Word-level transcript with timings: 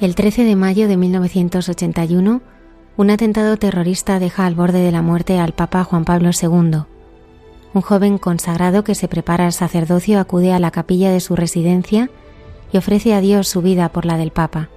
El 0.00 0.14
13 0.14 0.44
de 0.44 0.54
mayo 0.54 0.86
de 0.86 0.96
1981, 0.96 2.40
un 2.96 3.10
atentado 3.10 3.56
terrorista 3.56 4.20
deja 4.20 4.46
al 4.46 4.54
borde 4.54 4.78
de 4.78 4.92
la 4.92 5.02
muerte 5.02 5.40
al 5.40 5.54
Papa 5.54 5.82
Juan 5.82 6.04
Pablo 6.04 6.30
II. 6.40 6.82
Un 7.74 7.82
joven 7.82 8.18
consagrado 8.18 8.84
que 8.84 8.94
se 8.94 9.08
prepara 9.08 9.46
al 9.46 9.52
sacerdocio 9.52 10.20
acude 10.20 10.52
a 10.52 10.60
la 10.60 10.70
capilla 10.70 11.10
de 11.10 11.18
su 11.18 11.34
residencia 11.34 12.10
y 12.72 12.78
ofrece 12.78 13.12
a 13.12 13.20
Dios 13.20 13.48
su 13.48 13.60
vida 13.60 13.88
por 13.88 14.04
la 14.04 14.16
del 14.16 14.30
Papa. 14.30 14.68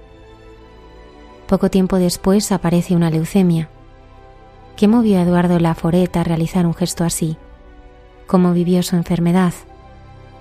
Poco 1.46 1.70
tiempo 1.70 1.98
después 1.98 2.50
aparece 2.50 2.96
una 2.96 3.10
leucemia. 3.10 3.68
¿Qué 4.74 4.88
movió 4.88 5.20
a 5.20 5.22
Eduardo 5.22 5.60
Laforet 5.60 6.16
a 6.16 6.24
realizar 6.24 6.66
un 6.66 6.74
gesto 6.74 7.04
así? 7.04 7.36
¿Cómo 8.26 8.52
vivió 8.54 8.82
su 8.82 8.96
enfermedad? 8.96 9.54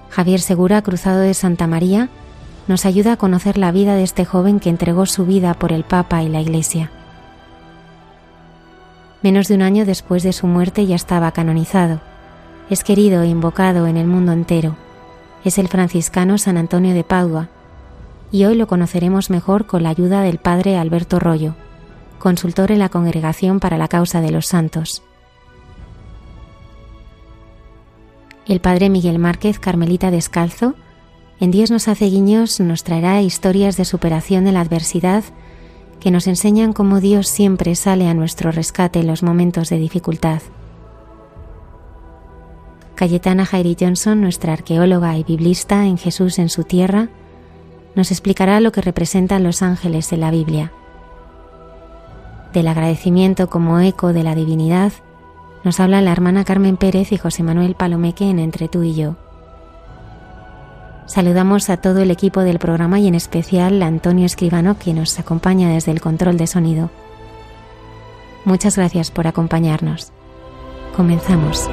Javier 0.10 0.40
Segura, 0.40 0.82
cruzado 0.82 1.20
de 1.20 1.36
Santa 1.36 1.68
María, 1.68 2.10
nos 2.68 2.86
ayuda 2.86 3.14
a 3.14 3.18
conocer 3.18 3.58
la 3.58 3.72
vida 3.72 3.96
de 3.96 4.04
este 4.04 4.26
joven 4.26 4.60
que 4.60 4.70
entregó 4.70 5.06
su 5.06 5.26
vida 5.26 5.54
por 5.54 5.74
el 5.74 5.84
Papa 5.84 6.24
y 6.24 6.30
la 6.30 6.42
Iglesia. 6.42 6.92
Menos 9.22 9.48
de 9.48 9.56
un 9.56 9.62
año 9.62 9.86
después 9.86 10.24
de 10.24 10.34
su 10.34 10.48
muerte 10.48 10.86
ya 10.86 10.96
estaba 10.96 11.32
canonizado. 11.32 12.02
Es 12.70 12.84
querido 12.84 13.22
e 13.22 13.28
invocado 13.28 13.86
en 13.88 13.98
el 13.98 14.08
mundo 14.08 14.32
entero. 14.32 14.76
Es 15.44 15.58
el 15.58 15.68
franciscano 15.68 16.38
San 16.38 16.58
Antonio 16.58 16.94
de 16.94 17.04
Padua, 17.04 17.50
y 18.32 18.46
hoy 18.46 18.56
lo 18.56 18.68
conoceremos 18.68 19.30
mejor 19.30 19.66
con 19.66 19.84
la 19.84 19.90
ayuda 19.90 20.22
del 20.22 20.38
padre 20.38 20.78
Alberto 20.78 21.20
Rollo, 21.20 21.56
consultor 22.18 22.72
en 22.72 22.80
la 22.80 22.90
Congregación 22.90 23.60
para 23.60 23.78
la 23.78 23.88
Causa 23.88 24.22
de 24.22 24.32
los 24.32 24.48
Santos. 24.48 25.04
El 28.48 28.60
padre 28.60 28.90
Miguel 28.90 29.20
Márquez 29.20 29.60
Carmelita 29.60 30.12
Descalzo 30.12 30.76
en 31.42 31.50
Dios 31.50 31.72
nos 31.72 31.88
hace 31.88 32.06
guiños 32.06 32.60
nos 32.60 32.84
traerá 32.84 33.20
historias 33.24 33.76
de 33.76 33.84
superación 33.84 34.46
de 34.46 34.52
la 34.52 34.62
adversidad 34.62 35.24
que 36.00 36.12
nos 36.12 36.28
enseñan 36.28 36.72
cómo 36.72 37.00
Dios 37.00 37.28
siempre 37.28 37.74
sale 37.74 38.08
a 38.08 38.14
nuestro 38.14 38.52
rescate 38.52 39.00
en 39.00 39.08
los 39.08 39.24
momentos 39.24 39.70
de 39.70 39.80
dificultad. 39.80 40.44
Cayetana 42.94 43.48
Jairi 43.48 43.76
Johnson, 43.80 44.22
nuestra 44.22 44.54
arqueóloga 44.54 45.18
y 45.18 45.24
biblista 45.24 45.88
en 45.88 45.98
Jesús 45.98 46.38
en 46.38 46.50
su 46.50 46.64
tierra, 46.64 47.10
nos 47.96 48.12
explicará 48.12 48.60
lo 48.60 48.72
que 48.72 48.82
representan 48.82 49.44
los 49.44 49.64
ángeles 49.64 50.14
en 50.14 50.22
la 50.22 50.30
Biblia. 50.30 50.72
Del 52.54 52.68
agradecimiento 52.68 53.50
como 53.50 53.80
eco 53.80 54.14
de 54.14 54.22
la 54.22 54.36
divinidad, 54.36 54.94
nos 55.64 55.80
habla 55.80 56.02
la 56.02 56.12
hermana 56.12 56.44
Carmen 56.44 56.78
Pérez 56.78 57.12
y 57.12 57.18
José 57.18 57.42
Manuel 57.42 57.74
Palomeque 57.74 58.30
en 58.30 58.38
Entre 58.38 58.68
tú 58.68 58.84
y 58.84 58.94
yo. 58.94 59.16
Saludamos 61.06 61.70
a 61.70 61.78
todo 61.78 62.00
el 62.00 62.12
equipo 62.12 62.42
del 62.42 62.60
programa 62.60 63.00
y 63.00 63.08
en 63.08 63.16
especial 63.16 63.82
a 63.84 63.88
Antonio 63.88 64.26
Escribano, 64.26 64.76
quien 64.76 64.98
nos 64.98 65.20
acompaña 65.20 65.70
desde 65.70 65.92
el 65.92 66.02
control 66.02 66.38
de 66.38 66.48
sonido. 66.48 66.90
Muchas 68.46 68.78
gracias 68.78 69.12
por 69.12 69.28
acompañarnos. 69.28 70.12
Comenzamos. 70.96 71.70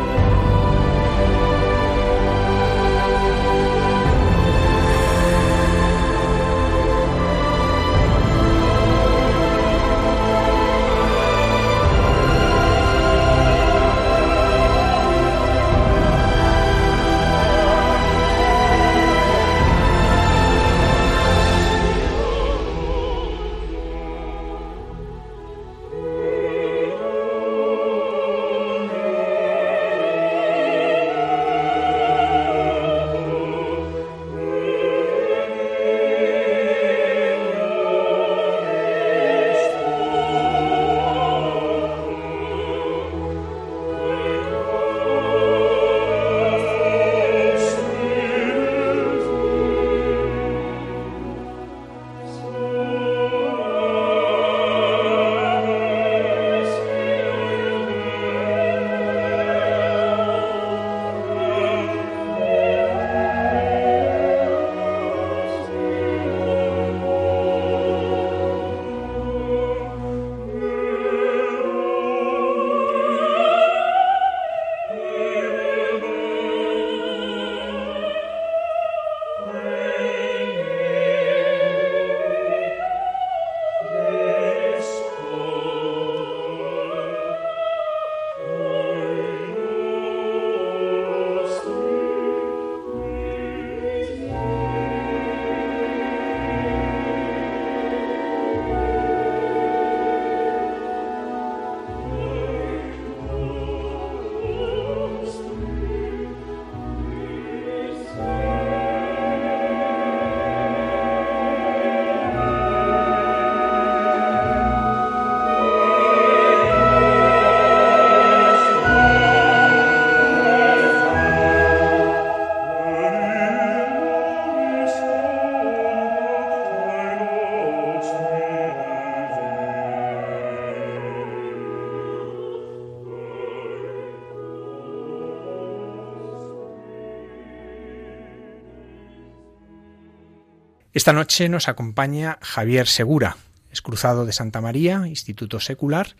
Esta 140.98 141.12
noche 141.12 141.48
nos 141.48 141.68
acompaña 141.68 142.38
Javier 142.42 142.88
Segura, 142.88 143.36
es 143.70 143.82
cruzado 143.82 144.26
de 144.26 144.32
Santa 144.32 144.60
María, 144.60 145.06
Instituto 145.06 145.60
Secular, 145.60 146.16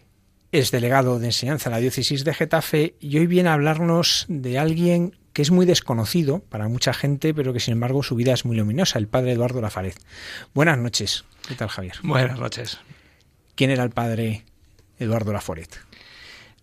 es 0.53 0.71
delegado 0.71 1.19
de 1.19 1.27
enseñanza 1.27 1.69
en 1.69 1.73
la 1.73 1.81
diócesis 1.81 2.23
de 2.23 2.33
Getafe 2.33 2.95
y 3.01 3.19
hoy 3.19 3.27
viene 3.27 3.49
a 3.49 3.55
hablarnos 3.55 4.25
de 4.29 4.57
alguien 4.57 5.17
que 5.33 5.43
es 5.43 5.51
muy 5.51 5.67
desconocido 5.67 6.45
para 6.49 6.69
mucha 6.69 6.95
gente, 6.95 7.35
pero 7.35 7.53
que 7.53 7.59
sin 7.59 7.73
embargo 7.73 8.05
su 8.05 8.15
vida 8.15 8.33
es 8.33 8.45
muy 8.45 8.57
luminosa, 8.57 9.01
el 9.01 9.09
padre 9.09 9.33
Eduardo 9.33 9.61
Lafared. 9.61 9.95
Buenas 10.55 10.79
noches. 10.79 11.25
¿Qué 11.49 11.57
tal, 11.57 11.71
Javier? 11.71 11.97
Buenas 12.05 12.39
noches. 12.39 12.79
¿Quién 13.57 13.71
era 13.73 13.83
el 13.83 13.91
padre 13.91 14.45
Eduardo 15.01 15.33
Laforet? 15.33 15.77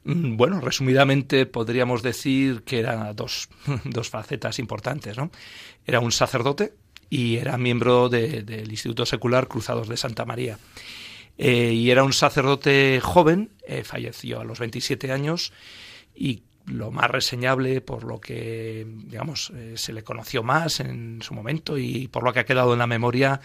Mm, 0.06 0.38
bueno, 0.38 0.62
resumidamente 0.62 1.46
podríamos 1.46 2.02
decir 2.02 2.64
que 2.64 2.80
eran 2.80 3.14
dos, 3.14 3.50
dos 3.84 4.10
facetas 4.10 4.58
importantes. 4.58 5.18
¿no? 5.18 5.32
Era 5.86 6.00
un 6.00 6.14
sacerdote 6.14 6.76
y 7.10 7.38
era 7.38 7.58
miembro 7.58 8.10
del 8.10 8.70
Instituto 8.70 9.06
Secular 9.06 9.48
Cruzados 9.48 9.88
de 9.88 9.98
Santa 9.98 10.26
María. 10.26 10.58
Eh, 11.38 11.74
y 11.74 11.92
era 11.92 12.04
un 12.04 12.14
sacerdote 12.14 13.00
joven, 13.02 13.52
eh, 13.68 13.84
falleció 13.84 14.40
a 14.40 14.46
los 14.46 14.60
27 14.60 15.12
años 15.12 15.52
y 16.16 16.44
lo 16.66 16.92
más 16.92 17.12
reseñable 17.12 17.82
por 17.82 18.06
lo 18.06 18.20
que 18.20 18.88
digamos 19.06 19.52
eh, 19.54 19.74
se 19.76 19.94
le 19.94 20.04
conoció 20.04 20.44
más 20.44 20.80
en 20.80 21.22
su 21.22 21.34
momento 21.34 21.78
y 21.78 22.08
por 22.08 22.24
lo 22.24 22.34
que 22.34 22.40
ha 22.40 22.46
quedado 22.46 22.74
en 22.74 22.80
la 22.80 22.88
memoria 22.88 23.42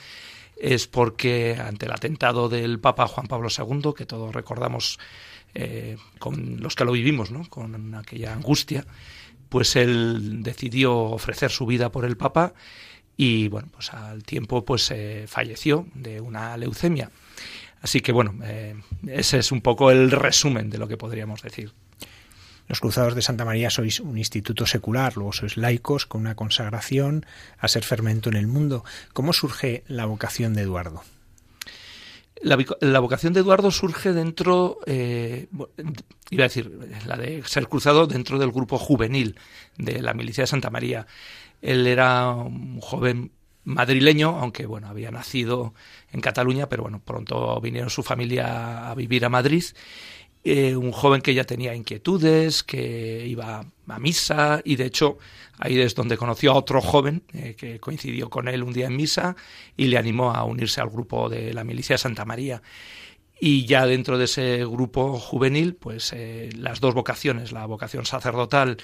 es 0.56 0.86
porque 0.86 1.56
ante 1.60 1.86
el 1.86 1.92
atentado 1.92 2.48
del 2.48 2.78
Papa 2.78 3.08
Juan 3.08 3.26
Pablo 3.26 3.48
II 3.50 3.92
que 3.94 4.06
todos 4.06 4.34
recordamos 4.34 4.98
con 6.20 6.60
los 6.60 6.76
que 6.76 6.84
lo 6.84 6.92
vivimos 6.92 7.32
¿no? 7.32 7.44
con 7.50 7.94
aquella 7.96 8.32
angustia 8.32 8.86
pues 9.48 9.74
él 9.74 10.44
decidió 10.44 10.94
ofrecer 10.94 11.50
su 11.50 11.66
vida 11.66 11.90
por 11.90 12.04
el 12.04 12.16
Papa 12.16 12.54
y 13.22 13.48
bueno, 13.48 13.68
pues 13.70 13.92
al 13.92 14.24
tiempo 14.24 14.64
pues 14.64 14.90
eh, 14.90 15.26
falleció 15.28 15.86
de 15.92 16.22
una 16.22 16.56
leucemia. 16.56 17.10
Así 17.82 18.00
que 18.00 18.12
bueno, 18.12 18.34
eh, 18.42 18.74
ese 19.06 19.40
es 19.40 19.52
un 19.52 19.60
poco 19.60 19.90
el 19.90 20.10
resumen 20.10 20.70
de 20.70 20.78
lo 20.78 20.88
que 20.88 20.96
podríamos 20.96 21.42
decir. 21.42 21.70
Los 22.66 22.80
Cruzados 22.80 23.14
de 23.14 23.20
Santa 23.20 23.44
María 23.44 23.68
sois 23.68 24.00
un 24.00 24.16
instituto 24.16 24.64
secular, 24.64 25.18
luego 25.18 25.34
sois 25.34 25.58
laicos 25.58 26.06
con 26.06 26.22
una 26.22 26.34
consagración 26.34 27.26
a 27.58 27.68
ser 27.68 27.84
fermento 27.84 28.30
en 28.30 28.36
el 28.36 28.46
mundo. 28.46 28.86
¿Cómo 29.12 29.34
surge 29.34 29.84
la 29.86 30.06
vocación 30.06 30.54
de 30.54 30.62
Eduardo? 30.62 31.02
La, 32.40 33.00
vocación 33.00 33.34
de 33.34 33.40
Eduardo 33.40 33.70
surge 33.70 34.14
dentro, 34.14 34.78
eh, 34.86 35.48
iba 36.30 36.44
a 36.44 36.48
decir, 36.48 36.72
la 37.06 37.18
de 37.18 37.42
ser 37.44 37.68
cruzado 37.68 38.06
dentro 38.06 38.38
del 38.38 38.50
grupo 38.50 38.78
juvenil 38.78 39.36
de 39.76 40.00
la 40.00 40.14
milicia 40.14 40.44
de 40.44 40.46
Santa 40.46 40.70
María. 40.70 41.06
Él 41.62 41.86
era 41.86 42.30
un 42.30 42.80
joven 42.80 43.32
madrileño, 43.64 44.38
aunque 44.38 44.66
bueno, 44.66 44.88
había 44.88 45.10
nacido 45.10 45.74
en 46.12 46.20
Cataluña, 46.20 46.68
pero 46.68 46.82
bueno, 46.82 47.00
pronto 47.04 47.60
vinieron 47.60 47.90
su 47.90 48.02
familia 48.02 48.90
a 48.90 48.94
vivir 48.94 49.24
a 49.24 49.28
Madrid. 49.28 49.64
Eh, 50.42 50.74
un 50.74 50.90
joven 50.90 51.20
que 51.20 51.34
ya 51.34 51.44
tenía 51.44 51.74
inquietudes, 51.74 52.62
que 52.62 53.26
iba 53.26 53.66
a 53.86 53.98
misa 53.98 54.62
y 54.64 54.76
de 54.76 54.86
hecho 54.86 55.18
ahí 55.58 55.78
es 55.78 55.94
donde 55.94 56.16
conoció 56.16 56.52
a 56.52 56.54
otro 56.54 56.80
joven 56.80 57.22
eh, 57.34 57.54
que 57.58 57.78
coincidió 57.78 58.30
con 58.30 58.48
él 58.48 58.62
un 58.62 58.72
día 58.72 58.86
en 58.86 58.96
misa 58.96 59.36
y 59.76 59.88
le 59.88 59.98
animó 59.98 60.32
a 60.32 60.44
unirse 60.44 60.80
al 60.80 60.88
grupo 60.88 61.28
de 61.28 61.52
la 61.52 61.62
milicia 61.62 61.94
de 61.94 61.98
Santa 61.98 62.24
María. 62.24 62.62
Y 63.42 63.64
ya 63.64 63.86
dentro 63.86 64.18
de 64.18 64.26
ese 64.26 64.66
grupo 64.66 65.18
juvenil, 65.18 65.74
pues 65.74 66.12
eh, 66.12 66.50
las 66.54 66.80
dos 66.80 66.92
vocaciones, 66.94 67.52
la 67.52 67.64
vocación 67.64 68.04
sacerdotal 68.04 68.76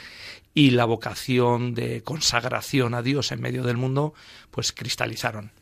y 0.54 0.70
la 0.70 0.86
vocación 0.86 1.74
de 1.74 2.02
consagración 2.02 2.94
a 2.94 3.02
Dios 3.02 3.32
en 3.32 3.42
medio 3.42 3.62
del 3.64 3.76
mundo, 3.76 4.14
pues 4.50 4.72
cristalizaron. 4.72 5.52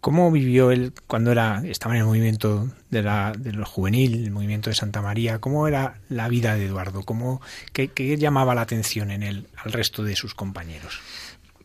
¿Cómo 0.00 0.32
vivió 0.32 0.72
él 0.72 0.92
cuando 1.06 1.30
era, 1.30 1.62
estaba 1.64 1.94
en 1.94 2.00
el 2.00 2.06
movimiento 2.06 2.70
de, 2.90 3.02
la, 3.02 3.32
juvenil, 3.64 4.24
el 4.24 4.30
movimiento 4.32 4.70
de 4.70 4.74
Santa 4.74 5.00
María? 5.00 5.40
¿Cómo 5.40 5.68
era 5.68 6.00
la 6.08 6.28
vida 6.28 6.54
de 6.54 6.66
Eduardo? 6.66 7.04
¿Cómo, 7.04 7.40
qué 7.72 8.16
llamaba 8.18 8.54
la 8.54 8.62
atención 8.62 9.12
en 9.12 9.22
él 9.22 9.46
al 9.56 9.72
resto 9.72 10.02
de 10.02 10.16
sus 10.16 10.34
compañeros? 10.34 11.00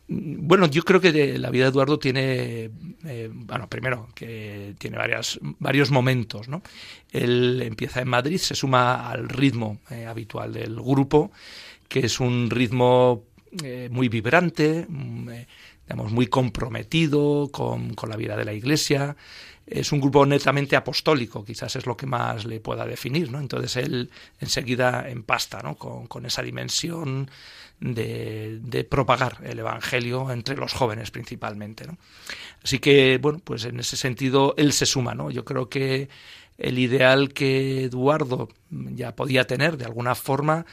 Bueno, 0.08 0.66
yo 0.66 0.82
creo 0.82 1.00
que 1.00 1.38
la 1.38 1.50
vida 1.50 1.64
de 1.64 1.70
Eduardo 1.70 1.98
tiene, 1.98 2.70
eh, 3.04 3.30
bueno, 3.32 3.68
primero 3.68 4.08
que 4.14 4.74
tiene 4.78 4.98
varias, 4.98 5.38
varios 5.58 5.90
momentos, 5.90 6.48
¿no? 6.48 6.62
Él 7.10 7.62
empieza 7.62 8.00
en 8.00 8.08
Madrid, 8.08 8.38
se 8.38 8.54
suma 8.54 9.08
al 9.10 9.28
ritmo 9.28 9.78
eh, 9.90 10.06
habitual 10.06 10.52
del 10.52 10.76
grupo, 10.76 11.30
que 11.88 12.00
es 12.00 12.20
un 12.20 12.50
ritmo 12.50 13.24
eh, 13.62 13.88
muy 13.90 14.08
vibrante, 14.08 14.86
mm, 14.88 15.28
digamos, 15.86 16.12
muy 16.12 16.26
comprometido 16.26 17.50
con, 17.52 17.94
con 17.94 18.10
la 18.10 18.16
vida 18.16 18.36
de 18.36 18.44
la 18.44 18.52
Iglesia, 18.52 19.16
es 19.66 19.92
un 19.92 20.00
grupo 20.00 20.26
netamente 20.26 20.76
apostólico, 20.76 21.44
quizás 21.44 21.76
es 21.76 21.86
lo 21.86 21.96
que 21.96 22.06
más 22.06 22.44
le 22.44 22.60
pueda 22.60 22.84
definir, 22.84 23.30
¿no? 23.30 23.40
Entonces 23.40 23.76
él 23.76 24.10
enseguida 24.40 25.08
empasta, 25.08 25.60
¿no? 25.62 25.76
Con, 25.76 26.06
con 26.08 26.26
esa 26.26 26.42
dimensión 26.42 27.30
de, 27.82 28.60
de, 28.62 28.84
propagar 28.84 29.38
el 29.42 29.58
Evangelio 29.58 30.30
entre 30.30 30.56
los 30.56 30.72
jóvenes 30.72 31.10
principalmente, 31.10 31.86
¿no? 31.86 31.98
Así 32.62 32.78
que, 32.78 33.18
bueno, 33.18 33.40
pues 33.42 33.64
en 33.64 33.80
ese 33.80 33.96
sentido 33.96 34.54
él 34.56 34.72
se 34.72 34.86
suma, 34.86 35.14
¿no? 35.14 35.30
Yo 35.30 35.44
creo 35.44 35.68
que 35.68 36.08
el 36.58 36.78
ideal 36.78 37.32
que 37.32 37.84
Eduardo 37.84 38.48
ya 38.70 39.16
podía 39.16 39.46
tener 39.46 39.76
de 39.78 39.84
alguna 39.84 40.14
forma 40.14 40.64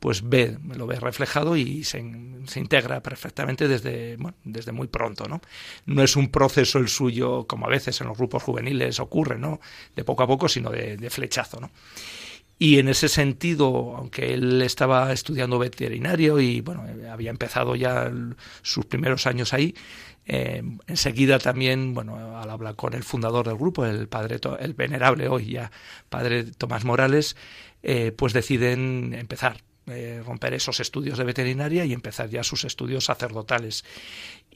pues 0.00 0.28
ve, 0.28 0.58
lo 0.76 0.86
ve 0.86 1.00
reflejado 1.00 1.56
y 1.56 1.82
se, 1.84 1.98
integra 1.98 3.02
perfectamente 3.02 3.66
desde, 3.66 4.18
desde 4.44 4.72
muy 4.72 4.88
pronto, 4.88 5.26
¿no? 5.26 5.40
No 5.86 6.02
es 6.02 6.16
un 6.16 6.28
proceso 6.28 6.78
el 6.78 6.88
suyo, 6.88 7.46
como 7.46 7.66
a 7.66 7.70
veces 7.70 8.00
en 8.00 8.08
los 8.08 8.18
grupos 8.18 8.42
juveniles 8.42 9.00
ocurre, 9.00 9.38
¿no? 9.38 9.58
De 9.94 10.04
poco 10.04 10.22
a 10.22 10.26
poco, 10.26 10.48
sino 10.48 10.70
de, 10.70 10.96
de 10.98 11.10
flechazo, 11.10 11.60
¿no? 11.60 11.70
Y 12.58 12.78
en 12.78 12.88
ese 12.88 13.08
sentido, 13.08 13.94
aunque 13.96 14.32
él 14.32 14.62
estaba 14.62 15.12
estudiando 15.12 15.58
veterinario 15.58 16.40
y 16.40 16.62
bueno, 16.62 16.86
había 17.10 17.30
empezado 17.30 17.76
ya 17.76 18.10
sus 18.62 18.86
primeros 18.86 19.26
años 19.26 19.52
ahí, 19.52 19.74
eh, 20.26 20.62
enseguida 20.86 21.38
también, 21.38 21.94
bueno, 21.94 22.38
al 22.38 22.50
hablar 22.50 22.74
con 22.74 22.94
el 22.94 23.04
fundador 23.04 23.46
del 23.46 23.56
grupo, 23.56 23.84
el 23.84 24.08
padre, 24.08 24.40
el 24.60 24.74
venerable 24.74 25.28
hoy 25.28 25.52
ya, 25.52 25.70
padre 26.08 26.44
Tomás 26.44 26.84
Morales, 26.84 27.36
eh, 27.82 28.12
pues 28.16 28.32
deciden 28.32 29.14
empezar 29.14 29.58
eh, 29.88 30.20
romper 30.26 30.52
esos 30.52 30.80
estudios 30.80 31.16
de 31.16 31.22
veterinaria 31.22 31.84
y 31.84 31.92
empezar 31.92 32.28
ya 32.28 32.42
sus 32.42 32.64
estudios 32.64 33.04
sacerdotales. 33.04 33.84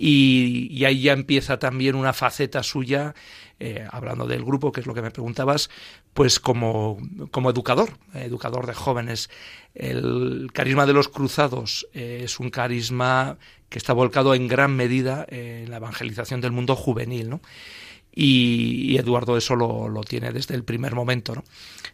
Y, 0.02 0.82
ahí 0.86 1.02
ya 1.02 1.12
empieza 1.12 1.58
también 1.58 1.94
una 1.94 2.14
faceta 2.14 2.62
suya, 2.62 3.14
eh, 3.58 3.86
hablando 3.90 4.26
del 4.26 4.42
grupo, 4.42 4.72
que 4.72 4.80
es 4.80 4.86
lo 4.86 4.94
que 4.94 5.02
me 5.02 5.10
preguntabas, 5.10 5.68
pues 6.14 6.40
como, 6.40 6.96
como 7.30 7.50
educador, 7.50 7.98
educador 8.14 8.66
de 8.66 8.72
jóvenes. 8.72 9.28
El 9.74 10.48
carisma 10.54 10.86
de 10.86 10.94
los 10.94 11.08
cruzados 11.08 11.86
eh, 11.92 12.22
es 12.24 12.40
un 12.40 12.48
carisma 12.48 13.36
que 13.68 13.76
está 13.76 13.92
volcado 13.92 14.34
en 14.34 14.48
gran 14.48 14.74
medida 14.74 15.26
en 15.28 15.70
la 15.70 15.76
evangelización 15.76 16.40
del 16.40 16.52
mundo 16.52 16.76
juvenil, 16.76 17.28
¿no? 17.28 17.42
y, 18.12 18.96
Eduardo 18.98 19.36
eso 19.36 19.56
lo, 19.56 20.00
tiene 20.02 20.32
desde 20.32 20.54
el 20.54 20.64
primer 20.64 20.94
momento. 20.94 21.34
¿no? 21.34 21.44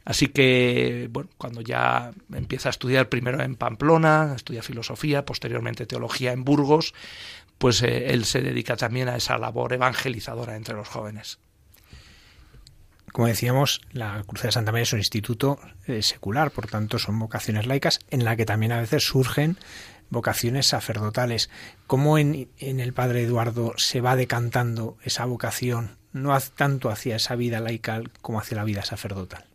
Así 0.04 0.28
que, 0.28 1.08
bueno, 1.10 1.28
cuando 1.36 1.60
ya 1.60 2.12
empieza 2.32 2.68
a 2.68 2.70
estudiar 2.70 3.08
primero 3.08 3.42
en 3.42 3.56
Pamplona, 3.56 4.32
estudia 4.34 4.62
filosofía, 4.62 5.24
posteriormente 5.24 5.86
teología 5.86 6.32
en 6.32 6.44
Burgos, 6.44 6.94
pues 7.58 7.82
eh, 7.82 8.12
él 8.12 8.24
se 8.24 8.40
dedica 8.40 8.76
también 8.76 9.08
a 9.08 9.16
esa 9.16 9.38
labor 9.38 9.72
evangelizadora 9.72 10.56
entre 10.56 10.74
los 10.74 10.88
jóvenes. 10.88 11.38
Como 13.12 13.28
decíamos, 13.28 13.80
la 13.92 14.22
Cruz 14.26 14.42
de 14.42 14.52
Santa 14.52 14.72
María 14.72 14.82
es 14.82 14.92
un 14.92 14.98
instituto 14.98 15.58
eh, 15.86 16.02
secular, 16.02 16.50
por 16.50 16.66
tanto 16.66 16.98
son 16.98 17.18
vocaciones 17.18 17.66
laicas 17.66 18.00
en 18.10 18.24
la 18.24 18.36
que 18.36 18.44
también 18.44 18.72
a 18.72 18.80
veces 18.80 19.04
surgen 19.04 19.56
vocaciones 20.10 20.66
sacerdotales. 20.66 21.48
¿Cómo 21.86 22.18
en, 22.18 22.50
en 22.58 22.78
el 22.78 22.92
Padre 22.92 23.22
Eduardo 23.22 23.72
se 23.78 24.00
va 24.00 24.16
decantando 24.16 24.98
esa 25.02 25.24
vocación 25.24 25.96
no 26.12 26.38
tanto 26.40 26.90
hacia 26.90 27.16
esa 27.16 27.36
vida 27.36 27.60
laica 27.60 28.02
como 28.20 28.38
hacia 28.38 28.56
la 28.56 28.64
vida 28.64 28.84
sacerdotal? 28.84 29.46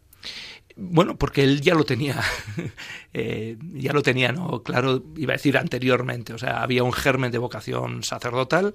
Bueno, 0.75 1.17
porque 1.17 1.43
él 1.43 1.61
ya 1.61 1.73
lo 1.73 1.83
tenía, 1.83 2.21
eh, 3.13 3.57
ya 3.73 3.93
lo 3.93 4.01
tenía, 4.01 4.31
¿no? 4.31 4.63
Claro, 4.63 5.03
iba 5.17 5.33
a 5.33 5.37
decir 5.37 5.57
anteriormente, 5.57 6.33
o 6.33 6.37
sea, 6.37 6.61
había 6.63 6.83
un 6.83 6.93
germen 6.93 7.31
de 7.31 7.37
vocación 7.37 8.03
sacerdotal 8.03 8.73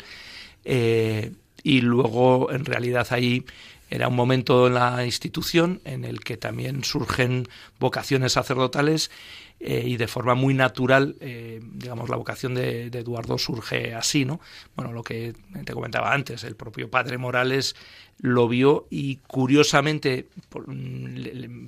eh, 0.65 1.33
y 1.62 1.81
luego 1.81 2.53
en 2.53 2.65
realidad 2.65 3.07
ahí 3.11 3.45
era 3.88 4.09
un 4.09 4.17
momento 4.17 4.67
en 4.67 4.75
la 4.75 5.05
institución 5.05 5.81
en 5.85 6.05
el 6.05 6.21
que 6.21 6.37
también 6.37 6.83
surgen 6.83 7.49
vocaciones 7.79 8.33
sacerdotales 8.33 9.11
eh, 9.59 9.83
y 9.87 9.97
de 9.97 10.07
forma 10.07 10.35
muy 10.35 10.55
natural, 10.55 11.17
eh, 11.21 11.61
digamos, 11.63 12.09
la 12.11 12.17
vocación 12.17 12.55
de, 12.55 12.87
Eduardo 12.87 13.39
surge 13.39 13.95
así, 13.95 14.25
¿no? 14.25 14.41
Bueno, 14.75 14.93
lo 14.93 15.03
que 15.03 15.35
te 15.65 15.73
comentaba 15.73 16.13
antes, 16.13 16.45
el 16.45 16.57
propio 16.57 16.91
padre 16.91 17.19
Morales 17.19 17.75
lo 18.19 18.49
vio 18.49 18.87
y 18.91 19.17
curiosamente 19.17 20.29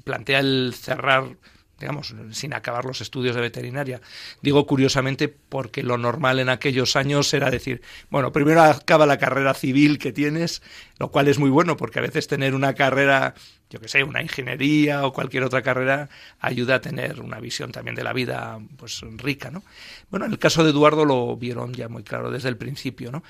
plantea 0.05 0.41
el 0.41 0.75
cerrar 0.75 1.37
digamos, 1.79 2.15
sin 2.33 2.55
acabar 2.55 2.85
los 2.85 3.01
estudios 3.01 3.37
de 3.37 3.41
veterinaria. 3.41 4.01
Digo 4.43 4.67
curiosamente 4.67 5.29
porque 5.29 5.83
lo 5.83 5.97
normal 5.97 6.41
en 6.41 6.49
aquellos 6.49 6.97
años 6.97 7.33
era 7.33 7.51
decir, 7.51 7.83
bueno, 8.11 8.33
primero 8.33 8.63
acaba 8.63 9.07
la 9.07 9.19
carrera 9.19 9.55
civil 9.55 9.99
que 9.99 10.13
tienes, 10.13 10.63
lo 10.99 11.11
cual 11.11 11.29
es 11.29 11.39
muy 11.39 11.51
bueno 11.51 11.77
porque 11.77 12.01
a 12.01 12.03
veces 12.03 12.27
tener 12.27 12.55
una 12.55 12.75
carrera, 12.75 13.35
yo 13.71 13.81
que 13.81 13.89
sé, 13.89 14.03
una 14.03 14.23
ingeniería 14.23 15.07
o 15.07 15.13
cualquier 15.13 15.43
otra 15.43 15.63
carrera 15.63 16.09
ayuda 16.41 16.77
a 16.77 16.81
tener 16.81 17.21
una 17.21 17.39
visión 17.41 17.71
también 17.71 17.95
de 17.95 18.03
la 18.03 18.13
vida 18.13 18.59
pues 18.77 19.01
rica, 19.17 19.51
¿no? 19.51 19.63
Bueno, 20.11 20.27
en 20.27 20.33
el 20.33 20.39
caso 20.39 20.65
de 20.65 20.71
Eduardo 20.71 21.05
lo 21.05 21.37
vieron 21.37 21.75
ya 21.75 21.89
muy 21.89 22.03
claro 22.03 22.31
desde 22.31 22.49
el 22.49 22.57
principio, 22.57 23.13
¿no? 23.13 23.23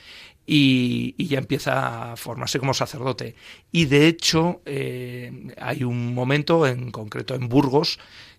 Y, 0.47 1.15
ya 1.27 1.39
empieza 1.39 2.13
a 2.13 2.17
formarse 2.17 2.59
como 2.59 2.73
sacerdote. 2.73 3.35
Y 3.71 3.85
de 3.85 4.07
hecho 4.07 4.63
eh, 4.65 5.53
hay 5.61 5.85
un 5.85 6.15
momento 6.15 6.67
en 6.67 6.91
concreto 6.91 7.35
en 7.35 7.49
Burgos 7.49 7.99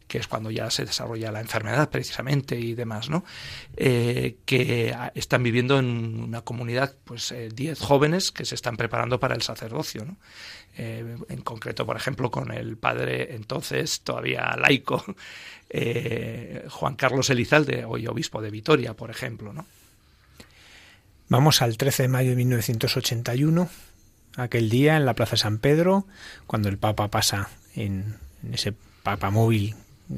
que 0.10 0.18
es 0.18 0.28
cuando 0.28 0.50
ya 0.50 0.70
se 0.72 0.86
desarrolla 0.86 1.32
la 1.32 1.40
enfermedad 1.40 1.90
precisamente 1.92 2.60
y 2.60 2.74
demás, 2.74 3.10
¿no? 3.10 3.24
Eh, 3.78 4.38
que 4.44 4.94
están 5.14 5.44
viviendo 5.44 5.78
en 5.78 6.24
una 6.24 6.42
comunidad, 6.42 6.96
pues 7.06 7.32
10 7.54 7.80
eh, 7.80 7.86
jóvenes 7.86 8.32
que 8.32 8.44
se 8.44 8.56
están 8.56 8.76
preparando 8.76 9.20
para 9.20 9.36
el 9.36 9.44
sacerdocio, 9.44 10.04
¿no? 10.04 10.18
Eh, 10.78 11.18
en 11.28 11.42
concreto, 11.42 11.86
por 11.86 11.98
ejemplo, 11.98 12.32
con 12.32 12.52
el 12.52 12.78
padre 12.78 13.36
entonces 13.36 14.02
todavía 14.02 14.56
laico, 14.58 15.04
Juan 16.70 16.96
Carlos 16.96 17.30
Elizalde, 17.30 17.86
hoy 17.86 18.08
obispo 18.08 18.42
de 18.42 18.50
Vitoria, 18.50 18.94
por 18.94 19.12
ejemplo, 19.12 19.54
¿no? 19.54 19.66
Vamos 21.28 21.62
al 21.62 21.78
13 21.78 22.04
de 22.04 22.10
mayo 22.10 22.32
de 22.32 22.38
1981, 22.38 23.70
aquel 24.36 24.70
día 24.70 24.98
en 24.98 25.06
la 25.06 25.14
Plaza 25.14 25.38
San 25.38 25.60
Pedro, 25.60 26.06
cuando 26.48 26.70
el 26.70 26.80
Papa 26.80 27.10
pasa 27.10 27.50
en, 27.76 28.16
en 28.44 28.54
ese 28.56 28.74
papamóvil 29.04 29.76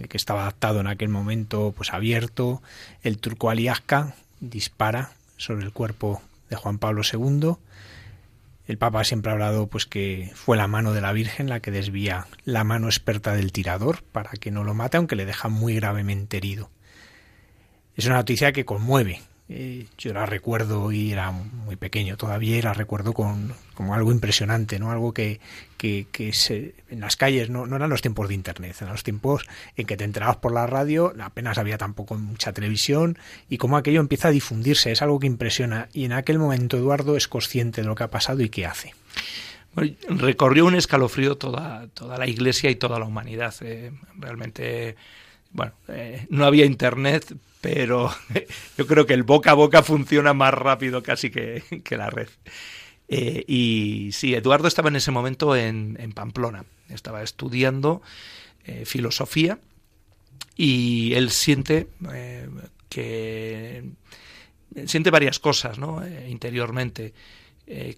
que 0.08 0.17
estaba 0.17 0.43
adaptado 0.43 0.79
en 0.79 0.88
aquel 0.88 1.10
momento, 1.10 1.74
pues 1.75 1.93
abierto, 1.93 2.62
el 3.03 3.17
turco 3.17 3.50
Aliasca 3.50 4.15
dispara 4.39 5.12
sobre 5.38 5.65
el 5.65 5.74
cuerpo 5.74 6.22
de 6.50 6.55
Juan 6.55 6.77
Pablo 6.77 7.01
II. 7.03 7.55
El 8.71 8.77
Papa 8.77 9.03
siempre 9.03 9.29
ha 9.29 9.33
hablado 9.33 9.67
pues 9.67 9.85
que 9.85 10.31
fue 10.33 10.55
la 10.55 10.65
mano 10.65 10.93
de 10.93 11.01
la 11.01 11.11
Virgen 11.11 11.49
la 11.49 11.59
que 11.59 11.71
desvía 11.71 12.27
la 12.45 12.63
mano 12.63 12.87
experta 12.87 13.33
del 13.33 13.51
tirador 13.51 14.01
para 14.01 14.31
que 14.31 14.49
no 14.49 14.63
lo 14.63 14.73
mate, 14.73 14.95
aunque 14.95 15.17
le 15.17 15.25
deja 15.25 15.49
muy 15.49 15.75
gravemente 15.75 16.37
herido. 16.37 16.69
Es 17.97 18.05
una 18.05 18.15
noticia 18.15 18.53
que 18.53 18.63
conmueve 18.63 19.19
eh, 19.53 19.88
yo 19.98 20.13
la 20.13 20.25
recuerdo 20.25 20.93
y 20.93 21.12
era 21.12 21.31
muy 21.31 21.75
pequeño 21.75 22.15
todavía 22.15 22.58
y 22.58 22.62
la 22.62 22.74
recuerdo 22.74 23.12
con, 23.12 23.53
como 23.74 23.93
algo 23.93 24.13
impresionante, 24.13 24.79
¿no? 24.79 24.91
Algo 24.91 25.13
que, 25.13 25.41
que, 25.77 26.31
se, 26.31 26.74
en 26.89 27.01
las 27.01 27.17
calles 27.17 27.50
no, 27.50 27.67
no 27.67 27.75
eran 27.75 27.89
los 27.89 28.01
tiempos 28.01 28.29
de 28.29 28.36
internet, 28.36 28.77
eran 28.79 28.93
los 28.93 29.03
tiempos 29.03 29.46
en 29.75 29.88
que 29.88 29.98
te 29.98 30.05
enterabas 30.05 30.38
por 30.38 30.53
la 30.53 30.67
radio, 30.67 31.13
apenas 31.22 31.58
había 31.58 31.77
tampoco 31.77 32.15
mucha 32.15 32.53
televisión 32.53 33.17
y 33.50 33.58
cómo 33.58 33.75
aquello 33.75 34.00
empieza 34.00 34.29
a 34.29 34.31
difundirse, 34.31 34.93
es 34.93 35.01
algo 35.01 35.20
que 35.20 35.27
impresiona 35.27 35.89
y 35.91 36.05
en 36.05 36.13
aquel 36.13 36.39
momento 36.39 36.77
Eduardo 36.77 37.17
es 37.17 37.27
consciente 37.27 37.81
de 37.81 37.88
lo 37.88 37.96
que 37.96 38.03
ha 38.03 38.10
pasado 38.10 38.41
y 38.41 38.48
qué 38.48 38.65
hace. 38.65 38.96
recorrió 40.08 40.65
un 40.65 40.75
escalofrío 40.75 41.36
toda, 41.36 41.88
toda 41.93 42.17
la 42.17 42.27
iglesia 42.27 42.70
y 42.70 42.75
toda 42.75 43.00
la 43.00 43.05
humanidad. 43.05 43.53
Eh, 43.60 43.91
realmente, 44.17 44.96
bueno, 45.51 45.74
eh, 45.89 46.25
no 46.29 46.46
había 46.46 46.65
internet, 46.65 47.36
pero 47.61 48.11
yo 48.77 48.87
creo 48.87 49.05
que 49.05 49.13
el 49.13 49.23
boca 49.23 49.51
a 49.51 49.53
boca 49.53 49.83
funciona 49.83 50.33
más 50.33 50.53
rápido 50.53 51.03
casi 51.03 51.29
que, 51.29 51.63
la 51.91 52.09
red. 52.09 52.27
Eh, 53.07 53.43
y 53.47 54.09
sí, 54.13 54.33
Eduardo 54.33 54.67
estaba 54.67 54.89
en 54.89 54.95
ese 54.95 55.11
momento 55.11 55.55
en, 55.55 55.95
Pamplona, 56.13 56.65
estaba 56.89 57.21
estudiando 57.23 58.01
eh, 58.65 58.85
filosofía 58.85 59.59
y 60.55 61.13
él 61.13 61.29
siente 61.29 61.87
eh, 62.13 62.49
que 62.89 63.83
siente 64.85 65.11
varias 65.11 65.39
cosas 65.39 65.77
¿no? 65.77 66.01
interiormente, 66.27 67.13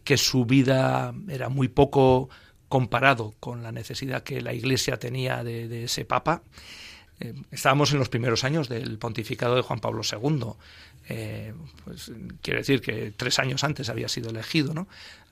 que 0.03 0.17
su 0.17 0.46
vida 0.46 1.13
era 1.29 1.50
muy 1.50 1.67
poco 1.67 2.29
comparado 2.67 3.34
con 3.39 3.63
la 3.63 3.72
necesidad 3.72 4.24
que 4.24 4.41
la 4.41 4.53
Iglesia 4.53 4.98
tenía 4.98 5.43
de 5.43 5.84
ese 5.84 6.05
Papa 6.05 6.43
eh, 7.24 7.34
estábamos 7.51 7.94
en 7.94 8.00
los 8.00 8.10
primeros 8.10 8.44
años 8.44 8.68
del 8.68 8.98
pontificado 8.98 9.56
de 9.56 9.62
Juan 9.62 9.80
Pablo 9.80 10.01
II. 10.03 10.46
Eh, 11.08 11.53
pues, 11.86 12.12
quiere 12.42 12.60
decir 12.60 12.82
que 12.82 13.13
tres 13.15 13.39
años 13.39 13.63
antes 13.63 13.88
había 13.88 14.10
sido 14.10 14.30
elegido, 14.30 14.74
¿no? 14.74 14.88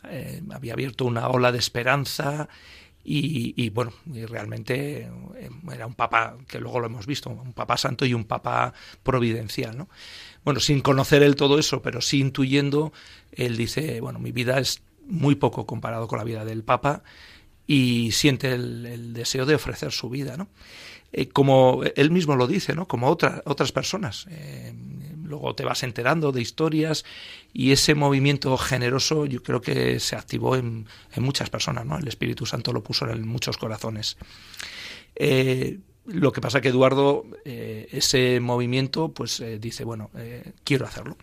Eh, 0.10 0.42
había 0.52 0.74
abierto 0.74 1.04
una 1.04 1.28
ola 1.28 1.52
de 1.52 1.60
esperanza 1.60 2.48
y, 3.04 3.70
bueno, 3.72 3.94
y 4.14 4.26
realmente 4.26 5.10
era 5.72 5.88
un 5.88 5.96
papa, 5.96 6.38
que 6.48 6.60
luego 6.60 6.80
lo 6.80 6.86
hemos 6.86 7.08
visto, 7.08 7.32
un 7.32 7.52
papa 7.52 7.76
santo 7.76 8.06
y 8.06 8.14
un 8.14 8.26
papa 8.26 8.74
providencial, 9.02 9.76
¿no? 9.76 9.90
Bueno, 10.46 10.60
sin 10.60 10.82
conocer 10.82 11.24
él 11.24 11.36
todo 11.36 11.58
eso, 11.58 11.82
pero 11.82 12.00
sí 12.00 12.20
intuyendo, 12.20 12.94
él 13.32 13.58
dice, 13.58 14.00
bueno, 14.02 14.20
mi 14.20 14.32
vida 14.32 14.60
es 14.60 14.84
muy 15.08 15.34
poco 15.34 15.66
comparado 15.66 16.08
con 16.08 16.20
la 16.20 16.26
vida 16.26 16.46
del 16.46 16.64
papa 16.64 17.02
y 17.66 18.12
siente 18.12 18.54
el, 18.54 18.86
el 18.86 19.14
deseo 19.14 19.48
de 19.48 19.56
ofrecer 19.56 19.92
su 19.92 20.10
vida, 20.10 20.38
¿no? 20.38 20.48
Eh, 21.14 21.28
como 21.30 21.82
él 21.96 22.12
mismo 22.12 22.36
lo 22.36 22.48
dice, 22.48 22.76
¿no? 22.76 22.88
Como 22.88 23.08
otras 23.10 23.72
personas. 23.72 24.28
Eh, 24.30 24.74
luego 25.24 25.56
te 25.56 25.64
vas 25.64 25.84
enterando 25.84 26.32
de 26.32 26.42
historias 26.42 27.06
y 27.54 27.72
ese 27.72 27.96
movimiento 27.96 28.58
generoso 28.58 29.26
yo 29.26 29.44
creo 29.44 29.62
que 29.62 30.00
se 30.00 30.16
activó 30.16 30.56
en, 30.56 30.88
muchas 31.18 31.50
personas, 31.50 31.86
¿no? 31.86 31.98
El 31.98 32.08
Espíritu 32.08 32.46
Santo 32.46 32.74
lo 32.74 32.84
puso 32.84 33.10
en 33.10 33.28
muchos 33.28 33.58
corazones. 33.58 34.18
Eh, 35.16 35.80
lo 36.06 36.32
que 36.32 36.42
pasa 36.42 36.62
que 36.62 36.70
Eduardo, 36.70 37.26
ese 37.46 38.40
movimiento, 38.40 39.10
pues 39.10 39.42
dice, 39.60 39.84
bueno, 39.84 40.10
quiero 40.64 40.86
hacerlo. 40.88 41.16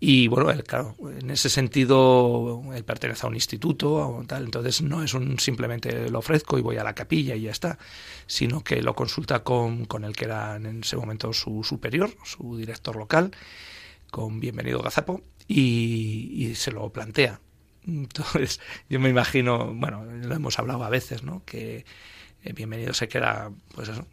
Y 0.00 0.28
bueno, 0.28 0.52
claro, 0.64 0.94
en 1.18 1.30
ese 1.30 1.50
sentido, 1.50 2.62
él 2.72 2.84
pertenece 2.84 3.26
a 3.26 3.28
un 3.28 3.34
instituto 3.34 3.94
o 3.94 4.24
tal, 4.24 4.44
entonces 4.44 4.80
no 4.80 5.02
es 5.02 5.12
un 5.12 5.40
simplemente 5.40 6.08
lo 6.08 6.20
ofrezco 6.20 6.56
y 6.56 6.62
voy 6.62 6.76
a 6.76 6.84
la 6.84 6.94
capilla 6.94 7.34
y 7.34 7.42
ya 7.42 7.50
está, 7.50 7.78
sino 8.26 8.62
que 8.62 8.80
lo 8.80 8.94
consulta 8.94 9.42
con, 9.42 9.86
con 9.86 10.04
el 10.04 10.14
que 10.14 10.26
era 10.26 10.54
en 10.54 10.82
ese 10.82 10.96
momento 10.96 11.32
su 11.32 11.64
superior, 11.64 12.10
su 12.24 12.56
director 12.56 12.94
local, 12.94 13.32
con 14.10 14.38
Bienvenido 14.38 14.80
Gazapo, 14.82 15.22
y, 15.48 16.54
se 16.54 16.70
lo 16.70 16.90
plantea. 16.90 17.40
Entonces, 17.86 18.60
yo 18.88 19.00
me 19.00 19.08
imagino, 19.08 19.74
bueno, 19.74 20.04
lo 20.04 20.34
hemos 20.34 20.58
hablado 20.58 20.84
a 20.84 20.90
veces, 20.90 21.22
¿no? 21.24 21.42
Que 21.44 21.84
eh, 22.44 22.52
Bienvenido 22.52 22.94
se 22.94 23.08
queda, 23.08 23.50
pues 23.74 23.88
eso, 23.88 24.06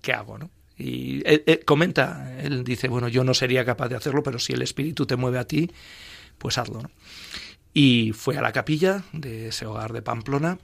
¿qué 0.00 0.12
hago, 0.12 0.38
no? 0.38 0.50
Y 0.78 1.22
comenta, 1.64 2.32
él 2.40 2.62
dice, 2.62 2.88
bueno, 2.88 3.08
yo 3.08 3.24
no 3.24 3.34
sería 3.34 3.64
capaz 3.64 3.88
de 3.88 3.96
hacerlo, 3.96 4.22
pero 4.22 4.38
si 4.38 4.52
el 4.52 4.62
espíritu 4.62 5.06
te 5.06 5.16
mueve 5.16 5.38
a 5.38 5.46
ti, 5.46 5.70
pues 6.38 6.56
hazlo. 6.56 6.88
Y 7.74 8.12
fue 8.12 8.38
a 8.38 8.42
la 8.42 8.52
capilla 8.52 9.04
de 9.12 9.48
ese 9.48 9.66
hogar 9.66 9.92
de 9.92 10.02
Pamplona 10.02 10.58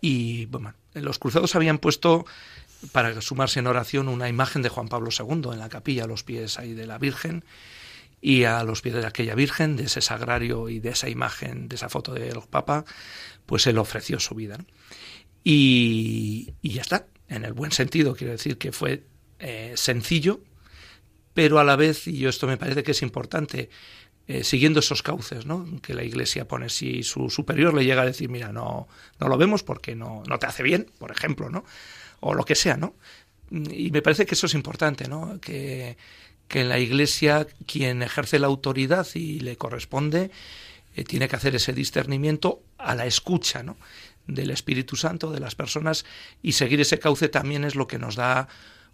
y 0.00 0.46
bueno, 0.46 0.74
los 0.94 1.18
cruzados 1.18 1.54
habían 1.54 1.78
puesto 1.78 2.26
para 2.90 3.20
sumarse 3.22 3.60
en 3.60 3.68
oración 3.68 4.08
una 4.08 4.28
imagen 4.28 4.60
de 4.62 4.68
Juan 4.68 4.88
Pablo 4.88 5.10
II 5.16 5.50
en 5.52 5.60
la 5.60 5.68
capilla, 5.68 6.04
a 6.04 6.08
los 6.08 6.24
pies 6.24 6.58
ahí 6.58 6.74
de 6.74 6.86
la 6.86 6.98
Virgen 6.98 7.44
y 8.20 8.44
a 8.44 8.64
los 8.64 8.82
pies 8.82 8.96
de 8.96 9.06
aquella 9.06 9.36
Virgen, 9.36 9.76
de 9.76 9.84
ese 9.84 10.00
sagrario 10.00 10.68
y 10.68 10.80
de 10.80 10.90
esa 10.90 11.08
imagen, 11.08 11.68
de 11.68 11.76
esa 11.76 11.88
foto 11.88 12.12
del 12.12 12.40
Papa, 12.50 12.84
pues 13.46 13.66
él 13.68 13.78
ofreció 13.78 14.18
su 14.18 14.34
vida. 14.34 14.58
Y, 15.44 16.54
y 16.62 16.70
ya 16.70 16.82
está, 16.82 17.06
en 17.28 17.44
el 17.44 17.52
buen 17.52 17.72
sentido, 17.72 18.14
quiero 18.14 18.32
decir 18.32 18.58
que 18.58 18.72
fue 18.72 19.04
eh, 19.44 19.72
sencillo, 19.76 20.40
pero 21.34 21.58
a 21.58 21.64
la 21.64 21.74
vez, 21.76 22.06
y 22.06 22.26
esto 22.26 22.46
me 22.46 22.56
parece 22.56 22.84
que 22.84 22.92
es 22.92 23.02
importante, 23.02 23.70
eh, 24.28 24.44
siguiendo 24.44 24.78
esos 24.78 25.02
cauces 25.02 25.46
¿no? 25.46 25.66
que 25.82 25.94
la 25.94 26.04
Iglesia 26.04 26.46
pone. 26.46 26.68
Si 26.68 27.02
su 27.02 27.28
superior 27.28 27.74
le 27.74 27.84
llega 27.84 28.02
a 28.02 28.06
decir, 28.06 28.28
mira, 28.28 28.52
no, 28.52 28.86
no 29.18 29.28
lo 29.28 29.36
vemos 29.36 29.64
porque 29.64 29.96
no, 29.96 30.22
no 30.28 30.38
te 30.38 30.46
hace 30.46 30.62
bien, 30.62 30.86
por 30.98 31.10
ejemplo, 31.10 31.50
¿no? 31.50 31.64
o 32.20 32.34
lo 32.34 32.44
que 32.44 32.54
sea, 32.54 32.76
¿no? 32.76 32.94
Y 33.50 33.90
me 33.90 34.00
parece 34.00 34.24
que 34.24 34.34
eso 34.34 34.46
es 34.46 34.54
importante, 34.54 35.08
¿no? 35.08 35.40
que, 35.40 35.98
que 36.46 36.60
en 36.60 36.68
la 36.68 36.78
Iglesia 36.78 37.46
quien 37.66 38.02
ejerce 38.02 38.38
la 38.38 38.46
autoridad 38.46 39.06
y 39.14 39.40
le 39.40 39.56
corresponde 39.56 40.30
eh, 40.94 41.04
tiene 41.04 41.28
que 41.28 41.36
hacer 41.36 41.56
ese 41.56 41.72
discernimiento 41.72 42.62
a 42.78 42.94
la 42.94 43.06
escucha, 43.06 43.64
¿no? 43.64 43.76
del 44.26 44.50
Espíritu 44.50 44.94
Santo, 44.94 45.32
de 45.32 45.40
las 45.40 45.56
personas, 45.56 46.04
y 46.42 46.52
seguir 46.52 46.80
ese 46.80 47.00
cauce 47.00 47.28
también 47.28 47.64
es 47.64 47.74
lo 47.74 47.88
que 47.88 47.98
nos 47.98 48.14
da 48.14 48.48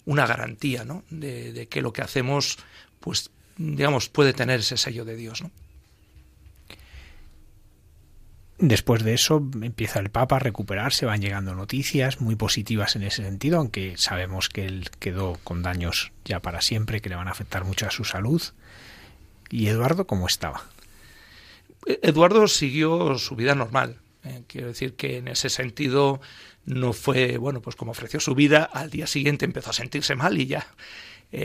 una 0.08 0.26
garantía 0.26 0.84
¿no? 0.84 1.04
de, 1.10 1.68
que 1.68 1.82
lo 1.82 1.92
que 1.92 2.00
hacemos, 2.00 2.56
pues, 2.98 3.30
digamos, 3.58 4.08
puede 4.08 4.32
tener 4.32 4.60
ese 4.60 4.78
sello 4.78 5.04
de 5.04 5.16
Dios. 5.16 5.42
¿no? 5.42 5.50
Después 8.56 9.04
de 9.04 9.12
eso 9.12 9.46
empieza 9.60 10.00
el 10.00 10.08
Papa 10.08 10.36
a 10.36 10.38
recuperarse, 10.38 11.04
van 11.04 11.20
llegando 11.20 11.54
noticias 11.54 12.22
muy 12.22 12.36
positivas 12.36 12.96
en 12.96 13.02
ese 13.02 13.22
sentido, 13.22 13.58
aunque 13.58 13.98
sabemos 13.98 14.48
que 14.48 14.64
él 14.64 14.88
quedó 14.98 15.38
con 15.44 15.62
daños 15.62 16.10
ya 16.24 16.40
para 16.40 16.62
siempre, 16.62 17.02
que 17.02 17.10
le 17.10 17.16
van 17.16 17.28
a 17.28 17.32
afectar 17.32 17.64
mucho 17.64 17.86
a 17.86 17.90
su 17.90 18.04
salud. 18.04 18.42
¿Y 19.50 19.66
Eduardo 19.66 20.06
cómo 20.06 20.26
estaba? 20.26 20.64
Eduardo 21.84 22.48
siguió 22.48 23.18
su 23.18 23.36
vida 23.36 23.54
normal. 23.54 23.98
quiero 24.46 24.68
decir 24.68 24.94
que 24.94 25.18
en 25.18 25.28
ese 25.28 25.50
sentido 25.50 26.22
no 26.68 26.92
fue, 26.92 27.38
bueno, 27.38 27.60
pues 27.60 27.76
como 27.76 27.92
ofreció 27.92 28.20
su 28.20 28.34
vida, 28.34 28.64
al 28.64 28.90
día 28.90 29.06
siguiente 29.06 29.44
empezó 29.44 29.70
a 29.70 29.72
sentirse 29.72 30.14
mal 30.14 30.38
y 30.38 30.46
ya. 30.46 30.66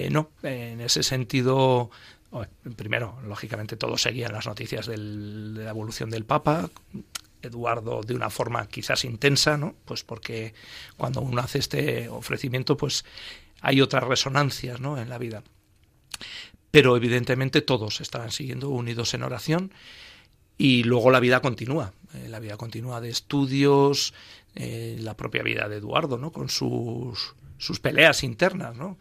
no, 0.10 0.32
en 0.44 0.82
ese 0.82 1.04
sentido 1.04 1.90
primero, 2.76 3.18
lógicamente, 3.26 3.78
todos 3.78 4.02
seguían 4.02 4.34
las 4.34 4.48
noticias 4.48 4.88
de 4.88 4.98
la 4.98 5.70
evolución 5.70 6.10
del 6.10 6.26
Papa. 6.26 6.70
Eduardo 7.42 8.02
de 8.02 8.16
una 8.16 8.30
forma 8.30 8.66
quizás 8.68 9.04
intensa, 9.04 9.58
¿no? 9.58 9.76
Pues 9.84 10.04
porque 10.04 10.54
cuando 10.96 11.20
uno 11.20 11.42
hace 11.42 11.60
este 11.60 12.08
ofrecimiento, 12.08 12.78
pues 12.78 13.04
hay 13.60 13.82
otras 13.82 14.04
resonancias, 14.06 14.80
¿no? 14.80 14.98
En 14.98 15.10
la 15.10 15.18
vida. 15.18 15.44
Pero 16.72 16.96
evidentemente 16.96 17.62
todos 17.62 18.00
estaban 18.00 18.32
siguiendo 18.32 18.70
unidos 18.70 19.14
en 19.14 19.24
oración 19.24 19.74
y 20.58 20.84
luego 20.84 21.12
la 21.12 21.20
vida 21.20 21.42
continúa, 21.42 21.92
eh, 22.14 22.30
la 22.30 22.40
vida 22.40 22.56
continúa 22.56 23.02
de 23.02 23.10
estudios, 23.10 24.14
eh, 24.56 24.98
la 25.00 25.16
propia 25.16 25.44
vida 25.44 25.68
de 25.68 25.78
Eduardo, 25.78 26.18
¿no? 26.18 26.32
Con 26.32 26.50
sus, 26.50 27.36
sus 27.58 27.80
peleas 27.80 28.24
internas, 28.24 28.76
¿no? 28.76 28.98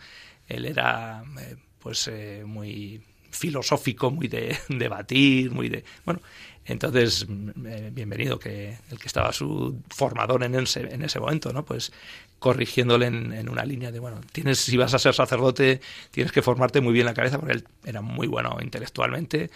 Él 0.49 0.67
era, 0.67 1.25
eh, 1.41 1.57
pues, 1.79 2.11
muy 2.45 3.03
filosófico, 3.31 4.11
muy 4.11 4.29
de 4.29 4.57
debatir, 4.69 5.51
muy 5.51 5.69
de... 5.69 5.85
Bueno, 6.05 6.21
entonces, 6.65 7.27
eh, 7.67 7.91
bienvenido 7.93 8.39
que 8.39 8.77
el 8.91 8.99
que 8.99 9.07
estaba 9.07 9.33
su 9.33 9.81
formador 9.89 10.45
en 10.45 10.55
ese, 10.55 10.95
en 10.95 11.03
ese 11.03 11.19
momento, 11.19 11.53
¿no? 11.53 11.65
Pues 11.65 11.93
corrigiéndole 12.39 13.07
en, 13.07 13.49
una 13.49 13.65
línea 13.65 13.91
de, 13.91 13.99
bueno, 13.99 14.21
tienes, 14.33 14.61
si 14.61 14.77
vas 14.77 14.95
a 14.95 14.99
ser 14.99 15.15
sacerdote, 15.15 15.81
tienes 16.11 16.33
que 16.33 16.43
formarte 16.43 16.81
muy 16.81 16.93
bien 16.93 17.07
la 17.07 17.15
cabeza, 17.15 17.39
porque 17.39 17.55
él 17.55 17.65
era 17.85 18.01
muy 18.01 18.27
bueno 18.27 18.59
intelectualmente, 18.61 19.51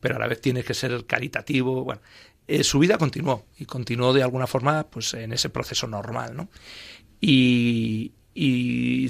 pero 0.00 0.16
a 0.16 0.18
la 0.18 0.26
vez 0.26 0.40
tienes 0.40 0.64
que 0.64 0.74
ser 0.74 1.04
caritativo, 1.06 1.84
bueno. 1.84 2.00
Eh, 2.48 2.64
su 2.64 2.78
vida 2.78 2.96
continuó 2.96 3.44
y 3.58 3.66
continuó 3.66 4.14
de 4.14 4.22
alguna 4.22 4.46
forma 4.46 4.84
pues 4.84 5.12
en 5.12 5.32
ese 5.32 5.50
proceso 5.50 5.86
normal, 5.86 6.34
¿no? 6.34 6.48
Y, 7.20 8.12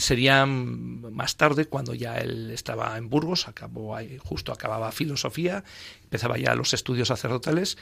sería 0.00 0.46
más 0.46 1.36
tarde 1.36 1.66
cuando 1.66 1.92
ya 1.92 2.16
él 2.16 2.50
estaba 2.50 2.96
en 2.96 3.10
Burgos, 3.10 3.46
acabó 3.46 3.94
justo 4.20 4.52
acababa 4.52 4.90
filosofía, 4.90 5.64
empezaba 6.04 6.38
ya 6.38 6.54
los 6.54 6.72
estudios 6.72 7.08
sacerdotales 7.08 7.76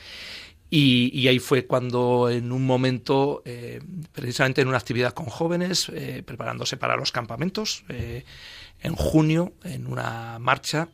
y, 0.70 1.28
ahí 1.28 1.38
fue 1.38 1.66
cuando 1.66 2.30
en 2.30 2.50
un 2.50 2.66
momento, 2.66 3.42
eh, 3.44 3.80
precisamente 4.12 4.62
en 4.62 4.68
una 4.68 4.78
actividad 4.78 5.12
con 5.12 5.26
jóvenes, 5.26 5.88
eh, 5.94 6.24
preparándose 6.26 6.76
para 6.76 6.96
los 6.96 7.12
campamentos, 7.12 7.84
en 7.88 8.96
junio, 8.96 9.52
en 9.62 9.86
una 9.86 10.40
marcha, 10.40 10.88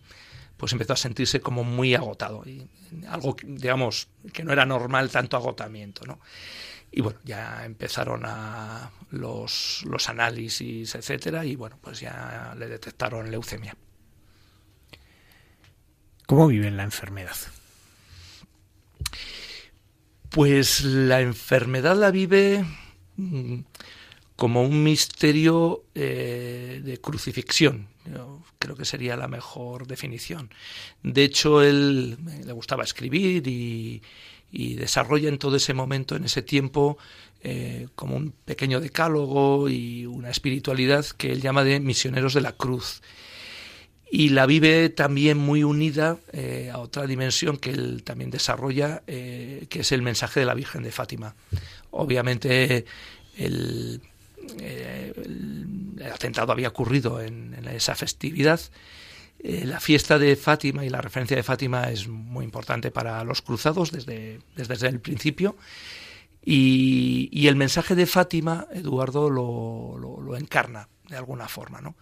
pues 0.62 0.70
empezó 0.74 0.92
a 0.92 0.96
sentirse 0.96 1.40
como 1.40 1.64
muy 1.64 1.92
agotado 1.96 2.44
y 2.46 2.64
algo, 3.08 3.34
digamos, 3.42 4.06
que 4.32 4.44
no 4.44 4.52
era 4.52 4.64
normal 4.64 5.10
tanto 5.10 5.36
agotamiento, 5.36 6.06
¿no? 6.06 6.20
Y 6.92 7.00
bueno, 7.00 7.18
ya 7.24 7.64
empezaron 7.64 8.22
a 8.24 8.92
los, 9.10 9.82
los 9.84 10.08
análisis, 10.08 10.94
etcétera, 10.94 11.44
y 11.44 11.56
bueno, 11.56 11.80
pues 11.80 11.98
ya 11.98 12.54
le 12.56 12.68
detectaron 12.68 13.28
leucemia. 13.28 13.76
¿Cómo 16.26 16.46
vive 16.46 16.70
la 16.70 16.84
enfermedad? 16.84 17.34
Pues 20.30 20.84
la 20.84 21.22
enfermedad 21.22 21.96
la 21.96 22.12
vive 22.12 22.64
mm, 23.16 23.58
como 24.42 24.64
un 24.64 24.82
misterio 24.82 25.84
eh, 25.94 26.80
de 26.82 27.00
crucifixión. 27.00 27.86
creo 28.58 28.74
que 28.74 28.84
sería 28.84 29.16
la 29.16 29.28
mejor 29.28 29.86
definición. 29.86 30.50
De 31.04 31.22
hecho, 31.22 31.62
él 31.62 32.18
le 32.44 32.52
gustaba 32.52 32.82
escribir 32.82 33.46
y, 33.46 34.02
y 34.50 34.74
desarrolla 34.74 35.28
en 35.28 35.38
todo 35.38 35.54
ese 35.54 35.74
momento, 35.74 36.16
en 36.16 36.24
ese 36.24 36.42
tiempo, 36.42 36.98
eh, 37.44 37.86
como 37.94 38.16
un 38.16 38.32
pequeño 38.32 38.80
decálogo 38.80 39.68
y 39.68 40.06
una 40.06 40.30
espiritualidad 40.30 41.06
que 41.06 41.30
él 41.30 41.40
llama 41.40 41.62
de 41.62 41.78
misioneros 41.78 42.34
de 42.34 42.40
la 42.40 42.50
cruz. 42.50 43.00
Y 44.10 44.30
la 44.30 44.46
vive 44.46 44.88
también 44.88 45.38
muy 45.38 45.62
unida 45.62 46.18
eh, 46.32 46.68
a 46.72 46.78
otra 46.78 47.06
dimensión 47.06 47.58
que 47.58 47.70
él 47.70 48.02
también 48.02 48.32
desarrolla, 48.32 49.04
eh, 49.06 49.66
que 49.70 49.82
es 49.82 49.92
el 49.92 50.02
mensaje 50.02 50.40
de 50.40 50.46
la 50.46 50.54
Virgen 50.54 50.82
de 50.82 50.90
Fátima. 50.90 51.36
Obviamente 51.92 52.86
el, 53.36 54.00
atentado 56.12 56.52
había 56.52 56.68
ocurrido 56.68 57.20
en 57.20 57.54
esa 57.68 57.94
festividad, 57.94 58.60
eh, 59.44 59.64
la 59.66 59.80
fiesta 59.80 60.20
de 60.20 60.36
Fátima 60.36 60.84
y 60.84 60.88
la 60.88 61.00
referencia 61.00 61.36
de 61.36 61.42
Fátima 61.42 61.90
es 61.90 62.06
muy 62.06 62.44
importante 62.44 62.92
para 62.92 63.24
los 63.24 63.42
cruzados 63.42 63.90
desde, 63.90 64.38
desde, 64.54 64.86
el 64.86 65.00
principio. 65.00 65.56
Y, 66.44 67.46
el 67.48 67.56
mensaje 67.56 67.96
de 67.96 68.06
Fátima, 68.06 68.66
Eduardo 68.72 69.30
lo, 69.30 69.98
lo, 69.98 70.36
encarna 70.36 70.88
de 71.08 71.16
alguna 71.16 71.48
forma, 71.48 71.80
¿no? 71.80 71.96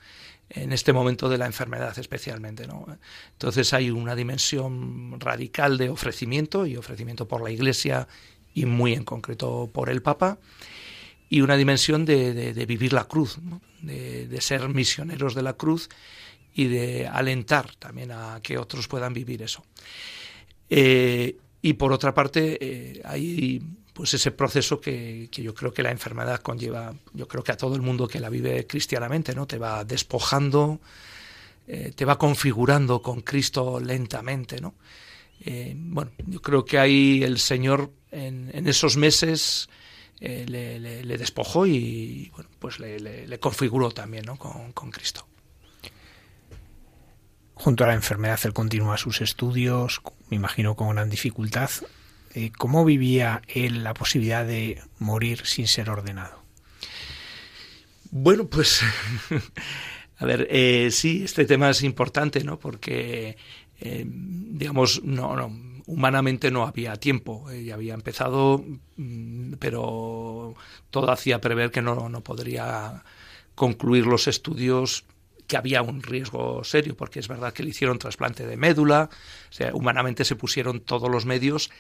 En 0.51 0.73
este 0.73 0.93
momento 0.93 1.29
de 1.29 1.39
la 1.39 1.47
enfermedad 1.47 1.99
especialmente, 1.99 2.67
¿no? 2.67 2.87
Entonces 3.33 3.73
hay 3.73 3.91
una 3.91 4.15
dimensión 4.15 5.19
radical 5.19 5.79
de 5.79 5.89
ofrecimiento 5.89 6.67
y 6.67 6.77
ofrecimiento 6.77 7.27
por 7.27 7.43
la 7.43 7.51
Iglesia 7.51 8.07
y 8.53 8.67
muy 8.67 8.93
en 8.93 9.05
concreto 9.05 9.71
por 9.73 9.89
el 9.89 10.03
Papa 10.03 10.39
y 11.33 11.41
una 11.43 11.57
dimensión 11.57 12.05
de, 12.05 12.65
vivir 12.67 12.93
la 12.93 13.05
cruz, 13.05 13.39
de, 13.81 14.41
ser 14.41 14.69
misioneros 14.69 15.35
de 15.37 15.43
la 15.43 15.53
cruz 15.53 15.89
y 16.53 16.67
de 16.67 17.07
alentar 17.07 17.77
también 17.77 18.11
a 18.11 18.41
que 18.43 18.59
otros 18.59 18.89
puedan 18.89 19.15
vivir 19.15 19.41
eso. 19.41 19.65
Eh, 20.69 21.37
y 21.63 21.73
por 21.75 21.93
otra 21.93 22.13
parte, 22.13 22.59
eh, 22.61 23.01
hay 23.05 23.63
pues 23.93 24.13
ese 24.15 24.33
proceso 24.33 24.81
que, 24.81 25.29
yo 25.31 25.55
creo 25.55 25.73
que 25.73 25.85
la 25.85 25.93
enfermedad 25.93 26.41
conlleva, 26.41 26.93
yo 27.13 27.29
creo 27.29 27.45
que 27.45 27.53
a 27.53 27.57
todo 27.57 27.77
el 27.77 27.83
mundo 27.83 28.09
que 28.09 28.19
la 28.19 28.29
vive 28.29 28.67
cristianamente, 28.67 29.33
¿no? 29.33 29.47
Te 29.47 29.59
va 29.59 29.85
despojando, 29.85 30.81
eh, 31.69 31.93
te 31.95 32.05
va 32.05 32.19
configurando 32.19 33.03
con 33.03 33.21
Cristo 33.21 33.79
lentamente, 33.79 34.61
¿no? 34.61 34.75
bueno, 35.75 36.11
yo 36.27 36.43
creo 36.43 36.67
que 36.67 36.79
ahí 36.79 37.23
el 37.23 37.39
Señor 37.39 37.91
en, 38.11 38.69
esos 38.69 38.99
meses 38.99 39.71
le, 40.21 41.19
despojó 41.19 41.67
y 41.67 42.31
bueno, 42.35 42.51
pues 42.59 42.79
le, 42.79 43.41
configuró 43.41 43.91
también 43.91 44.25
¿no? 44.27 44.37
con, 44.37 44.73
con 44.73 44.91
Cristo. 44.91 45.27
Junto 47.55 47.85
a 47.85 47.89
la 47.89 47.95
enfermedad, 47.95 48.41
él 48.45 48.55
continúa 48.55 48.97
sus 48.97 49.21
estudios, 49.21 50.01
me 50.31 50.37
imagino 50.37 50.77
con 50.77 50.95
gran 50.95 51.11
dificultad. 51.11 51.71
Eh, 52.35 52.53
¿Cómo 52.57 52.85
vivía 52.85 53.43
él 53.49 53.83
la 53.83 53.93
posibilidad 53.93 54.47
de 54.47 54.81
morir 54.99 55.45
sin 55.45 55.67
ser 55.67 55.91
ordenado? 55.91 56.43
Bueno, 58.13 58.47
pues, 58.47 58.83
a 60.19 60.25
ver, 60.25 60.47
eh, 60.51 60.91
sí, 60.93 61.23
este 61.25 61.45
tema 61.45 61.71
es 61.71 61.83
importante, 61.83 62.45
¿no? 62.45 62.59
Porque, 62.59 63.37
eh, 63.81 64.05
digamos, 64.07 65.03
no, 65.03 65.35
no, 65.35 65.49
humanamente 65.91 66.51
no 66.51 66.67
había 66.67 66.97
tiempo. 66.97 67.51
ya 67.51 67.75
había 67.75 67.95
empezado, 67.95 68.65
mm, 68.97 69.55
pero 69.59 70.55
todo 70.91 71.11
hacía 71.11 71.41
prever 71.41 71.71
que 71.71 71.83
no, 71.83 72.09
no 72.09 72.21
podría 72.23 73.03
concluir 73.55 74.07
los 74.07 74.29
estudios 74.29 75.05
que 75.47 75.57
había 75.57 75.83
un 75.83 76.03
riesgo 76.03 76.63
serio, 76.63 76.97
porque 76.97 77.19
es 77.19 77.27
verdad 77.27 77.53
que 77.53 77.65
le 77.65 77.71
hicieron 77.71 77.99
trasplante 77.99 78.47
de 78.47 78.57
médula, 78.57 79.11
o 79.51 79.53
sea, 79.53 79.75
humanamente 79.75 80.25
se 80.25 80.37
pusieron 80.37 80.81
todos 80.81 81.11
los 81.11 81.27
medios 81.27 81.71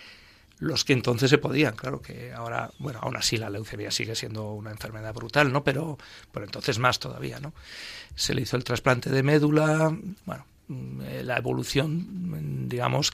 los 0.58 0.84
que 0.84 0.92
entonces 0.92 1.30
se 1.30 1.38
podían, 1.38 1.74
claro 1.74 2.02
que 2.02 2.32
ahora, 2.32 2.70
bueno, 2.78 2.98
aún 3.02 3.16
así 3.16 3.38
la 3.38 3.48
leucemia 3.48 3.90
sigue 3.90 4.14
siendo 4.14 4.52
una 4.52 4.70
enfermedad 4.70 5.14
brutal, 5.14 5.52
¿no? 5.52 5.64
Pero, 5.64 5.96
pero 6.32 6.44
entonces 6.44 6.78
más 6.78 6.98
todavía, 6.98 7.40
¿no? 7.40 7.54
Se 8.14 8.34
le 8.34 8.42
hizo 8.42 8.56
el 8.56 8.64
trasplante 8.64 9.08
de 9.08 9.22
médula, 9.22 9.96
bueno, 10.26 10.44
mm, 10.68 11.00
eh, 11.02 11.22
la 11.24 11.38
evolución, 11.38 12.68
digamos, 12.68 13.12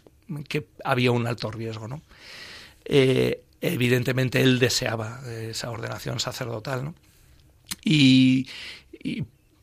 que 0.48 0.66
había 0.84 1.12
un 1.12 1.26
alto 1.26 1.50
riesgo, 1.50 1.88
¿no? 1.88 2.02
Eh, 2.84 3.42
evidentemente 3.60 4.40
él 4.40 4.58
deseaba 4.58 5.20
esa 5.30 5.70
ordenación 5.70 6.20
sacerdotal, 6.20 6.84
¿no? 6.84 6.94
Y, 7.84 8.48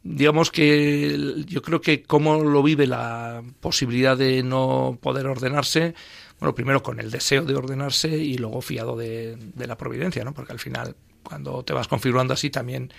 digamos 0.04 0.52
que 0.52 1.46
yo 1.48 1.62
creo 1.62 1.82
que 1.82 2.04
cómo 2.04 2.44
lo 2.44 2.62
vive 2.62 2.88
la 2.88 3.42
posibilidad 3.62 4.18
de 4.18 4.44
no 4.44 4.98
poder 5.02 5.28
ordenarse, 5.28 5.96
bueno, 6.40 6.54
primero 6.56 6.84
con 6.84 7.00
el 7.00 7.10
deseo 7.10 7.46
de 7.46 7.56
ordenarse 7.56 8.10
y 8.10 8.38
luego 8.38 8.62
fiado 8.62 8.98
de, 8.98 9.38
la 9.56 9.78
providencia, 9.78 10.24
¿no? 10.24 10.34
Porque 10.34 10.52
al 10.52 10.60
final, 10.60 10.96
cuando 11.24 11.64
te 11.64 11.74
vas 11.74 11.88
configurando 11.88 12.34
así, 12.34 12.50
también 12.50 12.92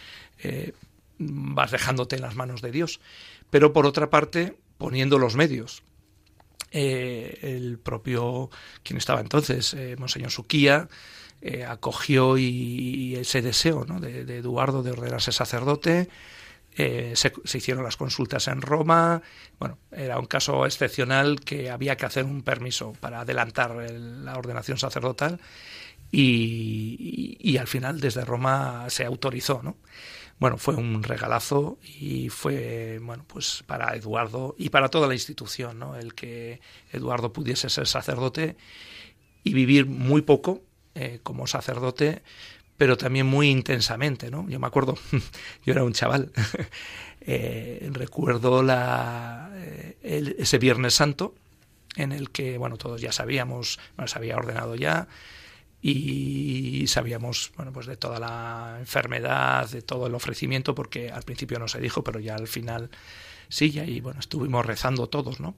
eh, 0.42 0.72
vas 1.18 1.70
dejándote 1.70 2.16
en 2.16 2.22
las 2.22 2.36
manos 2.36 2.62
de 2.62 2.70
Dios. 2.70 3.00
Pero 3.50 3.72
por 3.72 3.86
otra 3.86 4.08
parte, 4.08 4.56
poniendo 4.78 5.18
los 5.18 5.36
medios. 5.36 5.82
Eh, 6.76 7.38
el 7.42 7.78
propio, 7.78 8.50
quien 8.82 8.96
estaba 8.96 9.20
entonces, 9.20 9.74
eh, 9.74 9.94
Monseñor 9.96 10.32
Suquía, 10.32 10.88
acogió 11.68 12.38
y, 12.38 13.16
ese 13.16 13.42
deseo 13.42 13.84
¿no? 13.84 14.00
de, 14.00 14.22
Eduardo 14.38 14.82
de 14.82 14.90
ordenarse 14.90 15.30
sacerdote, 15.30 16.08
eh, 16.76 17.12
se, 17.14 17.32
hicieron 17.56 17.84
las 17.84 17.96
consultas 17.96 18.48
en 18.48 18.60
Roma. 18.60 19.22
Bueno, 19.60 19.78
era 19.92 20.18
un 20.18 20.26
caso 20.26 20.66
excepcional 20.66 21.40
que 21.40 21.70
había 21.70 21.96
que 21.96 22.06
hacer 22.06 22.24
un 22.24 22.42
permiso 22.42 22.94
para 22.98 23.20
adelantar 23.20 23.76
la 23.76 24.36
ordenación 24.36 24.78
sacerdotal. 24.78 25.38
y, 26.10 27.56
al 27.58 27.68
final 27.68 28.00
desde 28.00 28.24
Roma 28.24 28.86
se 28.88 29.04
autorizó, 29.04 29.62
¿no? 29.62 29.76
Bueno, 30.38 30.58
fue 30.58 30.74
un 30.74 31.02
regalazo 31.02 31.78
y 31.82 32.28
fue, 32.28 32.98
bueno, 33.00 33.24
pues 33.26 33.62
para 33.66 33.94
Eduardo 33.94 34.54
y 34.58 34.70
para 34.70 34.88
toda 34.88 35.06
la 35.06 35.14
institución, 35.14 35.78
¿no? 35.78 35.96
El 35.96 36.14
que 36.14 36.60
Eduardo 36.92 37.32
pudiese 37.32 37.70
ser 37.70 37.86
sacerdote 37.86 38.56
y 39.44 39.54
vivir 39.54 39.86
muy 39.86 40.22
poco 40.22 40.62
eh, 40.94 41.20
como 41.22 41.46
sacerdote, 41.46 42.22
pero 42.76 42.96
también 42.96 43.26
muy 43.26 43.48
intensamente, 43.48 44.30
¿no? 44.30 44.48
Yo 44.48 44.58
me 44.58 44.66
acuerdo, 44.66 44.98
yo 45.64 45.72
era 45.72 45.84
un 45.84 45.92
chaval, 45.92 46.32
eh, 47.20 47.88
recuerdo 47.92 48.62
la, 48.62 49.50
eh, 49.54 50.34
ese 50.38 50.58
Viernes 50.58 50.94
Santo 50.94 51.34
en 51.96 52.12
el 52.12 52.30
que, 52.30 52.58
bueno, 52.58 52.76
todos 52.76 53.00
ya 53.00 53.12
sabíamos, 53.12 53.78
se 54.06 54.18
había 54.18 54.36
ordenado 54.36 54.74
ya, 54.74 55.06
y 55.86 56.86
sabíamos 56.86 57.52
bueno 57.58 57.70
pues 57.70 57.84
de 57.84 57.98
toda 57.98 58.18
la 58.18 58.76
enfermedad 58.78 59.68
de 59.68 59.82
todo 59.82 60.06
el 60.06 60.14
ofrecimiento 60.14 60.74
porque 60.74 61.10
al 61.10 61.24
principio 61.24 61.58
no 61.58 61.68
se 61.68 61.78
dijo 61.78 62.02
pero 62.02 62.20
ya 62.20 62.36
al 62.36 62.48
final 62.48 62.88
sí 63.50 63.70
y 63.74 63.80
ahí 63.80 64.00
bueno 64.00 64.18
estuvimos 64.18 64.64
rezando 64.64 65.08
todos 65.08 65.40
no 65.40 65.54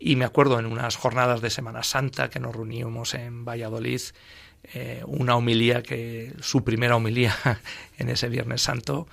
y 0.00 0.16
me 0.16 0.24
acuerdo 0.24 0.58
en 0.58 0.66
unas 0.66 0.96
jornadas 0.96 1.42
de 1.42 1.50
Semana 1.50 1.84
Santa 1.84 2.28
que 2.28 2.40
nos 2.40 2.56
reuníamos 2.56 3.14
en 3.14 3.44
Valladolid 3.44 4.00
eh, 4.74 5.04
una 5.06 5.36
homilía 5.36 5.84
que 5.84 6.32
su 6.40 6.64
primera 6.64 6.96
homilía 6.96 7.36
en 7.98 8.08
ese 8.08 8.28
Viernes 8.28 8.62
Santo 8.62 9.06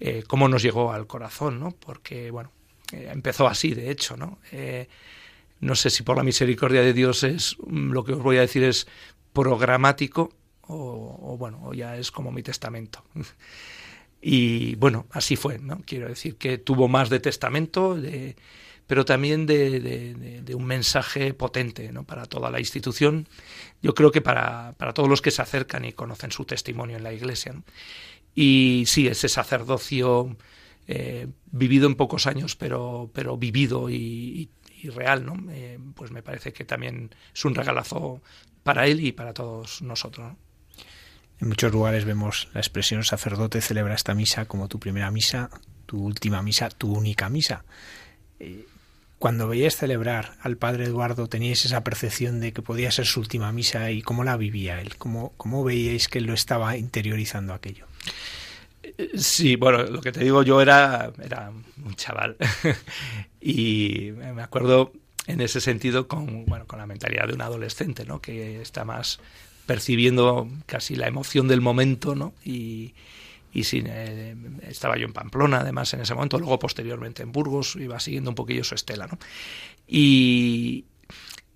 eh, 0.00 0.22
cómo 0.26 0.50
nos 0.50 0.62
llegó 0.62 0.92
al 0.92 1.06
corazón 1.06 1.60
no 1.60 1.70
porque 1.70 2.30
bueno 2.30 2.52
eh, 2.92 3.08
empezó 3.10 3.46
así 3.46 3.72
de 3.72 3.90
hecho 3.90 4.18
no 4.18 4.38
no 5.60 5.74
sé 5.74 5.88
si 5.88 6.02
por 6.02 6.18
la 6.18 6.24
misericordia 6.24 6.82
de 6.82 6.92
Dios 6.92 7.22
es 7.22 7.56
lo 7.66 8.04
que 8.04 8.12
os 8.12 8.22
voy 8.22 8.36
a 8.36 8.42
decir 8.42 8.64
es 8.64 8.86
programático 9.34 10.32
o, 10.62 11.36
bueno, 11.38 11.60
o 11.62 11.74
ya 11.74 11.98
es 11.98 12.10
como 12.10 12.32
mi 12.32 12.42
testamento. 12.42 13.04
Y 14.26 14.76
bueno, 14.76 15.06
así 15.10 15.36
fue, 15.36 15.58
¿no? 15.58 15.82
Quiero 15.84 16.08
decir 16.08 16.36
que 16.36 16.56
tuvo 16.56 16.88
más 16.88 17.10
de 17.10 17.20
testamento, 17.20 17.94
de, 17.94 18.36
pero 18.86 19.04
también 19.04 19.44
de, 19.44 20.42
un 20.56 20.64
mensaje 20.64 21.34
potente 21.34 21.92
¿no? 21.92 22.04
para 22.04 22.24
toda 22.24 22.50
la 22.50 22.58
institución. 22.58 23.28
Yo 23.82 23.92
creo 23.92 24.10
que 24.12 24.22
para, 24.22 24.72
para, 24.78 24.94
todos 24.94 25.10
los 25.10 25.20
que 25.20 25.30
se 25.30 25.42
acercan 25.42 25.84
y 25.84 25.92
conocen 25.92 26.32
su 26.32 26.46
testimonio 26.46 26.96
en 26.96 27.02
la 27.02 27.12
iglesia. 27.12 27.54
Y 28.34 28.84
sí, 28.86 29.08
ese 29.08 29.28
sacerdocio 29.28 30.34
eh, 30.86 31.28
vivido 31.50 31.86
en 31.86 31.94
pocos 31.94 32.26
años, 32.26 32.56
pero, 32.56 33.10
pero 33.14 33.38
vivido 33.38 33.88
y, 33.88 34.50
real, 34.88 35.24
¿no? 35.24 35.36
Eh, 35.50 35.78
pues 35.94 36.10
me 36.10 36.22
parece 36.22 36.52
que 36.52 36.64
también 36.64 37.10
es 37.34 37.44
un 37.44 37.54
regalazo 37.54 38.20
para 38.62 38.86
él 38.86 39.00
y 39.00 39.12
para 39.12 39.32
todos 39.32 39.82
nosotros. 39.82 40.32
En 41.40 41.48
muchos 41.48 41.72
lugares 41.72 42.04
vemos 42.04 42.48
la 42.54 42.60
expresión 42.60 43.04
sacerdote 43.04 43.60
celebra 43.60 43.94
esta 43.94 44.14
misa 44.14 44.46
como 44.46 44.68
tu 44.68 44.78
primera 44.78 45.10
misa, 45.10 45.50
tu 45.86 46.02
última 46.02 46.42
misa, 46.42 46.68
tu 46.70 46.92
única 46.92 47.28
misa. 47.28 47.64
Eh, 48.40 48.66
cuando 49.18 49.48
veías 49.48 49.76
celebrar 49.76 50.36
al 50.42 50.56
padre 50.56 50.84
Eduardo, 50.84 51.28
¿teníais 51.28 51.64
esa 51.64 51.82
percepción 51.82 52.40
de 52.40 52.52
que 52.52 52.62
podía 52.62 52.90
ser 52.90 53.06
su 53.06 53.20
última 53.20 53.52
misa 53.52 53.90
y 53.90 54.02
cómo 54.02 54.22
la 54.22 54.36
vivía 54.36 54.80
él? 54.80 54.96
¿Cómo, 54.96 55.32
cómo 55.36 55.64
veíais 55.64 56.08
que 56.08 56.18
él 56.18 56.26
lo 56.26 56.34
estaba 56.34 56.76
interiorizando 56.76 57.54
aquello? 57.54 57.86
Sí, 59.16 59.56
bueno, 59.56 59.84
lo 59.84 60.00
que 60.00 60.12
te 60.12 60.20
digo, 60.20 60.42
yo 60.42 60.60
era, 60.60 61.12
era 61.22 61.50
un 61.50 61.94
chaval 61.94 62.36
y 63.40 64.10
me 64.12 64.42
acuerdo 64.42 64.92
en 65.26 65.40
ese 65.40 65.60
sentido 65.60 66.06
con, 66.08 66.44
bueno, 66.46 66.66
con 66.66 66.78
la 66.78 66.86
mentalidad 66.86 67.28
de 67.28 67.34
un 67.34 67.42
adolescente, 67.42 68.04
¿no? 68.04 68.20
que 68.20 68.60
está 68.60 68.84
más 68.84 69.20
percibiendo 69.66 70.48
casi 70.66 70.94
la 70.96 71.08
emoción 71.08 71.48
del 71.48 71.60
momento, 71.60 72.14
¿no? 72.14 72.34
Y, 72.44 72.94
y 73.54 73.62
eh, 73.72 74.34
estaba 74.68 74.96
yo 74.98 75.06
en 75.06 75.12
Pamplona, 75.12 75.60
además, 75.60 75.94
en 75.94 76.00
ese 76.00 76.14
momento, 76.14 76.38
luego 76.38 76.58
posteriormente 76.58 77.22
en 77.22 77.32
Burgos, 77.32 77.76
iba 77.76 77.98
siguiendo 78.00 78.30
un 78.30 78.34
poquillo 78.34 78.64
su 78.64 78.74
estela, 78.74 79.06
¿no? 79.06 79.18
Y, 79.86 80.84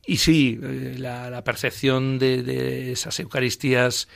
y 0.07 0.17
sí, 0.19 0.59
eh, 0.63 0.95
la, 0.97 1.43
percepción 1.45 2.19
de, 2.19 2.93
esas 2.93 3.19
Eucaristías, 3.21 4.09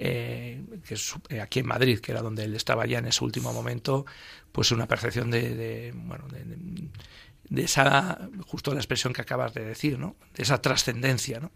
eh, 0.00 0.62
que 0.86 0.94
es 0.94 1.14
aquí 1.42 1.58
en 1.58 1.66
Madrid, 1.66 1.98
que 1.98 2.12
era 2.12 2.22
donde 2.22 2.44
él 2.44 2.54
estaba 2.54 2.86
ya 2.86 3.00
en 3.00 3.06
ese 3.06 3.24
último 3.24 3.52
momento, 3.52 4.06
pues 4.52 4.70
una 4.70 4.86
percepción 4.86 5.28
de, 5.30 5.92
bueno, 5.94 6.26
de, 6.28 7.62
esa, 7.62 8.28
justo 8.46 8.72
la 8.72 8.78
expresión 8.78 9.12
que 9.12 9.22
acabas 9.22 9.54
de 9.54 9.64
decir, 9.64 9.98
¿no? 9.98 10.14
De 10.34 10.44
esa 10.44 10.62
trascendencia, 10.62 11.40
¿no? 11.40 11.50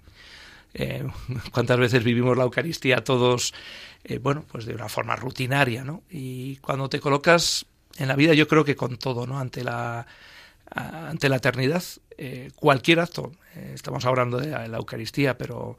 Eh, 0.74 1.06
cuántas 1.52 1.78
veces 1.78 2.02
vivimos 2.02 2.36
la 2.36 2.42
Eucaristía 2.42 3.04
todos, 3.04 3.54
eh, 4.02 4.18
bueno, 4.18 4.44
pues 4.50 4.66
de 4.66 4.74
una 4.74 4.88
forma 4.88 5.14
rutinaria, 5.14 5.84
¿no? 5.84 6.02
Y 6.10 6.56
cuando 6.56 6.88
te 6.88 6.98
colocas 6.98 7.66
en 7.96 8.08
la 8.08 8.16
vida, 8.16 8.34
yo 8.34 8.48
creo 8.48 8.64
que 8.64 8.74
con 8.74 8.98
todo, 8.98 9.24
¿no? 9.24 9.38
Ante 9.38 9.62
la, 9.62 10.04
ante 10.66 11.28
la 11.28 11.36
eternidad, 11.36 11.84
eh, 12.18 12.50
cualquier 12.56 12.98
acto, 12.98 13.30
estamos 13.54 14.04
hablando 14.04 14.38
de 14.38 14.48
la, 14.48 14.78
Eucaristía, 14.78 15.38
pero 15.38 15.76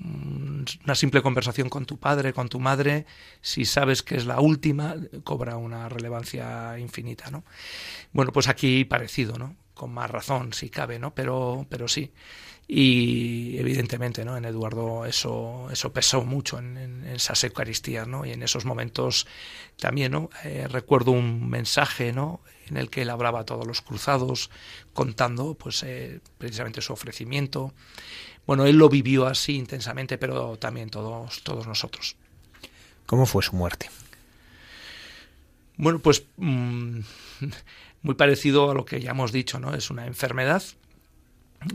una 0.00 0.94
simple 0.94 1.22
conversación 1.22 1.68
con 1.68 1.86
tu 1.86 1.98
padre, 1.98 2.32
con 2.32 2.48
tu 2.48 2.60
madre, 2.60 3.06
si 3.40 3.64
sabes 3.64 4.02
que 4.02 4.16
es 4.16 4.26
la 4.26 4.40
última, 4.40 4.94
cobra 5.24 5.56
una 5.56 5.88
relevancia 5.88 6.78
infinita, 6.78 7.30
¿no? 7.30 7.44
Bueno, 8.12 8.32
pues 8.32 8.48
aquí 8.48 8.84
parecido, 8.84 9.38
¿no? 9.38 9.56
Con 9.74 9.92
más 9.92 10.10
razón, 10.10 10.52
si 10.52 10.70
cabe, 10.70 10.98
¿no? 10.98 11.14
Pero, 11.14 11.66
pero 11.68 11.88
sí. 11.88 12.12
Y 12.70 13.56
evidentemente, 13.58 14.26
¿no? 14.26 14.36
En 14.36 14.44
Eduardo 14.44 15.06
eso, 15.06 15.68
eso 15.72 15.90
pesó 15.90 16.22
mucho 16.22 16.58
en, 16.58 17.02
esas 17.06 17.42
Eucaristías, 17.44 18.06
¿no? 18.06 18.26
Y 18.26 18.32
en 18.32 18.42
esos 18.42 18.66
momentos 18.66 19.26
también, 19.78 20.12
¿no? 20.12 20.28
Eh, 20.44 20.68
recuerdo 20.68 21.12
un 21.12 21.48
mensaje, 21.48 22.12
¿no? 22.12 22.42
En 22.66 22.76
el 22.76 22.90
que 22.90 23.02
él 23.02 23.10
hablaba 23.10 23.40
a 23.40 23.44
todos 23.44 23.66
los 23.66 23.80
cruzados, 23.80 24.50
contando, 24.92 25.54
pues, 25.54 25.82
eh, 25.82 26.20
precisamente 26.36 26.82
su 26.82 26.92
ofrecimiento. 26.92 27.72
Bueno, 28.48 28.64
él 28.64 28.78
lo 28.78 28.88
vivió 28.88 29.26
así 29.26 29.56
intensamente, 29.56 30.16
pero 30.16 30.56
también 30.56 30.88
todos, 30.88 31.42
todos 31.42 31.66
nosotros. 31.66 32.16
¿Cómo 33.04 33.26
fue 33.26 33.42
su 33.42 33.54
muerte? 33.54 33.90
Bueno, 35.76 35.98
pues 35.98 36.24
mm, 36.38 37.00
muy 38.02 38.14
parecido 38.14 38.70
a 38.70 38.74
lo 38.74 38.86
que 38.86 39.02
ya 39.02 39.10
hemos 39.10 39.32
dicho, 39.32 39.60
¿no? 39.60 39.74
Es 39.74 39.90
una 39.90 40.06
enfermedad 40.06 40.62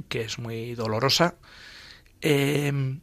que 0.09 0.21
es 0.21 0.39
muy 0.39 0.73
dolorosa. 0.73 1.35
Em, 2.21 3.01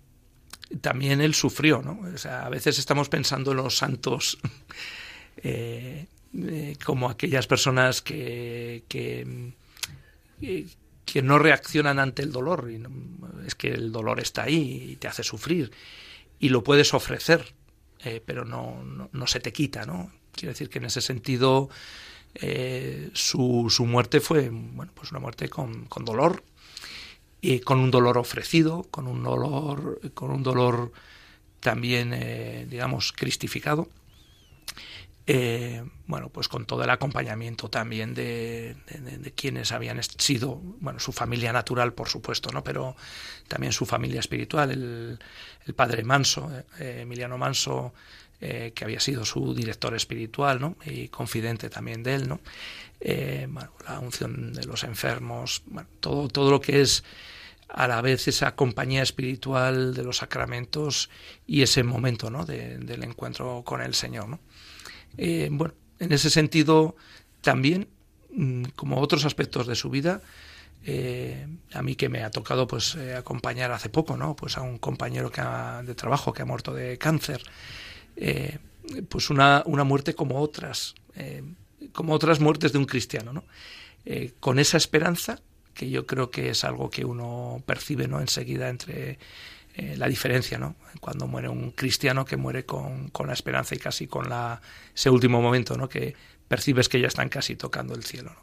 también 0.80 1.20
él 1.20 1.34
sufrió, 1.34 1.80
¿no? 1.80 2.00
O 2.12 2.18
sea, 2.18 2.46
a 2.46 2.48
veces 2.48 2.76
estamos 2.76 3.08
pensando 3.08 3.52
en 3.52 3.58
los 3.58 3.76
santos 3.76 4.36
eh, 5.44 6.06
eh, 6.36 6.76
como 6.84 7.08
aquellas 7.08 7.46
personas 7.46 8.02
que, 8.02 8.82
que, 8.88 9.52
eh, 10.42 10.66
que 11.12 11.22
no 11.22 11.38
reaccionan 11.38 11.98
ante 11.98 12.22
el 12.22 12.32
dolor. 12.32 12.70
Y 12.70 12.82
es 13.46 13.54
que 13.54 13.68
el 13.68 13.92
dolor 13.92 14.20
está 14.20 14.44
ahí 14.44 14.90
y 14.92 14.96
te 14.96 15.08
hace 15.08 15.22
sufrir. 15.22 15.72
Y 16.38 16.50
lo 16.50 16.62
puedes 16.62 16.94
ofrecer, 16.94 17.54
eh, 18.04 18.22
pero 18.24 18.44
no, 18.44 19.08
no, 19.12 19.26
se 19.26 19.40
te 19.40 19.52
quita, 19.52 19.84
¿no? 19.86 20.12
Quiero 20.32 20.52
decir 20.52 20.70
que 20.70 20.78
en 20.78 20.84
ese 20.86 21.00
sentido 21.00 21.68
eh, 22.34 23.10
su, 23.12 23.66
su, 23.68 23.84
muerte 23.86 24.20
fue 24.20 24.50
bueno, 24.50 24.92
pues 24.94 25.10
una 25.10 25.20
muerte 25.20 25.48
con, 25.48 25.86
con 25.86 26.04
dolor, 26.04 26.44
y 27.40 27.60
con 27.60 27.80
un 27.80 27.90
dolor 27.90 28.18
ofrecido, 28.18 28.84
con 28.90 29.06
un 29.06 29.22
dolor, 29.22 30.00
con 30.14 30.30
un 30.30 30.42
dolor 30.42 30.92
también, 31.60 32.12
eh, 32.14 32.66
digamos, 32.68 33.12
cristificado. 33.12 33.88
Eh, 35.32 35.84
bueno, 36.08 36.28
pues 36.28 36.48
con 36.48 36.66
todo 36.66 36.82
el 36.82 36.90
acompañamiento 36.90 37.70
también 37.70 38.14
de, 38.14 38.74
quienes 39.36 39.70
habían 39.70 40.02
sido, 40.02 40.56
bueno, 40.80 40.98
su 40.98 41.12
familia 41.12 41.52
natural, 41.52 41.92
por 41.92 42.08
supuesto, 42.08 42.50
¿no? 42.50 42.64
Pero 42.64 42.96
también 43.46 43.72
su 43.72 43.86
familia 43.86 44.18
espiritual, 44.18 44.72
el, 44.72 45.74
padre 45.76 46.02
Manso, 46.02 46.50
eh, 46.80 47.02
Emiliano 47.02 47.38
Manso, 47.38 47.94
eh, 48.40 48.72
que 48.74 48.82
había 48.82 48.98
sido 48.98 49.24
su 49.24 49.54
director 49.54 49.94
espiritual, 49.94 50.60
¿no? 50.60 50.76
Y 50.84 51.06
confidente 51.10 51.70
también 51.70 52.02
de 52.02 52.14
él, 52.16 52.28
¿no? 52.28 52.40
bueno, 53.00 53.72
la 53.86 54.00
unción 54.00 54.52
de 54.52 54.64
los 54.64 54.82
enfermos, 54.82 55.62
todo, 56.00 56.26
todo 56.26 56.50
lo 56.50 56.60
que 56.60 56.80
es 56.80 57.04
a 57.68 57.86
la 57.86 58.02
vez 58.02 58.26
esa 58.26 58.56
compañía 58.56 59.02
espiritual 59.02 59.94
de 59.94 60.02
los 60.02 60.18
sacramentos 60.18 61.08
y 61.46 61.62
ese 61.62 61.84
momento, 61.84 62.30
¿no? 62.30 62.44
del 62.44 63.04
encuentro 63.04 63.62
con 63.64 63.80
el 63.80 63.94
Señor, 63.94 64.28
¿no? 64.28 64.40
Eh, 65.16 65.48
bueno, 65.50 65.74
en 65.98 66.12
ese 66.12 66.30
sentido, 66.30 66.96
también, 67.40 67.88
mm, 68.32 68.64
como 68.76 69.00
otros 69.00 69.24
aspectos 69.24 69.66
de 69.66 69.74
su 69.74 69.90
vida, 69.90 70.22
eh, 70.84 71.46
a 71.72 71.82
mí 71.82 71.94
que 71.94 72.08
me 72.08 72.22
ha 72.22 72.30
tocado 72.30 72.66
pues 72.66 72.94
eh, 72.94 73.14
acompañar 73.14 73.70
hace 73.70 73.90
poco, 73.90 74.16
¿no? 74.16 74.34
Pues 74.34 74.56
a 74.56 74.62
un 74.62 74.78
compañero 74.78 75.30
que 75.30 75.42
de 75.42 75.94
trabajo 75.94 76.32
que 76.32 76.42
ha 76.42 76.46
muerto 76.46 76.72
de 76.72 76.96
cáncer, 76.96 77.42
pues 79.08 79.30
una, 79.30 79.62
una, 79.66 79.84
muerte 79.84 80.14
como 80.14 80.40
otras, 80.40 80.94
como 81.92 82.12
otras 82.12 82.40
muertes 82.40 82.72
de 82.72 82.78
un 82.78 82.84
cristiano, 82.84 83.32
¿no? 83.32 83.44
con 84.40 84.58
esa 84.58 84.76
esperanza 84.76 85.40
que 85.74 85.88
yo 85.88 86.06
creo 86.06 86.30
que 86.30 86.50
es 86.50 86.64
algo 86.64 86.90
que 86.90 87.04
uno 87.04 87.62
percibe, 87.64 88.08
¿no? 88.08 88.20
Enseguida 88.20 88.68
entre 88.68 89.18
eh, 89.80 89.96
la 89.96 90.08
diferencia, 90.08 90.58
¿no? 90.58 90.76
Cuando 91.00 91.26
muere 91.26 91.48
un 91.48 91.70
cristiano 91.70 92.26
que 92.26 92.36
muere 92.36 92.66
con, 92.66 93.08
con 93.08 93.28
la 93.28 93.32
esperanza 93.32 93.74
y 93.74 93.78
casi 93.78 94.06
con 94.06 94.28
la, 94.28 94.60
ese 94.94 95.08
último 95.08 95.40
momento, 95.40 95.78
¿no? 95.78 95.88
Que 95.88 96.14
percibes 96.48 96.90
que 96.90 97.00
ya 97.00 97.06
están 97.06 97.30
casi 97.30 97.56
tocando 97.56 97.94
el 97.94 98.04
cielo. 98.04 98.36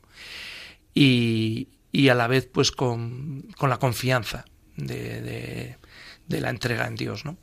Y, 0.95 1.67
y 1.91 2.09
a 2.09 2.15
la 2.15 2.25
vez, 2.25 2.49
pues, 2.51 2.71
con, 2.71 3.43
con 3.55 3.69
la 3.69 3.77
confianza 3.77 4.45
de, 4.77 5.77
de, 6.27 6.41
la 6.41 6.49
entrega 6.49 6.87
en 6.87 6.95
Dios, 6.95 7.23
¿no? 7.23 7.37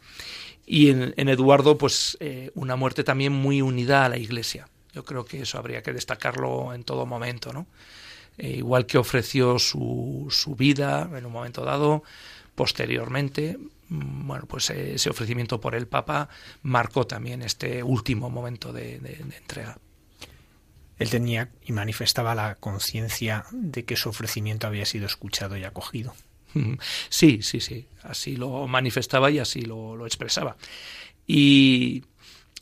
Y 0.67 0.91
en, 0.91 1.29
Eduardo, 1.29 1.79
pues, 1.79 2.17
eh, 2.19 2.51
una 2.57 2.75
muerte 2.75 3.05
también 3.05 3.33
muy 3.33 3.63
unida 3.63 4.05
a 4.05 4.09
la 4.09 4.19
Iglesia. 4.19 4.69
Yo 4.93 5.05
creo 5.05 5.25
que 5.25 5.43
eso 5.43 5.57
habría 5.57 5.85
que 5.85 5.93
destacarlo 5.93 6.75
en 6.75 6.83
todo 6.83 7.07
momento, 7.07 7.53
¿no? 7.53 7.69
Eh, 8.39 8.57
igual 8.57 8.87
que 8.87 8.99
ofreció 8.99 9.61
su, 9.61 10.27
su 10.31 10.57
vida 10.57 11.09
en 11.17 11.27
un 11.27 11.33
momento 11.33 11.65
dado, 11.65 12.03
posteriormente, 12.57 13.57
bueno, 13.89 14.47
pues 14.47 14.71
ese 14.71 15.11
ofrecimiento 15.11 15.61
por 15.61 15.75
el 15.75 15.87
Papa 15.87 16.29
marcó 16.63 17.07
también 17.07 17.43
este 17.43 17.83
último 17.83 18.31
momento 18.31 18.73
de, 18.73 18.99
de, 19.01 19.17
de 19.17 19.37
entrega. 19.37 19.79
Él 20.99 21.11
tenía 21.11 21.51
y 21.65 21.73
manifestaba 21.73 22.35
la 22.35 22.55
conciencia 22.55 23.45
de 23.53 23.85
que 23.85 23.97
su 23.97 24.09
ofrecimiento 24.09 24.67
había 24.67 24.87
sido 24.87 25.07
escuchado 25.07 25.57
y 25.57 25.65
acogido. 25.65 26.15
Sí, 27.09 27.41
sí, 27.43 27.61
sí, 27.61 27.89
así 28.03 28.37
lo 28.37 28.67
manifestaba 28.69 29.31
y 29.31 29.41
así 29.41 29.63
lo, 29.63 29.97
lo 29.97 30.07
expresaba. 30.07 30.57
Y 31.27 32.05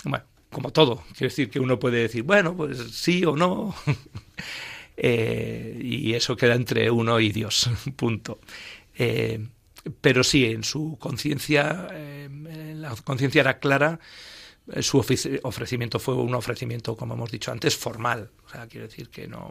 bueno, 0.05 0.25
como 0.51 0.71
todo, 0.71 1.05
quiero 1.13 1.31
decir 1.31 1.51
que 1.51 1.61
uno 1.61 1.79
puede 1.79 1.99
decir, 1.99 2.23
bueno, 2.23 2.57
pues 2.57 2.79
sí 2.93 3.25
o 3.25 3.37
no. 3.37 3.75
eh, 4.97 5.79
y 5.83 6.15
eso 6.15 6.37
queda 6.37 6.55
entre 6.55 6.91
uno 6.91 7.21
y 7.21 7.31
Dios, 7.33 7.69
punto. 7.97 8.41
Eh, 8.97 9.47
pero 10.01 10.23
sí, 10.25 10.45
en 10.47 10.65
su 10.65 10.97
conciencia, 10.99 11.89
eh, 11.93 12.29
la 12.77 12.95
conciencia 13.05 13.41
era 13.41 13.59
clara, 13.59 14.01
eh, 14.73 14.83
su 14.83 14.99
ofrecimiento 14.99 15.99
fue 15.99 16.15
un 16.15 16.35
ofrecimiento, 16.35 16.97
como 16.97 17.15
hemos 17.15 17.31
dicho 17.31 17.51
antes, 17.51 17.77
formal. 17.77 18.31
O 18.47 18.49
sea, 18.49 18.67
quiero 18.69 18.87
decir 18.87 19.09
que 19.09 19.27
no. 19.27 19.51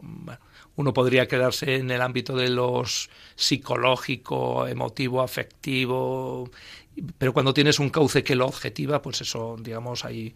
Uno 0.76 0.92
podría 0.94 1.28
quedarse 1.28 1.76
en 1.76 1.90
el 1.90 2.00
ámbito 2.00 2.34
de 2.36 2.48
los 2.48 3.10
psicológico, 3.34 4.66
emotivo, 4.66 5.20
afectivo, 5.22 6.50
pero 7.18 7.32
cuando 7.32 7.54
tienes 7.54 7.78
un 7.78 7.90
cauce 7.90 8.22
que 8.24 8.36
lo 8.36 8.46
objetiva, 8.46 9.02
pues 9.02 9.20
eso, 9.20 9.56
digamos, 9.58 10.04
hay, 10.04 10.34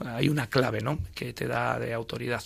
hay 0.00 0.28
una 0.28 0.48
clave, 0.48 0.80
¿no? 0.80 0.98
Que 1.14 1.32
te 1.32 1.46
da 1.46 1.78
de 1.78 1.94
autoridad. 1.94 2.42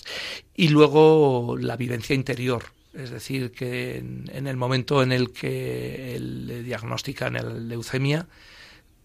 Y 0.54 0.68
luego 0.68 1.56
la 1.58 1.76
vivencia 1.76 2.14
interior. 2.14 2.64
Es 2.94 3.11
decir, 3.11 3.50
que 3.50 3.96
en, 3.96 4.46
el 4.46 4.57
momento 4.57 5.02
en 5.02 5.12
el 5.12 5.33
que 5.33 6.16
le 6.20 6.62
diagnostican 6.62 7.37
el 7.37 7.68
leucemia, 7.68 8.26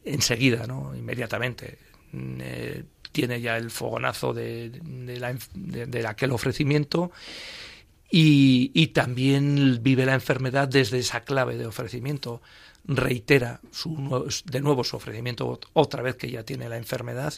enseguida, 0.06 0.68
¿no? 0.68 0.96
Inmediatamente 0.96 1.80
eh, 2.14 2.84
tiene 3.12 3.42
ya 3.42 3.58
el 3.58 3.72
fogonazo 3.72 4.34
la, 4.34 4.40
de, 4.42 5.86
de 5.88 6.08
aquel 6.08 6.32
ofrecimiento 6.32 7.12
y, 8.12 8.72
y, 8.74 8.88
también 8.88 9.80
vive 9.82 10.06
la 10.06 10.16
enfermedad 10.16 10.68
desde 10.68 10.98
esa 10.98 11.22
clave 11.22 11.58
de 11.58 11.68
ofrecimiento. 11.68 12.42
Reitera 12.86 13.60
su, 13.72 14.32
de 14.46 14.62
nuevo 14.62 14.84
su 14.84 14.96
ofrecimiento 14.96 15.60
otra 15.74 16.02
vez 16.02 16.16
que 16.16 16.32
ya 16.32 16.44
tiene 16.44 16.70
la 16.70 16.78
enfermedad 16.78 17.34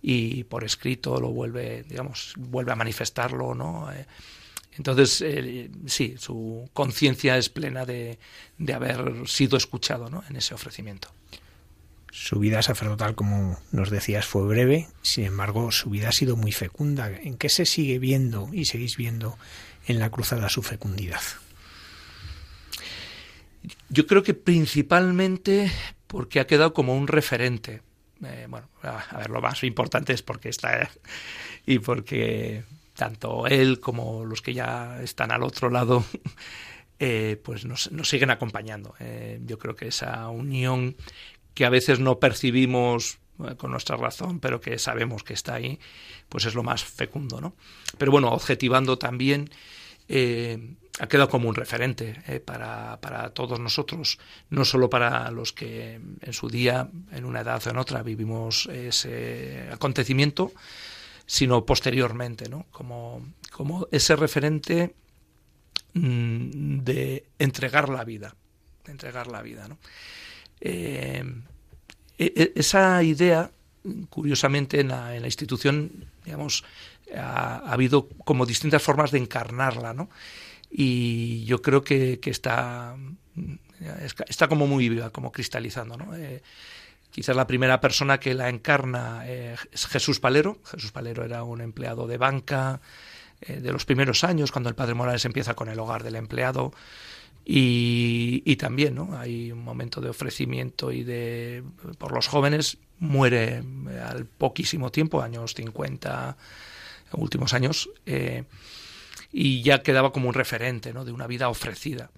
y 0.00 0.44
por 0.44 0.62
escrito 0.62 1.20
lo 1.20 1.30
vuelve, 1.30 1.82
digamos, 1.84 2.34
vuelve 2.36 2.70
a 2.70 2.76
manifestarlo, 2.76 3.54
¿no? 3.54 3.90
Eh, 3.92 4.06
entonces, 4.76 5.20
eh, 5.20 5.70
sí, 5.86 6.16
su 6.18 6.68
conciencia 6.72 7.38
es 7.38 7.48
plena 7.48 7.84
de, 7.84 8.18
de, 8.58 8.74
haber 8.74 9.28
sido 9.28 9.56
escuchado 9.56 10.10
¿no? 10.10 10.24
en 10.28 10.36
ese 10.36 10.54
ofrecimiento. 10.54 11.08
Su 12.10 12.38
vida 12.38 12.62
sacerdotal, 12.62 13.14
como 13.14 13.58
nos 13.72 13.90
decías, 13.90 14.26
fue 14.26 14.46
breve, 14.46 14.88
sin 15.02 15.24
embargo, 15.24 15.70
su 15.70 15.90
vida 15.90 16.08
ha 16.08 16.12
sido 16.12 16.36
muy 16.36 16.52
fecunda. 16.52 17.08
¿En 17.08 17.36
qué 17.36 17.48
se 17.48 17.66
sigue 17.66 17.98
viendo 17.98 18.48
y 18.52 18.66
seguís 18.66 18.96
viendo 18.96 19.36
en 19.86 19.98
la 19.98 20.10
cruzada 20.10 20.48
su 20.48 20.62
fecundidad? 20.62 21.22
Yo 23.88 24.06
creo 24.06 24.22
que 24.22 24.34
principalmente 24.34 25.70
porque 26.06 26.40
ha 26.40 26.46
quedado 26.46 26.72
como 26.72 26.96
un 26.96 27.08
referente. 27.08 27.82
Eh, 28.24 28.46
bueno, 28.48 28.68
a 28.82 29.18
ver, 29.18 29.30
lo 29.30 29.40
más 29.40 29.62
importante 29.64 30.12
es 30.12 30.22
porque 30.22 30.48
está 30.48 30.88
y 31.66 31.78
porque 31.80 32.64
tanto 32.94 33.46
él 33.46 33.80
como 33.80 34.24
los 34.24 34.40
que 34.40 34.54
ya 34.54 35.00
están 35.02 35.32
al 35.32 35.42
otro 35.42 35.70
lado, 35.70 36.04
eh, 36.98 37.40
pues 37.42 37.64
nos, 37.64 37.90
siguen 38.04 38.30
acompañando. 38.30 38.94
Eh, 39.00 39.40
yo 39.44 39.58
creo 39.58 39.74
que 39.74 39.88
esa 39.88 40.28
unión 40.28 40.96
que 41.52 41.64
a 41.64 41.70
veces 41.70 42.00
no 42.00 42.18
percibimos 42.18 43.18
eh, 43.44 43.56
con 43.56 43.70
nuestra 43.72 43.96
razón, 43.96 44.40
pero 44.40 44.60
que 44.60 44.78
sabemos 44.78 45.22
que 45.22 45.34
está 45.34 45.54
ahí, 45.54 45.78
pues 46.28 46.46
es 46.46 46.54
lo 46.54 46.62
más 46.62 46.84
fecundo, 46.84 47.40
¿no? 47.40 47.54
Pero 47.98 48.12
bueno, 48.12 48.30
objetivando 48.30 48.98
también, 48.98 49.50
ha 51.00 51.06
quedado 51.06 51.30
como 51.30 51.48
un 51.48 51.54
referente 51.54 52.42
para, 52.44 53.00
para, 53.00 53.30
todos 53.30 53.58
nosotros, 53.58 54.18
no 54.50 54.66
solo 54.66 54.90
para 54.90 55.30
los 55.30 55.54
que 55.54 55.94
en 55.94 56.32
su 56.34 56.50
día, 56.50 56.90
en 57.10 57.24
una 57.24 57.40
edad 57.40 57.66
o 57.66 57.70
en 57.70 57.78
otra, 57.78 58.02
vivimos 58.02 58.66
ese 58.66 59.66
acontecimiento, 59.72 60.52
sino 61.26 61.64
posteriormente, 61.64 62.48
¿no? 62.48 62.66
Como, 62.70 63.24
como 63.50 63.88
ese 63.90 64.16
referente 64.16 64.94
mmm, 65.94 66.78
de 66.80 67.26
entregar 67.38 67.88
la 67.88 68.04
vida, 68.04 68.34
de 68.84 68.92
entregar 68.92 69.26
la 69.26 69.42
vida, 69.42 69.68
¿no? 69.68 69.78
Eh, 70.60 71.24
esa 72.16 73.02
idea, 73.02 73.50
curiosamente, 74.08 74.80
en 74.80 74.88
la, 74.88 75.16
en 75.16 75.22
la 75.22 75.28
institución, 75.28 76.06
digamos, 76.24 76.64
ha, 77.16 77.56
ha, 77.56 77.72
habido 77.72 78.08
como 78.24 78.46
distintas 78.46 78.82
formas 78.82 79.10
de 79.10 79.18
encarnarla, 79.18 79.92
¿no? 79.94 80.08
Y 80.70 81.44
yo 81.44 81.60
creo 81.62 81.82
que, 81.82 82.20
que 82.20 82.30
está, 82.30 82.96
está 84.28 84.48
como 84.48 84.66
muy 84.66 84.88
viva, 84.88 85.10
como 85.10 85.32
cristalizando, 85.32 85.96
¿no? 85.96 86.16
Eh, 86.16 86.42
quizás 87.14 87.36
la 87.36 87.46
primera 87.46 87.80
persona 87.80 88.18
que 88.18 88.34
la 88.34 88.48
encarna 88.48 89.22
eh, 89.24 89.54
es 89.70 89.86
Jesús 89.86 90.18
Palero. 90.18 90.58
Jesús 90.64 90.90
Palero 90.90 91.24
era 91.24 91.44
un 91.44 91.60
empleado 91.60 92.08
de 92.08 92.18
banca 92.18 92.80
eh, 93.40 93.60
de 93.60 93.70
los 93.70 93.84
primeros 93.84 94.24
años, 94.24 94.50
cuando 94.50 94.68
el 94.68 94.74
padre 94.74 94.94
Morales 94.94 95.24
empieza 95.24 95.54
con 95.54 95.68
el 95.68 95.78
hogar 95.78 96.02
del 96.02 96.16
empleado. 96.16 96.72
Y, 97.46 98.56
también 98.56 98.96
¿no? 98.96 99.16
hay 99.16 99.52
un 99.52 99.62
momento 99.62 100.00
de 100.00 100.08
ofrecimiento 100.08 100.90
y 100.90 101.04
de 101.04 101.62
por 101.98 102.12
los 102.12 102.26
jóvenes 102.26 102.78
muere 102.98 103.62
al 104.02 104.24
poquísimo 104.24 104.90
tiempo 104.90 105.20
años 105.20 105.52
50 105.54 106.38
últimos 107.12 107.52
años 107.52 107.90
eh, 108.06 108.44
y 109.30 109.62
ya 109.62 109.82
quedaba 109.82 110.10
como 110.10 110.28
un 110.28 110.34
referente 110.34 110.94
¿no? 110.94 111.04
de 111.04 111.12
una 111.12 111.26
vida 111.26 111.50
ofrecida 111.50 112.10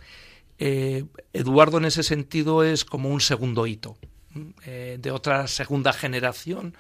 eh, 0.59 1.05
Eduardo 1.33 1.79
en 1.79 1.87
ese 1.87 2.05
sentido 2.05 2.63
es 2.63 2.85
como 2.85 3.09
un 3.09 3.21
segundo 3.21 3.67
hito 3.67 3.97
eh, 4.65 4.99
de 5.01 5.11
otra 5.11 5.47
segunda 5.47 5.93
generación 5.93 6.77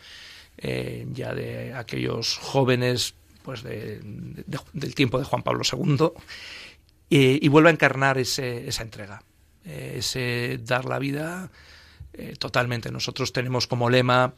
ya 0.58 1.34
de 1.34 1.74
aquellos 1.74 2.38
jóvenes 2.38 3.14
pues 3.42 3.62
de, 3.62 4.00
de, 4.02 4.58
del 4.72 4.94
tiempo 4.94 5.18
de 5.18 5.24
Juan 5.24 5.42
Pablo 5.42 5.62
II 5.70 6.08
y, 7.08 7.44
y 7.44 7.48
vuelve 7.48 7.68
a 7.68 7.72
encarnar 7.72 8.18
ese, 8.18 8.66
esa 8.66 8.82
entrega, 8.82 9.22
eh, 9.64 9.96
ese 9.98 10.58
dar 10.62 10.84
la 10.84 10.98
vida 10.98 11.50
eh, 12.12 12.34
totalmente. 12.38 12.90
Nosotros 12.90 13.32
tenemos 13.32 13.66
como 13.66 13.90
lema 13.90 14.34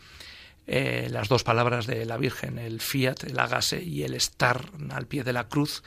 eh, 0.66 1.08
las 1.10 1.28
dos 1.28 1.44
palabras 1.44 1.86
de 1.86 2.04
la 2.04 2.18
Virgen, 2.18 2.58
el 2.58 2.80
fiat, 2.80 3.24
el 3.24 3.38
hágase 3.38 3.82
y 3.82 4.02
el 4.02 4.14
estar 4.14 4.66
al 4.90 5.06
pie 5.06 5.24
de 5.24 5.32
la 5.32 5.48
cruz. 5.48 5.82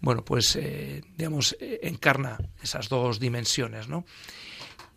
Bueno, 0.00 0.24
pues, 0.24 0.56
eh, 0.56 1.02
digamos, 1.16 1.56
encarna 1.60 2.38
esas 2.62 2.88
dos 2.88 3.18
dimensiones, 3.18 3.88
¿no? 3.88 4.04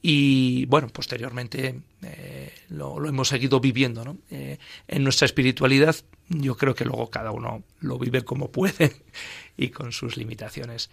Y 0.01 0.65
bueno, 0.67 0.87
posteriormente 0.87 1.81
eh, 2.03 2.53
lo, 2.69 3.05
hemos 3.05 3.27
seguido 3.27 3.59
viviendo 3.59 4.05
¿no? 4.05 4.17
eh, 4.31 4.57
en 4.87 5.03
nuestra 5.03 5.25
espiritualidad. 5.25 5.95
Yo 6.29 6.55
creo 6.55 6.73
que 6.73 6.85
luego 6.85 7.09
cada 7.09 7.31
uno 7.31 7.63
lo 7.81 7.99
vive 7.99 8.23
como 8.23 8.51
puede 8.51 8.95
y 9.57 9.69
con 9.69 9.91
sus 9.91 10.15
limitaciones. 10.15 10.89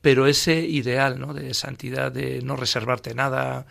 Pero 0.00 0.26
ese 0.26 0.60
ideal 0.60 1.20
¿no? 1.20 1.34
de 1.34 1.54
santidad, 1.54 2.10
de 2.10 2.42
no 2.42 2.56
reservarte 2.56 3.14
nada, 3.14 3.66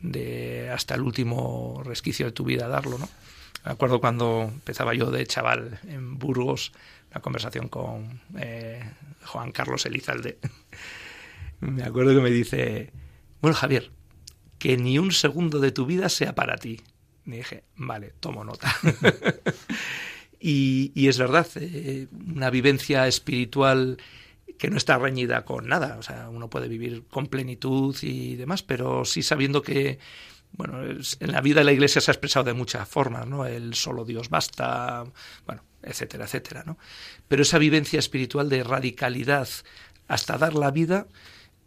de 0.00 0.70
hasta 0.70 0.94
el 0.94 1.02
último 1.02 1.82
resquicio 1.84 2.26
de 2.26 2.32
tu 2.32 2.44
vida 2.44 2.68
darlo. 2.68 2.98
¿no? 2.98 3.08
Me 3.64 3.72
acuerdo 3.72 4.00
cuando 4.00 4.50
empezaba 4.52 4.92
yo 4.94 5.10
de 5.10 5.26
chaval 5.26 5.80
en 5.88 6.18
Burgos, 6.18 6.72
una 7.10 7.22
conversación 7.22 7.68
con 7.68 8.20
eh, 8.38 8.82
Juan 9.24 9.50
Carlos 9.52 9.86
Elizalde. 9.86 10.38
me 11.60 11.84
acuerdo 11.84 12.14
que 12.14 12.20
me 12.20 12.30
dice, 12.30 12.92
bueno 13.40 13.56
Javier, 13.56 13.90
que 14.58 14.76
ni 14.76 14.98
un 14.98 15.12
segundo 15.12 15.60
de 15.60 15.72
tu 15.72 15.86
vida 15.86 16.08
sea 16.08 16.34
para 16.34 16.56
ti. 16.56 16.80
Y 17.24 17.30
dije, 17.30 17.64
vale, 17.76 18.14
tomo 18.20 18.44
nota. 18.44 18.74
y, 20.40 20.92
y, 20.94 21.08
es 21.08 21.18
verdad, 21.18 21.46
eh, 21.56 22.06
una 22.26 22.50
vivencia 22.50 23.06
espiritual 23.06 23.98
que 24.58 24.70
no 24.70 24.76
está 24.76 24.98
reñida 24.98 25.44
con 25.44 25.68
nada. 25.68 25.96
O 25.98 26.02
sea, 26.02 26.28
uno 26.28 26.48
puede 26.48 26.68
vivir 26.68 27.04
con 27.10 27.26
plenitud 27.26 27.96
y 28.02 28.36
demás, 28.36 28.62
pero 28.62 29.04
sí 29.04 29.22
sabiendo 29.22 29.62
que 29.62 29.98
bueno, 30.52 30.82
en 30.82 31.32
la 31.32 31.40
vida 31.40 31.60
de 31.60 31.64
la 31.64 31.72
Iglesia 31.72 32.00
se 32.00 32.10
ha 32.10 32.14
expresado 32.14 32.44
de 32.44 32.54
muchas 32.54 32.88
formas, 32.88 33.26
¿no? 33.26 33.46
El 33.46 33.74
solo 33.74 34.04
Dios 34.04 34.30
basta, 34.30 35.04
bueno, 35.44 35.62
etcétera, 35.82 36.24
etcétera, 36.24 36.64
¿no? 36.64 36.78
Pero 37.28 37.42
esa 37.42 37.58
vivencia 37.58 37.98
espiritual 37.98 38.48
de 38.48 38.64
radicalidad 38.64 39.48
hasta 40.08 40.38
dar 40.38 40.54
la 40.54 40.70
vida, 40.70 41.06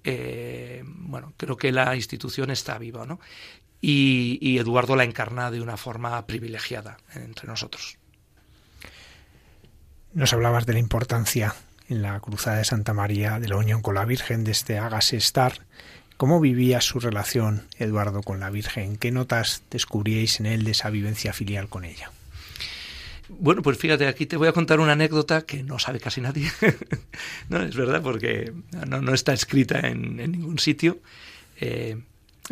eh, 0.04 0.84
bueno, 0.86 1.34
creo 1.38 1.58
que 1.58 1.72
la 1.72 1.96
institución 1.96 2.52
está 2.52 2.78
viva, 2.78 3.06
¿no? 3.06 3.20
Y, 3.82 4.58
Eduardo 4.58 4.96
la 4.96 5.06
encarna 5.06 5.52
de 5.52 5.62
una 5.62 5.78
forma 5.78 6.26
privilegiada 6.26 6.98
entre 7.14 7.48
nosotros. 7.48 7.98
Nos 10.14 10.34
hablabas 10.34 10.66
de 10.66 10.74
la 10.74 10.80
importancia 10.80 11.56
en 11.88 12.02
la 12.02 12.20
Cruzada 12.20 12.58
de 12.58 12.66
Santa 12.66 12.94
María 12.94 13.40
de 13.40 13.48
la 13.48 13.56
unión 13.56 13.82
con 13.82 13.96
la 13.96 14.06
Virgen, 14.06 14.44
de 14.44 14.52
este 14.52 14.78
hágase 14.78 15.16
estar. 15.16 15.66
¿Cómo 16.18 16.42
vivía 16.42 16.82
su 16.82 17.00
relación 17.00 17.68
Eduardo 17.78 18.22
con 18.22 18.42
la 18.42 18.50
Virgen? 18.50 18.98
¿Qué 18.98 19.12
notas 19.12 19.64
descubríais 19.72 20.42
en 20.42 20.48
él 20.48 20.66
de 20.66 20.72
esa 20.72 20.90
vivencia 20.90 21.32
filial 21.32 21.70
con 21.70 21.86
ella? 21.86 22.12
Bueno, 23.30 23.62
pues 23.62 23.78
fíjate, 23.78 24.08
aquí 24.08 24.26
te 24.26 24.38
voy 24.38 24.48
a 24.48 24.54
contar 24.54 24.80
una 24.80 24.94
anécdota 24.94 25.44
que 25.44 25.62
no 25.64 25.78
sabe 25.78 26.00
casi 26.00 26.20
nadie. 26.20 26.52
no, 27.50 27.62
es 27.62 27.76
verdad, 27.76 28.02
porque 28.02 28.52
no, 28.88 29.14
está 29.14 29.34
escrita 29.34 29.80
en, 29.88 30.18
ningún 30.18 30.58
sitio. 30.58 31.00
Eh, 31.62 32.02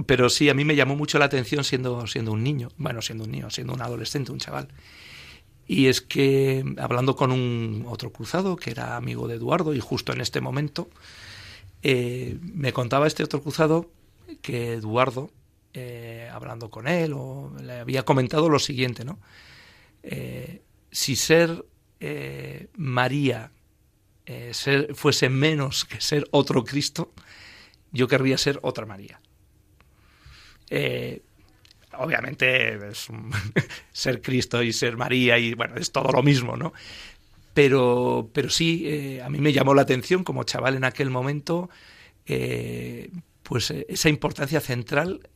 pero 0.05 0.29
sí, 0.29 0.49
a 0.49 0.53
mí 0.53 0.63
me 0.65 0.75
llamó 0.75 0.95
mucho 0.95 1.17
la 1.17 1.25
atención 1.25 1.63
siendo, 1.63 2.05
siendo 2.05 2.31
un 2.31 2.43
niño, 2.43 2.69
bueno, 2.77 3.01
siendo 3.01 3.23
un 3.23 3.31
niño, 3.31 3.49
siendo 3.49 3.73
un 3.73 3.81
adolescente, 3.81 4.31
un 4.31 4.37
chaval. 4.37 4.67
Y 5.67 5.87
es 5.87 6.01
que 6.01 6.63
hablando 6.77 7.15
con 7.15 7.31
un 7.31 7.85
otro 7.87 8.11
cruzado 8.11 8.55
que 8.55 8.69
era 8.69 8.95
amigo 8.95 9.27
de 9.27 9.35
Eduardo 9.35 9.73
y 9.73 9.79
justo 9.79 10.13
en 10.13 10.21
este 10.21 10.41
momento, 10.41 10.89
eh, 11.81 12.37
me 12.41 12.71
contaba 12.71 13.07
este 13.07 13.23
otro 13.23 13.41
cruzado 13.41 13.89
que 14.43 14.73
Eduardo, 14.73 15.31
eh, 15.73 16.29
hablando 16.31 16.69
con 16.69 16.87
él, 16.87 17.13
o 17.15 17.51
le 17.61 17.79
había 17.79 18.05
comentado 18.05 18.47
lo 18.47 18.59
siguiente, 18.59 19.03
¿no? 19.03 19.17
Si 20.91 21.15
ser 21.15 21.65
eh, 21.99 22.67
María 22.75 23.51
eh, 24.25 24.51
fuese 24.93 25.29
menos 25.29 25.85
que 25.85 26.01
ser 26.01 26.27
otro 26.31 26.63
Cristo, 26.63 27.13
yo 27.91 28.07
querría 28.07 28.37
ser 28.37 28.59
otra 28.61 28.85
María. 28.85 29.19
Eh, 30.69 31.21
obviamente 31.93 32.77
ser 33.91 34.21
Cristo 34.21 34.61
y 34.61 34.73
ser 34.73 34.97
María 34.97 35.39
y 35.39 35.53
bueno, 35.53 35.75
es 35.77 35.91
todo 35.91 36.11
lo 36.11 36.21
mismo, 36.23 36.57
¿no? 36.57 36.73
Pero, 37.53 38.29
pero 38.33 38.51
sí, 38.51 39.19
a 39.19 39.29
mí 39.29 39.39
me 39.39 39.51
llamó 39.51 39.73
la 39.73 39.81
atención 39.81 40.23
como 40.23 40.43
chaval 40.43 40.75
en 40.75 40.83
aquel 40.83 41.09
momento, 41.09 41.71
pues 43.41 43.71
esa 43.71 44.09
importancia 44.09 44.59
central 44.59 45.27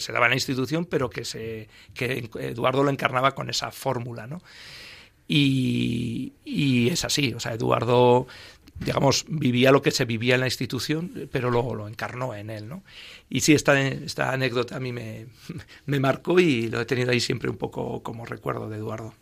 se 0.00 0.12
daba 0.12 0.26
en 0.26 0.30
la 0.30 0.36
institución, 0.36 0.86
pero 0.86 1.10
que, 1.10 1.24
se, 1.24 1.68
que 1.94 2.28
Eduardo 2.40 2.82
lo 2.82 2.90
encarnaba 2.90 3.34
con 3.34 3.50
esa 3.50 3.70
fórmula, 3.70 4.26
¿no? 4.26 4.42
Y, 5.28 6.88
es 6.90 7.04
así, 7.04 7.32
o 7.32 7.40
sea, 7.40 7.54
Eduardo, 7.54 8.26
digamos, 8.80 9.24
vivía 9.28 9.72
lo 9.72 9.80
que 9.80 9.90
se 9.90 10.04
vivía 10.04 10.34
en 10.34 10.40
la 10.40 10.46
institución, 10.46 11.28
pero 11.32 11.50
luego 11.50 11.74
lo 11.74 11.88
encarnó 11.88 12.34
en 12.34 12.50
él, 12.50 12.68
¿no? 12.68 12.82
Y 13.30 13.40
sí, 13.40 13.54
esta, 13.54 13.80
esta 13.80 14.32
anécdota 14.32 14.76
a 14.76 14.80
mí 14.80 14.92
me, 14.92 15.26
me 15.86 16.00
marcó 16.00 16.38
y 16.38 16.68
lo 16.68 16.80
he 16.80 16.84
tenido 16.84 17.12
ahí 17.12 17.20
siempre 17.20 17.48
un 17.48 17.56
poco 17.56 18.02
como 18.02 18.26
recuerdo 18.26 18.68
de 18.68 18.76
Eduardo. 18.76 19.14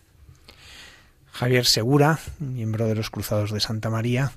Javier 1.33 1.65
Segura, 1.65 2.19
miembro 2.41 2.89
de 2.89 2.97
los 2.97 3.11
Cruzados 3.11 3.53
de 3.53 3.61
Santa 3.61 3.89
María, 3.89 4.33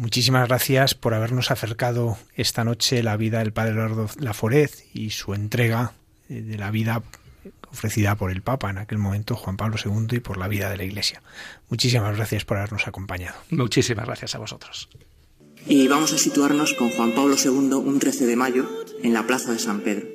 Muchísimas 0.00 0.48
gracias 0.48 0.94
por 0.94 1.12
habernos 1.12 1.50
acercado 1.50 2.16
esta 2.34 2.64
noche 2.64 3.02
la 3.02 3.18
vida 3.18 3.40
del 3.40 3.52
Padre 3.52 3.72
Eduardo 3.72 4.08
Laforet 4.18 4.72
y 4.94 5.10
su 5.10 5.34
entrega 5.34 5.92
eh, 6.30 6.40
de 6.40 6.56
la 6.56 6.70
vida 6.70 7.02
ofrecida 7.70 8.16
por 8.16 8.30
el 8.30 8.40
Papa 8.40 8.70
en 8.70 8.78
aquel 8.78 8.96
momento, 8.96 9.36
Juan 9.36 9.58
Pablo 9.58 9.76
II, 9.84 10.16
y 10.16 10.20
por 10.20 10.38
la 10.38 10.48
vida 10.48 10.70
de 10.70 10.78
la 10.78 10.84
Iglesia. 10.84 11.20
Muchísimas 11.68 12.16
gracias 12.16 12.46
por 12.46 12.56
habernos 12.56 12.88
acompañado. 12.88 13.36
Muchísimas 13.50 14.06
gracias 14.06 14.34
a 14.34 14.38
vosotros. 14.38 14.88
Y 15.66 15.86
vamos 15.86 16.14
a 16.14 16.18
situarnos 16.18 16.72
con 16.72 16.88
Juan 16.88 17.12
Pablo 17.12 17.36
II 17.36 17.74
un 17.74 17.98
13 17.98 18.24
de 18.24 18.36
mayo 18.36 18.70
en 19.02 19.12
la 19.12 19.26
Plaza 19.26 19.52
de 19.52 19.58
San 19.58 19.80
Pedro. 19.80 20.08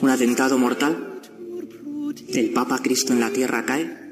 Un 0.00 0.10
atentado 0.10 0.58
mortal. 0.58 1.20
El 2.34 2.50
Papa 2.50 2.80
Cristo 2.82 3.12
en 3.12 3.20
la 3.20 3.30
tierra 3.30 3.64
cae 3.64 4.05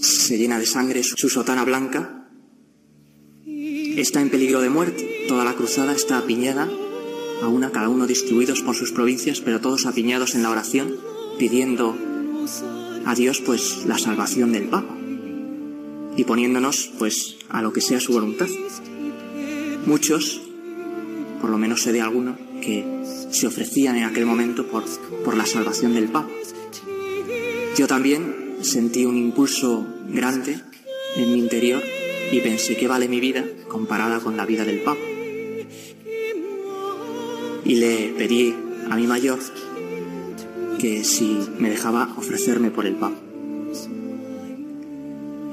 se 0.00 0.38
llena 0.38 0.58
de 0.58 0.66
sangre 0.66 1.02
su 1.02 1.28
sotana 1.28 1.64
blanca, 1.64 2.28
está 3.44 4.20
en 4.20 4.30
peligro 4.30 4.60
de 4.60 4.70
muerte. 4.70 5.26
Toda 5.28 5.44
la 5.44 5.54
cruzada 5.54 5.92
está 5.92 6.18
apiñada, 6.18 6.68
a 7.42 7.48
una 7.48 7.70
cada 7.70 7.88
uno 7.88 8.06
distribuidos 8.06 8.62
por 8.62 8.74
sus 8.74 8.92
provincias, 8.92 9.40
pero 9.40 9.60
todos 9.60 9.86
apiñados 9.86 10.34
en 10.34 10.42
la 10.42 10.50
oración, 10.50 10.96
pidiendo 11.38 11.96
a 13.04 13.14
Dios 13.14 13.40
pues 13.40 13.84
la 13.86 13.98
salvación 13.98 14.52
del 14.52 14.68
Papa 14.68 14.94
y 16.16 16.24
poniéndonos 16.24 16.90
pues 16.98 17.36
a 17.48 17.62
lo 17.62 17.72
que 17.72 17.80
sea 17.80 18.00
su 18.00 18.12
voluntad. 18.12 18.48
Muchos, 19.86 20.40
por 21.40 21.50
lo 21.50 21.58
menos 21.58 21.82
sé 21.82 21.92
de 21.92 22.00
alguno, 22.00 22.36
que 22.60 22.84
se 23.30 23.46
ofrecían 23.46 23.96
en 23.96 24.04
aquel 24.04 24.26
momento 24.26 24.66
por, 24.66 24.84
por 25.24 25.36
la 25.36 25.46
salvación 25.46 25.94
del 25.94 26.08
Papa. 26.08 26.28
Yo 27.76 27.86
también 27.86 28.47
sentí 28.62 29.04
un 29.04 29.16
impulso 29.16 29.86
grande 30.08 30.60
en 31.16 31.32
mi 31.32 31.38
interior 31.38 31.82
y 32.32 32.40
pensé 32.40 32.76
que 32.76 32.88
vale 32.88 33.08
mi 33.08 33.20
vida 33.20 33.44
comparada 33.68 34.20
con 34.20 34.36
la 34.36 34.46
vida 34.46 34.64
del 34.64 34.80
Papa. 34.80 35.00
Y 37.64 37.74
le 37.76 38.14
pedí 38.16 38.54
a 38.90 38.96
mi 38.96 39.06
mayor 39.06 39.38
que 40.78 41.04
si 41.04 41.38
me 41.58 41.70
dejaba 41.70 42.14
ofrecerme 42.16 42.70
por 42.70 42.86
el 42.86 42.94
Papa. 42.94 43.18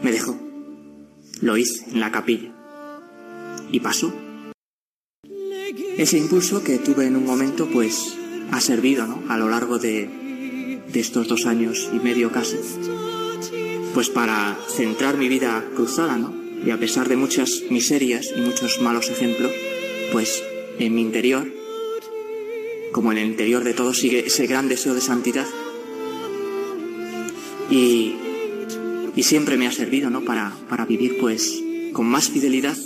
Me 0.02 0.12
dejó. 0.12 0.38
Lo 1.42 1.58
hice 1.58 1.86
en 1.92 2.00
la 2.00 2.12
capilla. 2.12 2.52
Y 3.72 3.80
pasó. 3.80 4.14
Ese 5.98 6.18
impulso 6.18 6.64
que 6.64 6.78
tuve 6.78 7.08
en 7.08 7.16
un 7.16 7.26
momento 7.26 7.68
pues 7.72 8.16
ha 8.52 8.62
servido 8.62 9.08
¿no? 9.08 9.24
a 9.30 9.38
lo 9.38 9.50
largo 9.50 9.80
de 9.80 10.25
de 10.92 11.00
estos 11.00 11.28
dos 11.28 11.46
años 11.46 11.90
y 11.94 11.98
medio 11.98 12.32
casi, 12.32 12.58
pues 13.94 14.10
para 14.10 14.58
centrar 14.70 15.18
mi 15.18 15.30
vida 15.30 15.64
cruzada, 15.76 16.18
¿no? 16.18 16.34
Y 16.66 16.72
a 16.72 16.80
pesar 16.80 17.08
de 17.10 17.16
muchas 17.16 17.64
miserias 17.70 18.34
y 18.36 18.42
muchos 18.42 18.82
malos 18.82 19.10
ejemplos, 19.10 19.52
pues 20.12 20.44
en 20.80 20.96
mi 20.96 21.02
interior, 21.02 21.48
como 22.92 23.12
en 23.12 23.18
el 23.20 23.28
interior 23.28 23.64
de 23.64 23.74
todo, 23.74 23.94
sigue 23.94 24.26
ese 24.28 24.48
gran 24.48 24.68
deseo 24.68 24.94
de 24.94 25.02
santidad. 25.02 25.46
Y, 27.70 28.16
y 29.16 29.24
siempre 29.24 29.58
me 29.58 29.68
ha 29.68 29.72
servido, 29.72 30.10
¿no? 30.10 30.24
Para, 30.24 30.56
para 30.70 30.86
vivir, 30.86 31.18
pues, 31.20 31.62
con 31.94 32.06
más 32.06 32.30
fidelidad, 32.30 32.78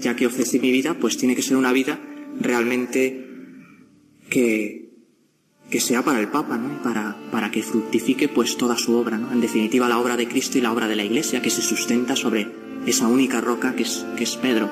ya 0.00 0.16
que 0.16 0.26
ofrecí 0.26 0.58
mi 0.58 0.70
vida, 0.70 0.94
pues 0.94 1.16
tiene 1.16 1.36
que 1.36 1.42
ser 1.42 1.56
una 1.56 1.72
vida 1.72 2.00
realmente 2.40 3.26
que, 4.28 4.81
que 5.72 5.80
sea 5.80 6.04
para 6.04 6.20
el 6.20 6.28
Papa, 6.28 6.58
¿no? 6.58 6.82
Para, 6.82 7.16
para 7.30 7.50
que 7.50 7.62
fructifique 7.62 8.28
pues 8.28 8.58
toda 8.58 8.76
su 8.76 8.94
obra, 8.94 9.16
¿no? 9.16 9.32
En 9.32 9.40
definitiva 9.40 9.88
la 9.88 9.98
obra 9.98 10.18
de 10.18 10.28
Cristo 10.28 10.58
y 10.58 10.60
la 10.60 10.70
obra 10.70 10.86
de 10.86 10.96
la 10.96 11.02
Iglesia 11.02 11.40
que 11.40 11.48
se 11.48 11.62
sustenta 11.62 12.14
sobre 12.14 12.46
esa 12.84 13.08
única 13.08 13.40
roca 13.40 13.74
que 13.74 13.84
es, 13.84 14.04
que 14.18 14.24
es 14.24 14.36
Pedro. 14.36 14.68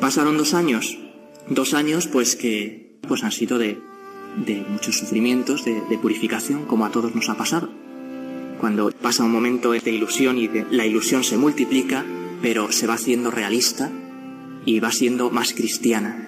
Pasaron 0.00 0.36
dos 0.36 0.54
años, 0.54 0.98
dos 1.48 1.72
años 1.72 2.08
pues 2.08 2.34
que 2.34 2.98
pues 3.06 3.22
han 3.22 3.30
sido 3.30 3.58
de, 3.58 3.78
de 4.44 4.66
muchos 4.68 4.98
sufrimientos, 4.98 5.64
de, 5.64 5.80
de 5.88 5.96
purificación, 5.96 6.64
como 6.66 6.84
a 6.84 6.90
todos 6.90 7.14
nos 7.14 7.28
ha 7.28 7.36
pasado. 7.36 7.70
Cuando 8.58 8.90
pasa 8.90 9.22
un 9.22 9.30
momento 9.30 9.70
de 9.70 9.90
ilusión 9.92 10.36
y 10.36 10.48
de, 10.48 10.66
la 10.72 10.84
ilusión 10.84 11.22
se 11.22 11.36
multiplica, 11.36 12.04
pero 12.42 12.72
se 12.72 12.88
va 12.88 12.94
haciendo 12.94 13.30
realista 13.30 13.92
y 14.66 14.80
va 14.80 14.90
siendo 14.90 15.30
más 15.30 15.52
cristiana, 15.52 16.23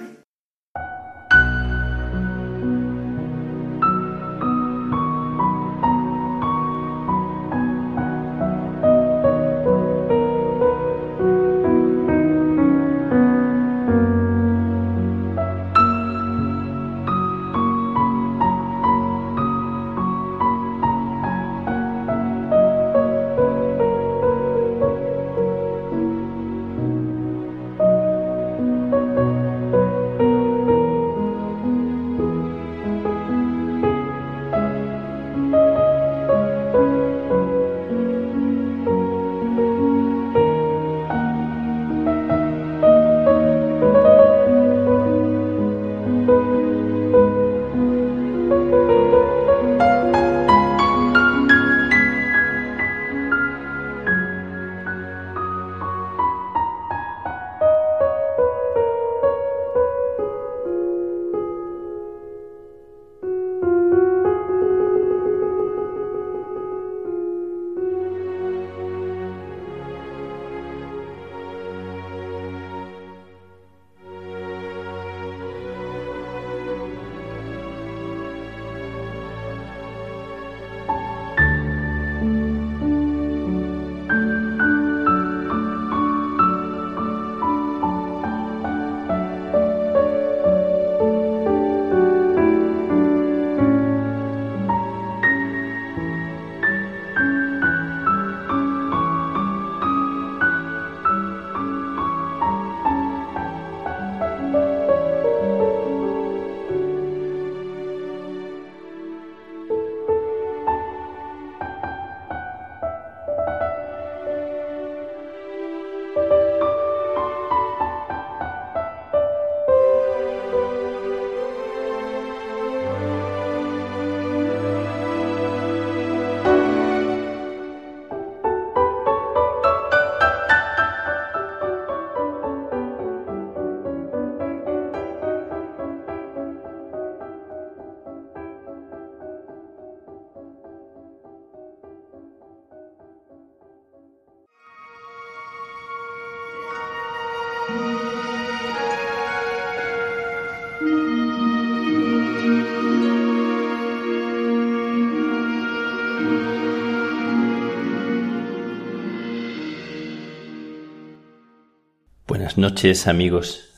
Noches 162.56 163.06
amigos, 163.06 163.68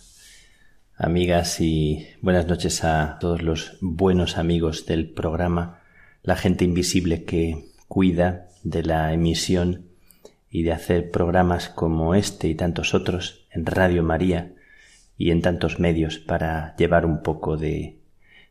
amigas 0.97 1.61
y 1.61 2.07
buenas 2.23 2.47
noches 2.47 2.85
a 2.85 3.19
todos 3.19 3.43
los 3.43 3.77
buenos 3.81 4.39
amigos 4.39 4.87
del 4.87 5.11
programa, 5.11 5.81
la 6.23 6.37
gente 6.37 6.65
invisible 6.65 7.25
que 7.25 7.73
cuida 7.89 8.47
de 8.63 8.85
la 8.85 9.13
emisión 9.13 9.89
y 10.49 10.63
de 10.63 10.71
hacer 10.71 11.11
programas 11.11 11.69
como 11.69 12.15
este 12.15 12.47
y 12.47 12.55
tantos 12.55 12.95
otros 12.95 13.49
en 13.51 13.67
Radio 13.67 14.05
María 14.05 14.55
y 15.17 15.33
en 15.33 15.43
tantos 15.43 15.81
medios 15.81 16.19
para 16.21 16.77
llevar 16.77 17.05
un 17.05 17.25
poco 17.25 17.57
de 17.57 17.99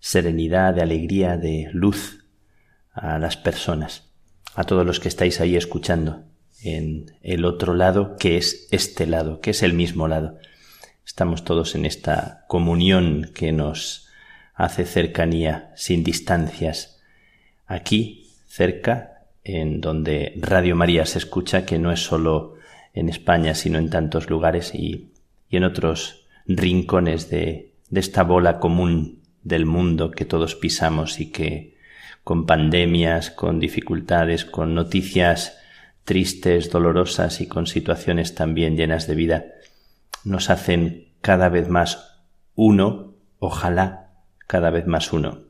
serenidad, 0.02 0.74
de 0.74 0.82
alegría, 0.82 1.38
de 1.38 1.70
luz 1.72 2.26
a 2.92 3.18
las 3.18 3.38
personas, 3.38 4.12
a 4.56 4.66
todos 4.66 4.86
los 4.86 5.00
que 5.00 5.08
estáis 5.08 5.40
ahí 5.40 5.56
escuchando 5.56 6.26
en 6.62 7.12
el 7.22 7.46
otro 7.46 7.74
lado, 7.74 8.16
que 8.18 8.38
es 8.38 8.68
este 8.72 9.06
lado, 9.06 9.40
que 9.42 9.52
es 9.52 9.64
el 9.64 9.74
mismo 9.74 10.08
lado. 10.08 10.38
Estamos 11.06 11.44
todos 11.44 11.76
en 11.76 11.86
esta 11.86 12.46
comunión 12.48 13.32
que 13.34 13.52
nos 13.52 14.08
hace 14.54 14.86
cercanía 14.86 15.72
sin 15.76 16.04
distancias. 16.04 17.00
Aquí, 17.66 18.32
cerca, 18.48 19.24
en 19.44 19.82
donde 19.82 20.34
Radio 20.38 20.76
María 20.76 21.06
se 21.06 21.20
escucha, 21.20 21.66
que 21.66 21.80
no 21.80 21.92
es 21.92 22.02
solo 22.02 22.56
en 22.94 23.10
España, 23.10 23.56
sino 23.56 23.78
en 23.78 23.90
tantos 23.90 24.30
lugares 24.30 24.74
y, 24.74 25.12
y 25.50 25.58
en 25.58 25.64
otros 25.64 26.26
rincones 26.48 27.30
de, 27.30 27.72
de 27.90 28.00
esta 28.00 28.24
bola 28.24 28.60
común 28.60 29.22
del 29.44 29.66
mundo 29.66 30.12
que 30.12 30.26
todos 30.26 30.56
pisamos 30.56 31.20
y 31.20 31.32
que 31.32 31.78
con 32.24 32.46
pandemias, 32.46 33.32
con 33.32 33.60
dificultades, 33.60 34.44
con 34.44 34.76
noticias 34.76 35.58
tristes, 36.08 36.72
dolorosas 36.72 37.42
y 37.42 37.48
con 37.50 37.68
situaciones 37.68 38.34
también 38.34 38.78
llenas 38.78 39.08
de 39.08 39.16
vida, 39.16 39.46
nos 40.24 40.50
hacen 40.50 41.10
cada 41.20 41.50
vez 41.50 41.68
más 41.68 42.24
uno, 42.56 43.14
ojalá 43.40 44.14
cada 44.48 44.70
vez 44.70 44.88
más 44.88 45.12
uno. 45.12 45.42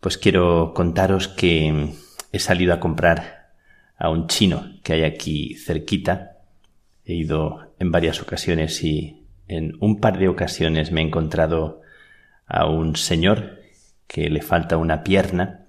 Pues 0.00 0.18
quiero 0.18 0.74
contaros 0.74 1.28
que 1.28 1.94
he 2.30 2.38
salido 2.38 2.74
a 2.74 2.78
comprar 2.78 3.52
a 3.96 4.10
un 4.10 4.26
chino 4.26 4.74
que 4.82 4.92
hay 4.92 5.04
aquí 5.04 5.54
cerquita. 5.54 6.36
He 7.06 7.14
ido 7.14 7.72
en 7.78 7.90
varias 7.90 8.20
ocasiones 8.20 8.84
y 8.84 9.24
en 9.48 9.78
un 9.80 9.98
par 9.98 10.18
de 10.18 10.28
ocasiones 10.28 10.92
me 10.92 11.00
he 11.00 11.04
encontrado 11.04 11.80
a 12.46 12.68
un 12.68 12.96
señor 12.96 13.60
que 14.06 14.28
le 14.28 14.42
falta 14.42 14.76
una 14.76 15.02
pierna 15.02 15.64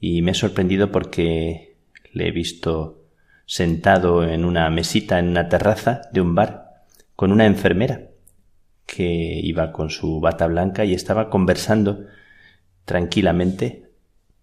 y 0.00 0.22
me 0.22 0.30
he 0.30 0.34
sorprendido 0.34 0.90
porque 0.90 1.67
le 2.12 2.28
he 2.28 2.30
visto 2.30 3.04
sentado 3.46 4.24
en 4.24 4.44
una 4.44 4.68
mesita 4.70 5.18
en 5.18 5.28
una 5.28 5.48
terraza 5.48 6.02
de 6.12 6.20
un 6.20 6.34
bar 6.34 6.84
con 7.16 7.32
una 7.32 7.46
enfermera 7.46 8.08
que 8.86 9.40
iba 9.42 9.72
con 9.72 9.90
su 9.90 10.20
bata 10.20 10.46
blanca 10.46 10.84
y 10.84 10.94
estaba 10.94 11.30
conversando 11.30 12.06
tranquilamente 12.84 13.90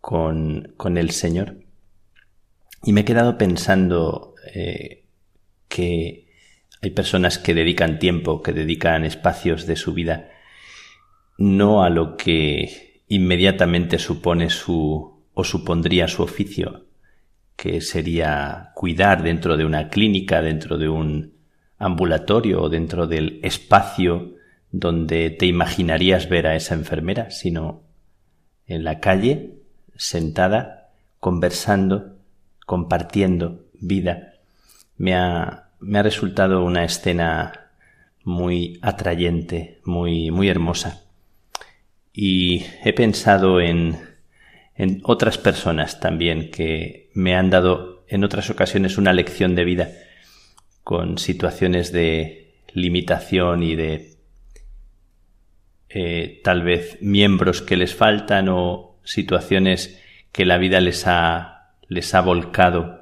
con, 0.01 0.73
con 0.77 0.97
el 0.97 1.11
Señor. 1.11 1.57
Y 2.83 2.93
me 2.93 3.01
he 3.01 3.05
quedado 3.05 3.37
pensando 3.37 4.35
eh, 4.53 5.05
que 5.67 6.27
hay 6.81 6.91
personas 6.91 7.39
que 7.39 7.55
dedican 7.55 7.97
tiempo, 7.97 8.43
que 8.43 8.53
dedican 8.53 9.03
espacios 9.03 9.65
de 9.65 9.75
su 9.75 9.93
vida 9.93 10.29
no 11.37 11.83
a 11.83 11.89
lo 11.89 12.15
que 12.17 13.01
inmediatamente 13.07 13.99
supone 13.99 14.49
su 14.49 15.23
o 15.33 15.43
supondría 15.43 16.07
su 16.07 16.23
oficio, 16.23 16.84
que 17.55 17.81
sería 17.81 18.71
cuidar 18.75 19.23
dentro 19.23 19.57
de 19.57 19.65
una 19.65 19.89
clínica, 19.89 20.41
dentro 20.41 20.77
de 20.77 20.89
un 20.89 21.33
ambulatorio 21.77 22.61
o 22.61 22.69
dentro 22.69 23.07
del 23.07 23.39
espacio 23.43 24.33
donde 24.71 25.29
te 25.29 25.45
imaginarías 25.45 26.29
ver 26.29 26.47
a 26.47 26.55
esa 26.55 26.73
enfermera, 26.73 27.31
sino 27.31 27.83
en 28.67 28.83
la 28.83 28.99
calle, 28.99 29.53
sentada, 29.95 30.89
conversando, 31.19 32.17
compartiendo 32.65 33.65
vida. 33.73 34.33
Me 34.97 35.15
ha, 35.15 35.69
me 35.79 35.99
ha 35.99 36.03
resultado 36.03 36.63
una 36.63 36.83
escena 36.83 37.69
muy 38.23 38.79
atrayente, 38.81 39.79
muy, 39.85 40.31
muy 40.31 40.49
hermosa. 40.49 41.03
Y 42.11 42.65
he 42.83 42.93
pensado 42.93 43.61
en 43.61 44.15
en 44.75 45.01
otras 45.03 45.37
personas 45.37 45.99
también 45.99 46.51
que 46.51 47.04
me 47.15 47.35
han 47.35 47.49
dado 47.49 48.03
en 48.07 48.23
otras 48.23 48.49
ocasiones 48.51 48.97
una 48.99 49.13
lección 49.13 49.55
de 49.55 49.63
vida 49.63 49.89
con 50.83 51.17
situaciones 51.17 51.91
de 51.91 52.53
limitación 52.73 53.63
y 53.63 53.75
de 53.75 54.17
eh, 55.89 56.41
tal 56.43 56.61
vez 56.61 56.97
miembros 57.01 57.61
que 57.61 57.77
les 57.77 57.95
faltan 57.95 58.49
o 58.49 58.97
situaciones 59.03 59.99
que 60.33 60.45
la 60.45 60.57
vida 60.57 60.81
les 60.81 61.07
ha, 61.07 61.71
les 61.87 62.13
ha 62.13 62.21
volcado 62.21 63.01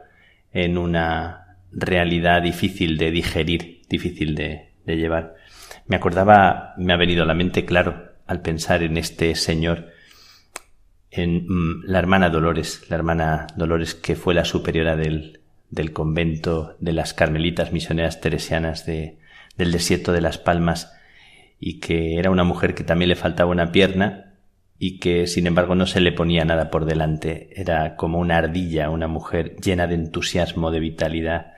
en 0.54 0.78
una 0.78 1.58
realidad 1.72 2.44
difícil 2.44 2.98
de 2.98 3.10
digerir, 3.10 3.82
difícil 3.90 4.36
de, 4.36 4.70
de 4.86 4.96
llevar. 4.96 5.36
Me 5.88 5.96
acordaba, 5.96 6.76
me 6.78 6.94
ha 6.94 6.98
venido 6.98 7.24
a 7.24 7.26
la 7.26 7.34
mente 7.34 7.66
claro 7.66 8.12
al 8.28 8.42
pensar 8.42 8.84
en 8.84 8.98
este 8.98 9.34
señor 9.34 9.93
en 11.16 11.46
mm, 11.48 11.84
la 11.86 12.00
hermana 12.00 12.30
Dolores, 12.30 12.86
la 12.90 12.96
hermana 12.96 13.48
Dolores 13.56 13.94
que 13.94 14.16
fue 14.16 14.34
la 14.34 14.46
superiora 14.46 14.96
del, 14.96 15.40
del 15.70 15.94
convento 15.94 16.76
de 16.80 16.94
las 16.94 17.14
Carmelitas 17.14 17.72
Misioneras 17.72 18.20
Teresianas 18.20 18.86
de, 18.86 19.18
del 19.58 19.72
desierto 19.72 20.12
de 20.12 20.22
las 20.22 20.40
Palmas 20.40 20.94
y 21.60 21.80
que 21.80 22.18
era 22.18 22.32
una 22.32 22.44
mujer 22.44 22.74
que 22.74 22.84
también 22.84 23.10
le 23.10 23.16
faltaba 23.16 23.52
una 23.52 23.72
pierna 23.72 24.34
y 24.80 25.00
que 25.00 25.28
sin 25.28 25.46
embargo 25.46 25.76
no 25.76 25.86
se 25.86 26.02
le 26.02 26.12
ponía 26.12 26.46
nada 26.46 26.72
por 26.72 26.86
delante, 26.86 27.50
era 27.56 27.96
como 27.96 28.20
una 28.20 28.38
ardilla, 28.38 28.90
una 28.90 29.08
mujer 29.08 29.56
llena 29.58 29.88
de 29.88 29.96
entusiasmo, 29.96 30.72
de 30.72 30.80
vitalidad 30.80 31.54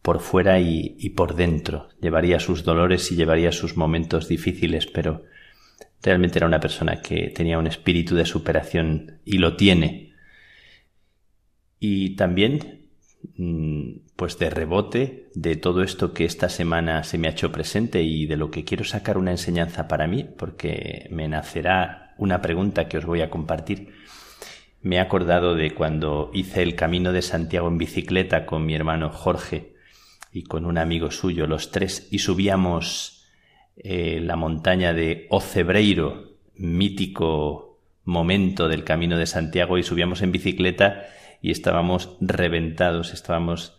por 0.00 0.20
fuera 0.20 0.58
y, 0.60 0.96
y 0.98 1.10
por 1.10 1.34
dentro, 1.34 1.88
llevaría 2.00 2.40
sus 2.40 2.64
dolores 2.64 3.10
y 3.12 3.16
llevaría 3.16 3.52
sus 3.52 3.76
momentos 3.76 4.26
difíciles, 4.26 4.86
pero 4.86 5.24
Realmente 6.02 6.38
era 6.38 6.46
una 6.46 6.60
persona 6.60 7.00
que 7.00 7.30
tenía 7.30 7.58
un 7.58 7.66
espíritu 7.66 8.16
de 8.16 8.26
superación 8.26 9.20
y 9.24 9.38
lo 9.38 9.56
tiene. 9.56 10.14
Y 11.78 12.16
también, 12.16 12.88
mm, 13.36 13.92
pues 14.16 14.38
de 14.38 14.50
rebote 14.50 15.30
de 15.34 15.56
todo 15.56 15.82
esto 15.82 16.12
que 16.12 16.24
esta 16.24 16.48
semana 16.48 17.04
se 17.04 17.18
me 17.18 17.28
ha 17.28 17.32
hecho 17.32 17.52
presente 17.52 18.02
y 18.02 18.26
de 18.26 18.36
lo 18.36 18.50
que 18.50 18.64
quiero 18.64 18.84
sacar 18.84 19.16
una 19.16 19.30
enseñanza 19.30 19.86
para 19.86 20.08
mí, 20.08 20.24
porque 20.24 21.08
me 21.10 21.28
nacerá 21.28 22.14
una 22.18 22.42
pregunta 22.42 22.88
que 22.88 22.98
os 22.98 23.04
voy 23.04 23.20
a 23.20 23.30
compartir. 23.30 23.92
Me 24.80 24.96
he 24.96 25.00
acordado 25.00 25.54
de 25.54 25.72
cuando 25.72 26.30
hice 26.34 26.62
el 26.62 26.74
camino 26.74 27.12
de 27.12 27.22
Santiago 27.22 27.68
en 27.68 27.78
bicicleta 27.78 28.44
con 28.44 28.66
mi 28.66 28.74
hermano 28.74 29.10
Jorge 29.10 29.74
y 30.32 30.42
con 30.42 30.64
un 30.64 30.78
amigo 30.78 31.12
suyo, 31.12 31.46
los 31.46 31.70
tres, 31.70 32.08
y 32.10 32.18
subíamos 32.18 33.21
eh, 33.76 34.20
la 34.22 34.36
montaña 34.36 34.92
de 34.92 35.26
Ocebreiro, 35.30 36.32
mítico 36.56 37.78
momento 38.04 38.68
del 38.68 38.84
Camino 38.84 39.16
de 39.16 39.26
Santiago, 39.26 39.78
y 39.78 39.82
subíamos 39.82 40.22
en 40.22 40.32
bicicleta 40.32 41.04
y 41.40 41.50
estábamos 41.50 42.16
reventados, 42.20 43.12
estábamos 43.12 43.78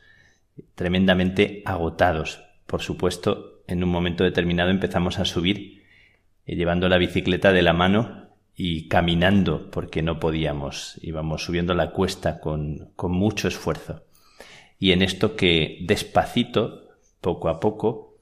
tremendamente 0.76 1.62
agotados. 1.66 2.44
Por 2.66 2.82
supuesto, 2.82 3.64
en 3.68 3.84
un 3.84 3.90
momento 3.90 4.24
determinado 4.24 4.70
empezamos 4.70 5.20
a 5.20 5.26
subir 5.26 5.84
eh, 6.46 6.56
llevando 6.56 6.90
la 6.90 6.98
bicicleta 6.98 7.52
de 7.52 7.62
la 7.62 7.74
mano 7.74 8.30
y 8.56 8.88
caminando 8.88 9.72
porque 9.72 10.02
no 10.02 10.20
podíamos, 10.20 11.00
íbamos 11.02 11.44
subiendo 11.44 11.74
la 11.74 11.92
cuesta 11.92 12.40
con, 12.40 12.92
con 12.96 13.12
mucho 13.12 13.48
esfuerzo. 13.48 14.04
Y 14.78 14.92
en 14.92 15.02
esto 15.02 15.36
que 15.36 15.80
despacito, 15.82 16.90
poco 17.22 17.50
a 17.50 17.60
poco, 17.60 18.13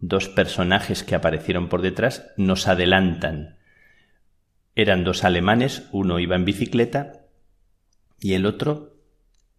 dos 0.00 0.28
personajes 0.28 1.04
que 1.04 1.14
aparecieron 1.14 1.68
por 1.68 1.82
detrás 1.82 2.26
nos 2.36 2.68
adelantan. 2.68 3.58
Eran 4.74 5.04
dos 5.04 5.24
alemanes, 5.24 5.88
uno 5.92 6.18
iba 6.18 6.36
en 6.36 6.44
bicicleta 6.44 7.26
y 8.18 8.34
el 8.34 8.46
otro 8.46 8.96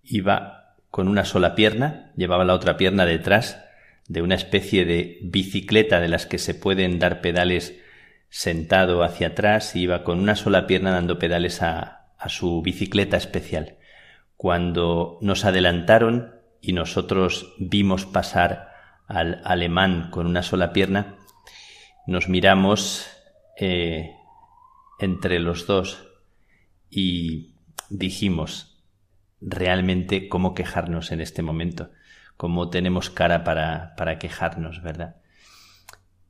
iba 0.03 0.75
con 0.89 1.07
una 1.07 1.25
sola 1.25 1.55
pierna, 1.55 2.11
llevaba 2.17 2.43
la 2.43 2.53
otra 2.53 2.75
pierna 2.77 3.05
detrás 3.05 3.63
de 4.07 4.21
una 4.21 4.35
especie 4.35 4.83
de 4.83 5.19
bicicleta 5.21 5.99
de 5.99 6.09
las 6.09 6.25
que 6.25 6.37
se 6.37 6.55
pueden 6.55 6.99
dar 6.99 7.21
pedales 7.21 7.79
sentado 8.29 9.03
hacia 9.03 9.27
atrás 9.27 9.75
y 9.75 9.81
iba 9.81 10.03
con 10.03 10.19
una 10.19 10.35
sola 10.35 10.65
pierna 10.65 10.91
dando 10.91 11.19
pedales 11.19 11.61
a, 11.61 12.13
a 12.17 12.29
su 12.29 12.61
bicicleta 12.61 13.17
especial. 13.17 13.77
Cuando 14.37 15.19
nos 15.21 15.45
adelantaron 15.45 16.35
y 16.61 16.73
nosotros 16.73 17.53
vimos 17.59 18.05
pasar 18.05 18.70
al 19.11 19.41
alemán 19.43 20.09
con 20.11 20.25
una 20.25 20.43
sola 20.43 20.73
pierna, 20.73 21.17
nos 22.07 22.29
miramos 22.29 23.07
eh, 23.59 24.15
entre 24.99 25.39
los 25.39 25.67
dos 25.67 26.07
y 26.89 27.55
dijimos 27.89 28.83
realmente 29.39 30.29
cómo 30.29 30.53
quejarnos 30.53 31.11
en 31.11 31.21
este 31.21 31.41
momento, 31.41 31.91
cómo 32.37 32.69
tenemos 32.69 33.09
cara 33.09 33.43
para, 33.43 33.95
para 33.95 34.17
quejarnos, 34.17 34.81
¿verdad? 34.81 35.17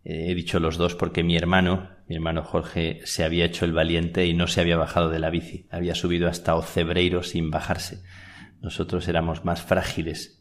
he 0.04 0.34
dicho 0.34 0.60
los 0.60 0.78
dos 0.78 0.96
porque 0.96 1.24
mi 1.24 1.38
hermano, 1.38 1.90
mi 2.08 2.16
hermano 2.16 2.44
Jorge, 2.44 3.02
se 3.06 3.24
había 3.24 3.46
hecho 3.46 3.66
el 3.66 3.74
valiente 3.74 4.26
y 4.26 4.34
no 4.34 4.48
se 4.48 4.62
había 4.62 4.78
bajado 4.78 5.10
de 5.10 5.20
la 5.20 5.30
bici. 5.30 5.68
Había 5.70 5.96
subido 5.96 6.28
hasta 6.28 6.56
Ocebreiro 6.56 7.24
sin 7.24 7.52
bajarse. 7.52 8.04
Nosotros 8.62 9.08
éramos 9.08 9.46
más 9.46 9.62
frágiles. 9.62 10.41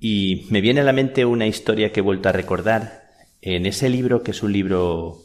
Y 0.00 0.46
me 0.50 0.60
viene 0.60 0.80
a 0.80 0.84
la 0.84 0.92
mente 0.92 1.24
una 1.24 1.46
historia 1.46 1.92
que 1.92 2.00
he 2.00 2.02
vuelto 2.02 2.28
a 2.28 2.32
recordar 2.32 3.10
en 3.40 3.66
ese 3.66 3.88
libro, 3.88 4.22
que 4.22 4.30
es 4.30 4.42
un 4.42 4.52
libro 4.52 5.18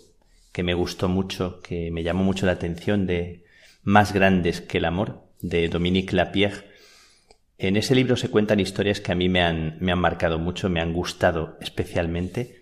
que 0.52 0.64
me 0.64 0.74
gustó 0.74 1.10
mucho, 1.10 1.62
que 1.62 1.92
me 1.92 2.04
llamó 2.04 2.24
mucho 2.24 2.46
la 2.46 2.54
atención, 2.54 3.06
de 3.06 3.44
Más 3.84 4.14
grandes 4.14 4.62
que 4.62 4.78
el 4.78 4.86
amor, 4.86 5.24
de 5.42 5.68
Dominique 5.68 6.16
Lapierre. 6.16 6.66
En 7.58 7.76
ese 7.76 7.96
libro 7.96 8.16
se 8.16 8.30
cuentan 8.30 8.60
historias 8.60 9.00
que 9.00 9.12
a 9.12 9.16
mí 9.16 9.30
me 9.30 9.42
han, 9.42 9.78
me 9.80 9.92
han 9.92 10.00
marcado 10.00 10.40
mucho, 10.40 10.70
me 10.70 10.82
han 10.82 10.94
gustado 10.94 11.58
especialmente. 11.62 12.62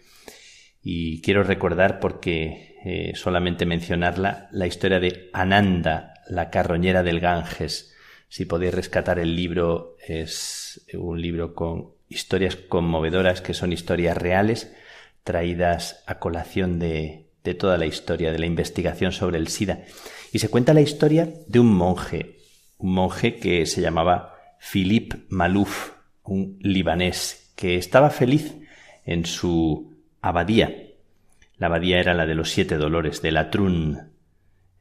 Y 0.84 1.22
quiero 1.22 1.43
recordar, 1.43 1.99
porque 1.99 2.76
eh, 2.84 3.14
solamente 3.16 3.66
mencionarla, 3.66 4.49
la 4.51 4.68
historia 4.68 4.99
de 4.99 5.30
Ananda, 5.32 6.16
la 6.28 6.49
carroñera 6.49 7.03
del 7.03 7.20
Ganges. 7.20 7.95
Si 8.28 8.45
podéis 8.45 8.74
rescatar 8.74 9.20
el 9.20 9.36
libro, 9.36 9.95
es 10.07 10.86
un 10.93 11.22
libro 11.22 11.53
con 11.53 12.01
historias 12.12 12.55
conmovedoras 12.55 13.41
que 13.41 13.53
son 13.53 13.74
historias 13.74 14.18
reales 14.18 14.74
traídas 15.24 16.03
a 16.07 16.20
colación 16.20 16.80
de, 16.80 17.32
de 17.43 17.53
toda 17.53 17.78
la 17.78 17.86
historia 17.86 18.32
de 18.32 18.39
la 18.39 18.45
investigación 18.45 19.12
sobre 19.12 19.38
el 19.38 19.47
SIDA. 19.47 19.84
Y 20.32 20.39
se 20.39 20.49
cuenta 20.49 20.74
la 20.74 20.82
historia 20.82 21.30
de 21.47 21.59
un 21.59 21.74
monje, 21.74 22.38
un 22.78 22.93
monje 22.93 23.36
que 23.36 23.66
se 23.66 23.82
llamaba 23.82 24.36
Philippe 24.59 25.26
Malouf, 25.30 25.91
un 26.24 26.57
libanés, 26.62 27.51
que 27.55 27.78
estaba 27.78 28.09
feliz 28.09 28.55
en 29.05 29.26
su 29.26 29.97
abadía. 30.22 30.76
La 31.57 31.68
abadía 31.68 31.99
era 31.99 32.14
la 32.14 32.26
de 32.26 32.36
los 32.36 32.49
siete 32.49 32.78
dolores, 32.78 33.22
de 33.22 33.32
Latrun, 33.32 34.12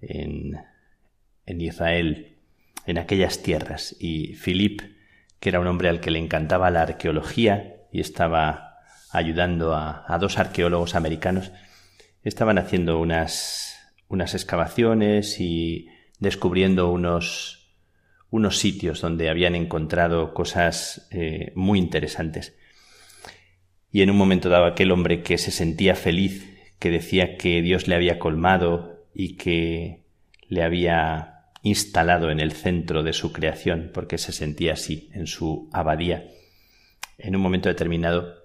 en, 0.00 0.58
en 1.46 1.60
Israel, 1.60 2.36
en 2.86 2.98
aquellas 2.98 3.42
tierras. 3.42 3.96
Y 3.98 4.34
Philippe, 4.34 4.96
que 5.40 5.48
era 5.48 5.60
un 5.60 5.66
hombre 5.66 5.88
al 5.88 6.00
que 6.00 6.10
le 6.10 6.18
encantaba 6.18 6.70
la 6.70 6.82
arqueología 6.82 7.86
y 7.90 8.00
estaba 8.00 8.76
ayudando 9.10 9.74
a, 9.74 10.16
dos 10.20 10.38
arqueólogos 10.38 10.94
americanos, 10.94 11.50
estaban 12.22 12.58
haciendo 12.58 13.00
unas, 13.00 13.76
unas 14.08 14.34
excavaciones 14.34 15.40
y 15.40 15.88
descubriendo 16.18 16.92
unos, 16.92 17.74
unos 18.30 18.58
sitios 18.58 19.00
donde 19.00 19.30
habían 19.30 19.54
encontrado 19.54 20.34
cosas 20.34 21.08
eh, 21.10 21.52
muy 21.56 21.78
interesantes. 21.78 22.54
Y 23.90 24.02
en 24.02 24.10
un 24.10 24.16
momento 24.16 24.48
dado 24.50 24.66
aquel 24.66 24.92
hombre 24.92 25.22
que 25.22 25.38
se 25.38 25.50
sentía 25.50 25.96
feliz, 25.96 26.46
que 26.78 26.90
decía 26.90 27.36
que 27.36 27.62
Dios 27.62 27.88
le 27.88 27.96
había 27.96 28.18
colmado 28.18 29.06
y 29.14 29.36
que 29.36 30.04
le 30.48 30.62
había 30.62 31.39
instalado 31.62 32.30
en 32.30 32.40
el 32.40 32.52
centro 32.52 33.02
de 33.02 33.12
su 33.12 33.32
creación, 33.32 33.90
porque 33.92 34.18
se 34.18 34.32
sentía 34.32 34.74
así 34.74 35.10
en 35.12 35.26
su 35.26 35.68
abadía, 35.72 36.28
en 37.22 37.36
un 37.36 37.42
momento 37.42 37.68
determinado 37.68 38.40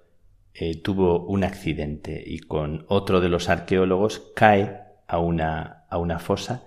eh, 0.54 0.82
tuvo 0.82 1.26
un 1.26 1.44
accidente 1.44 2.24
y 2.26 2.40
con 2.40 2.86
otro 2.88 3.22
de 3.22 3.30
los 3.30 3.50
arqueólogos 3.50 4.32
cae 4.36 4.82
a 5.08 5.20
una, 5.20 5.86
a 5.90 5.98
una 5.98 6.20
fosa 6.20 6.66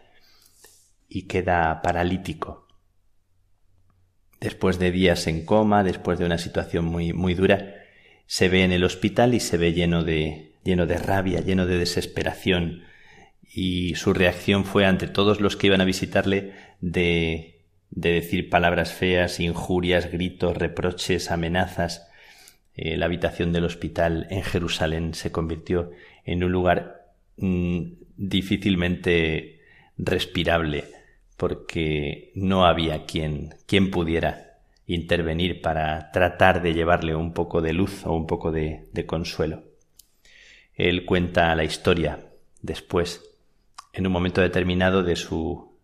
y 1.08 1.26
queda 1.26 1.80
paralítico. 1.82 2.66
Después 4.40 4.78
de 4.78 4.90
días 4.90 5.26
en 5.26 5.44
coma, 5.44 5.84
después 5.84 6.18
de 6.18 6.26
una 6.26 6.38
situación 6.38 6.84
muy, 6.84 7.12
muy 7.12 7.34
dura, 7.34 7.74
se 8.26 8.48
ve 8.48 8.62
en 8.62 8.72
el 8.72 8.84
hospital 8.84 9.34
y 9.34 9.40
se 9.40 9.56
ve 9.56 9.72
lleno 9.72 10.04
de, 10.04 10.52
lleno 10.64 10.86
de 10.86 10.98
rabia, 10.98 11.40
lleno 11.40 11.66
de 11.66 11.78
desesperación, 11.78 12.84
y 13.52 13.94
su 13.94 14.12
reacción 14.12 14.64
fue 14.64 14.84
ante 14.84 15.06
todos 15.06 15.40
los 15.40 15.56
que 15.56 15.68
iban 15.68 15.80
a 15.80 15.84
visitarle 15.84 16.52
de, 16.80 17.62
de 17.90 18.12
decir 18.12 18.50
palabras 18.50 18.92
feas, 18.92 19.40
injurias, 19.40 20.10
gritos, 20.12 20.56
reproches, 20.56 21.30
amenazas, 21.30 22.08
eh, 22.80 22.96
la 22.96 23.06
habitación 23.06 23.52
del 23.52 23.64
hospital 23.64 24.28
en 24.30 24.44
Jerusalén 24.44 25.14
se 25.14 25.32
convirtió 25.32 25.90
en 26.24 26.44
un 26.44 26.52
lugar 26.52 27.12
mm, 27.36 27.82
difícilmente 28.16 29.62
respirable 29.96 30.84
porque 31.36 32.30
no 32.36 32.66
había 32.66 33.04
quien, 33.04 33.56
quien 33.66 33.90
pudiera 33.90 34.58
intervenir 34.86 35.60
para 35.60 36.10
tratar 36.12 36.62
de 36.62 36.72
llevarle 36.72 37.16
un 37.16 37.32
poco 37.32 37.60
de 37.60 37.72
luz 37.72 38.06
o 38.06 38.12
un 38.12 38.26
poco 38.26 38.52
de, 38.52 38.88
consuelo. 39.06 39.64
Él 40.74 41.04
cuenta 41.04 41.54
la 41.54 41.64
historia 41.64 42.20
después, 42.62 43.27
en 43.98 44.06
un 44.06 44.12
momento 44.12 44.40
determinado 44.40 45.02
de 45.02 45.16
su 45.16 45.76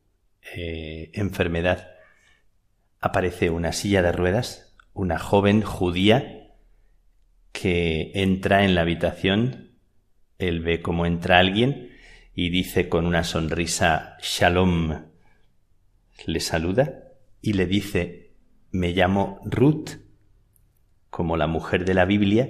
eh, 0.55 1.11
enfermedad, 1.15 1.89
aparece 3.01 3.51
una 3.51 3.73
silla 3.73 4.03
de 4.03 4.13
ruedas, 4.13 4.77
una 4.93 5.19
joven 5.19 5.63
judía 5.63 6.53
que 7.51 8.13
entra 8.15 8.65
en 8.65 8.77
la 8.77 8.83
habitación, 8.83 9.73
él 10.39 10.61
ve 10.61 10.81
cómo 10.81 11.07
entra 11.07 11.41
alguien 11.41 11.91
y 12.37 12.51
dice 12.51 12.89
con 12.89 13.07
una 13.07 13.25
sonrisa 13.25 14.17
Shalom, 14.23 15.07
le 16.25 16.39
saluda 16.39 17.09
y 17.43 17.55
le 17.55 17.67
dice 17.67 18.31
me 18.71 18.93
llamo 18.93 19.41
Ruth, 19.45 19.91
como 21.11 21.37
la 21.37 21.49
mujer 21.49 21.85
de 21.85 21.95
la 21.95 22.05
Biblia, 22.05 22.49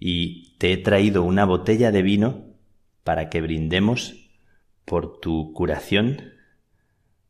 y 0.00 0.56
te 0.58 0.72
he 0.72 0.76
traído 0.76 1.22
una 1.22 1.44
botella 1.44 1.92
de 1.92 2.02
vino 2.02 2.46
para 3.04 3.28
que 3.28 3.40
brindemos 3.40 4.27
por 4.88 5.20
tu 5.20 5.52
curación 5.52 6.32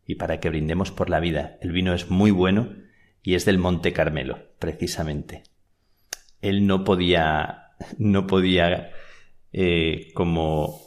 y 0.07 0.15
para 0.15 0.41
que 0.41 0.49
brindemos 0.49 0.91
por 0.91 1.11
la 1.11 1.21
vida. 1.21 1.59
El 1.61 1.73
vino 1.73 1.93
es 1.93 2.11
muy 2.11 2.31
bueno 2.31 2.75
y 3.23 3.35
es 3.35 3.45
del 3.45 3.59
Monte 3.59 3.93
Carmelo, 3.93 4.39
precisamente 4.59 5.43
él 6.41 6.67
no 6.67 6.85
podía, 6.85 7.73
no 7.99 8.27
podía 8.27 8.91
eh, 9.53 10.11
como 10.15 10.81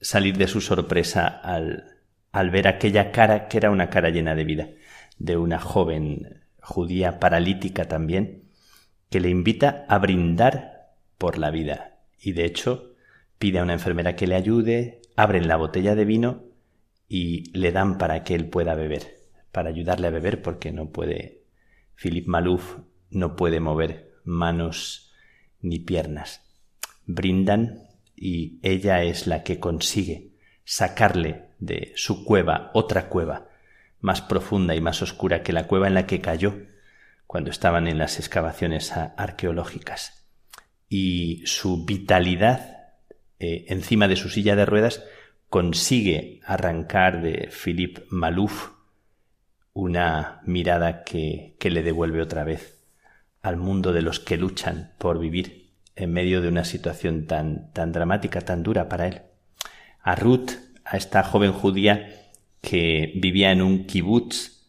salir 0.00 0.36
de 0.36 0.46
su 0.46 0.60
sorpresa 0.60 1.26
al, 1.26 1.98
al 2.32 2.50
ver 2.50 2.68
aquella 2.68 3.12
cara 3.12 3.48
que 3.48 3.58
era 3.58 3.70
una 3.70 3.90
cara 3.90 4.10
llena 4.10 4.34
de 4.34 4.44
vida, 4.44 4.68
de 5.18 5.36
una 5.36 5.58
joven 5.58 6.42
judía 6.60 7.18
paralítica 7.18 7.86
también, 7.86 8.44
que 9.10 9.20
le 9.20 9.28
invita 9.28 9.84
a 9.88 9.98
brindar 9.98 10.92
por 11.18 11.38
la 11.38 11.50
vida. 11.50 11.98
Y 12.20 12.32
de 12.32 12.44
hecho 12.44 12.94
pide 13.38 13.58
a 13.58 13.62
una 13.62 13.72
enfermera 13.72 14.16
que 14.16 14.26
le 14.26 14.36
ayude, 14.36 14.99
abren 15.22 15.48
la 15.48 15.56
botella 15.56 15.94
de 15.94 16.04
vino 16.04 16.44
y 17.08 17.50
le 17.58 17.72
dan 17.72 17.98
para 17.98 18.24
que 18.24 18.34
él 18.34 18.48
pueda 18.48 18.74
beber, 18.74 19.18
para 19.52 19.68
ayudarle 19.68 20.06
a 20.06 20.10
beber 20.10 20.42
porque 20.42 20.72
no 20.72 20.90
puede, 20.90 21.42
Philip 21.94 22.26
Malouf 22.26 22.78
no 23.10 23.36
puede 23.36 23.60
mover 23.60 24.14
manos 24.24 25.12
ni 25.60 25.78
piernas. 25.78 26.42
Brindan 27.06 27.88
y 28.14 28.60
ella 28.62 29.02
es 29.02 29.26
la 29.26 29.42
que 29.42 29.58
consigue 29.58 30.30
sacarle 30.64 31.46
de 31.58 31.92
su 31.96 32.24
cueva 32.24 32.70
otra 32.74 33.08
cueva 33.08 33.48
más 34.00 34.22
profunda 34.22 34.74
y 34.74 34.80
más 34.80 35.02
oscura 35.02 35.42
que 35.42 35.52
la 35.52 35.66
cueva 35.66 35.88
en 35.88 35.94
la 35.94 36.06
que 36.06 36.20
cayó 36.20 36.54
cuando 37.26 37.50
estaban 37.50 37.86
en 37.88 37.98
las 37.98 38.18
excavaciones 38.18 38.92
arqueológicas. 38.92 40.26
Y 40.88 41.42
su 41.46 41.84
vitalidad 41.84 42.79
eh, 43.40 43.64
encima 43.68 44.06
de 44.06 44.16
su 44.16 44.28
silla 44.28 44.54
de 44.54 44.66
ruedas 44.66 45.02
consigue 45.48 46.40
arrancar 46.44 47.22
de 47.22 47.48
Philippe 47.50 48.04
Malouf 48.10 48.68
una 49.72 50.40
mirada 50.44 51.02
que, 51.02 51.56
que 51.58 51.70
le 51.70 51.82
devuelve 51.82 52.22
otra 52.22 52.44
vez 52.44 52.80
al 53.42 53.56
mundo 53.56 53.92
de 53.92 54.02
los 54.02 54.20
que 54.20 54.36
luchan 54.36 54.92
por 54.98 55.18
vivir 55.18 55.70
en 55.96 56.12
medio 56.12 56.40
de 56.40 56.48
una 56.48 56.64
situación 56.64 57.26
tan, 57.26 57.72
tan 57.72 57.92
dramática, 57.92 58.40
tan 58.40 58.62
dura 58.62 58.88
para 58.88 59.06
él. 59.06 59.22
A 60.02 60.14
Ruth, 60.14 60.52
a 60.84 60.96
esta 60.96 61.22
joven 61.22 61.52
judía 61.52 62.08
que 62.60 63.12
vivía 63.16 63.52
en 63.52 63.62
un 63.62 63.86
kibutz, 63.86 64.66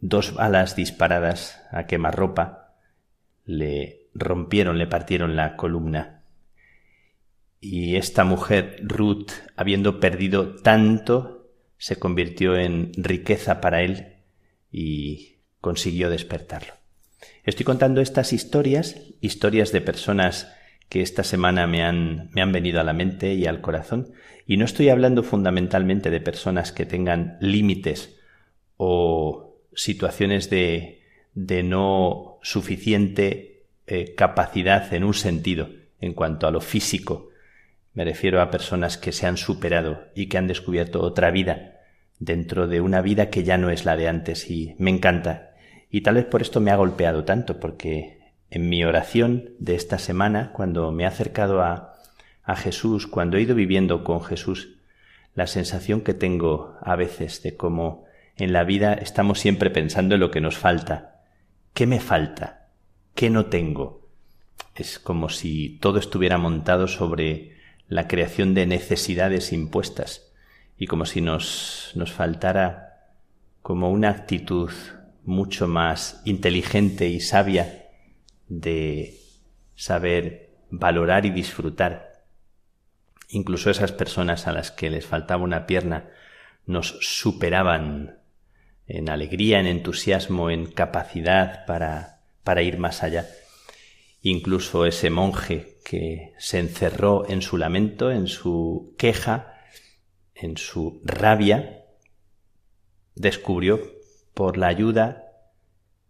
dos 0.00 0.34
balas 0.34 0.76
disparadas 0.76 1.60
a 1.70 1.86
quemarropa 1.86 2.74
le 3.44 4.08
rompieron, 4.14 4.78
le 4.78 4.86
partieron 4.86 5.36
la 5.36 5.56
columna. 5.56 6.15
Y 7.68 7.96
esta 7.96 8.22
mujer, 8.22 8.76
Ruth, 8.84 9.32
habiendo 9.56 9.98
perdido 9.98 10.54
tanto, 10.54 11.50
se 11.78 11.96
convirtió 11.96 12.54
en 12.54 12.92
riqueza 12.96 13.60
para 13.60 13.82
él 13.82 14.18
y 14.70 15.38
consiguió 15.60 16.08
despertarlo. 16.08 16.74
Estoy 17.42 17.64
contando 17.64 18.00
estas 18.00 18.32
historias, 18.32 19.00
historias 19.20 19.72
de 19.72 19.80
personas 19.80 20.52
que 20.88 21.02
esta 21.02 21.24
semana 21.24 21.66
me 21.66 21.82
han, 21.82 22.30
me 22.32 22.40
han 22.40 22.52
venido 22.52 22.80
a 22.80 22.84
la 22.84 22.92
mente 22.92 23.34
y 23.34 23.46
al 23.46 23.60
corazón, 23.60 24.12
y 24.46 24.58
no 24.58 24.64
estoy 24.64 24.88
hablando 24.88 25.24
fundamentalmente 25.24 26.10
de 26.10 26.20
personas 26.20 26.70
que 26.70 26.86
tengan 26.86 27.36
límites 27.40 28.16
o 28.76 29.58
situaciones 29.74 30.50
de, 30.50 31.02
de 31.34 31.64
no 31.64 32.38
suficiente 32.42 33.64
eh, 33.88 34.14
capacidad 34.14 34.94
en 34.94 35.02
un 35.02 35.14
sentido 35.14 35.68
en 36.00 36.14
cuanto 36.14 36.46
a 36.46 36.52
lo 36.52 36.60
físico 36.60 37.30
Me 37.96 38.04
refiero 38.04 38.42
a 38.42 38.50
personas 38.50 38.98
que 38.98 39.10
se 39.10 39.26
han 39.26 39.38
superado 39.38 40.04
y 40.14 40.26
que 40.26 40.36
han 40.36 40.46
descubierto 40.46 41.00
otra 41.00 41.30
vida 41.30 41.80
dentro 42.18 42.68
de 42.68 42.82
una 42.82 43.00
vida 43.00 43.30
que 43.30 43.42
ya 43.42 43.56
no 43.56 43.70
es 43.70 43.86
la 43.86 43.96
de 43.96 44.06
antes 44.06 44.50
y 44.50 44.74
me 44.78 44.90
encanta. 44.90 45.54
Y 45.90 46.02
tal 46.02 46.16
vez 46.16 46.26
por 46.26 46.42
esto 46.42 46.60
me 46.60 46.70
ha 46.70 46.76
golpeado 46.76 47.24
tanto, 47.24 47.58
porque 47.58 48.18
en 48.50 48.68
mi 48.68 48.84
oración 48.84 49.54
de 49.58 49.76
esta 49.76 49.98
semana, 49.98 50.52
cuando 50.52 50.92
me 50.92 51.04
he 51.04 51.06
acercado 51.06 51.62
a, 51.62 51.94
a 52.42 52.56
Jesús, 52.56 53.06
cuando 53.06 53.38
he 53.38 53.40
ido 53.40 53.54
viviendo 53.54 54.04
con 54.04 54.22
Jesús, 54.22 54.76
la 55.34 55.46
sensación 55.46 56.02
que 56.02 56.12
tengo 56.12 56.76
a 56.82 56.96
veces 56.96 57.42
de 57.42 57.56
cómo 57.56 58.04
en 58.36 58.52
la 58.52 58.64
vida 58.64 58.92
estamos 58.92 59.40
siempre 59.40 59.70
pensando 59.70 60.16
en 60.16 60.20
lo 60.20 60.30
que 60.30 60.42
nos 60.42 60.58
falta. 60.58 61.22
¿Qué 61.72 61.86
me 61.86 62.00
falta? 62.00 62.68
¿Qué 63.14 63.30
no 63.30 63.46
tengo? 63.46 64.10
Es 64.74 64.98
como 64.98 65.30
si 65.30 65.78
todo 65.80 65.98
estuviera 65.98 66.36
montado 66.36 66.88
sobre 66.88 67.55
la 67.88 68.08
creación 68.08 68.54
de 68.54 68.66
necesidades 68.66 69.52
impuestas 69.52 70.32
y 70.76 70.86
como 70.86 71.06
si 71.06 71.20
nos, 71.20 71.92
nos 71.94 72.12
faltara 72.12 73.12
como 73.62 73.90
una 73.90 74.10
actitud 74.10 74.70
mucho 75.24 75.66
más 75.66 76.22
inteligente 76.24 77.08
y 77.08 77.20
sabia 77.20 77.86
de 78.48 79.18
saber 79.74 80.50
valorar 80.70 81.26
y 81.26 81.30
disfrutar. 81.30 82.24
Incluso 83.28 83.70
esas 83.70 83.92
personas 83.92 84.46
a 84.46 84.52
las 84.52 84.70
que 84.70 84.90
les 84.90 85.06
faltaba 85.06 85.42
una 85.42 85.66
pierna 85.66 86.10
nos 86.64 86.98
superaban 87.00 88.18
en 88.86 89.08
alegría, 89.08 89.58
en 89.58 89.66
entusiasmo, 89.66 90.50
en 90.50 90.66
capacidad 90.66 91.66
para, 91.66 92.20
para 92.44 92.62
ir 92.62 92.78
más 92.78 93.02
allá. 93.02 93.26
Incluso 94.28 94.86
ese 94.86 95.08
monje 95.08 95.78
que 95.84 96.32
se 96.36 96.58
encerró 96.58 97.28
en 97.28 97.42
su 97.42 97.56
lamento, 97.58 98.10
en 98.10 98.26
su 98.26 98.96
queja, 98.98 99.54
en 100.34 100.56
su 100.56 101.00
rabia, 101.04 101.84
descubrió 103.14 103.80
por 104.34 104.56
la 104.56 104.66
ayuda 104.66 105.30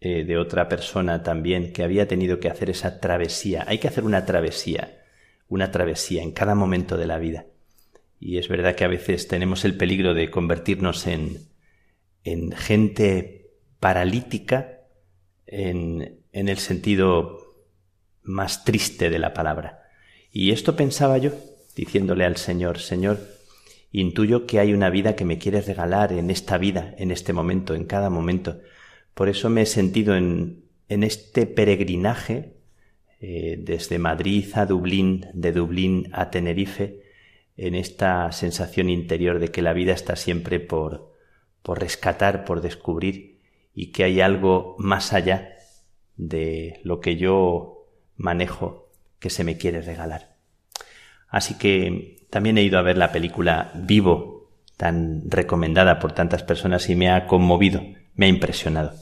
eh, 0.00 0.24
de 0.24 0.38
otra 0.38 0.66
persona 0.66 1.22
también 1.22 1.74
que 1.74 1.82
había 1.82 2.08
tenido 2.08 2.40
que 2.40 2.48
hacer 2.48 2.70
esa 2.70 3.00
travesía. 3.00 3.66
Hay 3.68 3.76
que 3.76 3.88
hacer 3.88 4.04
una 4.04 4.24
travesía, 4.24 5.04
una 5.48 5.70
travesía 5.70 6.22
en 6.22 6.32
cada 6.32 6.54
momento 6.54 6.96
de 6.96 7.06
la 7.06 7.18
vida. 7.18 7.44
Y 8.18 8.38
es 8.38 8.48
verdad 8.48 8.76
que 8.76 8.84
a 8.84 8.88
veces 8.88 9.28
tenemos 9.28 9.66
el 9.66 9.76
peligro 9.76 10.14
de 10.14 10.30
convertirnos 10.30 11.06
en, 11.06 11.50
en 12.24 12.52
gente 12.52 13.50
paralítica 13.78 14.86
en, 15.46 16.22
en 16.32 16.48
el 16.48 16.56
sentido 16.56 17.45
más 18.27 18.64
triste 18.64 19.09
de 19.11 19.18
la 19.18 19.33
palabra. 19.33 19.83
Y 20.33 20.51
esto 20.51 20.77
pensaba 20.77 21.16
yo, 21.18 21.33
diciéndole 21.74 22.24
al 22.24 22.37
Señor, 22.37 22.79
Señor, 22.79 23.20
intuyo 23.93 24.47
que 24.47 24.59
hay 24.59 24.74
una 24.74 24.91
vida 24.91 25.16
que 25.16 25.24
me 25.24 25.39
quieres 25.39 25.66
regalar 25.66 26.12
en 26.12 26.31
esta 26.31 26.59
vida, 26.59 26.95
en 26.99 27.11
este 27.11 27.33
momento, 27.33 27.74
en 27.74 27.85
cada 27.85 28.11
momento. 28.11 28.61
Por 29.14 29.29
eso 29.29 29.49
me 29.49 29.62
he 29.62 29.66
sentido 29.66 30.14
en, 30.14 30.64
este 30.89 31.47
peregrinaje 31.47 32.53
eh, 33.20 33.57
desde 33.59 33.99
Madrid 33.99 34.47
a 34.55 34.66
Dublín, 34.66 35.27
de 35.33 35.53
Dublín 35.53 36.09
a 36.12 36.31
Tenerife, 36.31 37.03
en 37.57 37.74
esta 37.74 38.31
sensación 38.33 38.91
interior 38.91 39.39
de 39.39 39.49
que 39.49 39.62
la 39.62 39.72
vida 39.72 39.95
está 39.95 40.16
siempre 40.16 40.61
por, 40.61 41.14
por 41.62 41.81
rescatar, 41.81 42.45
por 42.45 42.61
descubrir 42.61 43.41
y 43.74 43.93
que 43.93 44.05
hay 44.05 44.20
algo 44.20 44.77
más 44.79 45.12
allá 45.12 45.57
de 46.16 46.81
lo 46.83 47.01
que 47.01 47.16
yo 47.16 47.76
manejo 48.16 48.90
que 49.18 49.30
se 49.30 49.44
me 49.44 49.56
quiere 49.56 49.80
regalar. 49.80 50.36
Así 51.28 51.54
que 51.54 52.16
también 52.30 52.58
he 52.58 52.62
ido 52.62 52.78
a 52.78 52.82
ver 52.82 52.96
la 52.96 53.12
película 53.12 53.70
Vivo, 53.74 54.50
tan 54.76 55.22
recomendada 55.30 55.98
por 55.98 56.12
tantas 56.12 56.42
personas 56.42 56.88
y 56.90 56.96
me 56.96 57.10
ha 57.10 57.26
conmovido, 57.26 57.82
me 58.14 58.26
ha 58.26 58.28
impresionado, 58.28 58.92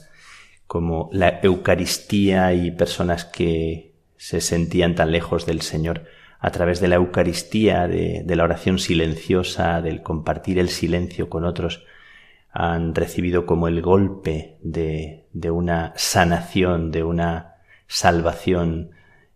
como 0.67 1.09
la 1.13 1.41
Eucaristía 1.43 2.53
y 2.55 2.71
personas 2.71 3.25
que 3.25 3.95
se 4.17 4.41
sentían 4.41 4.95
tan 4.95 5.11
lejos 5.11 5.47
del 5.47 5.61
Señor 5.61 6.05
a 6.39 6.51
través 6.51 6.81
de 6.81 6.89
la 6.89 6.97
Eucaristía, 6.97 7.89
de, 7.89 8.25
la 8.27 8.45
oración 8.45 8.79
silenciosa, 8.79 9.81
del 9.81 10.03
compartir 10.03 10.59
el 10.59 10.69
silencio 10.69 11.29
con 11.29 11.45
otros, 11.45 11.85
han 12.53 12.95
recibido 12.95 13.47
como 13.47 13.67
el 13.67 13.83
golpe 13.83 14.59
de, 14.63 15.27
de 15.33 15.51
una 15.51 15.93
sanación, 15.97 16.93
de 16.93 17.03
una 17.03 17.57
salvación 17.87 18.94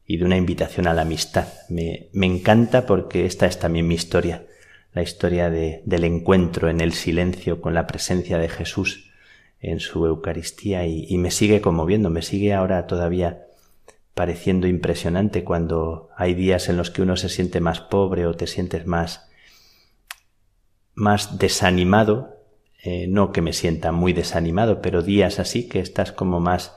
y 0.08 0.16
de 0.16 0.24
una 0.24 0.38
invitación 0.38 0.88
a 0.88 0.94
la 0.94 1.02
amistad. 1.02 1.46
Me, 1.68 2.08
me 2.12 2.26
encanta 2.26 2.86
porque 2.86 3.26
esta 3.26 3.46
es 3.46 3.60
también 3.60 3.86
mi 3.86 3.94
historia, 3.94 4.46
la 4.92 5.02
historia 5.02 5.50
de, 5.50 5.82
del 5.84 6.02
encuentro 6.04 6.70
en 6.70 6.80
el 6.80 6.94
silencio 6.94 7.60
con 7.60 7.74
la 7.74 7.86
presencia 7.86 8.38
de 8.38 8.48
Jesús 8.48 9.12
en 9.60 9.80
su 9.80 10.06
Eucaristía 10.06 10.86
y, 10.86 11.16
me 11.18 11.30
sigue 11.30 11.60
conmoviendo, 11.60 12.10
me 12.10 12.22
sigue 12.22 12.54
ahora 12.54 12.86
todavía 12.86 13.46
pareciendo 14.14 14.66
impresionante 14.66 15.44
cuando 15.44 16.08
hay 16.16 16.34
días 16.34 16.68
en 16.68 16.76
los 16.76 16.90
que 16.90 17.02
uno 17.02 17.16
se 17.16 17.28
siente 17.28 17.60
más 17.60 17.80
pobre 17.80 18.26
o 18.26 18.34
te 18.34 18.46
sientes 18.46 18.86
más 18.86 19.28
más 20.94 21.38
desanimado 21.38 22.36
eh, 22.82 23.06
no 23.08 23.32
que 23.32 23.42
me 23.42 23.52
sienta 23.52 23.92
muy 23.92 24.12
desanimado, 24.12 24.80
pero 24.80 25.02
días 25.02 25.38
así 25.38 25.68
que 25.68 25.80
estás 25.80 26.12
como 26.12 26.40
más 26.40 26.72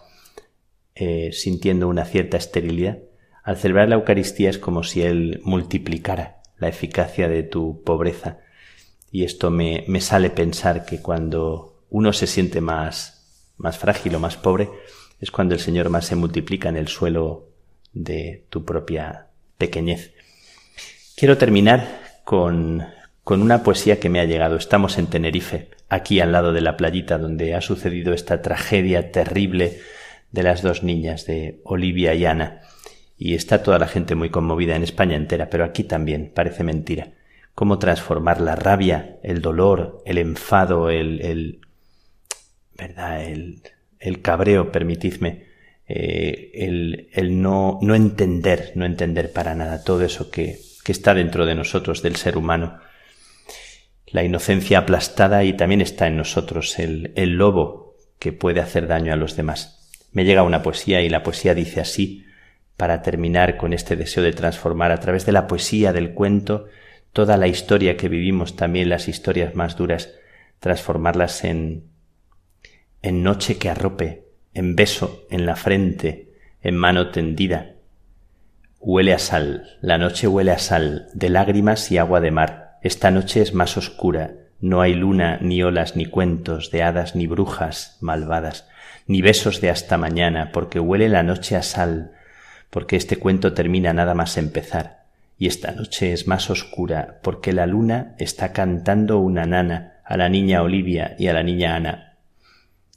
eh, 0.95 1.31
sintiendo 1.31 1.87
una 1.87 2.05
cierta 2.05 2.37
esterilidad. 2.37 2.97
Al 3.43 3.57
celebrar 3.57 3.89
la 3.89 3.95
Eucaristía 3.95 4.49
es 4.49 4.59
como 4.59 4.83
si 4.83 5.01
Él 5.01 5.41
multiplicara 5.43 6.41
la 6.57 6.67
eficacia 6.67 7.27
de 7.27 7.43
tu 7.43 7.83
pobreza. 7.83 8.39
Y 9.11 9.23
esto 9.23 9.49
me, 9.49 9.83
me 9.87 9.99
sale 9.99 10.29
pensar 10.29 10.85
que 10.85 11.01
cuando 11.01 11.83
uno 11.89 12.13
se 12.13 12.27
siente 12.27 12.61
más, 12.61 13.53
más 13.57 13.77
frágil 13.77 14.15
o 14.15 14.19
más 14.19 14.37
pobre, 14.37 14.69
es 15.19 15.31
cuando 15.31 15.53
el 15.53 15.59
Señor 15.59 15.89
más 15.89 16.05
se 16.05 16.15
multiplica 16.15 16.69
en 16.69 16.77
el 16.77 16.87
suelo 16.87 17.49
de 17.93 18.45
tu 18.49 18.63
propia 18.63 19.27
pequeñez. 19.57 20.13
Quiero 21.15 21.37
terminar 21.37 22.01
con, 22.23 22.83
con 23.23 23.41
una 23.41 23.63
poesía 23.63 23.99
que 23.99 24.09
me 24.09 24.19
ha 24.19 24.25
llegado. 24.25 24.55
Estamos 24.55 24.97
en 24.97 25.07
Tenerife, 25.07 25.69
aquí 25.89 26.19
al 26.19 26.31
lado 26.31 26.53
de 26.53 26.61
la 26.61 26.77
playita 26.77 27.17
donde 27.17 27.53
ha 27.53 27.61
sucedido 27.61 28.13
esta 28.13 28.41
tragedia 28.41 29.11
terrible 29.11 29.79
de 30.31 30.43
las 30.43 30.61
dos 30.61 30.83
niñas, 30.83 31.25
de 31.25 31.59
Olivia 31.63 32.13
y 32.13 32.25
Ana. 32.25 32.61
Y 33.23 33.35
está 33.35 33.61
toda 33.61 33.77
la 33.77 33.87
gente 33.87 34.15
muy 34.15 34.31
conmovida 34.31 34.75
en 34.75 34.81
España 34.81 35.15
entera, 35.15 35.47
pero 35.51 35.63
aquí 35.63 35.83
también, 35.83 36.31
parece 36.33 36.63
mentira. 36.63 37.11
Cómo 37.53 37.77
transformar 37.77 38.41
la 38.41 38.55
rabia, 38.55 39.19
el 39.21 39.43
dolor, 39.43 40.01
el 40.07 40.17
enfado, 40.17 40.89
el, 40.89 41.21
el 41.21 41.61
¿verdad? 42.75 43.23
El, 43.23 43.61
el 43.99 44.23
cabreo, 44.23 44.71
permitidme, 44.71 45.43
eh, 45.87 46.49
el, 46.55 47.09
el 47.13 47.39
no, 47.39 47.77
no 47.83 47.93
entender, 47.93 48.71
no 48.73 48.87
entender 48.87 49.31
para 49.31 49.53
nada 49.53 49.83
todo 49.83 50.03
eso 50.03 50.31
que, 50.31 50.57
que 50.83 50.91
está 50.91 51.13
dentro 51.13 51.45
de 51.45 51.53
nosotros, 51.53 52.01
del 52.01 52.15
ser 52.15 52.39
humano, 52.39 52.79
la 54.07 54.23
inocencia 54.23 54.79
aplastada 54.79 55.43
y 55.43 55.53
también 55.53 55.81
está 55.81 56.07
en 56.07 56.17
nosotros 56.17 56.79
el, 56.79 57.11
el 57.15 57.33
lobo 57.33 57.97
que 58.17 58.33
puede 58.33 58.61
hacer 58.61 58.87
daño 58.87 59.13
a 59.13 59.15
los 59.15 59.35
demás. 59.35 59.91
Me 60.11 60.25
llega 60.25 60.41
una 60.41 60.63
poesía 60.63 61.03
y 61.03 61.09
la 61.09 61.21
poesía 61.21 61.53
dice 61.53 61.81
así, 61.81 62.25
para 62.81 63.03
terminar 63.03 63.57
con 63.57 63.73
este 63.73 63.95
deseo 63.95 64.23
de 64.23 64.33
transformar 64.33 64.91
a 64.91 64.99
través 64.99 65.27
de 65.27 65.31
la 65.31 65.45
poesía, 65.45 65.93
del 65.93 66.15
cuento, 66.15 66.65
toda 67.13 67.37
la 67.37 67.45
historia 67.45 67.95
que 67.95 68.09
vivimos, 68.09 68.55
también 68.55 68.89
las 68.89 69.07
historias 69.07 69.53
más 69.53 69.77
duras, 69.77 70.15
transformarlas 70.59 71.43
en, 71.43 71.83
en 73.03 73.21
noche 73.21 73.59
que 73.59 73.69
arrope, 73.69 74.25
en 74.55 74.75
beso 74.75 75.27
en 75.29 75.45
la 75.45 75.55
frente, 75.55 76.31
en 76.63 76.75
mano 76.75 77.11
tendida. 77.11 77.73
Huele 78.79 79.13
a 79.13 79.19
sal, 79.19 79.77
la 79.81 79.99
noche 79.99 80.27
huele 80.27 80.49
a 80.49 80.57
sal, 80.57 81.07
de 81.13 81.29
lágrimas 81.29 81.91
y 81.91 81.99
agua 81.99 82.19
de 82.19 82.31
mar, 82.31 82.79
esta 82.81 83.11
noche 83.11 83.43
es 83.43 83.53
más 83.53 83.77
oscura, 83.77 84.37
no 84.59 84.81
hay 84.81 84.95
luna, 84.95 85.37
ni 85.39 85.61
olas, 85.61 85.95
ni 85.95 86.07
cuentos 86.07 86.71
de 86.71 86.81
hadas, 86.81 87.15
ni 87.15 87.27
brujas 87.27 87.99
malvadas, 88.01 88.67
ni 89.05 89.21
besos 89.21 89.61
de 89.61 89.69
hasta 89.69 89.99
mañana, 89.99 90.49
porque 90.51 90.79
huele 90.79 91.09
la 91.09 91.21
noche 91.21 91.55
a 91.55 91.61
sal, 91.61 92.13
porque 92.71 92.95
este 92.95 93.17
cuento 93.17 93.53
termina 93.53 93.93
nada 93.93 94.15
más 94.15 94.37
empezar, 94.37 95.05
y 95.37 95.45
esta 95.45 95.71
noche 95.71 96.13
es 96.13 96.25
más 96.25 96.49
oscura, 96.49 97.19
porque 97.21 97.53
la 97.53 97.67
luna 97.67 98.15
está 98.17 98.53
cantando 98.53 99.19
una 99.19 99.45
nana 99.45 100.01
a 100.05 100.17
la 100.17 100.29
niña 100.29 100.63
Olivia 100.63 101.15
y 101.19 101.27
a 101.27 101.33
la 101.33 101.43
niña 101.43 101.75
Ana, 101.75 102.17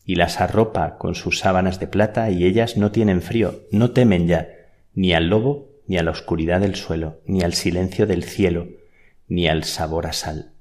y 0.06 0.14
las 0.14 0.40
arropa 0.40 0.96
con 0.96 1.14
sus 1.14 1.40
sábanas 1.40 1.80
de 1.80 1.88
plata, 1.88 2.30
y 2.30 2.44
ellas 2.44 2.76
no 2.76 2.92
tienen 2.92 3.20
frío, 3.20 3.62
no 3.72 3.90
temen 3.90 4.28
ya, 4.28 4.48
ni 4.94 5.12
al 5.12 5.28
lobo, 5.28 5.70
ni 5.86 5.98
a 5.98 6.02
la 6.02 6.12
oscuridad 6.12 6.60
del 6.60 6.76
suelo, 6.76 7.20
ni 7.26 7.42
al 7.42 7.52
silencio 7.52 8.06
del 8.06 8.22
cielo, 8.22 8.68
ni 9.26 9.48
al 9.48 9.64
sabor 9.64 10.06
a 10.06 10.12
sal. 10.12 10.52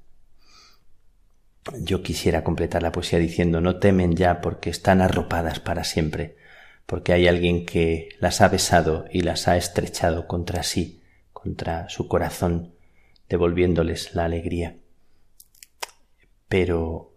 Yo 1.78 2.02
quisiera 2.02 2.44
completar 2.44 2.82
la 2.82 2.92
poesía 2.92 3.18
diciendo 3.18 3.60
no 3.60 3.76
temen 3.76 4.16
ya 4.16 4.40
porque 4.40 4.70
están 4.70 5.00
arropadas 5.00 5.60
para 5.60 5.84
siempre, 5.84 6.36
porque 6.86 7.12
hay 7.12 7.28
alguien 7.28 7.64
que 7.64 8.10
las 8.20 8.40
ha 8.40 8.48
besado 8.48 9.06
y 9.10 9.22
las 9.22 9.48
ha 9.48 9.56
estrechado 9.56 10.26
contra 10.26 10.62
sí, 10.62 11.02
contra 11.32 11.88
su 11.88 12.08
corazón, 12.08 12.74
devolviéndoles 13.28 14.14
la 14.14 14.24
alegría. 14.24 14.76
Pero 16.48 17.12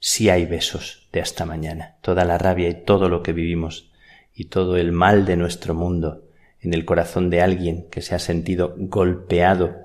sí 0.00 0.28
hay 0.28 0.46
besos 0.46 1.08
de 1.12 1.20
hasta 1.20 1.46
mañana. 1.46 1.96
Toda 2.00 2.24
la 2.24 2.38
rabia 2.38 2.68
y 2.68 2.84
todo 2.84 3.08
lo 3.08 3.22
que 3.22 3.32
vivimos 3.32 3.90
y 4.34 4.46
todo 4.46 4.76
el 4.76 4.92
mal 4.92 5.26
de 5.26 5.36
nuestro 5.36 5.74
mundo 5.74 6.24
en 6.60 6.74
el 6.74 6.84
corazón 6.84 7.30
de 7.30 7.40
alguien 7.40 7.88
que 7.90 8.02
se 8.02 8.14
ha 8.14 8.18
sentido 8.18 8.74
golpeado 8.76 9.76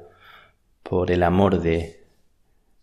por 0.82 1.12
el 1.12 1.24
amor 1.24 1.62
de, 1.62 2.06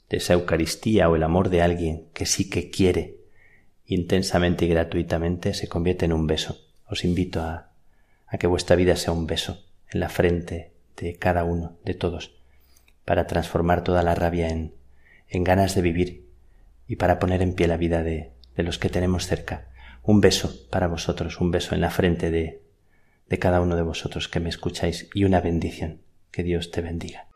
de 0.08 0.16
esa 0.18 0.34
Eucaristía 0.34 1.08
o 1.08 1.16
el 1.16 1.22
amor 1.22 1.48
de 1.48 1.62
alguien 1.62 2.06
que 2.12 2.26
sí 2.26 2.48
que 2.48 2.70
quiere 2.70 3.15
intensamente 3.86 4.64
y 4.64 4.68
gratuitamente 4.68 5.54
se 5.54 5.68
convierte 5.68 6.04
en 6.04 6.12
un 6.12 6.26
beso. 6.26 6.60
Os 6.88 7.04
invito 7.04 7.42
a, 7.42 7.70
que 8.38 8.46
vuestra 8.46 8.76
vida 8.76 8.96
sea 8.96 9.12
un 9.12 9.26
beso 9.26 9.64
en 9.90 10.00
la 10.00 10.08
frente 10.08 10.72
de 10.96 11.16
cada 11.16 11.44
uno, 11.44 11.78
de 11.84 11.94
todos, 11.94 12.36
para 13.04 13.26
transformar 13.26 13.84
toda 13.84 14.02
la 14.02 14.14
rabia 14.14 14.48
en, 14.48 14.74
en 15.28 15.44
ganas 15.44 15.74
de 15.74 15.82
vivir 15.82 16.26
y 16.86 16.96
para 16.96 17.18
poner 17.18 17.42
en 17.42 17.54
pie 17.54 17.68
la 17.68 17.76
vida 17.76 18.02
de, 18.02 18.32
de 18.56 18.62
los 18.62 18.78
que 18.78 18.88
tenemos 18.88 19.26
cerca. 19.26 19.68
Un 20.02 20.20
beso 20.20 20.68
para 20.70 20.86
vosotros, 20.86 21.40
un 21.40 21.50
beso 21.50 21.74
en 21.74 21.80
la 21.80 21.90
frente 21.90 22.30
de, 22.30 22.62
de 23.28 23.38
cada 23.38 23.60
uno 23.60 23.76
de 23.76 23.82
vosotros 23.82 24.28
que 24.28 24.40
me 24.40 24.48
escucháis 24.48 25.08
y 25.14 25.24
una 25.24 25.40
bendición. 25.40 26.00
Que 26.30 26.42
Dios 26.42 26.70
te 26.70 26.82
bendiga. 26.82 27.28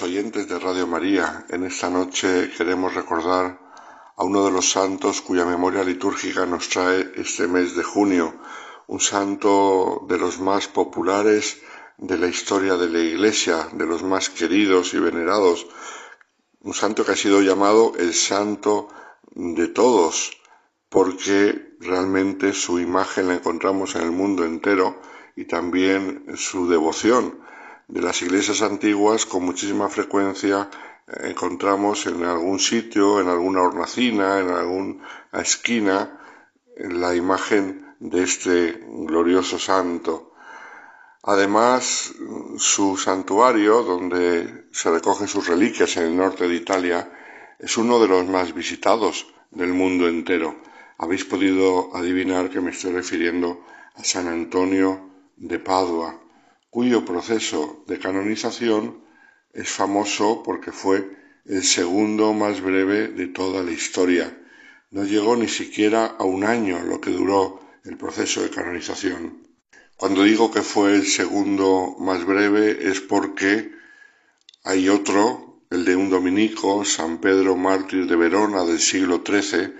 Oyentes 0.00 0.48
de 0.48 0.58
Radio 0.58 0.86
María. 0.86 1.44
En 1.50 1.64
esta 1.64 1.90
noche 1.90 2.50
queremos 2.56 2.94
recordar 2.94 3.60
a 4.16 4.24
uno 4.24 4.42
de 4.44 4.50
los 4.50 4.70
santos 4.70 5.20
cuya 5.20 5.44
memoria 5.44 5.84
litúrgica 5.84 6.46
nos 6.46 6.70
trae 6.70 7.12
este 7.16 7.46
mes 7.46 7.76
de 7.76 7.82
junio, 7.82 8.34
un 8.86 9.00
santo 9.00 10.06
de 10.08 10.16
los 10.16 10.40
más 10.40 10.68
populares 10.68 11.60
de 11.98 12.16
la 12.16 12.28
historia 12.28 12.76
de 12.76 12.88
la 12.88 13.00
Iglesia, 13.00 13.68
de 13.72 13.84
los 13.84 14.02
más 14.02 14.30
queridos 14.30 14.94
y 14.94 14.98
venerados, 14.98 15.66
un 16.60 16.72
santo 16.72 17.04
que 17.04 17.12
ha 17.12 17.16
sido 17.16 17.42
llamado 17.42 17.92
el 17.98 18.14
santo 18.14 18.88
de 19.34 19.68
todos, 19.68 20.30
porque 20.88 21.74
realmente 21.80 22.54
su 22.54 22.78
imagen 22.78 23.28
la 23.28 23.34
encontramos 23.34 23.94
en 23.96 24.02
el 24.02 24.12
mundo 24.12 24.44
entero 24.44 25.00
y 25.36 25.44
también 25.44 26.24
su 26.36 26.68
devoción. 26.68 27.40
De 27.92 28.00
las 28.00 28.22
iglesias 28.22 28.62
antiguas 28.62 29.26
con 29.26 29.44
muchísima 29.44 29.86
frecuencia 29.90 30.70
eh, 31.06 31.28
encontramos 31.28 32.06
en 32.06 32.24
algún 32.24 32.58
sitio, 32.58 33.20
en 33.20 33.28
alguna 33.28 33.60
hornacina, 33.60 34.40
en 34.40 34.48
alguna 34.48 35.04
esquina, 35.34 36.18
la 36.78 37.14
imagen 37.14 37.94
de 38.00 38.22
este 38.22 38.82
glorioso 38.88 39.58
santo. 39.58 40.32
Además, 41.22 42.14
su 42.56 42.96
santuario, 42.96 43.82
donde 43.82 44.68
se 44.72 44.90
recogen 44.90 45.28
sus 45.28 45.46
reliquias 45.46 45.94
en 45.98 46.04
el 46.04 46.16
norte 46.16 46.48
de 46.48 46.54
Italia, 46.54 47.12
es 47.58 47.76
uno 47.76 48.00
de 48.00 48.08
los 48.08 48.26
más 48.26 48.54
visitados 48.54 49.26
del 49.50 49.74
mundo 49.74 50.08
entero. 50.08 50.62
Habéis 50.96 51.26
podido 51.26 51.94
adivinar 51.94 52.48
que 52.48 52.62
me 52.62 52.70
estoy 52.70 52.92
refiriendo 52.92 53.66
a 53.96 54.02
San 54.02 54.28
Antonio 54.28 55.10
de 55.36 55.58
Padua, 55.58 56.21
cuyo 56.72 57.04
proceso 57.04 57.84
de 57.86 57.98
canonización 57.98 59.04
es 59.52 59.68
famoso 59.68 60.42
porque 60.42 60.72
fue 60.72 61.06
el 61.44 61.64
segundo 61.64 62.32
más 62.32 62.62
breve 62.62 63.08
de 63.08 63.26
toda 63.26 63.62
la 63.62 63.72
historia. 63.72 64.34
No 64.90 65.04
llegó 65.04 65.36
ni 65.36 65.48
siquiera 65.48 66.06
a 66.06 66.24
un 66.24 66.44
año 66.44 66.80
lo 66.82 66.98
que 66.98 67.10
duró 67.10 67.60
el 67.84 67.98
proceso 67.98 68.42
de 68.42 68.48
canonización. 68.48 69.46
Cuando 69.98 70.22
digo 70.22 70.50
que 70.50 70.62
fue 70.62 70.94
el 70.94 71.04
segundo 71.04 71.94
más 71.98 72.24
breve 72.24 72.88
es 72.88 73.02
porque 73.02 73.72
hay 74.64 74.88
otro, 74.88 75.60
el 75.68 75.84
de 75.84 75.94
un 75.94 76.08
dominico, 76.08 76.86
San 76.86 77.18
Pedro 77.18 77.54
Mártir 77.54 78.06
de 78.06 78.16
Verona 78.16 78.64
del 78.64 78.80
siglo 78.80 79.22
XIII, 79.22 79.74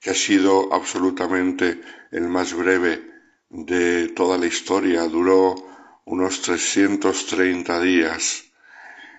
que 0.00 0.10
ha 0.10 0.14
sido 0.14 0.72
absolutamente 0.72 1.80
el 2.12 2.28
más 2.28 2.54
breve 2.54 3.04
de 3.50 4.10
toda 4.10 4.38
la 4.38 4.46
historia. 4.46 5.08
Duró 5.08 5.74
unos 6.06 6.40
330 6.40 7.80
días. 7.80 8.44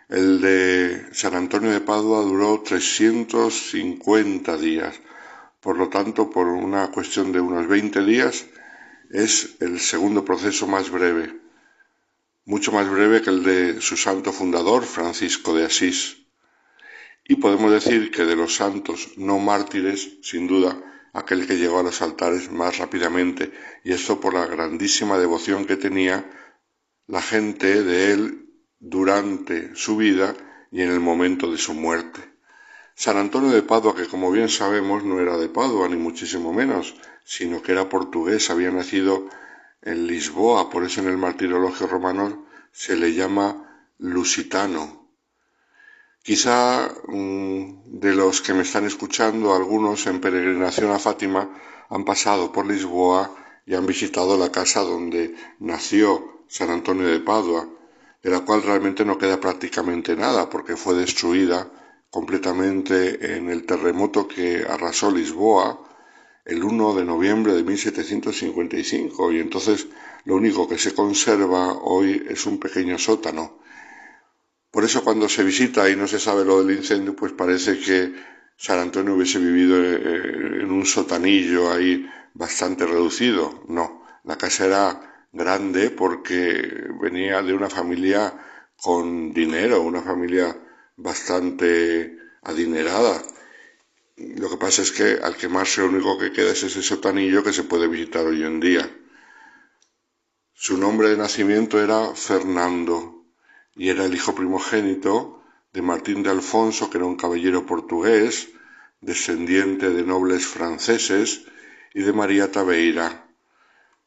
El 0.07 0.39
de 0.39 1.05
San 1.11 1.35
Antonio 1.35 1.69
de 1.71 1.81
Padua 1.81 2.21
duró 2.21 2.61
350 2.61 4.57
días. 4.57 4.99
Por 5.59 5.77
lo 5.77 5.89
tanto, 5.89 6.29
por 6.29 6.47
una 6.47 6.89
cuestión 6.89 7.33
de 7.33 7.41
unos 7.41 7.67
20 7.67 8.05
días, 8.05 8.45
es 9.11 9.57
el 9.59 9.81
segundo 9.81 10.23
proceso 10.23 10.65
más 10.65 10.89
breve, 10.89 11.37
mucho 12.45 12.71
más 12.71 12.89
breve 12.89 13.21
que 13.21 13.31
el 13.31 13.43
de 13.43 13.81
su 13.81 13.97
santo 13.97 14.31
fundador, 14.31 14.85
Francisco 14.85 15.53
de 15.53 15.65
Asís. 15.65 16.25
Y 17.25 17.35
podemos 17.35 17.69
decir 17.71 18.11
que 18.11 18.23
de 18.23 18.37
los 18.37 18.55
santos 18.55 19.09
no 19.17 19.39
mártires, 19.39 20.19
sin 20.21 20.47
duda, 20.47 20.81
aquel 21.11 21.45
que 21.47 21.57
llegó 21.57 21.79
a 21.79 21.83
los 21.83 22.01
altares 22.01 22.49
más 22.49 22.77
rápidamente, 22.77 23.51
y 23.83 23.91
esto 23.91 24.21
por 24.21 24.33
la 24.33 24.45
grandísima 24.45 25.17
devoción 25.17 25.65
que 25.65 25.75
tenía 25.75 26.25
la 27.07 27.21
gente 27.21 27.83
de 27.83 28.11
él 28.11 28.49
durante 28.79 29.75
su 29.75 29.97
vida 29.97 30.35
y 30.71 30.81
en 30.81 30.91
el 30.91 30.99
momento 30.99 31.49
de 31.51 31.57
su 31.57 31.73
muerte. 31.73 32.21
San 32.95 33.17
Antonio 33.17 33.51
de 33.51 33.61
Padua, 33.63 33.95
que 33.95 34.07
como 34.07 34.31
bien 34.31 34.49
sabemos 34.49 35.03
no 35.03 35.19
era 35.19 35.37
de 35.37 35.49
Padua, 35.49 35.87
ni 35.87 35.95
muchísimo 35.95 36.51
menos, 36.51 36.95
sino 37.23 37.61
que 37.61 37.71
era 37.71 37.89
portugués, 37.89 38.49
había 38.49 38.71
nacido 38.71 39.29
en 39.81 40.07
Lisboa, 40.07 40.69
por 40.69 40.83
eso 40.83 41.01
en 41.01 41.07
el 41.07 41.17
martirologio 41.17 41.87
romano 41.87 42.45
se 42.71 42.95
le 42.95 43.13
llama 43.13 43.89
lusitano. 43.99 45.07
Quizá 46.23 46.89
mm, 47.07 47.99
de 47.99 48.13
los 48.13 48.41
que 48.41 48.53
me 48.53 48.63
están 48.63 48.85
escuchando, 48.85 49.55
algunos 49.55 50.07
en 50.07 50.19
peregrinación 50.19 50.91
a 50.91 50.99
Fátima 50.99 51.49
han 51.89 52.03
pasado 52.03 52.51
por 52.51 52.65
Lisboa 52.65 53.33
y 53.65 53.75
han 53.75 53.85
visitado 53.85 54.37
la 54.37 54.51
casa 54.51 54.81
donde 54.81 55.35
nació 55.59 56.36
San 56.47 56.69
Antonio 56.69 57.07
de 57.07 57.19
Padua, 57.19 57.67
de 58.21 58.29
la 58.29 58.41
cual 58.41 58.63
realmente 58.63 59.05
no 59.05 59.17
queda 59.17 59.39
prácticamente 59.39 60.15
nada 60.15 60.49
porque 60.49 60.75
fue 60.75 60.95
destruida 60.95 61.71
completamente 62.09 63.35
en 63.35 63.49
el 63.49 63.65
terremoto 63.65 64.27
que 64.27 64.65
arrasó 64.67 65.11
Lisboa 65.11 65.83
el 66.45 66.63
1 66.63 66.95
de 66.95 67.03
noviembre 67.03 67.53
de 67.53 67.63
1755 67.63 69.33
y 69.33 69.39
entonces 69.39 69.87
lo 70.23 70.35
único 70.35 70.67
que 70.67 70.77
se 70.77 70.93
conserva 70.93 71.73
hoy 71.73 72.25
es 72.29 72.45
un 72.45 72.57
pequeño 72.57 72.97
sótano. 72.97 73.59
Por 74.71 74.85
eso 74.85 75.03
cuando 75.03 75.27
se 75.27 75.43
visita 75.43 75.89
y 75.89 75.95
no 75.95 76.07
se 76.07 76.19
sabe 76.19 76.45
lo 76.45 76.63
del 76.63 76.77
incendio, 76.77 77.15
pues 77.15 77.33
parece 77.33 77.77
que 77.79 78.13
San 78.55 78.79
Antonio 78.79 79.15
hubiese 79.15 79.39
vivido 79.39 79.77
eh, 79.83 80.61
en 80.61 80.71
un 80.71 80.85
sotanillo 80.85 81.71
ahí 81.71 82.09
bastante 82.33 82.85
reducido. 82.85 83.63
No, 83.67 84.05
la 84.23 84.37
casa 84.37 84.65
era 84.65 85.16
grande 85.31 85.89
porque 85.89 86.87
venía 87.01 87.41
de 87.41 87.53
una 87.53 87.69
familia 87.69 88.33
con 88.81 89.33
dinero, 89.33 89.81
una 89.81 90.01
familia 90.01 90.55
bastante 90.95 92.17
adinerada 92.43 93.21
lo 94.17 94.49
que 94.49 94.57
pasa 94.57 94.81
es 94.81 94.91
que 94.91 95.19
al 95.21 95.37
quemarse 95.37 95.81
lo 95.81 95.89
único 95.89 96.17
que 96.17 96.31
queda 96.31 96.51
es 96.51 96.63
ese 96.63 96.81
sotanillo 96.81 97.43
que 97.43 97.53
se 97.53 97.63
puede 97.63 97.87
visitar 97.87 98.25
hoy 98.25 98.43
en 98.43 98.59
día. 98.59 98.89
Su 100.53 100.75
nombre 100.75 101.09
de 101.09 101.17
nacimiento 101.17 101.79
era 101.79 102.15
Fernando 102.15 103.25
y 103.75 103.89
era 103.89 104.05
el 104.05 104.15
hijo 104.15 104.33
primogénito 104.33 105.43
de 105.71 105.83
Martín 105.83 106.23
de 106.23 106.31
Alfonso, 106.31 106.89
que 106.89 106.97
era 106.97 107.05
un 107.05 107.15
caballero 107.15 107.67
portugués, 107.67 108.49
descendiente 109.01 109.91
de 109.91 110.01
nobles 110.01 110.47
franceses, 110.47 111.45
y 111.93 112.01
de 112.01 112.13
María 112.13 112.51
Tabeira. 112.51 113.26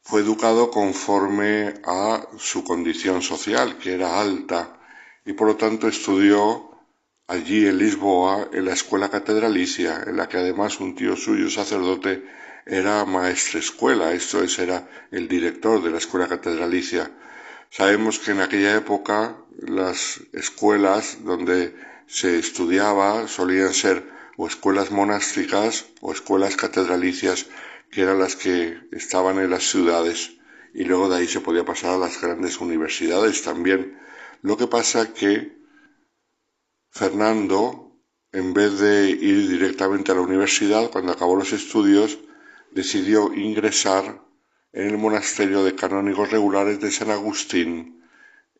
Fue 0.03 0.21
educado 0.21 0.71
conforme 0.71 1.73
a 1.85 2.27
su 2.37 2.63
condición 2.63 3.21
social, 3.21 3.77
que 3.77 3.93
era 3.93 4.19
alta, 4.19 4.79
y 5.25 5.33
por 5.33 5.47
lo 5.47 5.55
tanto 5.55 5.87
estudió 5.87 6.71
allí 7.27 7.65
en 7.65 7.77
Lisboa, 7.77 8.49
en 8.51 8.65
la 8.65 8.73
escuela 8.73 9.09
catedralicia, 9.09 10.03
en 10.05 10.17
la 10.17 10.27
que 10.27 10.37
además 10.37 10.79
un 10.79 10.95
tío 10.95 11.15
suyo, 11.15 11.49
sacerdote, 11.49 12.25
era 12.65 13.05
maestre 13.05 13.59
escuela, 13.59 14.11
esto 14.11 14.43
es, 14.43 14.59
era 14.59 14.87
el 15.11 15.27
director 15.27 15.81
de 15.81 15.91
la 15.91 15.97
escuela 15.97 16.27
catedralicia. 16.27 17.11
Sabemos 17.69 18.19
que 18.19 18.31
en 18.31 18.41
aquella 18.41 18.75
época 18.75 19.37
las 19.59 20.21
escuelas 20.33 21.23
donde 21.23 21.75
se 22.05 22.37
estudiaba 22.37 23.27
solían 23.27 23.73
ser 23.73 24.11
o 24.37 24.47
escuelas 24.47 24.91
monásticas 24.91 25.85
o 26.01 26.11
escuelas 26.11 26.57
catedralicias, 26.57 27.47
que 27.91 28.01
eran 28.01 28.19
las 28.19 28.35
que 28.35 28.79
estaban 28.91 29.37
en 29.39 29.49
las 29.49 29.63
ciudades, 29.63 30.37
y 30.73 30.85
luego 30.85 31.09
de 31.09 31.17
ahí 31.17 31.27
se 31.27 31.41
podía 31.41 31.65
pasar 31.65 31.91
a 31.95 31.97
las 31.97 32.21
grandes 32.21 32.59
universidades 32.59 33.43
también. 33.43 33.99
Lo 34.41 34.57
que 34.57 34.67
pasa 34.67 35.13
que 35.13 35.59
Fernando, 36.89 37.97
en 38.31 38.53
vez 38.53 38.79
de 38.79 39.09
ir 39.09 39.49
directamente 39.49 40.11
a 40.11 40.15
la 40.15 40.21
universidad, 40.21 40.89
cuando 40.89 41.11
acabó 41.11 41.35
los 41.35 41.51
estudios, 41.51 42.17
decidió 42.71 43.33
ingresar 43.33 44.25
en 44.71 44.87
el 44.87 44.97
monasterio 44.97 45.63
de 45.63 45.75
canónigos 45.75 46.31
regulares 46.31 46.79
de 46.79 46.91
San 46.91 47.11
Agustín, 47.11 48.01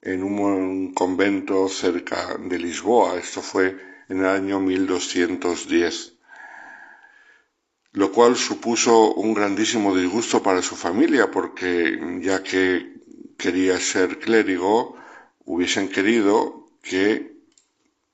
en 0.01 0.23
un 0.23 0.93
convento 0.93 1.69
cerca 1.69 2.35
de 2.37 2.59
Lisboa. 2.59 3.17
Esto 3.17 3.41
fue 3.41 3.77
en 4.09 4.19
el 4.19 4.25
año 4.25 4.59
1210, 4.59 6.10
lo 7.93 8.11
cual 8.11 8.35
supuso 8.37 9.13
un 9.13 9.33
grandísimo 9.33 9.95
disgusto 9.95 10.41
para 10.41 10.61
su 10.61 10.75
familia, 10.75 11.29
porque 11.29 11.99
ya 12.21 12.41
que 12.41 12.93
quería 13.37 13.79
ser 13.79 14.19
clérigo, 14.19 14.95
hubiesen 15.45 15.89
querido 15.89 16.69
que 16.81 17.35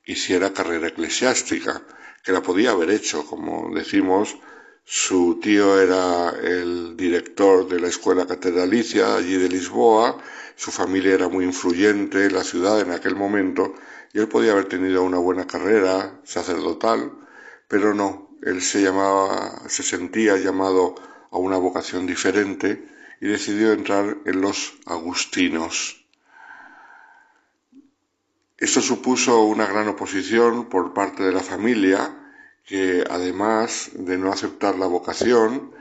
hiciera 0.04 0.52
carrera 0.52 0.88
eclesiástica, 0.88 1.82
que 2.24 2.32
la 2.32 2.42
podía 2.42 2.70
haber 2.70 2.90
hecho, 2.90 3.24
como 3.24 3.72
decimos, 3.74 4.36
su 4.84 5.38
tío 5.40 5.80
era 5.80 6.30
el 6.30 6.96
director 6.96 7.68
de 7.68 7.78
la 7.78 7.88
escuela 7.88 8.26
catedralicia 8.26 9.16
allí 9.16 9.36
de 9.36 9.48
Lisboa, 9.48 10.18
su 10.56 10.70
familia 10.70 11.14
era 11.14 11.28
muy 11.28 11.44
influyente 11.44 12.24
en 12.24 12.34
la 12.34 12.42
ciudad 12.42 12.80
en 12.80 12.90
aquel 12.90 13.14
momento, 13.14 13.74
y 14.12 14.18
él 14.18 14.28
podía 14.28 14.52
haber 14.52 14.64
tenido 14.64 15.02
una 15.02 15.18
buena 15.18 15.46
carrera 15.46 16.20
sacerdotal, 16.24 17.12
pero 17.68 17.94
no, 17.94 18.27
él 18.42 18.62
se 18.62 18.82
llamaba, 18.82 19.68
se 19.68 19.82
sentía 19.82 20.36
llamado 20.36 20.94
a 21.30 21.38
una 21.38 21.56
vocación 21.56 22.06
diferente 22.06 22.88
y 23.20 23.26
decidió 23.26 23.72
entrar 23.72 24.18
en 24.24 24.40
los 24.40 24.74
agustinos. 24.86 26.04
Esto 28.56 28.80
supuso 28.80 29.42
una 29.42 29.66
gran 29.66 29.88
oposición 29.88 30.68
por 30.68 30.92
parte 30.92 31.22
de 31.22 31.32
la 31.32 31.42
familia, 31.42 32.14
que 32.64 33.04
además 33.08 33.90
de 33.94 34.18
no 34.18 34.32
aceptar 34.32 34.76
la 34.76 34.86
vocación, 34.86 35.72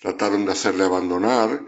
trataron 0.00 0.44
de 0.46 0.52
hacerle 0.52 0.84
abandonar, 0.84 1.60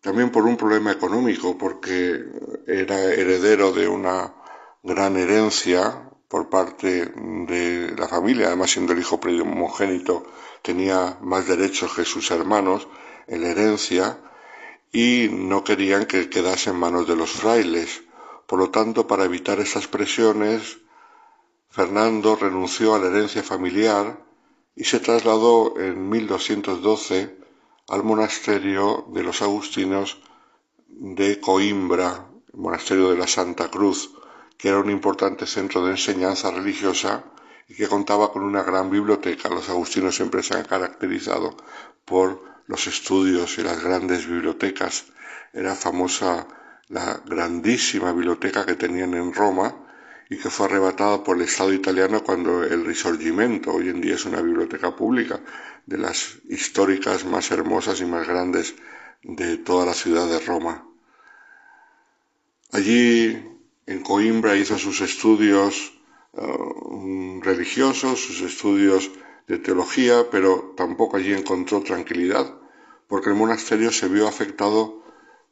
también 0.00 0.30
por 0.30 0.44
un 0.44 0.56
problema 0.56 0.90
económico, 0.90 1.56
porque 1.56 2.24
era 2.66 3.00
heredero 3.04 3.72
de 3.72 3.88
una 3.88 4.34
gran 4.82 5.16
herencia 5.16 6.11
por 6.32 6.48
parte 6.48 7.12
de 7.14 7.94
la 7.94 8.08
familia, 8.08 8.46
además 8.46 8.70
siendo 8.70 8.94
el 8.94 9.00
hijo 9.00 9.20
primogénito 9.20 10.24
tenía 10.62 11.18
más 11.20 11.46
derechos 11.46 11.92
que 11.94 12.06
sus 12.06 12.30
hermanos 12.30 12.88
en 13.26 13.42
la 13.42 13.50
herencia 13.50 14.18
y 14.90 15.28
no 15.30 15.62
querían 15.62 16.06
que 16.06 16.30
quedase 16.30 16.70
en 16.70 16.76
manos 16.76 17.06
de 17.06 17.16
los 17.16 17.32
frailes. 17.32 18.04
Por 18.46 18.58
lo 18.60 18.70
tanto, 18.70 19.06
para 19.06 19.26
evitar 19.26 19.60
esas 19.60 19.88
presiones, 19.88 20.78
Fernando 21.68 22.34
renunció 22.34 22.94
a 22.94 22.98
la 22.98 23.08
herencia 23.08 23.42
familiar 23.42 24.24
y 24.74 24.84
se 24.84 25.00
trasladó 25.00 25.78
en 25.78 26.08
1212 26.08 27.36
al 27.88 28.04
monasterio 28.04 29.04
de 29.12 29.22
los 29.22 29.42
agustinos 29.42 30.22
de 30.88 31.38
Coimbra, 31.40 32.26
monasterio 32.54 33.10
de 33.10 33.18
la 33.18 33.26
Santa 33.26 33.70
Cruz, 33.70 34.14
que 34.62 34.68
era 34.68 34.78
un 34.78 34.90
importante 34.90 35.44
centro 35.44 35.84
de 35.84 35.90
enseñanza 35.90 36.52
religiosa 36.52 37.24
y 37.66 37.74
que 37.74 37.88
contaba 37.88 38.30
con 38.30 38.44
una 38.44 38.62
gran 38.62 38.90
biblioteca. 38.90 39.48
Los 39.48 39.68
agustinos 39.68 40.14
siempre 40.14 40.40
se 40.44 40.54
han 40.54 40.62
caracterizado 40.62 41.56
por 42.04 42.40
los 42.68 42.86
estudios 42.86 43.58
y 43.58 43.64
las 43.64 43.82
grandes 43.82 44.28
bibliotecas. 44.28 45.06
Era 45.52 45.74
famosa 45.74 46.46
la 46.90 47.20
grandísima 47.26 48.12
biblioteca 48.12 48.64
que 48.64 48.76
tenían 48.76 49.14
en 49.14 49.34
Roma 49.34 49.74
y 50.30 50.38
que 50.38 50.48
fue 50.48 50.66
arrebatada 50.66 51.24
por 51.24 51.38
el 51.38 51.42
Estado 51.42 51.72
italiano 51.72 52.22
cuando 52.22 52.62
el 52.62 52.84
Risorgimento, 52.84 53.72
hoy 53.72 53.88
en 53.88 54.00
día 54.00 54.14
es 54.14 54.26
una 54.26 54.40
biblioteca 54.40 54.94
pública, 54.94 55.40
de 55.86 55.98
las 55.98 56.36
históricas 56.48 57.24
más 57.24 57.50
hermosas 57.50 58.00
y 58.00 58.04
más 58.04 58.28
grandes 58.28 58.76
de 59.24 59.56
toda 59.56 59.86
la 59.86 59.94
ciudad 59.94 60.28
de 60.28 60.38
Roma. 60.38 60.86
Allí 62.70 63.51
en 63.86 64.02
Coimbra 64.02 64.56
hizo 64.56 64.78
sus 64.78 65.00
estudios 65.00 65.92
uh, 66.32 67.40
religiosos, 67.40 68.20
sus 68.20 68.40
estudios 68.42 69.10
de 69.48 69.58
teología, 69.58 70.30
pero 70.30 70.74
tampoco 70.76 71.16
allí 71.16 71.32
encontró 71.32 71.82
tranquilidad, 71.82 72.58
porque 73.08 73.30
el 73.30 73.36
monasterio 73.36 73.90
se 73.90 74.08
vio 74.08 74.28
afectado 74.28 75.02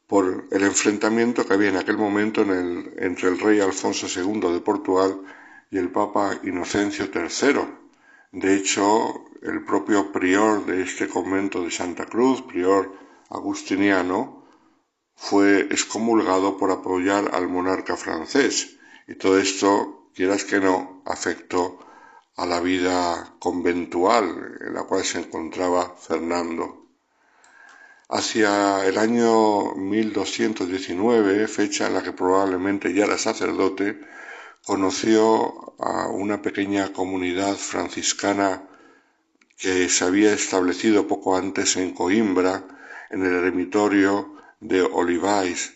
por 0.06 0.46
el 0.50 0.62
enfrentamiento 0.64 1.46
que 1.46 1.54
había 1.54 1.68
en 1.68 1.76
aquel 1.76 1.96
momento 1.96 2.42
entre 2.42 3.28
el 3.28 3.38
rey 3.38 3.60
Alfonso 3.60 4.06
II 4.08 4.52
de 4.52 4.60
Portugal 4.60 5.20
y 5.70 5.78
el 5.78 5.90
Papa 5.90 6.40
Inocencio 6.42 7.08
III. 7.14 7.60
De 8.32 8.56
hecho, 8.56 9.24
el 9.42 9.64
propio 9.64 10.10
prior 10.10 10.66
de 10.66 10.82
este 10.82 11.08
convento 11.08 11.62
de 11.62 11.70
Santa 11.70 12.06
Cruz, 12.06 12.42
prior 12.42 12.92
agustiniano, 13.28 14.39
fue 15.20 15.60
excomulgado 15.70 16.56
por 16.56 16.70
apoyar 16.70 17.34
al 17.34 17.46
monarca 17.46 17.94
francés. 17.94 18.78
Y 19.06 19.16
todo 19.16 19.38
esto, 19.38 20.08
quieras 20.14 20.44
que 20.44 20.60
no, 20.60 21.02
afectó 21.04 21.78
a 22.36 22.46
la 22.46 22.58
vida 22.60 23.34
conventual 23.38 24.56
en 24.66 24.72
la 24.72 24.84
cual 24.84 25.04
se 25.04 25.18
encontraba 25.18 25.94
Fernando. 25.94 26.86
Hacia 28.08 28.86
el 28.86 28.96
año 28.96 29.74
1219, 29.74 31.46
fecha 31.48 31.86
en 31.86 31.94
la 31.94 32.02
que 32.02 32.12
probablemente 32.12 32.94
ya 32.94 33.04
era 33.04 33.18
sacerdote, 33.18 34.00
conoció 34.64 35.74
a 35.78 36.08
una 36.08 36.40
pequeña 36.40 36.94
comunidad 36.94 37.56
franciscana 37.56 38.62
que 39.58 39.90
se 39.90 40.02
había 40.02 40.32
establecido 40.32 41.06
poco 41.06 41.36
antes 41.36 41.76
en 41.76 41.92
Coimbra, 41.92 42.64
en 43.10 43.26
el 43.26 43.34
eremitorio 43.34 44.39
de 44.60 44.82
Olivais, 44.82 45.74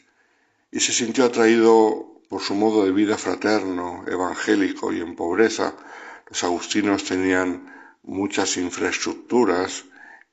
y 0.70 0.80
se 0.80 0.92
sintió 0.92 1.24
atraído 1.24 2.14
por 2.28 2.42
su 2.42 2.54
modo 2.54 2.84
de 2.84 2.92
vida 2.92 3.16
fraterno, 3.16 4.04
evangélico 4.06 4.92
y 4.92 5.00
en 5.00 5.14
pobreza. 5.14 5.74
Los 6.28 6.42
agustinos 6.44 7.04
tenían 7.04 7.72
muchas 8.02 8.56
infraestructuras 8.56 9.84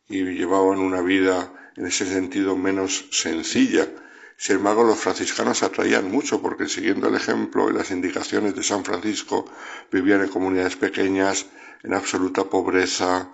y 0.10 0.24
llevaban 0.24 0.80
una 0.80 1.02
vida 1.02 1.54
en 1.76 1.86
ese 1.86 2.06
sentido 2.06 2.58
menos 2.58 3.06
sencilla. 3.12 3.88
Sin 4.36 4.58
embargo, 4.58 4.84
los 4.84 4.97
franciscanos 4.97 5.62
atraían 5.62 6.10
mucho 6.10 6.41
porque 6.41 6.68
siguiendo 6.68 7.08
el 7.08 7.16
ejemplo 7.16 7.70
y 7.70 7.74
las 7.74 7.91
indicaciones 7.91 8.56
de 8.56 8.64
San 8.64 8.84
Francisco, 8.84 9.45
vivían 9.91 10.22
en 10.22 10.30
comunidades 10.30 10.76
pequeñas, 10.76 11.45
en 11.84 11.93
absoluta 11.93 12.45
pobreza, 12.45 13.30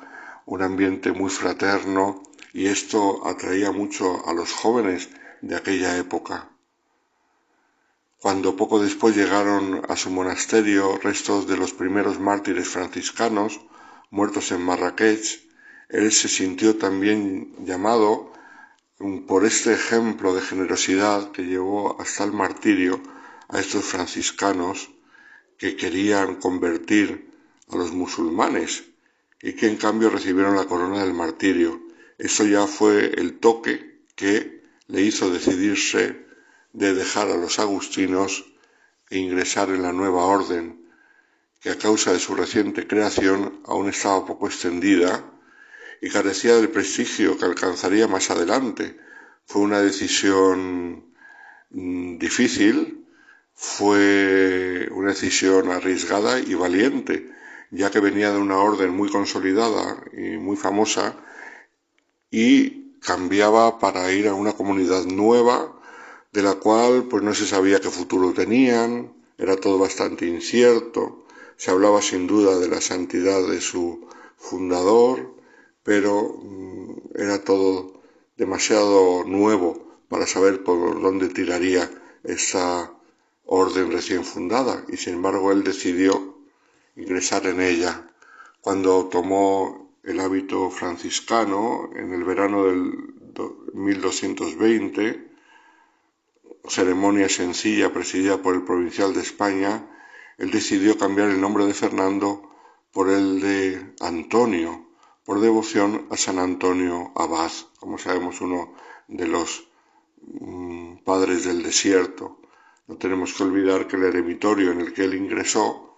un 0.46 0.62
ambiente 0.62 1.12
muy 1.14 1.30
fraterno 1.30 2.24
y 2.58 2.66
esto 2.66 3.28
atraía 3.28 3.72
mucho 3.72 4.28
a 4.28 4.34
los 4.34 4.52
jóvenes 4.52 5.10
de 5.44 5.56
aquella 5.56 5.96
época. 5.98 6.50
Cuando 8.20 8.56
poco 8.56 8.80
después 8.80 9.16
llegaron 9.16 9.84
a 9.88 9.96
su 9.96 10.10
monasterio 10.10 10.98
restos 10.98 11.46
de 11.46 11.56
los 11.56 11.74
primeros 11.74 12.20
mártires 12.20 12.68
franciscanos 12.68 13.62
muertos 14.10 14.52
en 14.52 14.64
Marrakech, 14.64 15.24
él 15.90 16.12
se 16.12 16.28
sintió 16.30 16.78
también 16.78 17.54
llamado 17.64 18.34
por 19.28 19.46
este 19.46 19.74
ejemplo 19.74 20.34
de 20.34 20.42
generosidad 20.42 21.32
que 21.32 21.44
llevó 21.44 22.02
hasta 22.02 22.24
el 22.24 22.32
martirio 22.32 23.00
a 23.50 23.60
estos 23.60 23.86
franciscanos 23.86 24.90
que 25.60 25.76
querían 25.76 26.38
convertir 26.38 27.30
a 27.72 27.76
los 27.76 27.92
musulmanes 27.92 28.86
y 29.44 29.54
que 29.54 29.68
en 29.68 29.78
cambio 29.78 30.10
recibieron 30.10 30.56
la 30.56 30.66
corona 30.66 31.04
del 31.04 31.14
martirio. 31.14 31.86
Eso 32.18 32.46
ya 32.46 32.66
fue 32.66 33.14
el 33.18 33.40
toque 33.40 34.02
que 34.16 34.64
le 34.88 35.02
hizo 35.02 35.30
decidirse 35.30 36.26
de 36.74 36.94
dejar 36.94 37.30
a 37.30 37.38
los 37.38 37.60
agustinos 37.60 38.46
e 39.10 39.20
ingresar 39.20 39.70
en 39.70 39.84
la 39.84 39.94
nueva 39.94 40.26
orden, 40.26 40.86
que 41.60 41.70
a 41.70 41.78
causa 41.78 42.14
de 42.14 42.20
su 42.20 42.36
reciente 42.36 42.88
creación 42.88 43.62
aún 43.66 43.90
estaba 43.90 44.26
poco 44.26 44.48
extendida 44.48 45.32
y 46.02 46.10
carecía 46.10 46.56
del 46.56 46.70
prestigio 46.70 47.38
que 47.38 47.46
alcanzaría 47.46 48.08
más 48.08 48.30
adelante. 48.30 48.98
Fue 49.46 49.62
una 49.62 49.82
decisión 49.82 51.14
mm, 51.70 52.18
difícil, 52.18 53.06
fue 53.54 54.88
una 54.92 55.10
decisión 55.10 55.72
arriesgada 55.72 56.40
y 56.40 56.54
valiente, 56.54 57.32
ya 57.72 57.90
que 57.92 58.00
venía 58.00 58.32
de 58.32 58.38
una 58.40 58.58
orden 58.58 58.92
muy 58.92 59.10
consolidada 59.10 60.04
y 60.14 60.38
muy 60.38 60.58
famosa 60.58 61.16
y 62.32 62.94
cambiaba 63.00 63.80
para 63.80 64.12
ir 64.12 64.28
a 64.28 64.34
una 64.34 64.54
comunidad 64.54 65.06
nueva 65.06 65.74
de 66.32 66.42
la 66.44 66.56
cual 66.56 67.08
pues 67.10 67.24
no 67.24 67.34
se 67.34 67.48
sabía 67.48 67.80
qué 67.80 67.90
futuro 67.90 68.34
tenían, 68.34 69.14
era 69.38 69.56
todo 69.56 69.78
bastante 69.78 70.26
incierto, 70.26 71.26
se 71.56 71.72
hablaba 71.72 72.02
sin 72.02 72.28
duda 72.28 72.60
de 72.60 72.68
la 72.68 72.82
santidad 72.82 73.48
de 73.48 73.62
su 73.62 74.08
fundador, 74.38 75.34
pero 75.84 76.40
mm, 76.44 76.92
era 77.16 77.44
todo 77.44 77.94
demasiado 78.36 79.24
nuevo 79.26 79.88
para 80.10 80.28
saber 80.28 80.64
por 80.64 81.02
dónde 81.02 81.30
tiraría 81.30 81.90
esa 82.24 82.94
orden 83.46 83.92
recién 83.92 84.24
fundada 84.24 84.84
y 84.90 84.98
sin 84.98 85.16
embargo 85.16 85.52
él 85.52 85.64
decidió 85.64 86.38
ingresar 86.96 87.46
en 87.48 87.62
ella. 87.62 88.12
Cuando 88.62 89.06
tomó 89.06 89.87
el 90.08 90.22
hábito 90.22 90.72
franciscano 90.72 91.90
en 91.94 92.14
el 92.14 92.24
verano 92.24 92.64
del 92.64 93.14
1220, 93.74 95.32
ceremonia 96.66 97.28
sencilla 97.28 97.92
presidida 97.92 98.42
por 98.42 98.56
el 98.56 98.64
provincial 98.64 99.14
de 99.14 99.20
España, 99.20 99.86
él 100.38 100.50
decidió 100.50 100.98
cambiar 100.98 101.30
el 101.30 101.42
nombre 101.42 101.66
de 101.66 101.74
Fernando 101.74 102.50
por 102.94 103.10
el 103.10 103.42
de 103.42 103.94
Antonio, 104.00 104.88
por 105.26 105.42
devoción 105.42 106.08
a 106.10 106.16
San 106.16 106.40
Antonio 106.40 107.12
Abad, 107.16 107.52
como 107.78 107.98
sabemos 107.98 108.40
uno 108.40 108.76
de 109.10 109.28
los 109.28 109.68
mm, 110.22 111.00
padres 111.04 111.44
del 111.44 111.64
desierto. 111.64 112.40
No 112.88 112.96
tenemos 112.96 113.34
que 113.34 113.44
olvidar 113.44 113.88
que 113.88 113.98
el 113.98 114.06
eremitorio 114.06 114.72
en 114.72 114.80
el 114.80 114.94
que 114.94 115.04
él 115.04 115.16
ingresó 115.16 115.98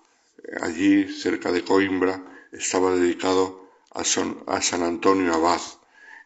allí 0.63 1.07
cerca 1.07 1.51
de 1.51 1.63
Coimbra 1.63 2.47
estaba 2.51 2.95
dedicado 2.95 3.68
a, 3.91 4.03
San 4.03 4.83
Antonio 4.83 5.33
Abad 5.33 5.61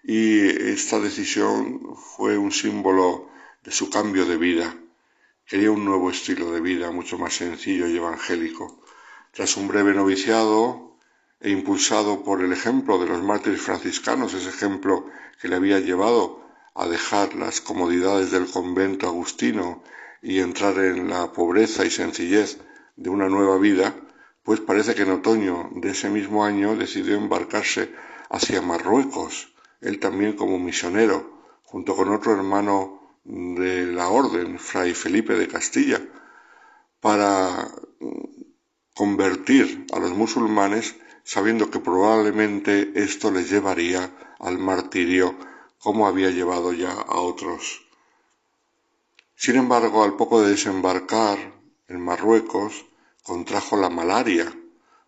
y 0.04 0.40
esta 0.72 1.00
decisión 1.00 1.96
fue 1.96 2.38
un 2.38 2.52
símbolo 2.52 3.30
de 3.64 3.72
su 3.72 3.90
cambio 3.90 4.26
de 4.26 4.38
vida. 4.38 4.76
Quería 5.46 5.72
un 5.72 5.86
nuevo 5.86 6.10
estilo 6.10 6.52
de 6.52 6.62
vida 6.62 6.92
mucho 6.92 7.18
más 7.18 7.36
sencillo 7.36 7.88
y 7.88 7.98
evangélico. 7.98 8.82
Tras 9.32 9.56
un 9.56 9.68
breve 9.68 9.94
noviciado 9.94 10.98
e 11.40 11.50
impulsado 11.52 12.24
por 12.24 12.42
el 12.42 12.52
ejemplo 12.52 12.98
de 13.00 13.08
los 13.08 13.24
mártires 13.24 13.62
franciscanos, 13.62 14.34
ese 14.34 14.50
ejemplo 14.50 15.06
que 15.42 15.48
le 15.48 15.56
había 15.56 15.80
llevado 15.80 16.44
a 16.76 16.88
dejar 16.88 17.36
las 17.36 17.62
comodidades 17.62 18.32
del 18.32 18.48
convento 18.48 19.08
agustino 19.08 19.84
y 20.22 20.40
entrar 20.40 20.78
en 20.80 21.10
la 21.10 21.32
pobreza 21.32 21.86
y 21.86 21.90
sencillez 21.90 22.60
de 22.96 23.10
una 23.10 23.30
nueva 23.30 23.58
vida, 23.58 23.96
pues 24.44 24.60
parece 24.60 24.94
que 24.94 25.04
en 25.04 25.12
otoño 25.12 25.70
de 25.76 25.92
ese 25.92 26.10
mismo 26.10 26.44
año 26.44 26.76
decidió 26.76 27.16
embarcarse 27.16 27.94
hacia 28.30 28.62
Marruecos, 28.62 29.54
él 29.82 30.00
también 30.00 30.34
como 30.34 30.60
misionero, 30.60 31.42
junto 31.64 31.96
con 31.96 32.10
otro 32.10 32.34
hermano 32.34 33.18
de 33.24 33.88
la 33.88 34.10
orden, 34.10 34.60
Fray 34.60 34.94
Felipe 34.94 35.34
de 35.36 35.48
Castilla, 35.48 36.02
para 37.00 37.70
convertir 38.94 39.88
a 39.94 40.00
los 40.00 40.12
musulmanes 40.12 40.96
sabiendo 41.24 41.72
que 41.72 41.80
probablemente 41.80 42.92
esto 42.96 43.32
les 43.32 43.50
llevaría 43.50 44.12
al 44.40 44.60
martirio 44.60 45.36
como 45.80 46.08
había 46.08 46.30
llevado 46.30 46.74
ya 46.74 46.92
a 46.92 47.18
otros. 47.20 47.86
Sin 49.36 49.56
embargo, 49.56 50.04
al 50.04 50.16
poco 50.16 50.42
de 50.42 50.52
desembarcar 50.52 51.38
en 51.88 52.02
Marruecos, 52.02 52.86
contrajo 53.24 53.78
la 53.78 53.90
malaria, 53.90 54.54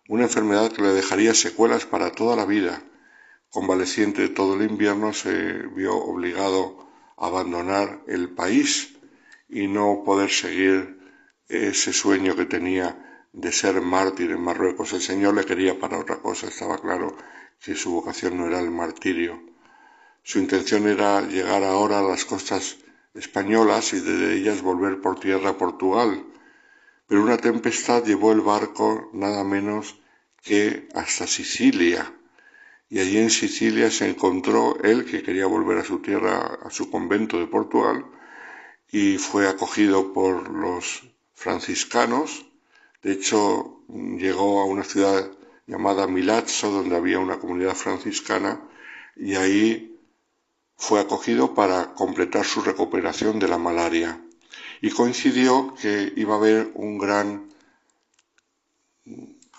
una 0.08 0.24
enfermedad 0.24 0.72
que 0.72 0.82
le 0.82 0.94
dejaría 0.94 1.34
secuelas 1.34 1.84
para 1.84 2.12
toda 2.12 2.34
la 2.34 2.46
vida. 2.46 2.82
Convaleciente 3.50 4.28
todo 4.30 4.54
el 4.54 4.70
invierno, 4.70 5.12
se 5.12 5.32
vio 5.68 5.94
obligado 5.94 6.88
a 7.16 7.26
abandonar 7.26 8.02
el 8.06 8.30
país 8.30 8.96
y 9.48 9.68
no 9.68 10.02
poder 10.04 10.30
seguir 10.30 10.98
ese 11.48 11.92
sueño 11.92 12.34
que 12.34 12.46
tenía 12.46 13.26
de 13.32 13.52
ser 13.52 13.80
mártir 13.82 14.30
en 14.30 14.40
Marruecos. 14.40 14.94
El 14.94 15.02
Señor 15.02 15.34
le 15.34 15.44
quería 15.44 15.78
para 15.78 15.98
otra 15.98 16.16
cosa, 16.16 16.48
estaba 16.48 16.78
claro 16.78 17.16
que 17.60 17.74
su 17.74 17.92
vocación 17.92 18.38
no 18.38 18.46
era 18.46 18.60
el 18.60 18.70
martirio. 18.70 19.40
Su 20.22 20.38
intención 20.38 20.88
era 20.88 21.20
llegar 21.20 21.62
ahora 21.62 22.00
a 22.00 22.02
las 22.02 22.24
costas 22.24 22.78
españolas 23.14 23.92
y 23.92 24.00
desde 24.00 24.34
ellas 24.34 24.62
volver 24.62 25.00
por 25.00 25.20
tierra 25.20 25.50
a 25.50 25.58
Portugal, 25.58 26.24
pero 27.06 27.22
una 27.22 27.36
tempestad 27.36 28.04
llevó 28.04 28.32
el 28.32 28.40
barco 28.40 29.10
nada 29.12 29.44
menos 29.44 29.96
que 30.42 30.88
hasta 30.94 31.26
Sicilia, 31.26 32.12
y 32.88 33.00
allí 33.00 33.18
en 33.18 33.30
Sicilia 33.30 33.90
se 33.90 34.08
encontró 34.08 34.78
él 34.82 35.04
que 35.04 35.22
quería 35.22 35.46
volver 35.46 35.78
a 35.78 35.84
su 35.84 36.00
tierra, 36.00 36.58
a 36.62 36.70
su 36.70 36.90
convento 36.90 37.38
de 37.38 37.46
Portugal, 37.46 38.06
y 38.90 39.18
fue 39.18 39.48
acogido 39.48 40.12
por 40.12 40.48
los 40.50 41.02
franciscanos. 41.34 42.46
De 43.02 43.12
hecho, 43.12 43.80
llegó 43.88 44.60
a 44.60 44.66
una 44.66 44.84
ciudad 44.84 45.30
llamada 45.66 46.06
Milazzo, 46.06 46.70
donde 46.70 46.96
había 46.96 47.18
una 47.18 47.38
comunidad 47.38 47.74
franciscana, 47.74 48.60
y 49.16 49.34
ahí 49.34 49.98
fue 50.76 51.00
acogido 51.00 51.54
para 51.54 51.94
completar 51.94 52.44
su 52.44 52.60
recuperación 52.60 53.38
de 53.38 53.48
la 53.48 53.58
malaria 53.58 54.20
y 54.86 54.90
coincidió 54.90 55.74
que 55.74 56.12
iba 56.14 56.34
a 56.34 56.38
haber 56.38 56.70
un 56.74 56.96
gran 56.96 57.48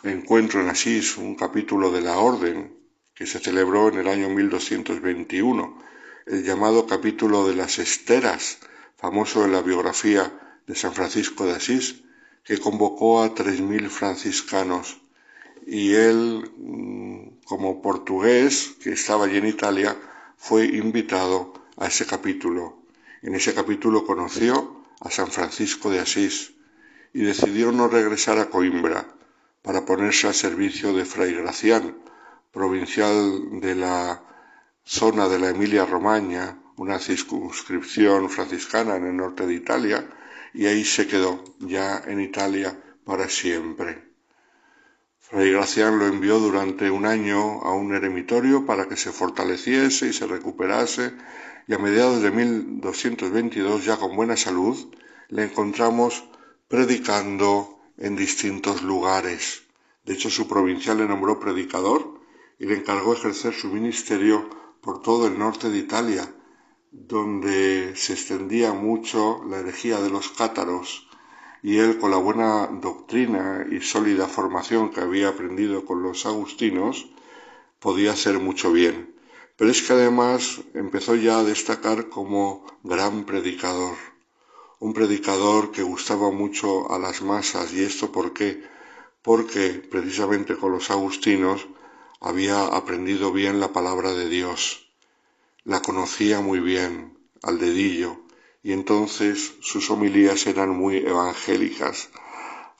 encuentro 0.04 0.62
en 0.62 0.70
Asís, 0.70 1.18
un 1.18 1.36
capítulo 1.36 1.92
de 1.92 2.00
la 2.00 2.18
Orden, 2.18 2.74
que 3.14 3.26
se 3.26 3.40
celebró 3.40 3.90
en 3.90 3.98
el 3.98 4.08
año 4.08 4.30
1221, 4.30 5.84
el 6.28 6.46
llamado 6.46 6.88
capítulo 6.88 7.46
de 7.46 7.56
las 7.56 7.78
esteras, 7.78 8.60
famoso 8.96 9.44
en 9.44 9.52
la 9.52 9.62
biografía 9.62 10.32
de 10.66 10.76
San 10.76 10.94
Francisco 10.94 11.46
de 11.46 11.56
Asís, 11.56 12.04
que 12.46 12.58
convocó 12.60 13.22
a 13.22 13.36
tres 13.36 13.60
mil 13.60 13.90
franciscanos 13.90 15.02
y 15.66 15.94
él, 15.94 16.50
mm, 16.56 17.44
como 17.44 17.82
portugués 17.82 18.78
que 18.82 18.94
estaba 18.94 19.26
allí 19.26 19.36
en 19.36 19.48
Italia, 19.48 19.94
fue 20.38 20.64
invitado 20.68 21.52
a 21.76 21.88
ese 21.88 22.06
capítulo. 22.06 22.78
En 23.22 23.36
ese 23.36 23.54
capítulo 23.54 24.06
conoció 24.06 24.77
a 25.00 25.12
San 25.12 25.28
Francisco 25.28 25.90
de 25.90 26.00
Asís 26.00 26.54
y 27.14 27.22
decidió 27.22 27.72
no 27.72 27.88
regresar 27.88 28.38
a 28.40 28.50
Coimbra 28.50 29.06
para 29.62 29.86
ponerse 29.86 30.28
al 30.28 30.34
servicio 30.34 30.94
de 30.94 31.06
Fray 31.06 31.34
Gracián, 31.34 31.98
provincial 32.52 33.60
de 33.60 33.76
la 33.76 34.24
zona 34.84 35.28
de 35.28 35.40
la 35.40 35.50
Emilia-Romagna, 35.50 36.58
una 36.78 37.00
circunscripción 37.00 38.30
franciscana 38.30 38.96
en 38.96 39.08
el 39.08 39.18
norte 39.18 39.46
de 39.46 39.54
Italia, 39.54 40.08
y 40.54 40.68
ahí 40.68 40.86
se 40.86 41.08
quedó, 41.08 41.44
ya 41.60 42.02
en 42.08 42.22
Italia, 42.22 42.80
para 43.04 43.28
siempre. 43.30 44.08
Fray 45.20 45.52
Gracián 45.52 46.00
lo 46.00 46.08
envió 46.08 46.40
durante 46.40 46.90
un 46.90 47.06
año 47.06 47.62
a 47.64 47.74
un 47.74 47.94
eremitorio 47.94 48.66
para 48.66 48.88
que 48.88 48.96
se 48.96 49.12
fortaleciese 49.12 50.08
y 50.08 50.14
se 50.14 50.26
recuperase 50.26 51.12
y 51.68 51.74
a 51.74 51.78
mediados 51.78 52.22
de 52.22 52.32
1222, 52.32 53.84
ya 53.84 53.98
con 53.98 54.16
buena 54.16 54.38
salud, 54.38 54.78
le 55.28 55.44
encontramos 55.44 56.24
predicando 56.70 57.80
en 57.98 58.16
distintos 58.16 58.84
lugares. 58.84 59.64
De 60.06 60.14
hecho, 60.14 60.30
su 60.30 60.48
provincial 60.48 61.00
le 61.00 61.08
nombró 61.08 61.42
predicador 61.42 62.22
y 62.58 62.68
le 62.68 62.76
encargó 62.76 63.14
ejercer 63.14 63.54
su 63.54 63.68
ministerio 63.68 64.50
por 64.80 65.02
todo 65.02 65.28
el 65.28 65.38
norte 65.38 65.70
de 65.70 65.80
Italia, 65.80 66.34
donde 66.92 67.94
se 67.98 68.14
extendía 68.14 68.72
mucho 68.72 69.44
la 69.50 69.58
herejía 69.60 70.00
de 70.00 70.10
los 70.10 70.30
cátaros, 70.30 71.10
y 71.62 71.80
él, 71.80 71.98
con 71.98 72.12
la 72.12 72.18
buena 72.18 72.68
doctrina 72.68 73.66
y 73.70 73.82
sólida 73.82 74.28
formación 74.28 74.92
que 74.92 75.02
había 75.02 75.30
aprendido 75.30 75.84
con 75.84 76.02
los 76.02 76.26
agustinos, 76.26 77.10
podía 77.80 78.14
hacer 78.14 78.40
mucho 78.40 78.72
bien 78.72 79.17
pero 79.58 79.72
es 79.72 79.82
que 79.82 79.94
además 79.94 80.62
empezó 80.76 81.16
ya 81.16 81.40
a 81.40 81.44
destacar 81.44 82.10
como 82.10 82.66
gran 82.84 83.26
predicador, 83.26 83.98
un 84.80 84.94
predicador 84.94 85.72
que 85.72 85.82
gustaba 85.82 86.30
mucho 86.30 86.92
a 86.94 87.00
las 87.00 87.24
masas. 87.24 87.74
¿Y 87.74 87.84
esto 87.84 88.12
por 88.12 88.34
qué? 88.34 88.64
Porque 89.24 89.70
precisamente 89.90 90.56
con 90.56 90.72
los 90.72 90.92
agustinos 90.92 91.68
había 92.22 92.66
aprendido 92.68 93.34
bien 93.34 93.60
la 93.60 93.74
palabra 93.74 94.14
de 94.14 94.30
Dios, 94.30 94.92
la 95.64 95.82
conocía 95.82 96.40
muy 96.40 96.60
bien, 96.60 97.18
al 97.42 97.60
dedillo, 97.60 98.22
y 98.62 98.74
entonces 98.74 99.56
sus 99.62 99.90
homilías 99.90 100.46
eran 100.46 100.70
muy 100.70 100.98
evangélicas. 100.98 102.10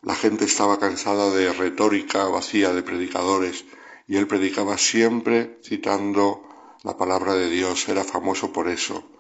La 0.04 0.16
gente 0.16 0.46
estaba 0.46 0.80
cansada 0.80 1.34
de 1.34 1.52
retórica 1.54 2.26
vacía 2.26 2.72
de 2.72 2.84
predicadores, 2.84 3.66
y 4.08 4.18
él 4.18 4.28
predicaba 4.28 4.78
siempre 4.78 5.60
citando 5.64 6.47
la 6.88 6.96
palabra 6.96 7.34
de 7.34 7.50
Dios, 7.50 7.90
era 7.90 8.06
famoso 8.06 8.54
por 8.54 8.70
eso. 8.70 9.12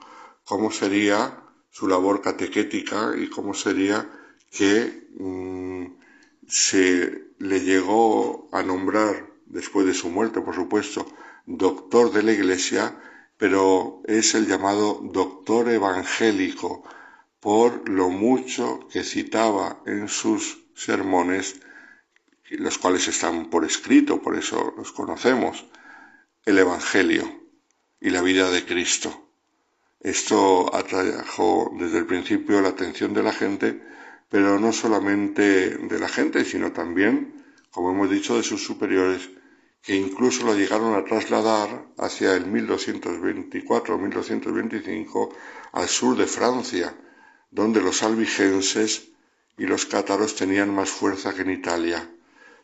¿Cómo 0.46 0.72
sería 0.72 1.44
su 1.70 1.86
labor 1.90 2.22
catequética 2.22 3.12
y 3.18 3.30
cómo 3.30 3.54
sería 3.54 4.10
que 4.50 5.10
mm, 5.20 5.86
se 6.48 7.34
le 7.40 7.60
llegó 7.60 8.48
a 8.54 8.64
nombrar, 8.64 9.34
después 9.48 9.86
de 9.86 9.94
su 9.94 10.10
muerte, 10.10 10.40
por 10.40 10.56
supuesto, 10.56 11.06
doctor 11.46 12.14
de 12.14 12.24
la 12.24 12.32
Iglesia, 12.32 12.98
pero 13.38 14.02
es 14.06 14.34
el 14.34 14.48
llamado 14.48 15.02
doctor 15.04 15.68
evangélico 15.68 16.84
por 17.42 17.90
lo 17.90 18.10
mucho 18.10 18.88
que 18.90 19.04
citaba 19.04 19.82
en 19.86 20.08
sus 20.08 20.64
sermones, 20.74 21.60
los 22.50 22.78
cuales 22.78 23.10
están 23.10 23.50
por 23.50 23.66
escrito, 23.66 24.22
por 24.22 24.38
eso 24.38 24.74
los 24.78 24.94
conocemos, 24.94 25.66
el 26.46 26.60
Evangelio 26.60 27.37
y 28.00 28.10
la 28.10 28.22
vida 28.22 28.50
de 28.52 28.66
Cristo. 28.66 29.30
Esto 30.00 30.74
atrajo 30.76 31.72
desde 31.80 32.00
el 32.00 32.06
principio 32.06 32.62
la 32.62 32.70
atención 32.70 33.14
de 33.14 33.24
la 33.24 33.34
gente, 33.34 33.82
pero 34.30 34.60
no 34.60 34.72
solamente 34.72 35.78
de 35.78 36.00
la 36.00 36.08
gente, 36.08 36.46
sino 36.46 36.72
también, 36.72 37.44
como 37.72 37.92
hemos 37.92 38.10
dicho, 38.10 38.38
de 38.38 38.44
sus 38.44 38.64
superiores, 38.64 39.30
que 39.82 39.96
incluso 39.96 40.46
lo 40.46 40.54
llegaron 40.54 40.96
a 40.96 41.06
trasladar 41.06 41.88
hacia 41.98 42.36
el 42.36 42.46
1224 42.46 43.96
o 43.96 43.98
1225 43.98 45.34
al 45.72 45.88
sur 45.88 46.18
de 46.18 46.28
Francia, 46.28 46.94
donde 47.50 47.82
los 47.82 48.04
albigenses 48.04 49.10
y 49.58 49.66
los 49.66 49.86
cátaros 49.86 50.36
tenían 50.36 50.74
más 50.74 50.90
fuerza 50.90 51.34
que 51.34 51.42
en 51.42 51.52
Italia. 51.52 52.10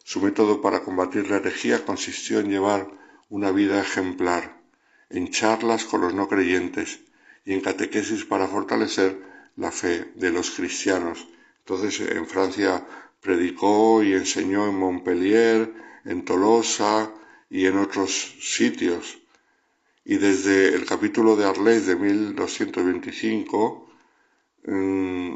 Su 0.03 0.21
método 0.21 0.61
para 0.61 0.81
combatir 0.81 1.29
la 1.29 1.37
herejía 1.37 1.85
consistió 1.85 2.39
en 2.39 2.49
llevar 2.49 2.91
una 3.29 3.51
vida 3.51 3.81
ejemplar, 3.81 4.62
en 5.09 5.29
charlas 5.29 5.85
con 5.85 6.01
los 6.01 6.13
no 6.13 6.27
creyentes 6.27 6.99
y 7.45 7.53
en 7.53 7.61
catequesis 7.61 8.25
para 8.25 8.47
fortalecer 8.47 9.19
la 9.57 9.71
fe 9.71 10.11
de 10.15 10.31
los 10.31 10.51
cristianos. 10.51 11.27
Entonces 11.59 11.99
en 12.09 12.27
Francia 12.27 12.85
predicó 13.21 14.03
y 14.03 14.13
enseñó 14.13 14.67
en 14.67 14.75
Montpellier, 14.75 15.73
en 16.05 16.25
Tolosa 16.25 17.11
y 17.49 17.65
en 17.65 17.77
otros 17.77 18.35
sitios. 18.41 19.19
Y 20.05 20.17
desde 20.17 20.75
el 20.75 20.85
capítulo 20.85 21.35
de 21.35 21.45
Arles 21.45 21.85
de 21.85 21.95
1225 21.95 23.89
mm, 24.65 25.33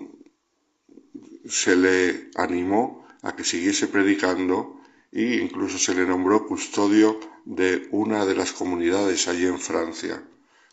se 1.48 1.76
le 1.78 2.30
animó 2.36 3.08
a 3.22 3.36
que 3.36 3.44
siguiese 3.46 3.88
predicando 3.88 4.77
e 5.12 5.38
incluso 5.38 5.78
se 5.78 5.96
le 5.96 6.06
nombró 6.06 6.46
custodio 6.46 7.20
de 7.46 7.88
una 7.92 8.26
de 8.26 8.36
las 8.36 8.52
comunidades 8.52 9.28
allí 9.28 9.46
en 9.46 9.60
Francia. 9.60 10.24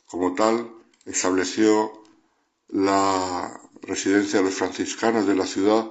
Como 0.07 0.35
tal, 0.35 0.71
estableció 1.07 1.93
la 2.69 3.61
residencia 3.83 4.39
de 4.39 4.47
los 4.47 4.55
franciscanos 4.55 5.27
de 5.27 5.37
la 5.37 5.47
ciudad 5.47 5.89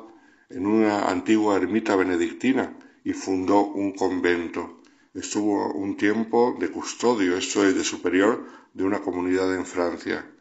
en 0.49 0.65
una 0.65 1.09
antigua 1.09 1.55
ermita 1.55 1.95
benedictina 1.95 2.77
y 3.03 3.13
fundó 3.13 3.61
un 3.65 3.93
convento. 3.93 4.81
Estuvo 5.13 5.73
un 5.73 5.95
tiempo 5.95 6.55
de 6.59 6.71
custodio, 6.71 7.37
esto 7.37 7.65
es, 7.65 7.75
de 7.75 7.83
superior 7.83 8.45
de 8.73 8.83
una 8.83 9.01
comunidad 9.01 9.53
en 9.55 9.65
Francia. 9.65 10.32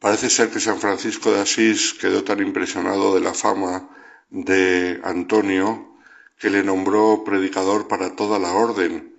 Parece 0.00 0.30
ser 0.30 0.50
que 0.50 0.60
San 0.60 0.78
Francisco 0.78 1.32
de 1.32 1.40
Asís 1.40 1.94
quedó 1.94 2.22
tan 2.22 2.40
impresionado 2.40 3.14
de 3.14 3.20
la 3.20 3.34
fama 3.34 3.90
de 4.30 5.00
Antonio 5.02 5.96
que 6.38 6.50
le 6.50 6.62
nombró 6.62 7.24
predicador 7.24 7.88
para 7.88 8.14
toda 8.14 8.38
la 8.38 8.52
orden 8.52 9.16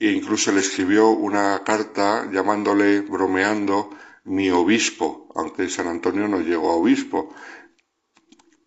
e 0.00 0.10
incluso 0.10 0.50
le 0.50 0.60
escribió 0.60 1.10
una 1.10 1.62
carta 1.64 2.28
llamándole, 2.30 3.00
bromeando, 3.00 3.90
mi 4.24 4.50
obispo, 4.50 5.28
aunque 5.34 5.68
San 5.68 5.88
Antonio 5.88 6.28
no 6.28 6.40
llegó 6.40 6.70
a 6.70 6.76
obispo. 6.76 7.34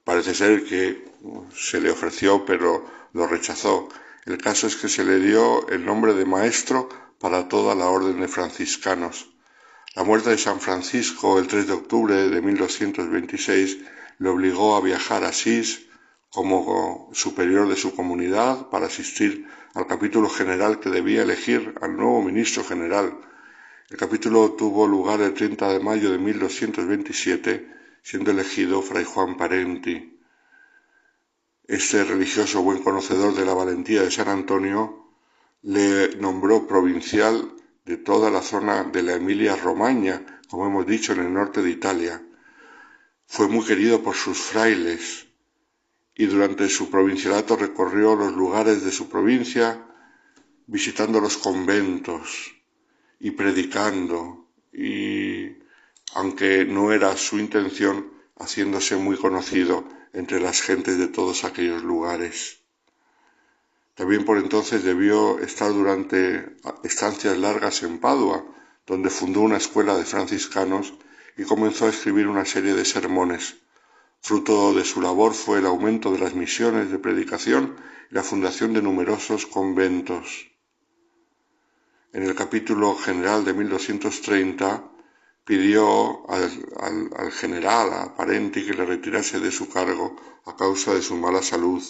Parece 0.04 0.34
ser 0.34 0.64
que 0.66 1.06
se 1.54 1.80
le 1.80 1.92
ofreció, 1.92 2.46
pero 2.46 2.86
lo 3.14 3.28
rechazó. 3.28 3.90
El 4.26 4.38
caso 4.38 4.68
es 4.68 4.76
que 4.76 4.90
se 4.90 5.04
le 5.04 5.20
dio 5.20 5.68
el 5.70 5.86
nombre 5.86 6.14
de 6.14 6.26
maestro 6.26 6.90
para 7.20 7.48
toda 7.48 7.76
la 7.76 7.88
orden 7.88 8.20
de 8.20 8.28
franciscanos. 8.28 9.30
La 9.94 10.06
muerte 10.06 10.30
de 10.30 10.38
San 10.38 10.62
Francisco 10.62 11.38
el 11.38 11.48
3 11.48 11.68
de 11.68 11.74
octubre 11.74 12.30
de 12.30 12.42
1226 12.42 13.80
le 14.20 14.30
obligó 14.30 14.78
a 14.78 14.82
viajar 14.82 15.26
a 15.26 15.30
Asís 15.30 15.86
como 16.30 17.10
superior 17.12 17.68
de 17.68 17.76
su 17.76 17.94
comunidad 17.94 18.70
para 18.70 18.86
asistir 18.86 19.46
al 19.74 19.88
capítulo 19.88 20.30
general 20.30 20.80
que 20.80 20.90
debía 20.90 21.24
elegir 21.24 21.76
al 21.82 21.98
nuevo 21.98 22.22
ministro 22.22 22.64
general. 22.64 23.20
El 23.90 23.98
capítulo 23.98 24.54
tuvo 24.54 24.88
lugar 24.88 25.20
el 25.20 25.34
30 25.34 25.74
de 25.74 25.80
mayo 25.82 26.10
de 26.10 26.20
1227, 26.20 27.70
siendo 28.02 28.32
elegido 28.32 28.82
Fray 28.82 29.04
Juan 29.04 29.36
Parenti. 29.36 30.18
Este 31.68 32.06
religioso 32.06 32.62
buen 32.62 32.82
conocedor 32.82 33.36
de 33.36 33.46
la 33.46 33.54
valentía 33.54 34.04
de 34.04 34.12
San 34.12 34.30
Antonio 34.30 35.12
le 35.64 36.16
nombró 36.16 36.66
provincial 36.66 37.61
de 37.86 37.98
toda 37.98 38.30
la 38.30 38.42
zona 38.42 38.84
de 38.84 39.04
la 39.04 39.16
Emilia 39.16 39.56
Romagna, 39.56 40.42
como 40.50 40.68
hemos 40.68 40.86
dicho, 40.86 41.14
en 41.14 41.20
el 41.20 41.34
norte 41.34 41.62
de 41.62 41.70
Italia. 41.70 42.22
Fue 43.26 43.48
muy 43.48 43.66
querido 43.66 44.04
por 44.04 44.16
sus 44.16 44.38
frailes, 44.38 45.28
y 46.16 46.26
durante 46.26 46.70
su 46.70 46.90
provincialato 46.90 47.56
recorrió 47.56 48.16
los 48.16 48.34
lugares 48.34 48.84
de 48.84 48.92
su 48.92 49.10
provincia 49.10 49.88
visitando 50.68 51.20
los 51.20 51.38
conventos 51.38 52.54
y 53.20 53.32
predicando 53.32 54.48
y 54.72 55.58
aunque 56.14 56.66
no 56.66 56.92
era 56.92 57.16
su 57.18 57.40
intención 57.40 58.12
haciéndose 58.38 58.96
muy 58.98 59.18
conocido 59.18 59.88
entre 60.14 60.40
las 60.40 60.62
gentes 60.62 60.98
de 60.98 61.08
todos 61.08 61.44
aquellos 61.44 61.84
lugares. 61.84 62.61
También 64.02 64.26
por 64.26 64.40
entonces 64.40 64.84
debió 64.84 65.38
estar 65.38 65.72
durante 65.72 66.58
estancias 66.84 67.38
largas 67.38 67.84
en 67.84 68.00
Padua, 68.00 68.44
donde 68.88 69.12
fundó 69.12 69.42
una 69.42 69.58
escuela 69.58 69.96
de 69.96 70.06
franciscanos 70.06 70.96
y 71.38 71.44
comenzó 71.44 71.86
a 71.86 71.90
escribir 71.90 72.28
una 72.28 72.44
serie 72.44 72.74
de 72.74 72.84
sermones 72.84 73.58
Fruto 74.20 74.74
de 74.74 74.86
su 74.86 75.02
labor 75.02 75.36
fue 75.36 75.60
el 75.60 75.68
aumento 75.68 76.12
de 76.12 76.18
las 76.18 76.34
misiones 76.34 76.90
de 76.90 76.98
predicación 76.98 77.76
y 78.10 78.16
la 78.16 78.24
fundación 78.24 78.74
de 78.74 78.82
numerosos 78.82 79.46
conventos. 79.46 80.48
En 82.12 82.24
el 82.24 82.34
capítulo 82.34 82.96
general 82.96 83.46
de 83.46 83.54
1230 83.54 84.84
pidió 85.46 86.28
al, 86.28 87.32
general, 87.32 87.94
a 87.94 88.16
Parenti, 88.16 88.66
que 88.66 88.74
le 88.74 88.84
retirase 88.84 89.40
de 89.40 89.52
su 89.52 89.70
cargo 89.70 90.16
a 90.48 90.56
causa 90.56 90.92
de 90.96 91.04
su 91.04 91.16
mala 91.18 91.44
salud. 91.44 91.84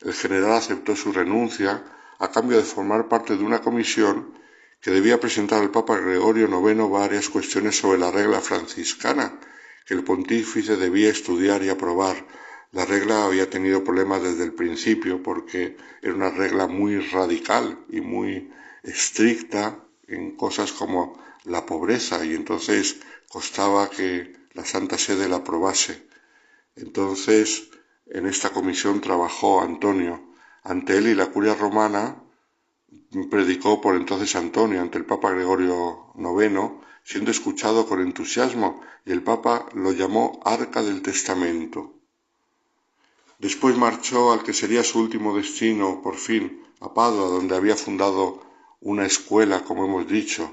El 0.00 0.12
general 0.12 0.52
aceptó 0.52 0.94
su 0.94 1.12
renuncia 1.12 1.82
a 2.18 2.30
cambio 2.30 2.56
de 2.58 2.62
formar 2.64 3.08
parte 3.08 3.36
de 3.36 3.44
una 3.44 3.60
comisión 3.60 4.34
que 4.80 4.90
debía 4.90 5.18
presentar 5.20 5.62
al 5.62 5.70
Papa 5.70 5.98
Gregorio 5.98 6.46
IX 6.48 6.90
varias 6.90 7.28
cuestiones 7.28 7.78
sobre 7.78 7.98
la 7.98 8.10
regla 8.10 8.40
franciscana 8.40 9.38
que 9.86 9.94
el 9.94 10.04
pontífice 10.04 10.76
debía 10.76 11.10
estudiar 11.10 11.62
y 11.62 11.68
aprobar. 11.68 12.26
La 12.72 12.84
regla 12.84 13.24
había 13.24 13.48
tenido 13.48 13.84
problemas 13.84 14.22
desde 14.22 14.44
el 14.44 14.52
principio 14.52 15.22
porque 15.22 15.76
era 16.02 16.14
una 16.14 16.30
regla 16.30 16.66
muy 16.66 16.98
radical 16.98 17.78
y 17.88 18.00
muy 18.00 18.50
estricta 18.82 19.78
en 20.08 20.36
cosas 20.36 20.72
como 20.72 21.22
la 21.44 21.64
pobreza 21.64 22.24
y 22.24 22.34
entonces 22.34 22.98
costaba 23.28 23.88
que 23.88 24.36
la 24.52 24.64
Santa 24.64 24.98
Sede 24.98 25.28
la 25.28 25.36
aprobase. 25.36 26.06
Entonces, 26.74 27.68
en 28.06 28.26
esta 28.26 28.50
comisión 28.50 29.00
trabajó 29.00 29.60
Antonio. 29.60 30.20
Ante 30.62 30.98
él 30.98 31.08
y 31.08 31.14
la 31.14 31.26
curia 31.26 31.54
romana 31.54 32.22
predicó 33.30 33.80
por 33.80 33.96
entonces 33.96 34.34
Antonio 34.36 34.80
ante 34.80 34.98
el 34.98 35.04
Papa 35.04 35.30
Gregorio 35.30 36.12
IX 36.16 36.86
siendo 37.06 37.30
escuchado 37.30 37.86
con 37.86 38.00
entusiasmo, 38.00 38.80
y 39.04 39.12
el 39.12 39.22
Papa 39.22 39.66
lo 39.74 39.92
llamó 39.92 40.40
Arca 40.44 40.82
del 40.82 41.02
Testamento. 41.02 41.94
Después 43.38 43.76
marchó 43.76 44.32
al 44.32 44.42
que 44.42 44.52
sería 44.52 44.82
su 44.82 44.98
último 44.98 45.36
destino, 45.36 46.02
por 46.02 46.16
fin, 46.16 46.64
a 46.80 46.92
Padua, 46.92 47.28
donde 47.28 47.54
había 47.54 47.76
fundado 47.76 48.42
una 48.80 49.06
escuela, 49.06 49.62
como 49.62 49.84
hemos 49.84 50.08
dicho. 50.08 50.52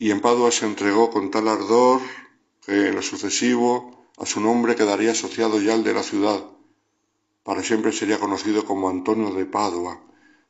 Y 0.00 0.10
en 0.10 0.20
Padua 0.20 0.50
se 0.50 0.66
entregó 0.66 1.08
con 1.08 1.30
tal 1.30 1.46
ardor 1.46 2.00
que 2.66 2.88
en 2.88 2.96
lo 2.96 3.02
sucesivo 3.02 3.93
a 4.16 4.26
su 4.26 4.40
nombre 4.40 4.76
quedaría 4.76 5.12
asociado 5.12 5.60
ya 5.60 5.74
al 5.74 5.84
de 5.84 5.94
la 5.94 6.02
ciudad. 6.02 6.44
Para 7.42 7.62
siempre 7.62 7.92
sería 7.92 8.18
conocido 8.18 8.64
como 8.64 8.88
Antonio 8.88 9.34
de 9.34 9.44
Padua. 9.44 10.00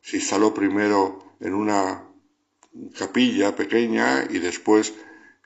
Se 0.00 0.18
instaló 0.18 0.52
primero 0.52 1.36
en 1.40 1.54
una 1.54 2.08
capilla 2.98 3.56
pequeña 3.56 4.26
y 4.28 4.38
después 4.38 4.94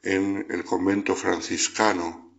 en 0.03 0.47
el 0.51 0.65
convento 0.65 1.15
franciscano. 1.15 2.33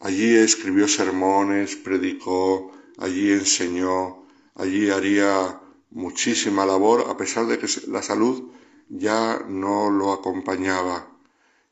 Allí 0.00 0.34
escribió 0.34 0.88
sermones, 0.88 1.76
predicó, 1.76 2.72
allí 2.98 3.32
enseñó, 3.32 4.26
allí 4.54 4.90
haría 4.90 5.60
muchísima 5.90 6.66
labor 6.66 7.06
a 7.08 7.16
pesar 7.16 7.46
de 7.46 7.58
que 7.58 7.68
la 7.86 8.02
salud 8.02 8.50
ya 8.88 9.44
no 9.48 9.90
lo 9.90 10.12
acompañaba. 10.12 11.11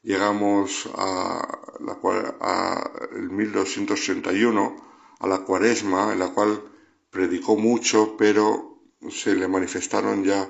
Llegamos 0.02 0.88
a, 0.96 1.76
la, 1.80 1.98
a 2.40 2.90
el 3.12 3.30
1231, 3.30 4.76
a 5.18 5.26
la 5.28 5.38
cuaresma, 5.40 6.12
en 6.12 6.18
la 6.18 6.28
cual 6.28 6.62
predicó 7.10 7.56
mucho, 7.56 8.16
pero 8.16 8.78
se 9.10 9.34
le 9.34 9.46
manifestaron 9.46 10.24
ya 10.24 10.48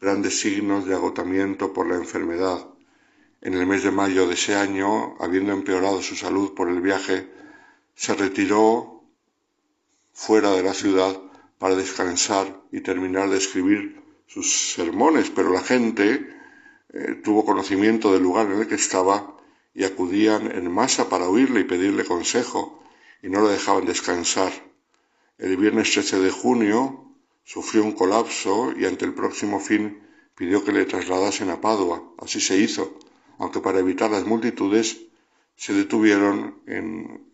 grandes 0.00 0.40
signos 0.40 0.86
de 0.86 0.94
agotamiento 0.94 1.72
por 1.72 1.86
la 1.86 1.96
enfermedad. 1.96 2.66
En 3.40 3.54
el 3.54 3.66
mes 3.66 3.84
de 3.84 3.90
mayo 3.90 4.26
de 4.26 4.34
ese 4.34 4.54
año, 4.54 5.14
habiendo 5.18 5.52
empeorado 5.52 6.02
su 6.02 6.14
salud 6.14 6.52
por 6.54 6.68
el 6.68 6.82
viaje, 6.82 7.30
se 7.94 8.14
retiró 8.14 9.02
fuera 10.12 10.50
de 10.52 10.62
la 10.62 10.74
ciudad 10.74 11.18
para 11.58 11.74
descansar 11.74 12.62
y 12.70 12.80
terminar 12.82 13.30
de 13.30 13.38
escribir 13.38 14.02
sus 14.26 14.72
sermones, 14.74 15.30
pero 15.30 15.50
la 15.50 15.62
gente 15.62 16.39
eh, 16.92 17.20
tuvo 17.22 17.44
conocimiento 17.44 18.12
del 18.12 18.22
lugar 18.22 18.46
en 18.46 18.60
el 18.60 18.68
que 18.68 18.74
estaba 18.74 19.36
y 19.74 19.84
acudían 19.84 20.50
en 20.50 20.70
masa 20.70 21.08
para 21.08 21.28
oírle 21.28 21.60
y 21.60 21.64
pedirle 21.64 22.04
consejo, 22.04 22.82
y 23.22 23.28
no 23.28 23.40
lo 23.40 23.48
dejaban 23.48 23.84
descansar. 23.84 24.52
El 25.38 25.56
viernes 25.56 25.92
13 25.92 26.20
de 26.20 26.30
junio 26.30 27.10
Sufrió 27.44 27.82
un 27.82 27.92
colapso 27.92 28.72
y 28.78 28.84
ante 28.84 29.04
el 29.04 29.12
próximo 29.12 29.58
fin 29.58 29.98
pidió 30.36 30.64
que 30.64 30.70
le 30.70 30.84
trasladasen 30.84 31.50
a 31.50 31.60
Padua. 31.60 32.14
Así 32.18 32.40
se 32.40 32.56
hizo, 32.56 32.96
aunque 33.38 33.58
para 33.58 33.80
evitar 33.80 34.08
las 34.08 34.24
multitudes 34.24 35.00
se 35.56 35.72
detuvieron 35.74 36.62
en 36.66 37.24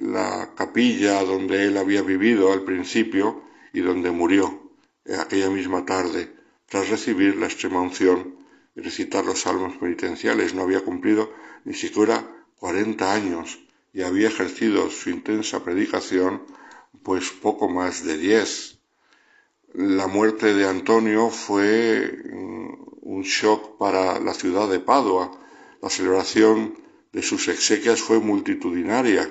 la 0.00 0.54
capilla 0.54 1.24
donde 1.24 1.64
él 1.64 1.76
había 1.76 2.02
vivido 2.02 2.52
al 2.52 2.62
principio 2.62 3.42
y 3.72 3.80
donde 3.80 4.12
murió 4.12 4.70
aquella 5.18 5.50
misma 5.50 5.84
tarde, 5.84 6.32
tras 6.66 6.88
recibir 6.88 7.34
la 7.34 7.46
extrema 7.46 7.80
unción 7.80 8.36
recitar 8.76 9.24
los 9.24 9.40
salmos 9.40 9.76
penitenciales. 9.76 10.54
No 10.54 10.62
había 10.62 10.84
cumplido 10.84 11.32
ni 11.64 11.74
siquiera 11.74 12.24
cuarenta 12.58 13.12
años 13.12 13.58
y 13.92 14.02
había 14.02 14.28
ejercido 14.28 14.90
su 14.90 15.10
intensa 15.10 15.64
predicación 15.64 16.42
pues 17.02 17.30
poco 17.30 17.68
más 17.68 18.04
de 18.04 18.16
diez. 18.18 18.78
La 19.72 20.06
muerte 20.06 20.54
de 20.54 20.68
Antonio 20.68 21.30
fue 21.30 22.22
mm, 22.32 22.74
un 23.02 23.22
shock 23.22 23.76
para 23.78 24.18
la 24.20 24.34
ciudad 24.34 24.68
de 24.68 24.80
Padua. 24.80 25.38
La 25.82 25.90
celebración 25.90 26.74
de 27.12 27.22
sus 27.22 27.48
exequias 27.48 28.00
fue 28.00 28.18
multitudinaria 28.18 29.30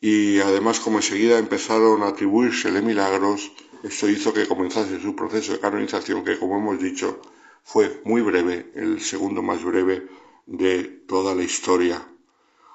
y 0.00 0.38
además 0.40 0.80
como 0.80 0.98
enseguida 0.98 1.38
empezaron 1.38 2.02
a 2.02 2.08
atribuírsele 2.08 2.82
milagros, 2.82 3.50
esto 3.82 4.06
hizo 4.08 4.34
que 4.34 4.46
comenzase 4.46 5.00
su 5.00 5.16
proceso 5.16 5.52
de 5.52 5.60
canonización 5.60 6.24
que 6.24 6.38
como 6.38 6.58
hemos 6.58 6.78
dicho 6.78 7.22
fue 7.64 8.02
muy 8.04 8.20
breve, 8.20 8.70
el 8.74 9.00
segundo 9.00 9.42
más 9.42 9.64
breve 9.64 10.06
de 10.46 10.84
toda 10.84 11.34
la 11.34 11.42
historia. 11.42 12.06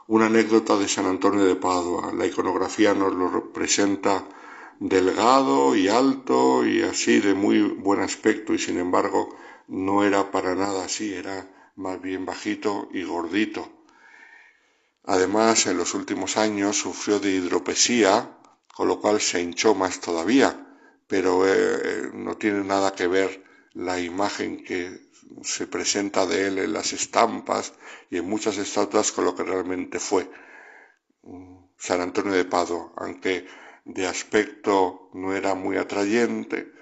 Una 0.07 0.26
anécdota 0.26 0.78
de 0.78 0.88
San 0.88 1.06
Antonio 1.06 1.45
de 1.45 1.56
Padua. 1.56 2.11
La 2.14 2.26
iconografía 2.26 2.95
nos 2.95 3.14
lo 3.14 3.53
presenta 3.53 4.28
delgado 4.80 5.76
y 5.76 5.88
alto 5.88 6.66
y 6.66 6.82
así 6.82 7.20
de 7.20 7.36
muy 7.36 7.61
buen 7.61 8.02
aspecto 8.02 8.53
y 8.53 8.60
sin 8.60 8.80
embargo 8.80 9.30
no 9.68 10.03
era 10.03 10.32
para 10.32 10.56
nada 10.56 10.86
así, 10.86 11.14
era 11.14 11.48
más 11.76 12.02
bien 12.02 12.26
bajito 12.26 12.90
y 12.91 13.03
gordito. 13.03 13.70
Además, 15.06 15.68
en 15.68 15.78
los 15.78 15.94
últimos 15.94 16.36
años 16.36 16.78
sufrió 16.78 17.20
de 17.20 17.32
hidropesía, 17.32 18.38
con 18.76 18.88
lo 18.88 18.99
cual 18.99 19.22
se 19.22 19.41
hinchó 19.41 19.76
más 19.76 20.02
todavía, 20.02 20.76
pero 21.07 21.48
eh, 21.48 22.10
no 22.14 22.38
tiene 22.38 22.64
nada 22.64 22.94
que 22.94 23.07
ver 23.07 23.49
la 23.80 23.99
imagen 23.99 24.64
que 24.64 24.99
se 25.43 25.68
presenta 25.68 26.26
de 26.26 26.47
él 26.47 26.57
en 26.60 26.73
las 26.73 26.91
estampas 26.93 27.73
y 28.10 28.18
en 28.18 28.30
muchas 28.30 28.57
estatuas 28.57 29.11
con 29.11 29.26
lo 29.26 29.35
que 29.35 29.43
realmente 29.43 29.99
fue 29.99 30.30
San 31.77 32.01
Antonio 32.01 32.34
de 32.34 32.43
Padua, 32.43 32.91
aunque 32.97 33.47
de 33.85 34.06
aspecto 34.06 35.10
no 35.14 35.34
era 35.34 35.56
muy 35.56 35.77
atrayente, 35.77 36.73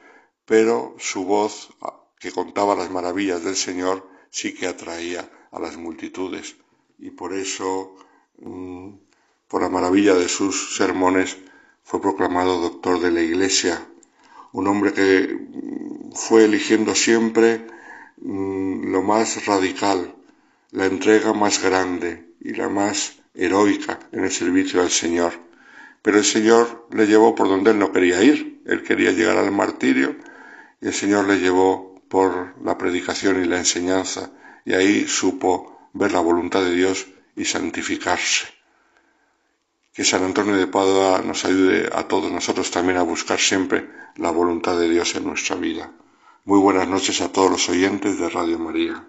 pero 0.45 0.95
su 0.97 1.23
voz, 1.25 1.69
ah, 1.81 2.03
que 2.19 2.31
contaba 2.31 2.75
las 2.75 2.89
maravillas 2.89 3.43
del 3.43 3.55
Señor, 3.55 4.09
sí 4.31 4.55
que 4.55 4.65
atraía 4.67 5.29
a 5.51 5.59
las 5.59 5.77
multitudes. 5.77 6.55
Y 6.97 7.11
por 7.11 7.33
eso, 7.33 7.95
mm, 8.39 8.93
por 9.47 9.61
la 9.61 9.69
maravilla 9.69 10.15
de 10.15 10.29
sus 10.29 10.75
sermones, 10.75 11.37
fue 11.83 12.01
proclamado 12.01 12.59
doctor 12.59 12.99
de 12.99 13.11
la 13.11 13.21
Iglesia, 13.21 13.87
un 14.53 14.67
hombre 14.67 14.93
que 14.93 15.27
mm, 15.33 16.11
fue 16.13 16.45
eligiendo 16.45 16.95
siempre 16.95 17.67
mm, 18.21 18.91
lo 18.91 19.01
más 19.01 19.45
radical, 19.45 20.15
la 20.71 20.85
entrega 20.85 21.33
más 21.33 21.61
grande 21.61 22.33
y 22.41 22.53
la 22.53 22.69
más 22.69 23.19
heroica 23.33 23.99
en 24.11 24.23
el 24.23 24.31
servicio 24.31 24.81
al 24.81 24.89
Señor. 24.89 25.33
Pero 26.01 26.17
el 26.17 26.25
Señor 26.25 26.87
le 26.91 27.07
llevó 27.07 27.35
por 27.35 27.47
donde 27.47 27.71
él 27.71 27.79
no 27.79 27.91
quería 27.91 28.23
ir. 28.23 28.61
Él 28.65 28.83
quería 28.83 29.11
llegar 29.11 29.37
al 29.37 29.51
martirio 29.51 30.15
y 30.81 30.87
el 30.87 30.93
Señor 30.93 31.27
le 31.27 31.39
llevó 31.39 32.01
por 32.07 32.53
la 32.63 32.77
predicación 32.77 33.43
y 33.43 33.47
la 33.47 33.57
enseñanza 33.57 34.31
y 34.65 34.73
ahí 34.73 35.07
supo 35.07 35.89
ver 35.93 36.11
la 36.11 36.19
voluntad 36.19 36.63
de 36.63 36.73
Dios 36.73 37.07
y 37.35 37.45
santificarse. 37.45 38.56
Que 39.97 40.05
San 40.05 40.23
Antonio 40.23 40.55
de 40.55 40.67
Padua 40.67 41.23
nos 41.25 41.43
ayude 41.43 41.89
a 41.91 42.07
todos 42.07 42.31
nosotros 42.31 42.69
también 42.69 42.99
a 42.99 43.01
buscar 43.01 43.39
siempre 43.39 43.89
la 44.17 44.29
voluntad 44.29 44.77
de 44.77 44.87
Dios 44.87 45.15
en 45.15 45.25
nuestra 45.25 45.55
vida. 45.55 45.91
Muy 46.45 46.59
buenas 46.59 46.87
noches 46.87 47.19
a 47.21 47.31
todos 47.31 47.49
los 47.49 47.67
oyentes 47.67 48.19
de 48.19 48.29
Radio 48.29 48.59
María. 48.59 49.03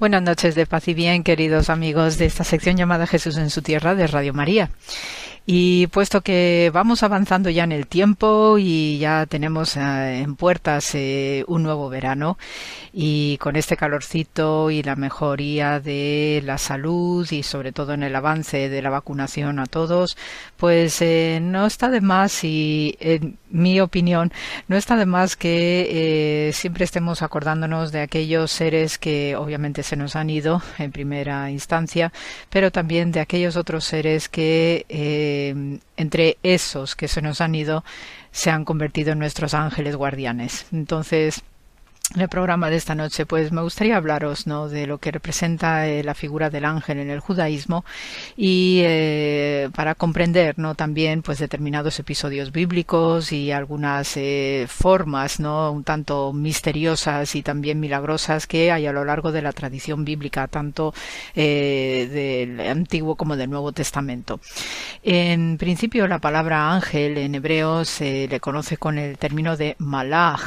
Buenas 0.00 0.22
noches 0.22 0.54
de 0.54 0.64
paz 0.64 0.88
y 0.88 0.94
bien, 0.94 1.22
queridos 1.22 1.68
amigos 1.68 2.16
de 2.16 2.24
esta 2.24 2.42
sección 2.42 2.74
llamada 2.74 3.06
Jesús 3.06 3.36
en 3.36 3.50
su 3.50 3.60
tierra 3.60 3.94
de 3.94 4.06
Radio 4.06 4.32
María. 4.32 4.70
Y 5.52 5.88
puesto 5.88 6.20
que 6.20 6.70
vamos 6.72 7.02
avanzando 7.02 7.50
ya 7.50 7.64
en 7.64 7.72
el 7.72 7.88
tiempo 7.88 8.56
y 8.56 8.98
ya 8.98 9.26
tenemos 9.26 9.76
eh, 9.76 10.20
en 10.20 10.36
puertas 10.36 10.94
eh, 10.94 11.44
un 11.48 11.64
nuevo 11.64 11.88
verano 11.88 12.38
y 12.92 13.36
con 13.38 13.56
este 13.56 13.76
calorcito 13.76 14.70
y 14.70 14.84
la 14.84 14.94
mejoría 14.94 15.80
de 15.80 16.40
la 16.44 16.56
salud 16.56 17.26
y 17.32 17.42
sobre 17.42 17.72
todo 17.72 17.94
en 17.94 18.04
el 18.04 18.14
avance 18.14 18.68
de 18.68 18.80
la 18.80 18.90
vacunación 18.90 19.58
a 19.58 19.66
todos, 19.66 20.16
pues 20.56 21.02
eh, 21.02 21.40
no 21.42 21.66
está 21.66 21.90
de 21.90 22.00
más 22.00 22.44
y 22.44 22.96
en 23.00 23.36
mi 23.50 23.80
opinión 23.80 24.32
no 24.68 24.76
está 24.76 24.94
de 24.94 25.06
más 25.06 25.34
que 25.34 26.52
siempre 26.54 26.84
estemos 26.84 27.22
acordándonos 27.22 27.90
de 27.90 28.02
aquellos 28.02 28.52
seres 28.52 28.98
que 28.98 29.34
obviamente 29.34 29.82
se 29.82 29.96
nos 29.96 30.14
han 30.14 30.30
ido 30.30 30.62
en 30.78 30.92
primera 30.92 31.50
instancia, 31.50 32.12
pero 32.50 32.70
también 32.70 33.10
de 33.10 33.18
aquellos 33.18 33.56
otros 33.56 33.84
seres 33.84 34.28
que 34.28 34.86
eh, 34.88 35.39
entre 35.96 36.38
esos 36.42 36.96
que 36.96 37.08
se 37.08 37.22
nos 37.22 37.40
han 37.40 37.54
ido 37.54 37.84
se 38.32 38.50
han 38.50 38.64
convertido 38.64 39.12
en 39.12 39.18
nuestros 39.18 39.54
ángeles 39.54 39.96
guardianes. 39.96 40.66
Entonces, 40.72 41.42
en 42.14 42.22
el 42.22 42.28
programa 42.28 42.70
de 42.70 42.76
esta 42.76 42.96
noche, 42.96 43.24
pues 43.24 43.52
me 43.52 43.62
gustaría 43.62 43.96
hablaros 43.96 44.44
de 44.44 44.86
lo 44.86 44.98
que 44.98 45.12
representa 45.12 45.86
eh, 45.86 46.02
la 46.02 46.14
figura 46.14 46.50
del 46.50 46.64
ángel 46.64 46.98
en 46.98 47.08
el 47.08 47.20
judaísmo 47.20 47.84
y 48.36 48.80
eh, 48.82 49.70
para 49.76 49.94
comprender 49.94 50.58
¿no? 50.58 50.74
también 50.74 51.22
pues 51.22 51.38
determinados 51.38 52.00
episodios 52.00 52.50
bíblicos 52.50 53.30
y 53.30 53.52
algunas 53.52 54.16
eh, 54.16 54.66
formas 54.68 55.38
¿no? 55.38 55.70
un 55.70 55.84
tanto 55.84 56.32
misteriosas 56.32 57.36
y 57.36 57.42
también 57.42 57.78
milagrosas 57.78 58.48
que 58.48 58.72
hay 58.72 58.86
a 58.86 58.92
lo 58.92 59.04
largo 59.04 59.30
de 59.30 59.42
la 59.42 59.52
tradición 59.52 60.04
bíblica, 60.04 60.48
tanto 60.48 60.92
del 61.34 62.60
Antiguo 62.60 63.14
como 63.14 63.36
del 63.36 63.50
Nuevo 63.50 63.72
Testamento. 63.72 64.40
En 65.02 65.58
principio, 65.58 66.08
la 66.08 66.18
palabra 66.18 66.72
ángel 66.72 67.18
en 67.18 67.34
hebreo 67.34 67.84
se 67.84 68.26
le 68.28 68.40
conoce 68.40 68.76
con 68.78 68.98
el 68.98 69.16
término 69.18 69.56
de 69.56 69.76
malach 69.78 70.40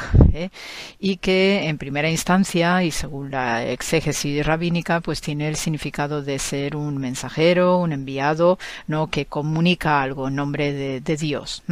y 0.98 1.16
que 1.18 1.53
en 1.54 1.78
primera 1.78 2.10
instancia 2.10 2.82
y 2.82 2.90
según 2.90 3.30
la 3.30 3.64
exégesis 3.64 4.44
rabínica 4.44 5.00
pues 5.00 5.20
tiene 5.20 5.48
el 5.48 5.56
significado 5.56 6.22
de 6.22 6.38
ser 6.38 6.76
un 6.76 6.98
mensajero, 6.98 7.78
un 7.78 7.92
enviado, 7.92 8.58
no 8.86 9.08
que 9.08 9.26
comunica 9.26 10.02
algo 10.02 10.28
en 10.28 10.36
nombre 10.36 10.72
de, 10.72 11.14
Dios. 11.16 11.62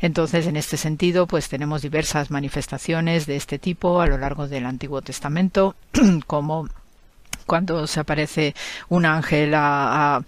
Entonces 0.00 0.46
en 0.46 0.56
este 0.56 0.76
sentido 0.76 1.26
pues 1.26 1.48
tenemos 1.48 1.82
diversas 1.82 2.30
manifestaciones 2.30 3.26
de 3.26 3.36
este 3.36 3.58
tipo 3.58 4.00
a 4.00 4.06
lo 4.06 4.16
largo 4.16 4.46
del 4.46 4.64
Antiguo 4.66 5.02
Testamento 5.02 5.74
como 6.26 6.68
cuando 7.46 7.86
se 7.86 8.00
aparece 8.00 8.54
un 8.88 9.06
ángel 9.06 9.52
a, 9.54 10.22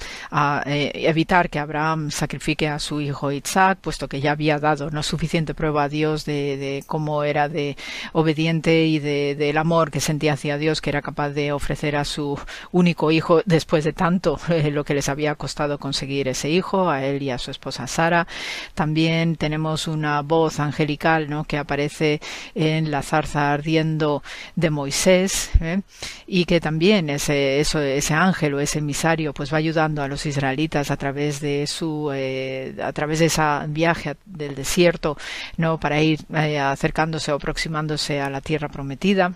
eh, 0.66 0.93
evitar 0.95 1.51
que 1.51 1.59
Abraham 1.59 2.11
sacrifique 2.11 2.69
a 2.69 2.78
su 2.78 3.01
hijo 3.01 3.32
Isaac, 3.32 3.78
puesto 3.81 4.09
que 4.09 4.20
ya 4.20 4.32
había 4.32 4.59
dado 4.59 4.90
no 4.90 5.03
suficiente 5.03 5.55
prueba 5.55 5.85
a 5.85 5.89
Dios 5.89 6.24
de, 6.24 6.85
cómo 6.86 7.24
era 7.24 7.49
de 7.49 7.77
obediente 8.12 8.86
y 8.86 8.99
de, 8.99 9.35
del 9.35 9.59
amor 9.59 9.90
que 9.90 10.01
sentía 10.01 10.35
hacia 10.35 10.59
Dios, 10.59 10.81
que 10.81 10.90
era 10.90 11.03
capaz 11.03 11.31
de 11.31 11.53
ofrecer 11.53 11.97
a 11.97 12.05
su 12.05 12.39
único 12.73 13.11
hijo 13.11 13.43
después 13.45 13.85
de 13.85 13.93
tanto 13.93 14.39
eh, 14.49 14.70
lo 14.70 14.85
que 14.85 14.95
les 14.95 15.09
había 15.09 15.35
costado 15.35 15.78
conseguir 15.78 16.28
ese 16.28 16.51
hijo, 16.51 16.89
a 16.89 17.05
él 17.05 17.23
y 17.23 17.31
a 17.31 17.39
su 17.39 17.51
esposa 17.51 17.86
Sara. 17.86 18.27
También 18.74 19.36
tenemos 19.36 19.89
una 19.89 20.23
voz 20.23 20.61
angelical 20.61 21.28
¿no? 21.28 21.45
que 21.45 21.59
aparece 21.59 22.20
en 22.55 22.90
la 22.90 23.03
zarza 23.03 23.53
ardiendo 23.53 24.23
de 24.57 24.70
Moisés 24.70 25.51
¿eh? 25.61 25.81
y 26.27 26.45
que 26.45 26.61
también 26.61 27.07
ese, 27.10 27.60
ese 27.60 28.14
ángel 28.14 28.55
o 28.55 28.60
ese 28.60 28.78
emisario 28.78 29.32
pues 29.32 29.52
va 29.52 29.59
ayudando 29.59 30.02
a 30.02 30.09
los 30.09 30.26
israelitas 30.26 30.90
a 30.90 30.97
través 30.97 31.40
de 31.40 31.66
su 31.66 32.10
eh, 32.12 32.76
a 32.82 32.93
través 32.93 33.18
de 33.18 33.26
ese 33.26 33.43
viaje 33.68 34.16
del 34.24 34.55
desierto 34.55 35.16
no 35.56 35.78
para 35.78 36.01
ir 36.01 36.20
eh, 36.35 36.59
acercándose 36.59 37.32
o 37.32 37.36
aproximándose 37.36 38.20
a 38.20 38.30
la 38.30 38.40
tierra 38.40 38.68
prometida 38.68 39.32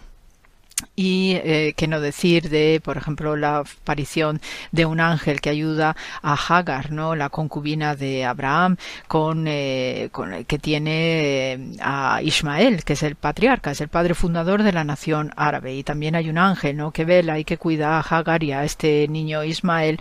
y 0.97 1.33
eh, 1.43 1.75
no 1.89 2.01
decir 2.01 2.49
de, 2.49 2.81
por 2.83 2.97
ejemplo, 2.97 3.37
la 3.37 3.59
aparición 3.59 4.41
de 4.71 4.87
un 4.87 5.01
ángel 5.01 5.41
que 5.41 5.51
ayuda 5.51 5.97
a 6.23 6.35
Hagar, 6.35 6.93
¿no? 6.93 7.15
La 7.17 7.29
concubina 7.29 7.95
de 7.97 8.25
Abraham, 8.25 8.77
con, 9.09 9.47
eh, 9.49 10.11
que 10.47 10.59
tiene 10.59 11.53
eh, 11.53 11.77
a 11.81 12.21
Ismael, 12.23 12.85
que 12.85 12.95
es 12.95 13.03
el 13.03 13.17
patriarca, 13.17 13.73
es 13.73 13.81
el 13.81 13.89
padre 13.89 14.15
fundador 14.15 14.63
de 14.63 14.73
la 14.73 14.85
nación 14.85 15.33
árabe. 15.37 15.75
Y 15.75 15.83
también 15.83 16.15
hay 16.15 16.31
un 16.31 16.39
ángel, 16.39 16.77
¿no? 16.77 16.93
Que 16.93 17.05
vela 17.05 17.39
y 17.39 17.45
que 17.45 17.59
cuida 17.59 17.99
a 17.99 18.01
Hagar 18.01 18.43
y 18.43 18.53
a 18.53 18.65
este 18.65 19.07
niño 19.09 19.45
Ismael 19.45 20.01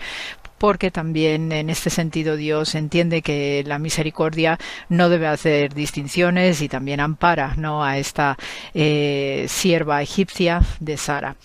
porque 0.61 0.91
también 0.91 1.51
en 1.51 1.71
este 1.71 1.89
sentido 1.89 2.35
Dios 2.35 2.75
entiende 2.75 3.23
que 3.23 3.63
la 3.65 3.79
misericordia 3.79 4.59
no 4.89 5.09
debe 5.09 5.25
hacer 5.25 5.73
distinciones 5.73 6.61
y 6.61 6.69
también 6.69 6.99
ampara 6.99 7.55
¿no? 7.57 7.83
a 7.83 7.97
esta 7.97 8.38
eh, 8.75 9.47
sierva 9.49 10.03
egipcia 10.03 10.61
de 10.79 10.97
Sara. 10.97 11.35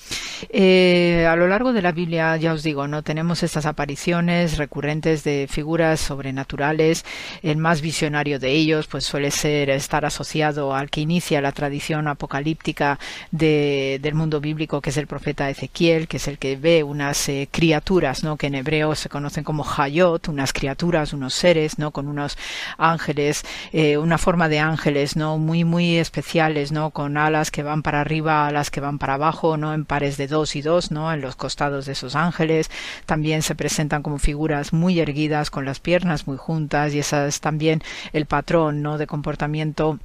Eh, 0.51 1.27
a 1.27 1.35
lo 1.35 1.49
largo 1.49 1.73
de 1.73 1.81
la 1.81 1.93
Biblia, 1.93 2.37
ya 2.37 2.53
os 2.53 2.63
digo, 2.63 2.89
no 2.89 3.03
tenemos 3.03 3.43
estas 3.43 3.65
apariciones 3.65 4.59
recurrentes 4.59 5.25
de 5.25 5.47
figuras 5.49 5.99
sobrenaturales. 5.99 7.07
El 7.43 7.57
más 7.57 7.81
visionario 7.81 8.39
de 8.39 8.51
ellos, 8.51 8.87
pues 8.87 9.05
suele 9.05 9.31
ser 9.31 9.71
estar 9.71 10.05
asociado 10.05 10.75
al 10.75 10.91
que 10.91 11.01
inicia 11.01 11.41
la 11.41 11.53
tradición 11.53 12.07
apocalíptica 12.07 12.99
de, 13.31 13.99
del 14.03 14.15
mundo 14.15 14.43
bíblico, 14.43 14.83
que 14.83 14.91
es 14.91 14.99
el 14.99 15.07
profeta 15.07 15.49
Ezequiel, 15.49 16.07
que 16.07 16.19
es 16.19 16.29
el 16.29 16.37
que 16.37 16.57
ve 16.57 16.83
unas 16.83 17.31
eh, 17.31 17.49
criaturas, 17.51 18.23
¿no? 18.23 18.37
que 18.37 18.49
en 18.49 18.57
hebreo 18.57 18.95
se 19.07 19.11
conocen 19.11 19.45
como 19.45 19.65
Hayot, 19.65 20.27
unas 20.27 20.53
criaturas, 20.53 21.13
unos 21.13 21.33
seres, 21.33 21.79
¿no? 21.79 21.93
Con 21.93 22.09
unos 22.09 22.37
ángeles, 22.77 23.45
eh, 23.73 23.99
una 23.99 24.19
forma 24.19 24.49
de 24.49 24.59
ángeles, 24.59 25.15
¿no? 25.15 25.39
Muy, 25.39 25.63
muy 25.63 25.99
especiales, 25.99 26.73
¿no? 26.73 26.91
Con 26.91 27.17
alas 27.17 27.53
que 27.53 27.63
van 27.63 27.85
para 27.85 28.01
arriba, 28.01 28.49
alas 28.49 28.73
que 28.73 28.81
van 28.81 28.99
para 28.99 29.15
abajo, 29.15 29.57
¿no? 29.57 29.75
En 29.75 29.85
pares 29.85 30.17
de 30.17 30.27
dos 30.27 30.57
y 30.57 30.61
dos, 30.61 30.91
¿no? 30.91 31.13
En 31.13 31.21
los 31.21 31.37
costados 31.37 31.87
de 31.87 31.93
esos 31.93 32.17
ángeles. 32.17 32.69
También 33.05 33.43
se 33.43 33.55
presentan 33.55 34.03
como 34.03 34.19
figuras 34.19 34.73
muy 34.73 34.99
erguidas, 34.99 35.51
con 35.51 35.65
las 35.65 35.79
piernas 35.79 36.27
muy 36.27 36.37
juntas, 36.37 36.93
y 36.93 36.99
esa 36.99 37.29
es 37.29 37.41
también 37.41 37.85
el 38.13 38.27
patrón, 38.27 38.83
¿no? 38.83 38.99
De 38.99 39.07
comportamiento 39.07 40.01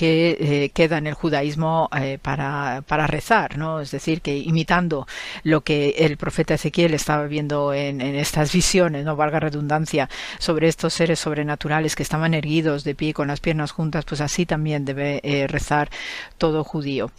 que 0.00 0.38
eh, 0.40 0.70
queda 0.70 0.96
en 0.96 1.06
el 1.06 1.12
judaísmo 1.12 1.90
eh, 1.94 2.18
para, 2.22 2.82
para, 2.86 3.06
rezar, 3.06 3.58
¿no? 3.58 3.80
Es 3.80 3.90
decir, 3.90 4.22
que 4.22 4.34
imitando 4.34 5.06
lo 5.42 5.60
que 5.60 5.90
el 5.98 6.16
profeta 6.16 6.54
Ezequiel 6.54 6.94
estaba 6.94 7.26
viendo 7.26 7.74
en, 7.74 8.00
estas 8.00 8.50
visiones, 8.50 9.04
no 9.04 9.14
valga 9.14 9.40
redundancia, 9.40 10.08
sobre 10.38 10.68
estos 10.68 10.94
seres 10.94 11.20
sobrenaturales 11.20 11.96
que 11.96 12.02
estaban 12.02 12.32
erguidos 12.32 12.82
de 12.82 12.94
pie 12.94 13.12
con 13.12 13.28
las 13.28 13.40
piernas 13.40 13.72
juntas, 13.72 14.06
pues 14.06 14.22
así 14.22 14.46
también 14.46 14.86
debe 14.86 15.20
eh, 15.22 15.46
rezar 15.46 15.90
todo 16.38 16.64
judío. 16.64 17.10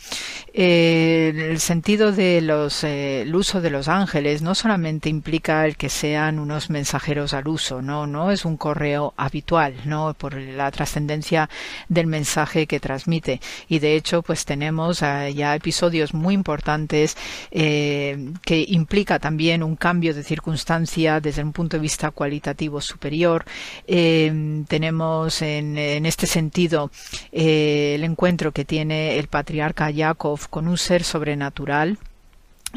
el 0.52 1.60
sentido 1.60 2.12
de 2.12 2.42
los, 2.42 2.84
el 2.84 3.36
uso 3.36 3.62
de 3.62 3.70
los 3.70 3.90
ángeles 3.90 4.42
no 4.42 4.56
solamente 4.56 5.08
implica 5.08 5.68
el 5.68 5.78
que 5.78 5.90
sean 5.90 6.40
unos 6.40 6.72
mensajeros 6.72 7.36
al 7.36 7.48
uso, 7.48 7.84
no, 7.84 8.08
no 8.08 8.32
es 8.32 8.44
un 8.44 8.58
correo 8.58 9.14
habitual, 9.18 9.76
no, 9.86 10.16
por 10.16 10.34
la 10.34 10.72
trascendencia 10.72 11.48
del 11.88 12.08
mensaje 12.08 12.71
que 12.72 12.80
transmite. 12.80 13.42
Y 13.68 13.80
de 13.80 13.98
hecho 13.98 14.22
pues 14.22 14.46
tenemos 14.46 15.02
eh, 15.02 15.34
ya 15.36 15.54
episodios 15.56 16.14
muy 16.14 16.34
importantes 16.34 17.18
eh, 17.52 18.32
que 18.46 18.64
implica 18.66 19.20
también 19.20 19.62
un 19.62 19.76
cambio 19.76 20.14
de 20.14 20.24
circunstancia 20.24 21.20
desde 21.20 21.44
un 21.44 21.52
punto 21.52 21.76
de 21.76 21.82
vista 21.82 22.12
cualitativo 22.12 22.80
superior. 22.80 23.44
Eh, 23.88 24.64
tenemos 24.70 25.42
en, 25.42 25.78
este 26.06 26.28
sentido 26.28 26.92
el 27.34 28.04
encuentro 28.06 28.54
que 28.54 28.64
tiene 28.64 29.20
el 29.20 29.28
patriarca 29.28 29.92
Jacob 29.94 30.40
con 30.50 30.70
un 30.70 30.78
ser 30.78 31.04
sobrenatural 31.04 31.98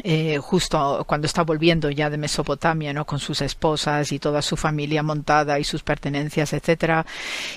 eh, 0.03 0.39
justo 0.39 1.05
cuando 1.07 1.25
está 1.25 1.43
volviendo 1.43 1.89
ya 1.89 2.09
de 2.09 2.17
Mesopotamia, 2.17 2.93
¿no? 2.93 3.05
Con 3.05 3.19
sus 3.19 3.41
esposas 3.41 4.11
y 4.11 4.19
toda 4.19 4.41
su 4.41 4.57
familia 4.57 5.03
montada 5.03 5.57
y 5.57 5.63
sus 5.63 5.83
pertenencias, 5.83 6.53
etcétera. 6.53 7.05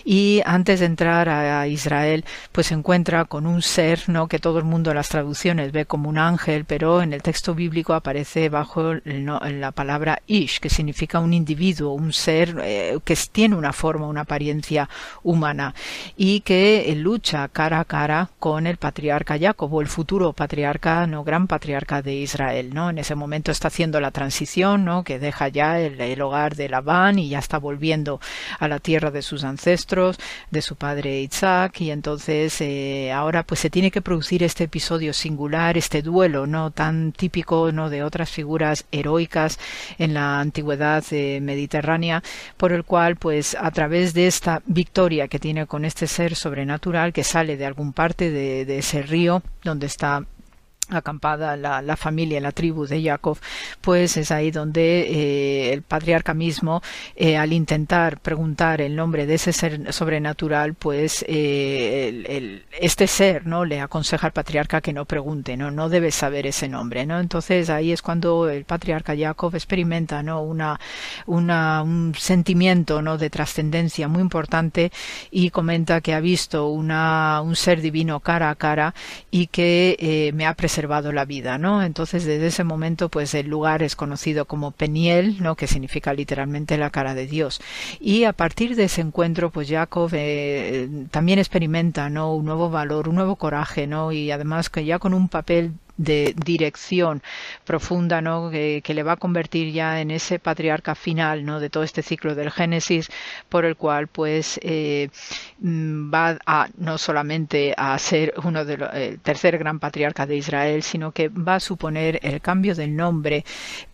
Y 0.04 0.40
antes 0.46 0.80
de 0.80 0.86
entrar 0.86 1.28
a, 1.28 1.66
Israel, 1.66 2.24
pues 2.52 2.68
se 2.68 2.74
encuentra 2.74 3.24
con 3.24 3.46
un 3.46 3.62
ser, 3.62 4.04
¿no? 4.06 4.28
Que 4.28 4.38
todo 4.38 4.58
el 4.58 4.64
mundo 4.64 4.90
en 4.90 4.96
las 4.96 5.08
traducciones 5.08 5.72
ve 5.72 5.86
como 5.86 6.08
un 6.08 6.18
ángel, 6.18 6.64
pero 6.64 7.02
en 7.02 7.12
el 7.12 7.22
texto 7.22 7.54
bíblico 7.54 7.94
aparece 7.94 8.48
bajo 8.48 8.94
la 9.04 9.72
palabra 9.72 10.22
ish, 10.26 10.60
que 10.60 10.70
significa 10.70 11.18
un 11.18 11.34
individuo, 11.34 11.92
un 11.92 12.12
ser 12.12 12.56
eh, 12.62 12.98
que 13.04 13.16
tiene 13.30 13.56
una 13.56 13.72
forma, 13.72 14.06
una 14.06 14.22
apariencia 14.22 14.88
humana 15.22 15.74
y 16.16 16.40
que 16.40 16.94
lucha 16.96 17.48
cara 17.48 17.80
a 17.80 17.84
cara 17.84 18.30
con 18.38 18.66
el 18.66 18.76
patriarca 18.76 19.38
Jacob, 19.38 19.80
el 19.80 19.88
futuro 19.88 20.32
patriarca, 20.32 21.06
no 21.06 21.24
gran 21.24 21.46
patriarca 21.46 22.00
de 22.00 22.14
Israel 22.14 22.27
Israel, 22.28 22.74
¿no? 22.74 22.90
En 22.90 22.98
ese 22.98 23.14
momento 23.14 23.50
está 23.50 23.68
haciendo 23.68 24.00
la 24.00 24.10
transición, 24.10 24.84
¿no? 24.84 25.02
Que 25.02 25.18
deja 25.18 25.48
ya 25.48 25.80
el, 25.80 26.20
hogar 26.20 26.56
de 26.56 26.68
Labán 26.68 27.18
y 27.18 27.30
ya 27.30 27.38
está 27.38 27.58
volviendo 27.58 28.20
a 28.58 28.68
la 28.68 28.78
tierra 28.78 29.10
de 29.10 29.22
sus 29.22 29.44
ancestros, 29.44 30.18
de 30.50 30.60
su 30.62 30.76
padre 30.76 31.22
Isaac, 31.22 31.80
y 31.80 31.90
entonces 31.90 32.60
eh, 32.60 33.12
ahora 33.12 33.42
pues 33.44 33.60
se 33.60 33.70
tiene 33.70 33.90
que 33.90 34.02
producir 34.02 34.42
este 34.42 34.64
episodio 34.64 35.12
singular, 35.12 35.78
este 35.78 36.02
duelo, 36.02 36.46
¿no? 36.46 36.70
Tan 36.70 37.12
típico, 37.12 37.72
¿no? 37.72 37.88
De 37.88 38.02
otras 38.02 38.30
figuras 38.30 38.84
heroicas 38.92 39.58
en 39.98 40.12
la 40.14 40.40
antigüedad 40.40 41.04
eh, 41.10 41.40
mediterránea, 41.40 42.22
por 42.56 42.72
el 42.72 42.84
cual 42.84 43.16
pues 43.16 43.56
a 43.58 43.70
través 43.70 44.12
de 44.12 44.26
esta 44.26 44.62
victoria 44.66 45.28
que 45.28 45.38
tiene 45.38 45.66
con 45.66 45.84
este 45.84 46.06
ser 46.06 46.34
sobrenatural 46.34 47.12
que 47.12 47.24
sale 47.24 47.56
de 47.56 47.66
algún 47.66 47.92
parte 47.92 48.30
de 48.30 48.78
ese 48.78 49.02
río 49.02 49.42
donde 49.62 49.86
está 49.86 50.24
acampada 50.90 51.56
la, 51.56 51.82
la, 51.82 51.96
familia, 51.96 52.40
la 52.40 52.52
tribu 52.52 52.86
de 52.86 53.02
Jacob, 53.02 53.38
pues 53.80 54.16
es 54.16 54.30
ahí 54.30 54.50
donde 54.50 55.00
eh, 55.00 55.72
el 55.72 55.82
patriarca 55.82 56.34
mismo, 56.34 56.82
eh, 57.16 57.36
al 57.36 57.52
intentar 57.52 58.20
preguntar 58.20 58.80
el 58.80 58.96
nombre 58.96 59.26
de 59.26 59.34
ese 59.34 59.52
ser 59.52 59.92
sobrenatural, 59.92 60.74
pues 60.74 61.24
eh, 61.28 62.62
este 62.80 63.06
ser 63.06 63.46
no 63.46 63.64
le 63.64 63.80
aconseja 63.80 64.26
al 64.26 64.32
patriarca 64.32 64.80
que 64.80 64.92
no 64.92 65.04
pregunte, 65.04 65.56
no, 65.56 65.70
no 65.70 65.88
debe 65.88 66.10
saber 66.10 66.46
ese 66.46 66.68
nombre, 66.68 67.04
no. 67.06 67.20
Entonces 67.20 67.70
ahí 67.70 67.92
es 67.92 68.02
cuando 68.02 68.48
el 68.48 68.64
patriarca 68.64 69.14
Jacob 69.16 69.54
experimenta, 69.54 70.22
no, 70.22 70.42
una, 70.42 70.80
una 71.26 71.82
un 71.82 72.14
sentimiento, 72.16 73.02
no, 73.02 73.18
de 73.18 73.30
trascendencia 73.30 74.08
muy 74.08 74.22
importante 74.22 74.90
y 75.30 75.50
comenta 75.50 76.00
que 76.00 76.14
ha 76.14 76.20
visto 76.20 76.68
una, 76.68 77.40
un 77.42 77.56
ser 77.56 77.80
divino 77.80 78.20
cara 78.20 78.50
a 78.50 78.54
cara 78.54 78.94
y 79.30 79.48
que 79.48 80.32
me 80.34 80.46
ha 80.46 80.54
presentado 80.54 80.77
la 81.12 81.24
vida, 81.24 81.58
¿no? 81.58 81.82
Entonces, 81.82 82.24
desde 82.24 82.46
ese 82.46 82.64
momento, 82.64 83.08
pues 83.08 83.34
el 83.34 83.48
lugar 83.48 83.82
es 83.82 83.96
conocido 83.96 84.44
como 84.44 84.70
Peniel, 84.70 85.42
¿no? 85.42 85.56
Que 85.56 85.66
significa 85.66 86.12
literalmente 86.12 86.78
la 86.78 86.90
cara 86.90 87.14
de 87.14 87.26
Dios. 87.26 87.60
Y 88.00 88.24
a 88.24 88.32
partir 88.32 88.76
de 88.76 88.84
ese 88.84 89.00
encuentro, 89.00 89.50
pues 89.50 89.68
Jacob 89.68 90.10
eh, 90.12 90.88
también 91.10 91.38
experimenta, 91.38 92.08
¿no? 92.10 92.34
Un 92.34 92.44
nuevo 92.44 92.70
valor, 92.70 93.08
un 93.08 93.16
nuevo 93.16 93.36
coraje, 93.36 93.86
¿no? 93.86 94.12
Y 94.12 94.30
además 94.30 94.70
que 94.70 94.84
ya 94.84 94.98
con 94.98 95.14
un 95.14 95.28
papel 95.28 95.72
de 95.98 96.34
dirección 96.44 97.22
profunda, 97.64 98.22
¿no? 98.22 98.50
Que, 98.50 98.82
le 98.88 99.02
va 99.02 99.12
a 99.12 99.16
convertir 99.16 99.72
ya 99.72 100.00
en 100.00 100.10
ese 100.10 100.38
patriarca 100.38 100.94
final, 100.94 101.44
¿no? 101.44 101.60
De 101.60 101.68
todo 101.68 101.82
este 101.82 102.02
ciclo 102.02 102.34
del 102.34 102.50
Génesis, 102.50 103.10
por 103.48 103.64
el 103.64 103.76
cual, 103.76 104.08
pues, 104.08 104.58
eh, 104.62 105.10
mm, 105.60 106.12
va 106.12 106.38
a 106.46 106.68
no 106.78 106.96
solamente 106.96 107.74
a 107.76 107.98
ser 107.98 108.32
uno 108.44 108.64
de 108.64 108.78
el 108.94 109.20
tercer 109.20 109.58
gran 109.58 109.78
patriarca 109.78 110.24
de 110.26 110.36
Israel, 110.36 110.82
sino 110.82 111.12
que 111.12 111.28
va 111.28 111.56
a 111.56 111.60
suponer 111.60 112.20
el 112.22 112.40
cambio 112.40 112.74
del 112.74 112.96
nombre 112.96 113.44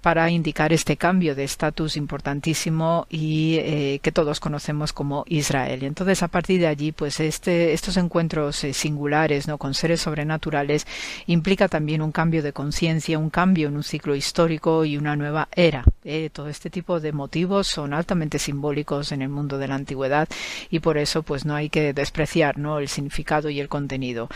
para 0.00 0.30
indicar 0.30 0.72
este 0.72 0.96
cambio 0.96 1.34
de 1.34 1.44
estatus 1.44 1.96
importantísimo 1.96 3.06
y 3.10 3.56
eh, 3.60 4.00
que 4.02 4.12
todos 4.12 4.40
conocemos 4.40 4.92
como 4.92 5.24
Israel. 5.26 5.82
Y 5.82 5.86
entonces, 5.86 6.22
a 6.22 6.28
partir 6.28 6.60
de 6.60 6.66
allí, 6.66 6.92
pues, 6.92 7.20
este, 7.20 7.72
estos 7.72 7.96
encuentros 7.96 8.62
eh, 8.64 8.74
singulares, 8.74 9.48
¿no? 9.48 9.58
Con 9.58 9.74
seres 9.74 10.02
sobrenaturales 10.02 10.86
implica 11.26 11.68
también 11.68 11.93
un 12.02 12.12
cambio 12.12 12.42
de 12.42 12.52
conciencia, 12.52 13.18
un 13.18 13.30
cambio 13.30 13.68
en 13.68 13.76
un 13.76 13.82
ciclo 13.82 14.14
histórico 14.14 14.84
y 14.84 14.96
una 14.96 15.16
nueva 15.16 15.48
era. 15.54 15.84
Eh, 16.04 16.30
todo 16.32 16.48
este 16.48 16.70
tipo 16.70 17.00
de 17.00 17.12
motivos 17.12 17.66
son 17.66 17.94
altamente 17.94 18.38
simbólicos 18.38 19.12
en 19.12 19.22
el 19.22 19.28
mundo 19.28 19.58
de 19.58 19.68
la 19.68 19.74
antigüedad 19.74 20.28
y 20.70 20.80
por 20.80 20.98
eso 20.98 21.22
pues 21.22 21.44
no 21.44 21.54
hay 21.54 21.70
que 21.70 21.92
despreciar 21.92 22.58
¿no? 22.58 22.78
el 22.78 22.88
significado 22.88 23.50
y 23.50 23.60
el 23.60 23.68
contenido. 23.68 24.28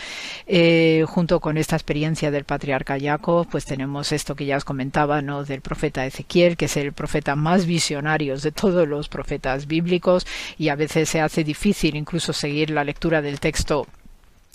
Eh, 0.47 1.05
junto 1.07 1.41
con 1.41 1.59
esta 1.59 1.77
experiencia 1.77 2.31
del 2.31 2.45
patriarca 2.45 2.99
Jacob, 3.01 3.47
pues 3.51 3.65
tenemos 3.65 4.13
esto 4.13 4.35
que 4.35 4.47
ya 4.47 4.57
os 4.57 4.65
comentaba, 4.65 5.23
¿no? 5.23 5.45
del 5.45 5.61
profeta 5.61 6.07
Ezequiel, 6.07 6.57
que 6.57 6.67
es 6.67 6.77
el 6.77 6.93
profeta 6.93 7.37
más 7.37 7.67
visionario 7.67 8.37
de 8.37 8.53
todos 8.53 8.87
los 8.87 9.09
profetas 9.09 9.67
bíblicos 9.67 10.27
y 10.57 10.69
a 10.69 10.77
veces 10.77 11.09
se 11.09 11.21
hace 11.21 11.45
difícil 11.45 11.97
incluso 11.97 12.33
seguir 12.33 12.71
la 12.71 12.85
lectura 12.85 13.23
del 13.23 13.41
texto 13.41 13.87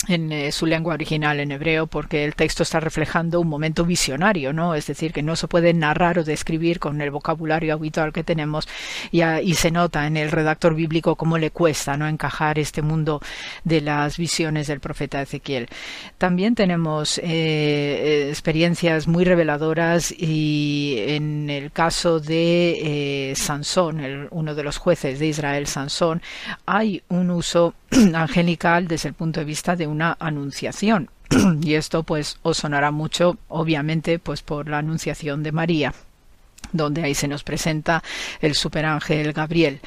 en 0.08 0.32
eh, 0.32 0.52
su 0.52 0.66
lengua 0.66 0.94
original 0.94 1.40
en 1.40 1.52
hebreo 1.52 1.86
porque 1.86 2.24
el 2.24 2.34
texto 2.34 2.62
está 2.62 2.80
reflejando 2.80 3.40
un 3.40 3.48
momento 3.48 3.84
visionario, 3.84 4.52
¿no? 4.52 4.74
Es 4.74 4.86
decir, 4.86 5.12
que 5.12 5.22
no 5.22 5.36
se 5.36 5.48
puede 5.48 5.72
narrar 5.72 6.18
o 6.18 6.24
describir 6.24 6.78
con 6.78 7.00
el 7.00 7.10
vocabulario 7.10 7.74
habitual 7.74 8.12
que 8.12 8.24
tenemos 8.24 8.68
y, 9.10 9.22
y 9.22 9.54
se 9.54 9.70
nota 9.70 10.06
en 10.06 10.16
el 10.16 10.30
redactor 10.30 10.74
bíblico 10.74 11.16
cómo 11.16 11.38
le 11.38 11.50
cuesta, 11.50 11.96
¿no? 11.96 12.06
Encajar 12.06 12.58
este 12.58 12.82
mundo 12.82 13.20
de 13.64 13.80
las 13.80 14.18
visiones 14.18 14.66
del 14.66 14.80
profeta 14.80 15.22
Ezequiel. 15.22 15.68
También 16.18 16.54
tenemos 16.54 17.18
eh, 17.22 18.28
experiencias 18.28 19.08
muy 19.08 19.24
reveladoras 19.24 20.12
y 20.16 20.96
en 21.06 21.50
el 21.50 21.72
caso 21.72 22.20
de 22.20 23.30
eh, 23.30 23.36
Sansón, 23.36 24.28
uno 24.30 24.54
de 24.54 24.62
los 24.62 24.78
jueces 24.78 25.18
de 25.18 25.26
Israel, 25.26 25.66
Sansón, 25.66 26.22
hay 26.66 27.02
un 27.08 27.30
uso 27.30 27.74
angelical 28.14 28.86
desde 28.86 29.08
el 29.08 29.14
punto 29.14 29.40
de 29.40 29.46
vista 29.46 29.76
de 29.76 29.86
una 29.94 30.16
anunciación. 30.18 31.10
y 31.62 31.74
esto 31.74 32.02
pues 32.02 32.38
os 32.42 32.58
sonará 32.58 32.90
mucho, 32.90 33.38
obviamente, 33.48 34.18
pues 34.18 34.42
por 34.42 34.68
la 34.68 34.78
anunciación 34.78 35.42
de 35.42 35.52
María 35.52 35.94
donde 36.72 37.02
ahí 37.04 37.14
se 37.14 37.28
nos 37.28 37.44
presenta 37.44 38.02
el 38.40 38.54
superángel 38.54 39.32
Gabriel. 39.32 39.80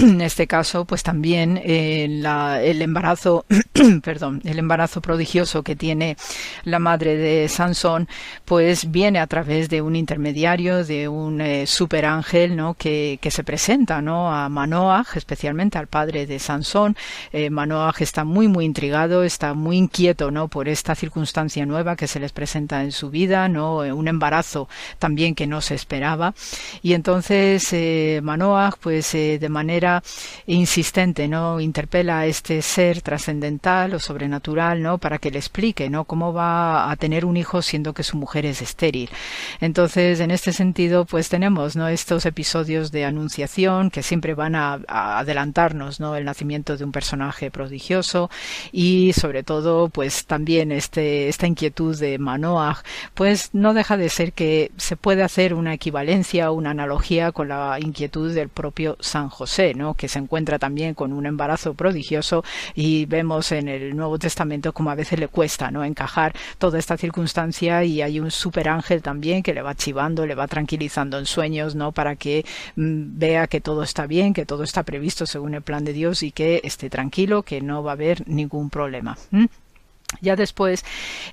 En 0.00 0.22
este 0.22 0.46
caso, 0.46 0.86
pues 0.86 1.02
también 1.02 1.60
eh, 1.62 2.04
el 2.04 2.82
embarazo, 2.82 3.44
perdón, 4.02 4.40
el 4.44 4.58
embarazo 4.58 5.02
prodigioso 5.02 5.62
que 5.62 5.76
tiene 5.76 6.16
la 6.64 6.78
madre 6.78 7.16
de 7.16 7.46
Sansón, 7.48 8.08
pues 8.46 8.90
viene 8.90 9.18
a 9.18 9.26
través 9.26 9.68
de 9.68 9.82
un 9.82 9.96
intermediario, 9.96 10.84
de 10.86 11.06
un 11.08 11.42
eh, 11.42 11.66
superángel, 11.66 12.56
¿no? 12.56 12.74
Que, 12.74 13.18
que, 13.20 13.30
se 13.30 13.44
presenta, 13.44 14.00
¿no? 14.00 14.34
A 14.34 14.48
Manoah, 14.48 15.04
especialmente 15.14 15.76
al 15.76 15.86
padre 15.86 16.26
de 16.26 16.38
Sansón. 16.38 16.96
Eh, 17.32 17.50
está 17.98 18.24
muy, 18.24 18.48
muy 18.48 18.64
intrigado, 18.64 19.22
está 19.22 19.52
muy 19.52 19.76
inquieto, 19.76 20.30
¿no? 20.30 20.48
Por 20.48 20.68
esta 20.68 20.94
circunstancia 20.94 21.66
nueva 21.66 21.94
que 21.96 22.06
se 22.06 22.20
les 22.20 22.32
presenta 22.32 22.82
en 22.82 22.92
su 22.92 23.10
vida, 23.10 23.48
¿no? 23.48 23.78
Un 23.78 24.08
embarazo 24.08 24.66
también 24.98 25.34
que 25.34 25.46
no 25.46 25.60
se 25.60 25.74
esperaba. 25.74 26.32
Y 26.82 26.94
entonces 26.94 27.74
Manoah, 28.22 28.72
pues 28.80 29.12
de 29.12 29.48
manera 29.50 29.89
insistente, 30.46 31.28
¿no? 31.28 31.60
Interpela 31.60 32.20
a 32.20 32.26
este 32.26 32.62
ser 32.62 33.02
trascendental 33.02 33.94
o 33.94 33.98
sobrenatural, 33.98 34.82
¿no? 34.82 34.98
Para 34.98 35.18
que 35.18 35.30
le 35.30 35.38
explique, 35.38 35.90
¿no? 35.90 36.04
Cómo 36.04 36.32
va 36.32 36.90
a 36.90 36.96
tener 36.96 37.24
un 37.24 37.36
hijo 37.36 37.62
siendo 37.62 37.92
que 37.92 38.02
su 38.02 38.16
mujer 38.16 38.46
es 38.46 38.62
estéril. 38.62 39.10
Entonces, 39.60 40.20
en 40.20 40.30
este 40.30 40.52
sentido, 40.52 41.04
pues 41.04 41.28
tenemos, 41.28 41.76
¿no? 41.76 41.88
Estos 41.88 42.26
episodios 42.26 42.92
de 42.92 43.04
anunciación 43.04 43.90
que 43.90 44.02
siempre 44.02 44.34
van 44.34 44.54
a, 44.54 44.80
adelantarnos, 44.88 46.00
¿no? 46.00 46.16
El 46.16 46.24
nacimiento 46.24 46.76
de 46.76 46.84
un 46.84 46.92
personaje 46.92 47.50
prodigioso 47.50 48.30
y 48.72 49.12
sobre 49.14 49.42
todo, 49.42 49.88
pues 49.88 50.26
también 50.26 50.72
este, 50.72 51.28
esta 51.28 51.46
inquietud 51.46 51.98
de 51.98 52.18
Manoah, 52.18 52.82
pues 53.14 53.50
no 53.52 53.74
deja 53.74 53.96
de 53.96 54.08
ser 54.08 54.32
que 54.32 54.70
se 54.76 54.96
puede 54.96 55.22
hacer 55.22 55.54
una 55.54 55.74
equivalencia, 55.74 56.50
una 56.50 56.70
analogía 56.70 57.32
con 57.32 57.48
la 57.48 57.78
inquietud 57.80 58.32
del 58.34 58.48
propio 58.48 58.96
San 59.00 59.28
José, 59.28 59.74
que 59.96 60.08
se 60.08 60.18
encuentra 60.18 60.58
también 60.58 60.94
con 60.94 61.12
un 61.12 61.26
embarazo 61.26 61.74
prodigioso 61.74 62.44
y 62.74 63.06
vemos 63.06 63.52
en 63.52 63.68
el 63.68 63.96
Nuevo 63.96 64.18
Testamento 64.18 64.72
como 64.72 64.90
a 64.90 64.94
veces 64.94 65.18
le 65.18 65.28
cuesta 65.28 65.70
¿no? 65.70 65.84
encajar 65.84 66.34
toda 66.58 66.78
esta 66.78 66.96
circunstancia 66.96 67.82
y 67.84 68.02
hay 68.02 68.20
un 68.20 68.30
super 68.30 68.68
ángel 68.68 69.02
también 69.02 69.42
que 69.42 69.54
le 69.54 69.62
va 69.62 69.74
chivando, 69.74 70.26
le 70.26 70.34
va 70.34 70.46
tranquilizando 70.46 71.18
en 71.18 71.26
sueños 71.26 71.74
¿no? 71.74 71.92
para 71.92 72.16
que 72.16 72.44
mm, 72.76 73.18
vea 73.18 73.46
que 73.46 73.60
todo 73.60 73.82
está 73.82 74.06
bien, 74.06 74.34
que 74.34 74.46
todo 74.46 74.62
está 74.62 74.82
previsto 74.82 75.26
según 75.26 75.54
el 75.54 75.62
plan 75.62 75.84
de 75.84 75.92
Dios 75.92 76.22
y 76.22 76.32
que 76.32 76.60
esté 76.64 76.90
tranquilo, 76.90 77.42
que 77.42 77.60
no 77.60 77.82
va 77.82 77.92
a 77.92 77.94
haber 77.94 78.28
ningún 78.28 78.70
problema. 78.70 79.16
Ya 80.22 80.36
después, 80.36 80.84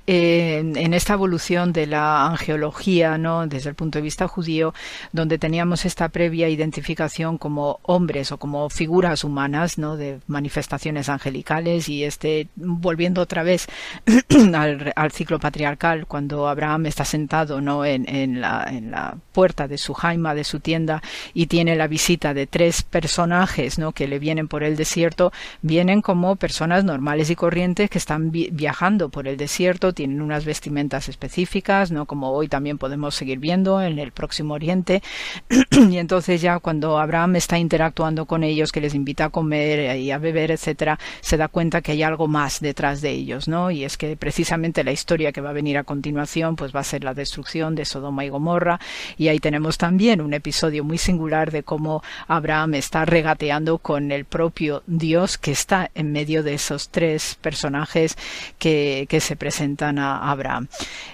eh, 0.06 0.60
en 0.60 0.94
esta 0.94 1.14
evolución 1.14 1.74
de 1.74 1.88
la 1.88 2.28
angeología, 2.28 3.18
¿no? 3.18 3.46
desde 3.48 3.70
el 3.70 3.76
punto 3.76 3.98
de 3.98 4.04
vista 4.04 4.28
judío, 4.28 4.74
donde 5.12 5.38
teníamos 5.38 5.84
esta 5.86 6.08
previa 6.10 6.48
identificación 6.48 7.38
como 7.38 7.80
hombres 7.82 8.32
o 8.32 8.38
como 8.38 8.70
figuras 8.70 9.24
humanas, 9.24 9.78
¿no? 9.78 9.98
de 9.98 10.20
manifestaciones 10.28 11.10
angelicales, 11.10 11.90
y 11.90 12.04
este, 12.04 12.48
volviendo 12.56 13.22
otra 13.22 13.44
vez 13.44 13.68
al, 14.56 15.12
ciclo 15.12 15.40
patriarcal, 15.40 16.06
cuando 16.06 16.48
Abraham 16.48 16.86
está 16.86 17.04
sentado 17.04 17.60
¿no? 17.60 17.84
en, 17.84 18.40
la, 18.40 18.68
en 18.70 18.92
la 18.92 19.18
puerta 19.34 19.68
de 19.68 19.78
su 19.78 19.96
jaima, 19.96 20.34
de 20.34 20.44
su 20.44 20.60
tienda, 20.60 21.02
y 21.34 21.48
tiene 21.48 21.76
la 21.76 21.88
visita 21.88 22.34
de 22.34 22.48
tres 22.48 22.84
personajes 22.84 23.80
¿no? 23.80 23.92
que 23.92 24.08
le 24.08 24.20
vienen 24.20 24.48
por 24.48 24.64
el 24.64 24.78
desierto, 24.78 25.34
vienen 25.62 26.02
como 26.02 26.38
personas 26.38 26.86
normales 26.86 27.30
y 27.32 27.36
corrientes 27.36 27.90
que 27.90 27.98
están 27.98 28.32
viajando 28.32 28.67
viajando 28.68 29.08
por 29.08 29.30
el 29.30 29.38
desierto, 29.38 29.94
tienen 29.94 30.22
unas 30.22 30.44
vestimentas 30.44 31.08
específicas, 31.08 31.90
¿no? 31.90 32.06
Como 32.06 32.32
hoy 32.32 32.50
también 32.50 32.78
podemos 32.78 33.16
seguir 33.16 33.40
viendo 33.40 33.82
en 33.82 33.98
el 33.98 34.12
próximo 34.12 34.56
Oriente. 34.56 35.02
y 35.72 35.98
entonces 35.98 36.42
ya 36.42 36.60
cuando 36.60 37.00
Abraham 37.00 37.38
está 37.38 37.58
interactuando 37.58 38.26
con 38.26 38.44
ellos, 38.44 38.74
que 38.74 38.82
les 38.82 38.94
invita 38.94 39.24
a 39.26 39.30
comer 39.30 39.96
y 39.96 40.12
a 40.12 40.18
beber, 40.18 40.52
etcétera, 40.52 41.00
se 41.22 41.38
da 41.38 41.48
cuenta 41.48 41.80
que 41.80 41.94
hay 41.94 42.04
algo 42.04 42.28
más 42.28 42.60
detrás 42.60 43.00
de 43.00 43.12
ellos, 43.12 43.48
¿no? 43.48 43.72
Y 43.72 43.86
es 43.86 43.96
que 43.96 44.18
precisamente 44.18 44.84
la 44.84 44.92
historia 44.92 45.32
que 45.32 45.40
va 45.40 45.52
a 45.52 45.54
venir 45.54 45.78
a 45.78 45.86
continuación, 45.86 46.58
pues 46.58 46.76
va 46.76 46.82
a 46.82 46.84
ser 46.84 47.06
la 47.06 47.14
destrucción 47.14 47.74
de 47.74 47.86
Sodoma 47.86 48.26
y 48.26 48.30
Gomorra. 48.30 48.82
Y 49.18 49.30
ahí 49.30 49.40
tenemos 49.40 49.78
también 49.78 50.20
un 50.20 50.34
episodio 50.34 50.84
muy 50.84 50.98
singular 50.98 51.52
de 51.52 51.64
cómo 51.64 52.04
Abraham 52.28 52.74
está 52.74 53.06
regateando 53.06 53.78
con 53.78 54.12
el 54.12 54.26
propio 54.26 54.84
Dios 54.88 55.38
que 55.38 55.52
está 55.52 55.90
en 55.96 56.12
medio 56.12 56.44
de 56.44 56.56
esos 56.56 56.90
tres 56.90 57.38
personajes 57.40 58.18
que, 58.58 59.08
se 59.20 59.36
presentan 59.36 60.00
a 60.00 60.32
Abraham. 60.32 60.68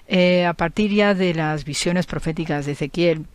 Eh, 0.08 0.46
a 0.46 0.54
partir 0.54 0.92
ya 0.92 1.14
de 1.14 1.34
las 1.34 1.66
visiones 1.66 2.06
proféticas 2.06 2.66
de 2.66 2.74
Ezequiel, 2.74 3.26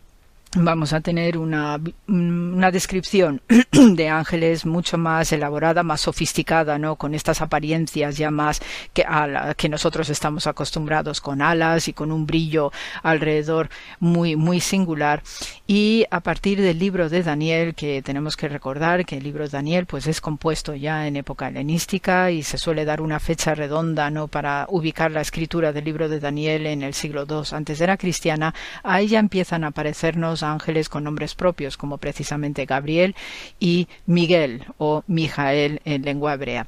vamos 0.55 0.93
a 0.93 1.01
tener 1.01 1.37
una, 1.37 1.79
una 2.07 2.71
descripción 2.71 3.41
de 3.71 4.09
ángeles 4.09 4.65
mucho 4.65 4.97
más 4.97 5.31
elaborada, 5.31 5.83
más 5.83 6.01
sofisticada, 6.01 6.79
¿no? 6.79 6.95
Con 6.95 7.13
estas 7.13 7.41
apariencias 7.41 8.17
ya 8.17 8.31
más 8.31 8.59
que, 8.93 9.03
a 9.03 9.27
la, 9.27 9.53
que 9.53 9.69
nosotros 9.69 10.09
estamos 10.09 10.47
acostumbrados, 10.47 11.21
con 11.21 11.41
alas 11.41 11.87
y 11.87 11.93
con 11.93 12.11
un 12.11 12.25
brillo 12.25 12.71
alrededor 13.03 13.69
muy, 13.99 14.35
muy 14.35 14.59
singular. 14.59 15.21
Y 15.67 16.05
a 16.09 16.21
partir 16.21 16.59
del 16.59 16.79
libro 16.79 17.09
de 17.09 17.21
Daniel, 17.21 17.75
que 17.75 18.01
tenemos 18.01 18.35
que 18.35 18.49
recordar 18.49 19.05
que 19.05 19.17
el 19.17 19.23
libro 19.23 19.43
de 19.43 19.49
Daniel 19.49 19.85
pues 19.85 20.07
es 20.07 20.19
compuesto 20.19 20.73
ya 20.73 21.05
en 21.05 21.15
época 21.15 21.49
helenística 21.49 22.31
y 22.31 22.41
se 22.41 22.57
suele 22.57 22.85
dar 22.85 23.01
una 23.01 23.19
fecha 23.19 23.53
redonda, 23.53 24.09
¿no? 24.09 24.27
Para 24.27 24.65
ubicar 24.69 25.11
la 25.11 25.21
escritura 25.21 25.73
del 25.73 25.85
libro 25.85 26.09
de 26.09 26.19
Daniel 26.19 26.65
en 26.65 26.81
el 26.81 26.95
siglo 26.95 27.27
II 27.29 27.43
antes 27.51 27.77
de 27.77 27.87
la 27.87 27.97
cristiana, 27.97 28.55
ahí 28.81 29.07
ya 29.07 29.19
empiezan 29.19 29.63
a 29.63 29.67
aparecernos 29.67 30.38
ángeles 30.43 30.89
con 30.89 31.03
nombres 31.03 31.35
propios, 31.35 31.77
como 31.77 31.97
precisamente 31.97 32.65
Gabriel 32.65 33.15
y 33.59 33.87
Miguel 34.05 34.65
o 34.77 35.03
Mijael 35.07 35.81
en 35.85 36.03
lengua 36.03 36.33
hebrea. 36.33 36.67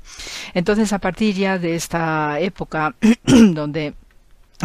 Entonces, 0.53 0.93
a 0.93 0.99
partir 0.99 1.35
ya 1.35 1.57
de 1.57 1.75
esta 1.75 2.39
época, 2.39 2.95
donde 3.25 3.93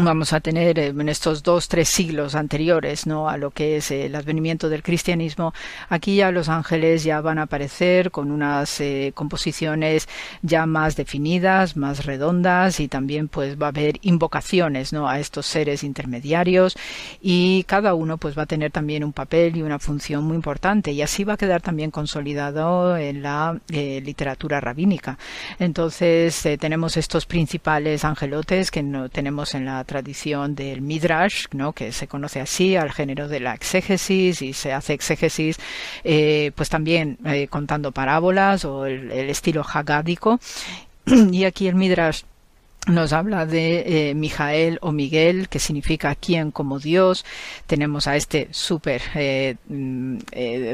vamos 0.05 0.33
a 0.33 0.41
tener 0.41 0.79
eh, 0.79 0.87
en 0.89 1.09
estos 1.09 1.43
dos 1.43 1.69
tres 1.69 1.89
siglos 1.89 2.35
anteriores 2.35 3.07
no 3.07 3.29
a 3.29 3.37
lo 3.37 3.51
que 3.51 3.79
es 3.79 3.91
el 3.91 4.15
advenimiento 4.15 4.69
del 4.69 4.83
cristianismo 4.83 5.55
aquí 5.89 6.17
ya 6.17 6.31
los 6.31 6.49
ángeles 6.49 7.05
ya 7.05 7.21
van 7.21 7.39
a 7.39 7.43
aparecer 7.43 8.11
con 8.11 8.31
unas 8.31 8.81
eh, 8.81 9.13
composiciones 9.15 10.09
ya 10.43 10.67
más 10.67 10.97
definidas 10.97 11.77
más 11.77 12.05
redondas 12.05 12.81
y 12.81 12.89
también 12.89 13.29
pues 13.29 13.61
va 13.61 13.67
a 13.67 13.69
haber 13.71 13.99
invocaciones 14.03 14.93
no 14.93 15.09
a 15.09 15.19
estos 15.19 15.47
seres 15.47 15.83
intermediarios 15.83 16.77
y 17.23 17.65
cada 17.65 17.95
uno 17.95 18.19
pues 18.19 18.37
va 18.37 18.43
a 18.43 18.47
tener 18.47 18.71
también 18.71 19.03
un 19.03 19.13
papel 19.13 19.57
y 19.57 19.63
una 19.63 19.79
función 19.79 20.25
muy 20.25 20.37
importante 20.37 20.93
y 20.93 21.01
así 21.01 21.25
va 21.25 21.35
a 21.35 21.39
quedar 21.39 21.63
también 21.63 21.91
consolidado 21.91 22.97
en 22.97 23.23
la 23.23 23.59
eh, 23.71 24.03
literatura 24.05 24.61
rabínica. 24.61 25.19
Entonces 25.59 26.43
tenemos 26.59 26.97
estos 26.97 27.27
principales 27.27 28.05
angelotes 28.05 28.71
que 28.71 28.83
no 28.83 29.09
tenemos 29.09 29.55
en 29.55 29.65
la 29.65 29.86
tradición 29.87 30.55
del 30.55 30.83
Midrash, 30.83 31.47
¿no? 31.53 31.73
que 31.73 31.93
se 31.93 32.07
conoce 32.09 32.41
así 32.41 32.77
al 32.77 32.93
género 32.93 33.29
de 33.29 33.41
la 33.41 33.55
exégesis 33.55 34.43
y 34.43 34.53
se 34.53 34.73
hace 34.73 34.93
exégesis 34.93 35.57
eh, 36.05 36.53
pues 36.55 36.69
también 36.69 37.19
eh, 37.25 37.49
contando 37.49 37.93
parábolas 37.93 38.65
o 38.65 38.87
el, 38.87 39.11
estilo 39.31 39.63
hagádico. 39.63 40.39
y 41.07 41.45
aquí 41.45 41.69
el 41.69 41.75
Midrash 41.75 42.23
nos 42.87 43.13
habla 43.13 43.47
de 43.47 44.11
eh, 44.11 44.15
Mijael 44.15 44.79
o 44.81 44.93
Miguel, 44.93 45.49
que 45.49 45.59
significa 45.59 46.15
quien 46.15 46.53
como 46.53 46.79
Dios. 46.79 47.25
Tenemos 47.67 48.07
a 48.07 48.15
este 48.15 48.47
súper, 48.53 49.03
mm, 49.69 50.19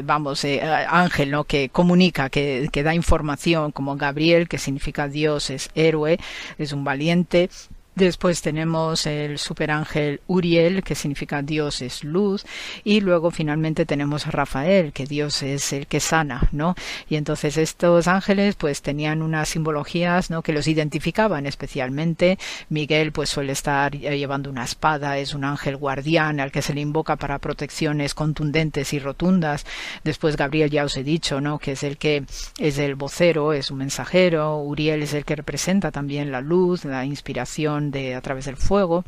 vamos, 0.03 0.45
ángel, 0.45 1.31
¿no? 1.31 1.45
Que 1.45 1.69
comunica, 1.69 2.29
que, 2.29 2.69
que 2.71 2.83
da 2.83 2.93
información, 2.93 3.71
como 3.71 3.97
Gabriel, 3.97 4.47
que 4.47 4.59
significa 4.59 5.07
Dios 5.07 5.49
es 5.49 5.71
héroe, 5.73 6.19
es 6.59 6.71
un 6.71 6.83
valiente. 6.83 7.49
Después 7.95 8.41
tenemos 8.41 9.05
el 9.05 9.37
superángel 9.37 10.21
Uriel, 10.25 10.83
que 10.83 10.95
significa 10.95 11.43
Dios 11.43 11.81
es 11.81 12.03
luz, 12.03 12.43
y 12.83 13.01
luego 13.01 13.29
finalmente 13.29 13.85
tenemos 13.85 14.25
a 14.25 14.31
Rafael, 14.31 14.93
que 14.93 15.05
Dios 15.05 15.43
es 15.43 15.73
el 15.73 15.85
que 15.85 15.99
sana, 15.99 16.49
¿no? 16.51 16.75
Y 17.07 17.17
entonces 17.17 17.55
estos 17.57 18.07
ángeles 18.07 18.55
pues 18.55 18.81
tenían 18.81 19.21
unas 19.21 19.49
simbologías, 19.49 20.31
¿no? 20.31 20.41
Que 20.41 20.53
los 20.53 20.67
identificaban 20.67 21.45
especialmente. 21.45 22.39
Miguel 22.69 23.11
pues 23.11 23.29
suele 23.29 23.53
estar 23.53 23.91
llevando 23.95 24.49
una 24.49 24.63
espada, 24.63 25.19
es 25.19 25.35
un 25.35 25.43
ángel 25.43 25.77
guardián 25.77 26.39
al 26.39 26.51
que 26.51 26.63
se 26.63 26.73
le 26.73 26.81
invoca 26.81 27.15
para 27.15 27.37
protecciones 27.39 28.15
contundentes 28.15 28.93
y 28.93 28.99
rotundas. 28.99 29.65
Después 30.03 30.35
Gabriel 30.35 30.71
ya 30.71 30.85
os 30.85 30.97
he 30.97 31.03
dicho, 31.03 31.41
¿no? 31.41 31.59
Que 31.59 31.73
es 31.73 31.83
el 31.83 31.97
que 31.97 32.25
es 32.57 32.77
el 32.79 32.95
vocero, 32.95 33.53
es 33.53 33.69
un 33.69 33.77
mensajero. 33.77 34.57
Uriel 34.57 35.03
es 35.03 35.13
el 35.13 35.25
que 35.25 35.35
representa 35.35 35.91
también 35.91 36.31
la 36.31 36.41
luz, 36.41 36.85
la 36.85 37.05
inspiración 37.05 37.82
de 37.91 38.15
a 38.15 38.21
través 38.21 38.45
del 38.45 38.57
fuego 38.57 39.03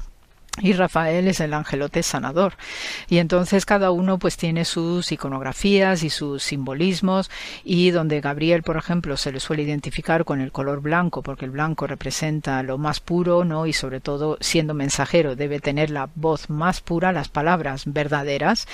y 0.61 0.71
Rafael 0.71 1.27
es 1.27 1.41
el 1.41 1.53
angelote 1.53 2.01
sanador. 2.01 2.53
Y 3.09 3.17
entonces 3.17 3.65
cada 3.65 3.91
uno 3.91 4.17
pues 4.17 4.37
tiene 4.37 4.63
sus 4.63 5.11
iconografías 5.11 6.03
y 6.03 6.09
sus 6.09 6.43
simbolismos 6.43 7.29
y 7.65 7.91
donde 7.91 8.21
Gabriel, 8.21 8.63
por 8.63 8.77
ejemplo, 8.77 9.17
se 9.17 9.33
le 9.33 9.41
suele 9.41 9.63
identificar 9.63 10.23
con 10.23 10.39
el 10.39 10.53
color 10.53 10.81
blanco 10.81 11.21
porque 11.23 11.43
el 11.43 11.51
blanco 11.51 11.87
representa 11.87 12.63
lo 12.63 12.77
más 12.77 13.01
puro, 13.01 13.43
¿no? 13.43 13.67
Y 13.67 13.73
sobre 13.73 13.99
todo 13.99 14.37
siendo 14.39 14.73
mensajero 14.73 15.35
debe 15.35 15.59
tener 15.59 15.89
la 15.89 16.09
voz 16.15 16.49
más 16.49 16.79
pura, 16.79 17.11
las 17.11 17.27
palabras 17.27 17.83
verdaderas. 17.85 18.65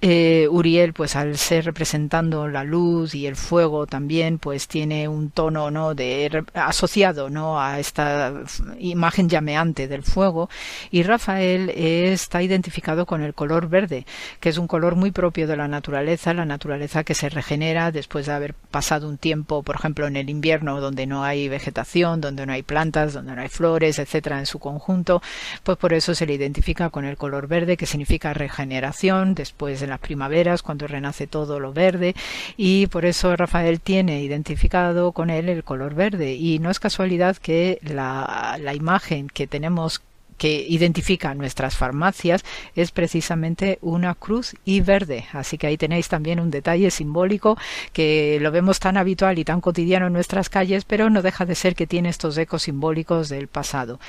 Eh, 0.00 0.48
Uriel 0.50 0.94
pues 0.94 1.14
al 1.14 1.38
ser 1.38 1.64
representando 1.64 2.48
la 2.48 2.64
luz 2.64 3.14
y 3.14 3.28
el 3.28 3.36
fuego 3.36 3.86
también 3.86 4.38
pues 4.38 4.66
tiene 4.66 5.06
un 5.06 5.30
tono, 5.30 5.70
¿no? 5.70 5.94
De 5.94 6.44
asociado, 6.54 7.30
¿no? 7.30 7.60
A 7.60 7.78
esta 7.78 8.32
imagen 8.80 9.28
llameante 9.28 9.86
del 9.86 10.02
fuego 10.02 10.50
y 10.90 11.04
está 11.28 12.42
identificado 12.42 13.06
con 13.06 13.22
el 13.22 13.34
color 13.34 13.68
verde, 13.68 14.06
que 14.40 14.48
es 14.48 14.58
un 14.58 14.66
color 14.66 14.96
muy 14.96 15.10
propio 15.10 15.46
de 15.46 15.56
la 15.56 15.68
naturaleza, 15.68 16.34
la 16.34 16.44
naturaleza 16.44 17.04
que 17.04 17.14
se 17.14 17.28
regenera 17.28 17.92
después 17.92 18.26
de 18.26 18.32
haber 18.32 18.54
pasado 18.54 19.08
un 19.08 19.18
tiempo, 19.18 19.62
por 19.62 19.76
ejemplo, 19.76 20.06
en 20.06 20.16
el 20.16 20.30
invierno 20.30 20.80
donde 20.80 21.06
no 21.06 21.24
hay 21.24 21.48
vegetación, 21.48 22.20
donde 22.20 22.46
no 22.46 22.52
hay 22.52 22.62
plantas, 22.62 23.12
donde 23.12 23.34
no 23.34 23.42
hay 23.42 23.48
flores, 23.48 23.98
etcétera, 23.98 24.38
en 24.38 24.46
su 24.46 24.58
conjunto, 24.58 25.22
pues 25.62 25.76
por 25.78 25.92
eso 25.92 26.14
se 26.14 26.26
le 26.26 26.34
identifica 26.34 26.90
con 26.90 27.04
el 27.04 27.16
color 27.16 27.46
verde, 27.46 27.76
que 27.76 27.86
significa 27.86 28.32
regeneración, 28.32 29.34
después 29.34 29.82
en 29.82 29.90
las 29.90 30.00
primaveras, 30.00 30.62
cuando 30.62 30.86
renace 30.86 31.26
todo 31.26 31.60
lo 31.60 31.72
verde, 31.72 32.14
y 32.56 32.86
por 32.86 33.04
eso 33.04 33.36
Rafael 33.36 33.80
tiene 33.80 34.22
identificado 34.22 35.12
con 35.12 35.30
él 35.30 35.48
el 35.48 35.64
color 35.64 35.94
verde, 35.94 36.34
y 36.34 36.58
no 36.58 36.70
es 36.70 36.80
casualidad 36.80 37.36
que 37.36 37.78
la, 37.82 38.58
la 38.60 38.74
imagen 38.74 39.28
que 39.28 39.46
tenemos 39.46 40.02
que 40.40 40.66
identifica 40.66 41.34
nuestras 41.34 41.76
farmacias 41.76 42.46
es 42.74 42.92
precisamente 42.92 43.78
una 43.82 44.14
cruz 44.14 44.54
y 44.64 44.80
verde. 44.80 45.26
Así 45.34 45.58
que 45.58 45.66
ahí 45.66 45.76
tenéis 45.76 46.08
también 46.08 46.40
un 46.40 46.50
detalle 46.50 46.90
simbólico 46.90 47.58
que 47.92 48.38
lo 48.40 48.50
vemos 48.50 48.80
tan 48.80 48.96
habitual 48.96 49.38
y 49.38 49.44
tan 49.44 49.60
cotidiano 49.60 50.06
en 50.06 50.14
nuestras 50.14 50.48
calles, 50.48 50.86
pero 50.86 51.10
no 51.10 51.20
deja 51.20 51.44
de 51.44 51.54
ser 51.54 51.74
que 51.74 51.86
tiene 51.86 52.08
estos 52.08 52.38
ecos 52.38 52.62
simbólicos 52.62 53.28
del 53.28 53.48
pasado. 53.48 54.00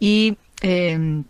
Y 0.00 0.38
eh, 0.62 1.22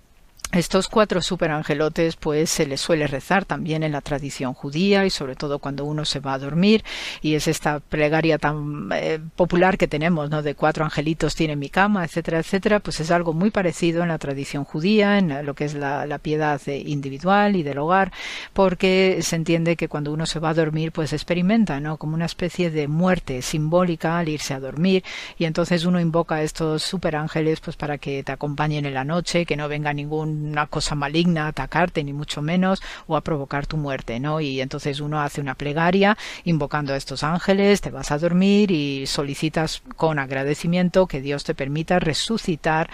estos 0.55 0.89
cuatro 0.89 1.21
superangelotes 1.21 2.17
pues 2.17 2.51
se 2.51 2.67
les 2.67 2.81
suele 2.81 3.07
rezar 3.07 3.45
también 3.45 3.83
en 3.83 3.93
la 3.93 4.01
tradición 4.01 4.55
judía 4.55 5.05
y 5.05 5.11
sobre 5.11 5.35
todo 5.35 5.59
cuando 5.59 5.85
uno 5.85 6.05
se 6.05 6.21
va 6.21 6.35
a 6.35 6.39
dormir 6.39 6.85
y 7.23 7.35
es 7.35 7.49
esta 7.49 7.81
plegaria 7.81 8.39
tan 8.39 8.89
eh, 8.95 9.19
popular 9.37 9.77
que 9.79 9.89
tenemos, 9.89 10.31
¿no? 10.31 10.43
De 10.43 10.55
cuatro 10.55 10.85
angelitos 10.85 11.35
tiene 11.35 11.57
mi 11.57 11.69
cama, 11.69 12.05
etcétera, 12.05 12.39
etcétera, 12.39 12.81
pues 12.81 13.01
es 13.01 13.11
algo 13.11 13.33
muy 13.33 13.51
parecido 13.51 14.03
en 14.03 14.09
la 14.09 14.19
tradición 14.19 14.65
judía, 14.65 15.19
en 15.19 15.45
lo 15.45 15.55
que 15.55 15.65
es 15.65 15.75
la, 15.75 16.05
piedad 16.23 16.61
individual 16.67 17.57
y 17.57 17.65
del 17.65 17.79
hogar, 17.79 18.13
porque 18.53 19.19
se 19.21 19.37
entiende 19.37 19.77
que 19.77 19.89
cuando 19.89 20.13
uno 20.13 20.27
se 20.27 20.39
va 20.39 20.51
a 20.51 20.55
dormir 20.55 20.93
pues 20.93 21.13
experimenta, 21.13 21.81
¿no? 21.81 21.97
Como 21.97 22.15
una 22.15 22.27
especie 22.27 22.71
de 22.71 22.87
muerte 22.87 23.43
simbólica 23.43 24.19
al 24.19 24.29
irse 24.29 24.55
a 24.55 24.61
dormir 24.61 25.03
y 25.37 25.45
entonces 25.45 25.85
uno 25.85 26.01
invoca 26.01 26.37
a 26.37 26.43
estos 26.43 26.83
superángeles 26.83 27.61
pues 27.61 27.77
para 27.77 27.99
que 27.99 28.23
te 28.23 28.33
acompañen 28.33 28.87
en 28.87 28.95
la 28.95 29.05
noche, 29.05 29.45
que 29.45 29.57
no 29.57 29.69
venga 29.69 29.93
ningún 29.93 30.44
una 30.51 30.67
cosa 30.67 30.95
maligna 30.95 31.47
a 31.47 31.49
atacarte, 31.49 32.05
ni 32.05 32.13
mucho 32.13 32.43
menos, 32.43 32.83
o 33.07 33.17
a 33.17 33.23
provocar 33.23 33.67
tu 33.67 33.77
muerte, 33.77 34.21
¿no? 34.21 34.41
Y 34.41 34.61
entonces 34.61 35.01
uno 35.01 35.21
hace 35.21 35.41
una 35.41 35.55
plegaria 35.55 36.17
invocando 36.45 36.93
a 36.93 36.97
estos 36.97 37.23
ángeles, 37.23 37.81
te 37.81 37.91
vas 37.91 38.11
a 38.11 38.19
dormir 38.19 38.71
y 38.71 39.07
solicitas 39.07 39.83
con 39.97 40.19
agradecimiento 40.19 41.07
que 41.07 41.21
Dios 41.21 41.45
te 41.45 41.55
permita 41.55 41.99
resucitar 41.99 42.91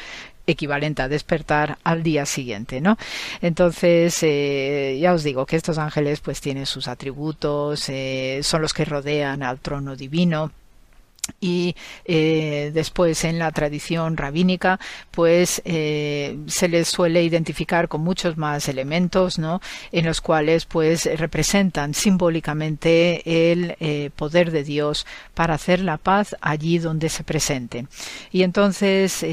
equivalente 0.47 1.03
a 1.03 1.09
despertar 1.09 1.79
al 1.85 2.03
día 2.03 2.27
siguiente, 2.27 2.81
¿no? 2.81 2.97
Entonces, 3.41 4.19
eh, 4.23 4.99
ya 5.01 5.13
os 5.13 5.23
digo 5.23 5.47
que 5.47 5.57
estos 5.57 5.79
ángeles 5.79 6.21
pues 6.21 6.41
tienen 6.41 6.67
sus 6.67 6.89
atributos, 6.89 7.89
eh, 7.89 8.41
son 8.43 8.63
los 8.63 8.75
que 8.75 8.85
rodean 8.85 9.43
al 9.43 9.61
trono 9.61 9.97
divino, 9.97 10.51
y 11.41 11.77
eh, 12.05 12.71
después 12.75 13.25
en 13.25 13.39
la 13.39 13.53
tradición 13.53 14.17
rabínica 14.17 14.81
pues 15.11 15.63
eh, 15.65 16.39
se 16.47 16.69
les 16.69 16.89
suele 16.89 17.23
identificar 17.23 17.89
con 17.89 18.03
muchos 18.03 18.37
más 18.37 18.69
elementos 18.69 19.39
¿no? 19.39 19.61
en 19.93 20.07
los 20.07 20.21
cuales 20.21 20.67
pues 20.67 21.09
representan 21.19 21.95
simbólicamente 21.95 23.53
el 23.53 23.77
eh, 23.81 24.11
poder 24.17 24.51
de 24.51 24.65
Dios 24.65 25.07
para 25.35 25.55
hacer 25.55 25.81
la 25.81 25.99
paz 25.99 26.37
allí 26.41 26.79
donde 26.79 27.09
se 27.09 27.25
presente 27.25 27.87
y 28.33 28.43
entonces 28.43 29.25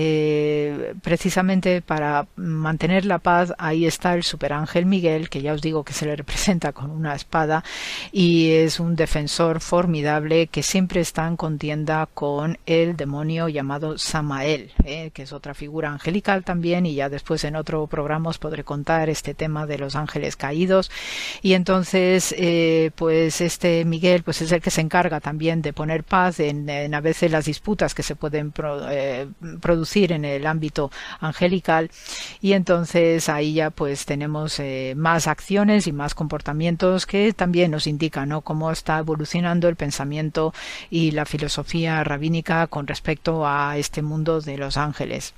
precisamente 1.02 1.82
para 1.82 2.28
mantener 2.36 3.06
la 3.06 3.20
paz 3.20 3.54
ahí 3.58 3.86
está 3.86 4.14
el 4.14 4.24
superángel 4.24 4.86
Miguel 4.86 5.30
que 5.30 5.42
ya 5.42 5.54
os 5.54 5.62
digo 5.62 5.84
que 5.84 5.94
se 5.94 6.06
le 6.06 6.16
representa 6.16 6.72
con 6.74 6.92
una 6.92 7.16
espada 7.16 7.64
y 8.12 8.52
es 8.52 8.80
un 8.80 8.96
defensor 8.96 9.60
formidable 9.60 10.48
que 10.48 10.64
siempre 10.64 11.02
está 11.02 11.28
en 11.28 11.36
con 12.14 12.58
el 12.66 12.98
demonio 12.98 13.48
llamado 13.50 13.98
Samael, 13.98 14.72
eh, 14.84 15.12
que 15.14 15.24
es 15.24 15.34
otra 15.34 15.54
figura 15.54 15.92
angelical 15.92 16.44
también, 16.44 16.86
y 16.86 16.96
ya 16.96 17.10
después 17.10 17.44
en 17.44 17.56
otro 17.56 17.86
programa 17.88 18.30
os 18.30 18.40
podré 18.40 18.64
contar 18.64 19.10
este 19.10 19.34
tema 19.34 19.66
de 19.68 19.78
los 19.78 19.96
ángeles 19.96 20.36
caídos. 20.36 20.90
Y 21.42 21.54
entonces, 21.54 22.34
eh, 22.38 22.92
pues 22.96 23.42
este 23.42 23.86
Miguel, 23.86 24.24
pues 24.24 24.42
es 24.42 24.52
el 24.52 24.62
que 24.62 24.72
se 24.72 24.82
encarga 24.82 25.20
también 25.20 25.62
de 25.62 25.74
poner 25.74 26.04
paz 26.04 26.40
en, 26.40 26.68
a 26.94 27.02
veces 27.02 27.32
las 27.32 27.46
disputas 27.46 27.94
que 27.94 28.04
se 28.04 28.16
pueden 28.16 28.54
eh, 28.90 29.28
producir 29.62 30.12
en 30.12 30.26
el 30.26 30.46
ámbito 30.48 30.92
angelical. 31.20 31.92
Y 32.42 32.54
entonces 32.54 33.30
ahí 33.30 33.54
ya 33.54 33.70
pues 33.70 34.06
tenemos 34.06 34.62
más 34.96 35.28
acciones 35.28 35.88
y 35.88 35.92
más 35.92 36.16
comportamientos 36.16 37.06
que 37.06 37.34
también 37.34 37.72
nos 37.72 37.88
indican 37.88 38.30
¿no? 38.30 38.42
cómo 38.42 38.72
está 38.72 39.00
evolucionando 39.00 39.68
el 39.70 39.76
pensamiento 39.76 40.54
y 40.90 41.12
la 41.12 41.26
filosofía 41.26 41.67
rabínica 42.04 42.68
con 42.68 42.88
respecto 42.88 43.46
a 43.46 43.78
este 43.78 44.02
mundo 44.02 44.42
de 44.42 44.58
los 44.58 44.78
ángeles. 44.78 45.34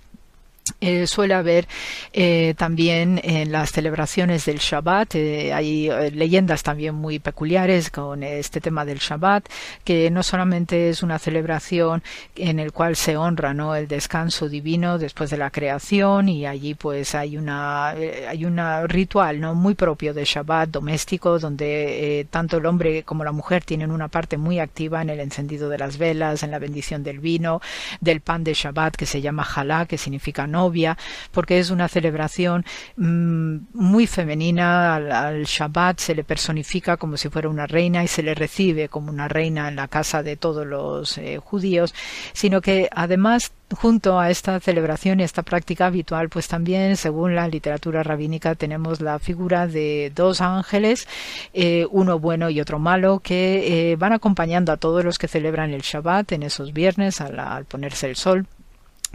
Eh, 0.81 1.07
suele 1.07 1.33
haber 1.33 1.67
eh, 2.13 2.53
también 2.57 3.19
en 3.23 3.51
las 3.51 3.71
celebraciones 3.71 4.45
del 4.45 4.57
Shabbat, 4.57 5.15
eh, 5.15 5.53
hay 5.53 5.89
leyendas 6.11 6.63
también 6.63 6.95
muy 6.95 7.19
peculiares 7.19 7.89
con 7.89 8.23
este 8.23 8.61
tema 8.61 8.85
del 8.85 8.99
Shabbat, 8.99 9.47
que 9.83 10.09
no 10.09 10.23
solamente 10.23 10.89
es 10.89 11.03
una 11.03 11.19
celebración 11.19 12.03
en 12.35 12.59
el 12.59 12.71
cual 12.71 12.95
se 12.95 13.17
honra 13.17 13.53
¿no? 13.53 13.75
el 13.75 13.87
descanso 13.87 14.49
divino 14.49 14.97
después 14.97 15.29
de 15.29 15.37
la 15.37 15.49
creación 15.49 16.29
y 16.29 16.45
allí 16.45 16.73
pues 16.73 17.15
hay 17.15 17.37
una 17.37 17.89
hay 17.89 18.45
un 18.45 18.59
ritual 18.87 19.39
no 19.39 19.55
muy 19.55 19.75
propio 19.75 20.13
del 20.13 20.25
Shabbat 20.25 20.69
doméstico 20.69 21.39
donde 21.39 22.27
tanto 22.29 22.57
el 22.57 22.65
hombre 22.65 23.03
como 23.03 23.23
la 23.23 23.31
mujer 23.31 23.63
tienen 23.63 23.91
una 23.91 24.07
parte 24.07 24.37
muy 24.37 24.59
activa 24.59 25.01
en 25.01 25.09
el 25.09 25.19
encendido 25.19 25.69
de 25.69 25.77
las 25.77 25.97
velas, 25.97 26.43
en 26.43 26.51
la 26.51 26.59
bendición 26.59 27.03
del 27.03 27.19
vino, 27.19 27.61
del 28.01 28.21
pan 28.21 28.43
de 28.43 28.53
Shabbat 28.53 28.95
que 28.95 29.05
se 29.05 29.21
llama 29.21 29.47
halá, 29.55 29.85
que 29.85 29.97
significa 29.97 30.47
no 30.47 30.58
novia, 30.59 30.97
porque 31.31 31.59
es 31.59 31.69
una 31.69 31.87
celebración 31.87 32.65
mm, 32.97 33.55
muy 33.73 34.05
femenina. 34.07 34.95
Al, 34.95 35.43
Shabbat 35.45 35.99
se 35.99 36.15
le 36.15 36.23
personifica 36.23 36.97
como 36.97 37.17
si 37.17 37.29
fuera 37.29 37.49
una 37.49 37.67
reina 37.67 38.03
y 38.03 38.07
se 38.07 38.23
le 38.23 38.33
recibe 38.35 38.89
como 38.89 39.11
una 39.11 39.27
reina 39.27 39.67
en 39.69 39.75
la 39.75 39.87
casa 39.87 40.23
de 40.23 40.35
todos 40.35 40.65
los 40.65 41.17
eh, 41.17 41.37
judíos, 41.37 41.93
sino 42.33 42.61
que 42.61 42.89
además 42.91 43.51
junto 43.75 44.19
a 44.19 44.29
esta 44.29 44.59
celebración 44.59 45.19
y 45.19 45.23
esta 45.23 45.43
práctica 45.43 45.87
habitual, 45.87 46.29
pues 46.29 46.47
también, 46.47 46.97
según 46.97 47.35
la 47.35 47.47
literatura 47.47 48.03
rabínica, 48.03 48.55
tenemos 48.55 49.01
la 49.01 49.19
figura 49.19 49.67
de 49.67 50.11
dos 50.15 50.41
ángeles, 50.41 51.07
eh, 51.53 51.85
uno 51.91 52.19
bueno 52.19 52.49
y 52.49 52.59
otro 52.61 52.79
malo, 52.79 53.19
que 53.19 53.91
eh, 53.91 53.95
van 53.95 54.13
acompañando 54.13 54.71
a 54.71 54.77
todos 54.77 55.03
los 55.03 55.17
que 55.17 55.27
celebran 55.27 55.71
el 55.71 55.81
Shabbat 55.81 56.31
en 56.31 56.43
esos 56.43 56.73
viernes 56.73 57.21
al 57.21 57.65
ponerse 57.65 58.09
el 58.09 58.15
sol 58.15 58.47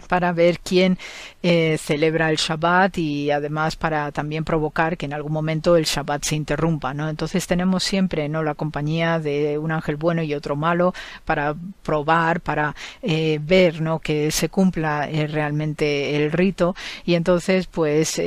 para 0.07 0.31
ver 0.33 0.59
quién 0.59 0.97
eh, 1.41 1.77
celebra 1.79 2.29
el 2.29 2.37
Shabbat 2.37 2.97
y 2.97 3.31
además 3.31 3.75
para 3.75 4.11
también 4.11 4.43
provocar 4.43 4.97
que 4.97 5.05
en 5.05 5.13
algún 5.13 5.31
momento 5.31 5.75
el 5.77 5.85
Shabbat 5.85 6.23
se 6.23 6.35
interrumpa, 6.35 6.93
¿no? 6.93 7.09
Entonces 7.09 7.47
tenemos 7.47 7.83
siempre, 7.83 8.29
¿no? 8.29 8.43
La 8.43 8.55
compañía 8.55 9.19
de 9.19 9.57
un 9.57 9.71
ángel 9.71 9.95
bueno 9.95 10.21
y 10.23 10.33
otro 10.33 10.55
malo 10.55 10.93
para 11.23 11.55
probar, 11.83 12.41
para 12.41 12.75
eh, 13.01 13.39
ver, 13.41 13.81
¿no? 13.81 13.99
Que 13.99 14.31
se 14.31 14.49
cumpla 14.49 15.09
eh, 15.09 15.27
realmente 15.27 16.15
el 16.15 16.31
rito 16.31 16.75
y 17.05 17.15
entonces, 17.15 17.67
pues, 17.67 18.21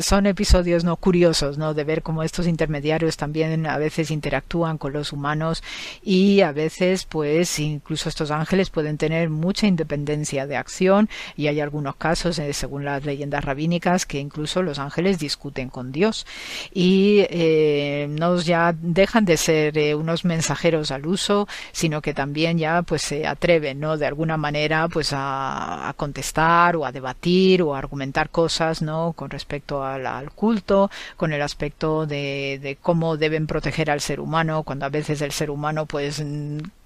son 0.00 0.26
episodios, 0.26 0.84
¿no? 0.84 0.96
Curiosos, 0.96 1.58
¿no? 1.58 1.74
De 1.74 1.84
ver 1.84 2.02
cómo 2.02 2.22
estos 2.22 2.46
intermediarios 2.46 3.16
también 3.16 3.66
a 3.66 3.78
veces 3.78 4.10
interactúan 4.10 4.78
con 4.78 4.92
los 4.92 5.12
humanos 5.12 5.62
y 6.02 6.40
a 6.42 6.52
veces, 6.52 7.04
pues, 7.04 7.58
incluso 7.58 8.08
estos 8.08 8.30
ángeles 8.30 8.70
pueden 8.70 8.98
tener 8.98 9.30
mucha 9.30 9.66
independencia 9.66 10.46
de 10.46 10.59
acción 10.60 11.08
y 11.36 11.48
hay 11.48 11.60
algunos 11.60 11.96
casos, 11.96 12.38
eh, 12.38 12.52
según 12.52 12.84
las 12.84 13.04
leyendas 13.04 13.44
rabínicas, 13.44 14.06
que 14.06 14.18
incluso 14.18 14.62
los 14.62 14.78
ángeles 14.78 15.18
discuten 15.18 15.68
con 15.68 15.92
Dios 15.92 16.26
y 16.72 17.26
eh, 17.30 18.06
no 18.08 18.30
ya 18.40 18.74
dejan 18.80 19.24
de 19.24 19.36
ser 19.36 19.76
eh, 19.78 19.94
unos 19.94 20.24
mensajeros 20.24 20.90
al 20.90 21.06
uso, 21.06 21.48
sino 21.72 22.00
que 22.00 22.14
también 22.14 22.58
ya 22.58 22.82
pues 22.82 23.02
se 23.02 23.26
atreven, 23.26 23.80
¿no? 23.80 23.96
De 23.96 24.06
alguna 24.06 24.36
manera 24.36 24.88
pues 24.88 25.10
a, 25.12 25.92
contestar 25.96 26.76
o 26.76 26.86
a 26.86 26.92
debatir 26.92 27.62
o 27.62 27.74
a 27.74 27.78
argumentar 27.78 28.30
cosas, 28.30 28.82
¿no? 28.82 29.12
Con 29.14 29.30
respecto 29.30 29.84
al, 29.84 30.30
culto, 30.32 30.90
con 31.16 31.32
el 31.32 31.42
aspecto 31.42 32.06
de, 32.06 32.58
de 32.62 32.76
cómo 32.76 33.16
deben 33.16 33.46
proteger 33.46 33.90
al 33.90 34.00
ser 34.00 34.20
humano, 34.20 34.62
cuando 34.62 34.86
a 34.86 34.88
veces 34.88 35.20
el 35.22 35.32
ser 35.32 35.50
humano 35.50 35.86
pues 35.86 36.22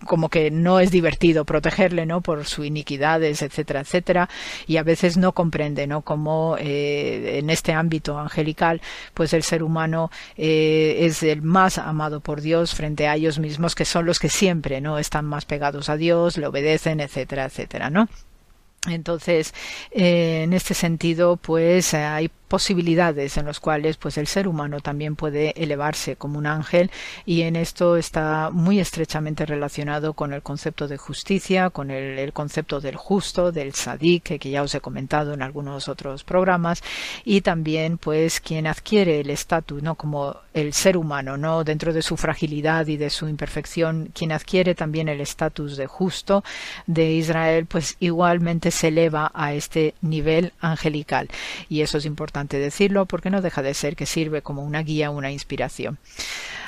como 0.07 0.29
que 0.29 0.51
no 0.51 0.81
es 0.81 0.91
divertido 0.91 1.45
protegerle, 1.45 2.07
¿no? 2.07 2.21
Por 2.21 2.45
su 2.47 2.65
iniquidades, 2.65 3.43
etcétera, 3.81 4.29
y 4.67 4.77
a 4.77 4.83
veces 4.83 5.17
no 5.17 5.33
comprende, 5.33 5.87
¿no? 5.87 6.03
Cómo 6.03 6.57
eh, 6.59 7.39
en 7.39 7.51
este 7.51 7.73
ámbito 7.73 8.19
angelical, 8.19 8.81
pues 9.15 9.33
el 9.33 9.43
ser 9.43 9.63
humano 9.63 10.11
eh, 10.37 10.99
es 11.01 11.23
el 11.23 11.43
más 11.43 11.79
amado 11.79 12.21
por 12.21 12.41
Dios 12.41 12.75
frente 12.75 13.09
a 13.09 13.15
ellos 13.17 13.39
mismos, 13.39 13.75
que 13.75 13.85
son 13.85 14.07
los 14.07 14.19
que 14.19 14.29
siempre, 14.29 14.81
¿no? 14.81 14.99
Están 14.99 15.25
más 15.25 15.45
pegados 15.45 15.89
a 15.89 15.97
Dios, 15.97 16.37
le 16.37 16.47
obedecen, 16.47 17.01
etcétera, 17.01 17.45
etcétera, 17.47 17.91
¿no? 17.91 18.09
Entonces, 18.89 19.55
eh, 19.91 20.43
en 20.45 20.53
este 20.53 20.75
sentido, 20.75 21.37
pues 21.37 21.95
hay 21.95 22.31
posibilidades 22.55 23.37
en 23.37 23.47
los 23.47 23.59
cuales 23.59 23.97
pues 23.97 24.17
el 24.17 24.29
ser 24.29 24.47
humano 24.47 24.79
también 24.79 25.17
puede 25.17 25.61
elevarse 25.61 26.15
como 26.15 26.39
un 26.39 26.47
ángel 26.47 26.89
y 27.27 27.43
en 27.43 27.57
esto 27.57 27.97
está 27.97 28.51
muy 28.53 28.79
estrechamente 28.79 29.45
relacionado 29.45 30.13
con 30.13 30.33
el 30.33 30.41
concepto 30.41 30.87
de 30.87 30.97
justicia, 30.97 31.71
con 31.71 31.91
el, 31.91 32.33
concepto 32.33 32.81
del 32.81 32.95
justo, 32.95 33.51
del 33.51 33.75
sadik, 33.75 34.39
que, 34.39 34.51
ya 34.51 34.63
os 34.63 34.73
he 34.73 34.81
comentado 34.81 35.35
en 35.35 35.43
algunos 35.43 35.89
otros 35.89 36.23
programas, 36.23 36.81
y 37.25 37.41
también 37.41 37.99
pues 37.99 38.41
quien 38.41 38.69
adquiere 38.69 39.19
el 39.19 39.31
estatus, 39.31 39.83
no 39.83 39.97
como 39.97 40.37
el 40.53 40.73
ser 40.75 40.97
humano, 40.97 41.37
no 41.37 41.65
dentro 41.65 41.93
de 41.93 42.03
su 42.03 42.17
fragilidad 42.17 42.87
y 42.87 42.97
de 42.97 43.11
su 43.11 43.27
imperfección, 43.29 44.11
quien 44.15 44.31
adquiere 44.31 44.77
también 44.77 45.09
el 45.09 45.21
estatus 45.21 45.77
de 45.77 45.89
justo 45.89 46.45
de 46.87 47.11
Israel, 47.15 47.67
pues 47.67 47.97
igualmente 47.99 48.71
se 48.71 48.89
eleva 48.89 49.33
a 49.35 49.55
este 49.55 49.95
nivel 50.03 50.53
angelical. 50.61 51.29
Y 51.69 51.81
eso 51.81 51.99
es 51.99 52.05
importante 52.05 52.44
decirlo 52.49 53.07
porque 53.07 53.31
no 53.31 53.43
deja 53.43 53.63
de 53.63 53.75
ser 53.75 53.97
que 53.97 54.07
sirve 54.07 54.43
como 54.43 54.63
una 54.63 54.83
guía, 54.83 55.11
una 55.11 55.31
inspiración. 55.31 55.99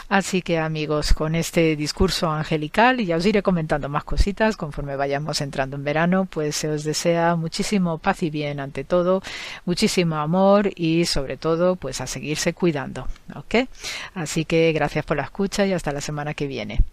Así 0.08 0.40
que 0.40 0.58
amigos, 0.58 1.12
con 1.12 1.34
este 1.34 1.74
discurso 1.74 2.30
angelical, 2.30 3.00
y 3.00 3.06
ya 3.06 3.16
os 3.16 3.26
iré 3.26 3.42
comentando 3.42 3.88
más 3.88 4.04
cositas 4.04 4.56
conforme 4.56 4.94
vayamos 4.94 5.40
entrando 5.40 5.76
en 5.76 5.82
verano, 5.82 6.26
pues 6.26 6.54
se 6.54 6.68
os 6.68 6.84
desea 6.84 7.34
muchísimo 7.34 7.98
paz 7.98 8.22
y 8.22 8.30
bien 8.30 8.60
ante 8.60 8.84
todo, 8.84 9.20
muchísimo 9.64 10.16
amor 10.16 10.70
y 10.76 11.06
sobre 11.06 11.36
todo 11.36 11.74
pues 11.74 12.00
a 12.00 12.06
seguirse 12.06 12.54
cuidando. 12.54 13.08
¿Ok? 13.34 13.68
Así 14.14 14.44
que 14.44 14.72
gracias 14.72 15.04
por 15.04 15.16
la 15.16 15.24
escucha 15.24 15.66
y 15.66 15.72
hasta 15.72 15.92
la 15.92 16.00
semana 16.00 16.34
que 16.34 16.46
viene. 16.46 16.84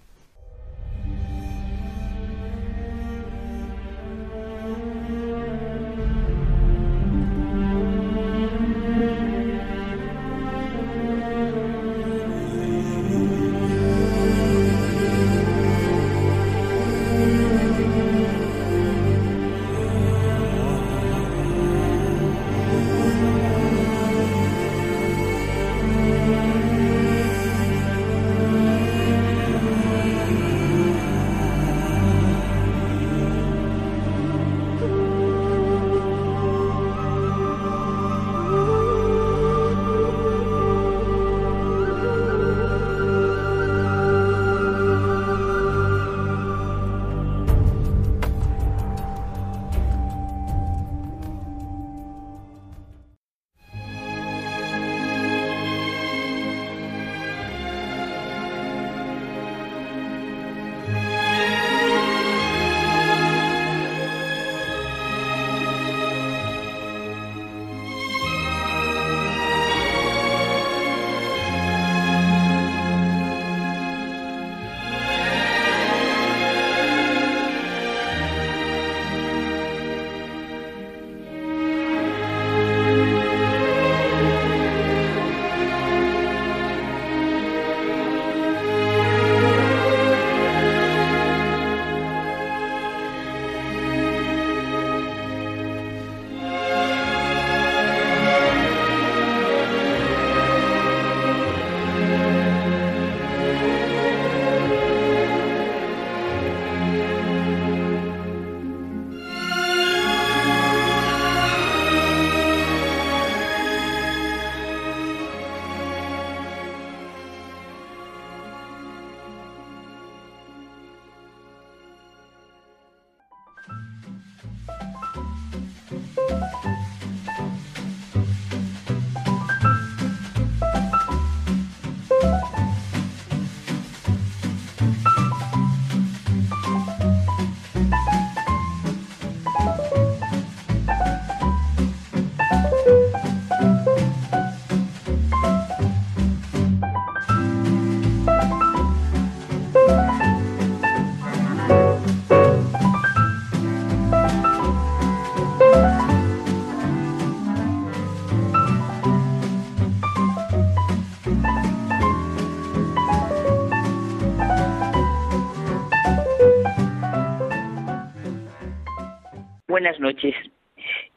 Buenas 169.83 169.99
noches, 169.99 170.33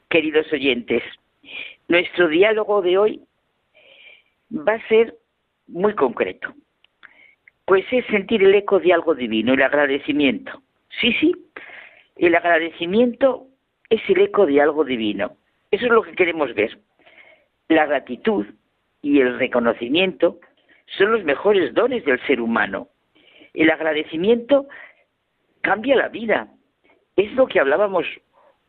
queridos 0.09 0.53
oyentes. 0.53 1.01
Nuestro 1.87 2.27
diálogo 2.27 2.83
de 2.83 2.99
hoy 2.99 3.21
va 4.51 4.73
a 4.73 4.89
ser 4.89 5.15
muy 5.69 5.95
concreto, 5.95 6.53
pues 7.65 7.85
es 7.93 8.05
sentir 8.07 8.43
el 8.43 8.53
eco 8.57 8.81
de 8.81 8.93
algo 8.93 9.15
divino, 9.15 9.55
el 9.55 9.63
agradecimiento. 9.63 10.63
Sí, 11.01 11.13
sí, 11.21 11.33
el 12.17 12.35
agradecimiento 12.35 13.47
es 13.89 14.01
el 14.09 14.23
eco 14.23 14.47
de 14.47 14.61
algo 14.61 14.85
divino. 14.85 15.37
Eso 15.71 15.85
es 15.85 15.93
lo 15.93 16.03
que 16.03 16.17
queremos 16.17 16.53
ver. 16.53 16.77
La 17.69 17.87
gratitud 17.87 18.47
y 19.01 19.21
el 19.21 19.39
reconocimiento 19.39 20.41
son 20.99 21.13
los 21.13 21.23
mejores 21.23 21.73
dones 21.73 22.05
del 22.05 22.21
ser 22.27 22.41
humano. 22.41 22.89
El 23.55 23.71
agradecimiento 23.71 24.67
cambia 25.61 25.95
la 25.95 26.09
vida. 26.09 26.49
Es 27.15 27.33
lo 27.35 27.47
que 27.47 27.61
hablábamos 27.61 28.05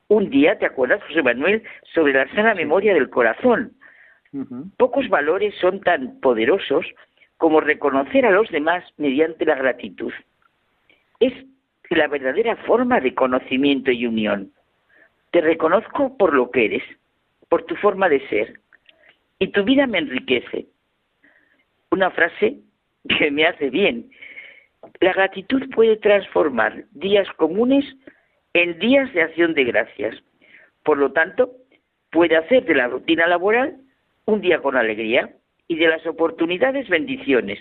un 0.10 0.30
día, 0.30 0.58
¿te 0.58 0.66
acuerdas, 0.66 1.04
José 1.04 1.22
Manuel?, 1.22 1.64
sobre 1.94 2.14
la 2.14 2.28
sana 2.34 2.54
memoria 2.54 2.94
del 2.94 3.10
corazón. 3.10 3.74
Pocos 4.78 5.10
valores 5.10 5.56
son 5.60 5.82
tan 5.82 6.20
poderosos 6.20 6.86
como 7.38 7.62
reconocer 7.62 8.26
a 8.26 8.32
los 8.32 8.50
demás 8.50 8.84
mediante 8.98 9.46
la 9.46 9.56
gratitud. 9.56 10.14
Es 11.20 11.34
la 11.90 12.08
verdadera 12.08 12.56
forma 12.58 13.00
de 13.00 13.16
conocimiento 13.16 13.92
y 13.92 14.06
unión. 14.06 14.52
Te 15.32 15.42
reconozco 15.42 16.18
por 16.18 16.34
lo 16.34 16.52
que 16.52 16.66
eres, 16.66 16.84
por 17.50 17.64
tu 17.64 17.76
forma 17.76 18.10
de 18.10 18.28
ser, 18.28 18.60
y 19.40 19.48
tu 19.48 19.64
vida 19.64 19.88
me 19.88 20.00
enriquece. 20.00 20.68
Una 21.92 22.12
frase 22.12 22.60
que 23.08 23.32
me 23.32 23.46
hace 23.46 23.70
bien. 23.70 24.10
La 25.00 25.14
gratitud 25.14 25.70
puede 25.74 25.98
transformar 25.98 26.84
días 26.92 27.28
comunes 27.38 27.86
en 28.54 28.80
días 28.80 29.14
de 29.14 29.24
acción 29.24 29.54
de 29.54 29.64
gracias. 29.66 30.16
Por 30.84 30.98
lo 30.98 31.12
tanto, 31.12 31.52
puede 32.12 32.38
hacer 32.38 32.66
de 32.66 32.76
la 32.76 32.88
rutina 32.88 33.28
laboral 33.28 33.78
un 34.26 34.42
día 34.42 34.60
con 34.60 34.76
alegría 34.76 35.30
y 35.68 35.76
de 35.76 35.88
las 35.88 36.06
oportunidades 36.06 36.88
bendiciones. 36.90 37.60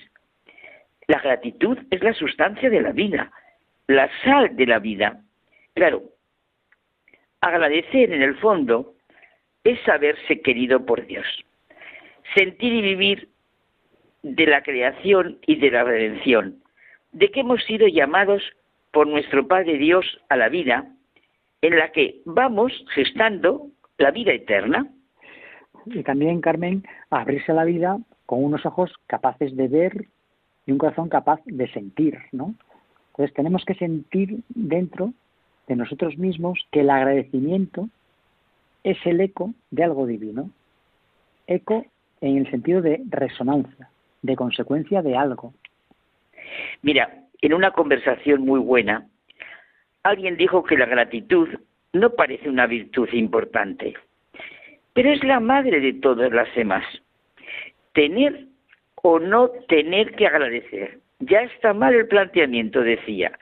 La 1.08 1.20
gratitud 1.20 1.78
es 1.90 2.02
la 2.02 2.14
sustancia 2.14 2.70
de 2.70 2.80
la 2.80 2.92
vida, 2.92 3.30
la 3.86 4.10
sal 4.24 4.56
de 4.56 4.66
la 4.66 4.78
vida. 4.78 5.20
Claro, 5.74 6.02
agradecer 7.40 8.12
en 8.12 8.22
el 8.22 8.36
fondo 8.36 8.94
es 9.64 9.80
saberse 9.84 10.40
querido 10.40 10.84
por 10.84 11.06
Dios, 11.06 11.26
sentir 12.34 12.72
y 12.72 12.82
vivir 12.82 13.28
de 14.22 14.46
la 14.46 14.62
creación 14.62 15.38
y 15.46 15.56
de 15.56 15.70
la 15.70 15.84
redención, 15.84 16.62
de 17.12 17.30
que 17.30 17.40
hemos 17.40 17.62
sido 17.64 17.86
llamados 17.86 18.42
por 18.92 19.06
nuestro 19.06 19.46
Padre 19.46 19.78
Dios 19.78 20.04
a 20.28 20.36
la 20.36 20.48
vida, 20.48 20.86
en 21.62 21.76
la 21.76 21.92
que 21.92 22.20
vamos 22.24 22.72
gestando 22.94 23.68
la 23.98 24.10
vida 24.10 24.32
eterna. 24.32 24.88
Y 25.86 26.02
también, 26.02 26.40
Carmen, 26.40 26.84
abrirse 27.10 27.52
a 27.52 27.56
la 27.56 27.64
vida 27.64 27.98
con 28.26 28.42
unos 28.44 28.66
ojos 28.66 28.92
capaces 29.06 29.56
de 29.56 29.68
ver 29.68 30.06
y 30.66 30.72
un 30.72 30.78
corazón 30.78 31.08
capaz 31.08 31.40
de 31.44 31.70
sentir, 31.72 32.18
¿no? 32.32 32.54
Entonces 33.12 33.34
tenemos 33.34 33.64
que 33.64 33.74
sentir 33.74 34.40
dentro 34.48 35.12
de 35.68 35.76
nosotros 35.76 36.18
mismos 36.18 36.58
que 36.70 36.80
el 36.80 36.90
agradecimiento 36.90 37.88
es 38.84 38.98
el 39.04 39.20
eco 39.20 39.54
de 39.70 39.84
algo 39.84 40.06
divino. 40.06 40.50
Eco 41.46 41.86
en 42.20 42.36
el 42.38 42.50
sentido 42.50 42.82
de 42.82 43.02
resonancia, 43.08 43.88
de 44.22 44.36
consecuencia 44.36 45.02
de 45.02 45.16
algo. 45.16 45.54
Mira, 46.82 47.25
en 47.40 47.54
una 47.54 47.70
conversación 47.70 48.42
muy 48.42 48.60
buena, 48.60 49.06
alguien 50.02 50.36
dijo 50.36 50.64
que 50.64 50.76
la 50.76 50.86
gratitud 50.86 51.48
no 51.92 52.10
parece 52.10 52.48
una 52.48 52.66
virtud 52.66 53.08
importante, 53.12 53.94
pero 54.92 55.10
es 55.10 55.22
la 55.24 55.40
madre 55.40 55.80
de 55.80 55.94
todas 55.94 56.32
las 56.32 56.52
demás. 56.54 56.84
Tener 57.92 58.46
o 59.02 59.18
no 59.18 59.50
tener 59.68 60.14
que 60.14 60.26
agradecer. 60.26 60.98
Ya 61.20 61.42
está 61.42 61.72
mal 61.72 61.94
el 61.94 62.08
planteamiento, 62.08 62.80
decía. 62.80 63.38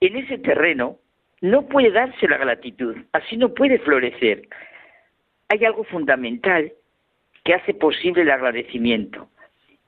En 0.00 0.16
ese 0.16 0.38
terreno 0.38 0.98
no 1.40 1.66
puede 1.66 1.90
darse 1.90 2.28
la 2.28 2.38
gratitud, 2.38 2.96
así 3.12 3.36
no 3.36 3.52
puede 3.52 3.78
florecer. 3.80 4.48
Hay 5.48 5.64
algo 5.64 5.84
fundamental 5.84 6.72
que 7.44 7.54
hace 7.54 7.74
posible 7.74 8.22
el 8.22 8.30
agradecimiento, 8.30 9.28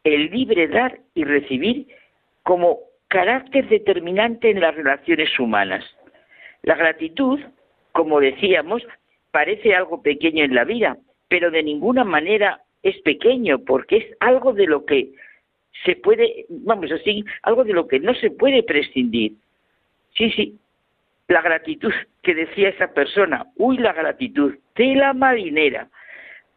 el 0.05 0.31
libre 0.31 0.69
dar 0.69 0.99
y 1.15 1.25
recibir 1.25 1.87
como 2.43 2.79
carácter 3.09 3.69
determinante 3.69 4.51
en 4.51 4.61
las 4.61 4.75
relaciones 4.75 5.39
humanas. 5.39 5.85
La 6.63 6.75
gratitud, 6.75 7.41
como 7.93 8.21
decíamos, 8.21 8.83
parece 9.31 9.75
algo 9.75 10.03
pequeño 10.03 10.45
en 10.45 10.55
la 10.55 10.65
vida, 10.65 10.97
pero 11.29 11.51
de 11.51 11.63
ninguna 11.63 12.05
manera 12.05 12.61
es 12.83 12.99
pequeño, 13.03 13.59
porque 13.61 13.97
es 13.97 14.07
algo 14.21 14.53
de 14.53 14.67
lo 14.67 14.85
que 14.85 15.11
se 15.85 15.97
puede, 15.97 16.47
vamos 16.49 16.91
así, 16.91 17.25
algo 17.43 17.65
de 17.65 17.73
lo 17.73 17.87
que 17.87 18.01
no 18.01 18.15
se 18.15 18.31
puede 18.31 18.63
prescindir. 18.63 19.33
Sí, 20.17 20.31
sí, 20.31 20.59
la 21.29 21.43
gratitud 21.43 21.93
que 22.23 22.35
decía 22.35 22.71
esa 22.71 22.93
persona, 22.93 23.47
uy, 23.57 23.79
la 23.79 23.93
gratitud, 23.93 24.55
de 24.75 24.95
la 24.95 25.13
marinera, 25.13 25.89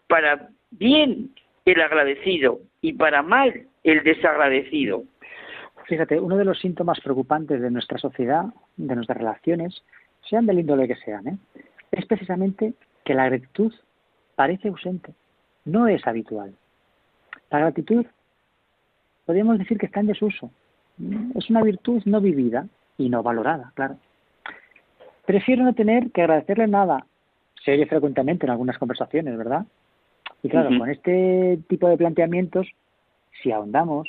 para 0.08 0.50
bien 0.72 1.30
el 1.66 1.82
agradecido 1.82 2.60
y 2.82 2.94
para 2.94 3.22
mal 3.22 3.68
el 3.84 4.04
desagradecido. 4.04 5.04
Fíjate, 5.90 6.20
uno 6.20 6.38
de 6.38 6.46
los 6.46 6.60
síntomas 6.60 7.00
preocupantes 7.00 7.60
de 7.60 7.72
nuestra 7.72 7.98
sociedad, 7.98 8.46
de 8.78 8.96
nuestras 8.96 9.18
relaciones, 9.18 9.84
sean 10.30 10.46
del 10.46 10.60
índole 10.60 10.88
que 10.88 10.96
sean, 10.98 11.28
¿eh? 11.28 11.38
es 11.92 12.06
precisamente 12.06 12.76
que 13.04 13.16
la 13.16 13.26
gratitud 13.26 13.74
parece 14.36 14.68
ausente, 14.68 15.16
no 15.66 15.88
es 15.88 16.06
habitual. 16.06 16.54
La 17.50 17.58
gratitud 17.58 18.06
podríamos 19.26 19.58
decir 19.58 19.80
que 19.80 19.88
está 19.88 20.00
en 20.00 20.08
desuso. 20.08 20.52
Es 21.34 21.50
una 21.50 21.64
virtud 21.64 22.04
no 22.06 22.22
vivida 22.22 22.68
y 23.00 23.10
no 23.10 23.24
valorada, 23.24 23.72
claro. 23.74 23.98
Prefiero 25.26 25.64
no 25.64 25.74
tener 25.74 26.12
que 26.12 26.22
agradecerle 26.22 26.68
nada. 26.68 27.08
Se 27.66 27.72
oye 27.72 27.88
frecuentemente 27.88 28.46
en 28.46 28.52
algunas 28.52 28.78
conversaciones, 28.78 29.36
¿verdad? 29.36 29.66
Y 30.44 30.50
claro, 30.50 30.70
con 30.78 30.88
este 30.88 31.58
tipo 31.68 31.90
de 31.90 31.98
planteamientos, 31.98 32.68
si 33.42 33.52
ahondamos, 33.52 34.08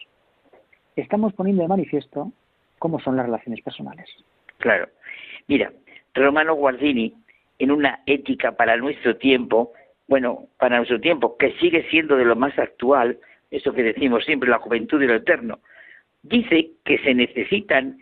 estamos 0.97 1.33
poniendo 1.35 1.63
de 1.63 1.69
manifiesto 1.69 2.33
cómo 2.79 3.01
son 3.01 3.17
las 3.17 3.27
relaciones 3.27 3.63
personales. 3.63 4.09
Claro. 4.59 4.89
Mira, 5.47 5.73
Romano 6.15 6.55
Guardini, 6.55 7.15
en 7.59 7.71
una 7.71 8.01
ética 8.07 8.53
para 8.53 8.77
nuestro 8.77 9.17
tiempo, 9.17 9.73
bueno, 10.09 10.47
para 10.59 10.77
nuestro 10.77 11.01
tiempo, 11.01 11.37
que 11.37 11.53
sigue 11.59 11.89
siendo 11.91 12.17
de 12.17 12.25
lo 12.25 12.37
más 12.37 12.59
actual, 12.59 13.19
eso 13.51 13.73
que 13.73 13.83
decimos 13.83 14.25
siempre, 14.25 14.49
la 14.49 14.59
juventud 14.59 15.01
y 15.01 15.07
lo 15.07 15.15
eterno, 15.15 15.61
dice 16.23 16.71
que 16.85 16.99
se 16.99 17.15
necesitan 17.15 17.99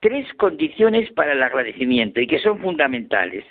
tres 0.00 0.32
condiciones 0.34 1.10
para 1.12 1.32
el 1.32 1.42
agradecimiento 1.42 2.20
y 2.20 2.26
que 2.26 2.38
son 2.38 2.60
fundamentales. 2.60 3.44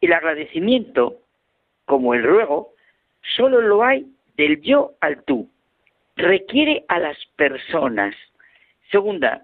El 0.00 0.12
agradecimiento, 0.12 1.18
como 1.84 2.14
el 2.14 2.22
ruego, 2.22 2.74
solo 3.36 3.60
lo 3.60 3.82
hay 3.82 4.06
del 4.36 4.60
yo 4.60 4.92
al 5.00 5.22
tú 5.24 5.48
requiere 6.16 6.84
a 6.88 6.98
las 6.98 7.16
personas. 7.36 8.14
Segunda, 8.90 9.42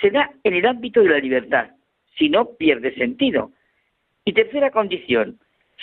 se 0.00 0.10
da 0.10 0.30
en 0.44 0.54
el 0.54 0.66
ámbito 0.66 1.02
de 1.02 1.10
la 1.10 1.18
libertad, 1.18 1.70
si 2.18 2.28
no 2.28 2.56
pierde 2.56 2.94
sentido. 2.94 3.52
Y 4.24 4.32
tercera 4.32 4.70
condición, 4.70 5.38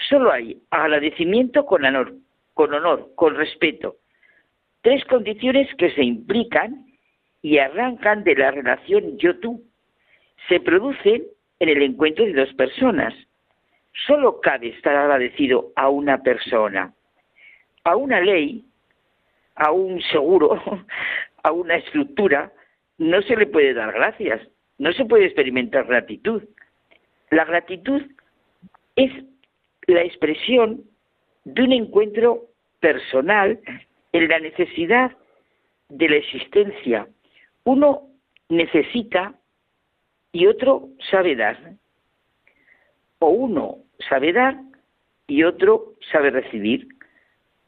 solo 0.10 0.32
hay 0.32 0.62
agradecimiento 0.70 1.66
con 1.66 1.86
honor, 1.86 2.14
con 2.54 2.74
honor, 2.74 3.12
con 3.16 3.36
respeto. 3.36 3.96
Tres 4.82 5.06
condiciones 5.06 5.74
que 5.78 5.92
se 5.92 6.04
implican 6.04 6.86
y 7.42 7.58
arrancan 7.58 8.24
de 8.24 8.36
la 8.36 8.52
relación 8.52 9.18
yo-tú. 9.18 9.64
Se 10.50 10.60
producen 10.60 11.24
en 11.60 11.70
el 11.70 11.82
encuentro 11.84 12.26
de 12.26 12.34
dos 12.34 12.54
personas. 12.56 13.14
Solo 14.08 14.42
cabe 14.42 14.70
estar 14.70 14.96
agradecido 14.96 15.72
a 15.76 15.90
una 15.90 16.22
persona. 16.22 16.94
A 17.86 17.96
una 17.96 18.20
ley 18.20 18.66
a 19.56 19.72
un 19.72 20.02
seguro, 20.02 20.62
a 21.44 21.52
una 21.52 21.76
estructura, 21.76 22.52
no 22.98 23.22
se 23.22 23.36
le 23.36 23.48
puede 23.48 23.74
dar 23.74 23.94
gracias, 23.94 24.42
no 24.78 24.94
se 24.94 25.06
puede 25.06 25.26
experimentar 25.26 25.86
gratitud. 25.86 26.44
La 27.30 27.46
gratitud 27.46 28.02
es 28.96 29.12
la 29.88 30.04
expresión 30.04 30.84
de 31.46 31.64
un 31.64 31.74
encuentro 31.74 32.46
personal 32.80 33.60
en 34.12 34.28
la 34.28 34.40
necesidad 34.40 35.12
de 35.90 36.10
la 36.10 36.16
existencia. 36.18 37.08
Uno 37.64 38.10
necesita 38.50 39.34
y 40.32 40.48
otro 40.48 40.90
sabe 41.10 41.36
dar. 41.36 41.58
O 43.20 43.28
uno 43.28 43.78
sabe 44.10 44.34
dar 44.34 44.58
y 45.28 45.44
otro 45.44 45.94
sabe 46.12 46.30
recibir. 46.30 46.88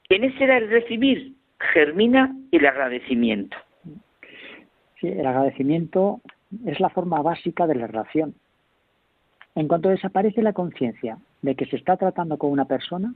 En 0.10 0.24
ese 0.24 0.46
dar 0.46 0.64
y 0.64 0.68
recibir 0.68 1.35
germina 1.74 2.36
el 2.52 2.66
agradecimiento. 2.66 3.58
Sí, 5.00 5.08
el 5.08 5.26
agradecimiento 5.26 6.22
es 6.66 6.80
la 6.80 6.90
forma 6.90 7.22
básica 7.22 7.68
de 7.68 7.76
la 7.76 7.88
relación. 7.88 8.36
En 9.56 9.68
cuanto 9.68 9.90
desaparece 9.90 10.42
la 10.42 10.54
conciencia 10.54 11.18
de 11.42 11.56
que 11.56 11.66
se 11.66 11.78
está 11.78 11.98
tratando 11.98 12.38
con 12.38 12.52
una 12.52 12.66
persona, 12.66 13.14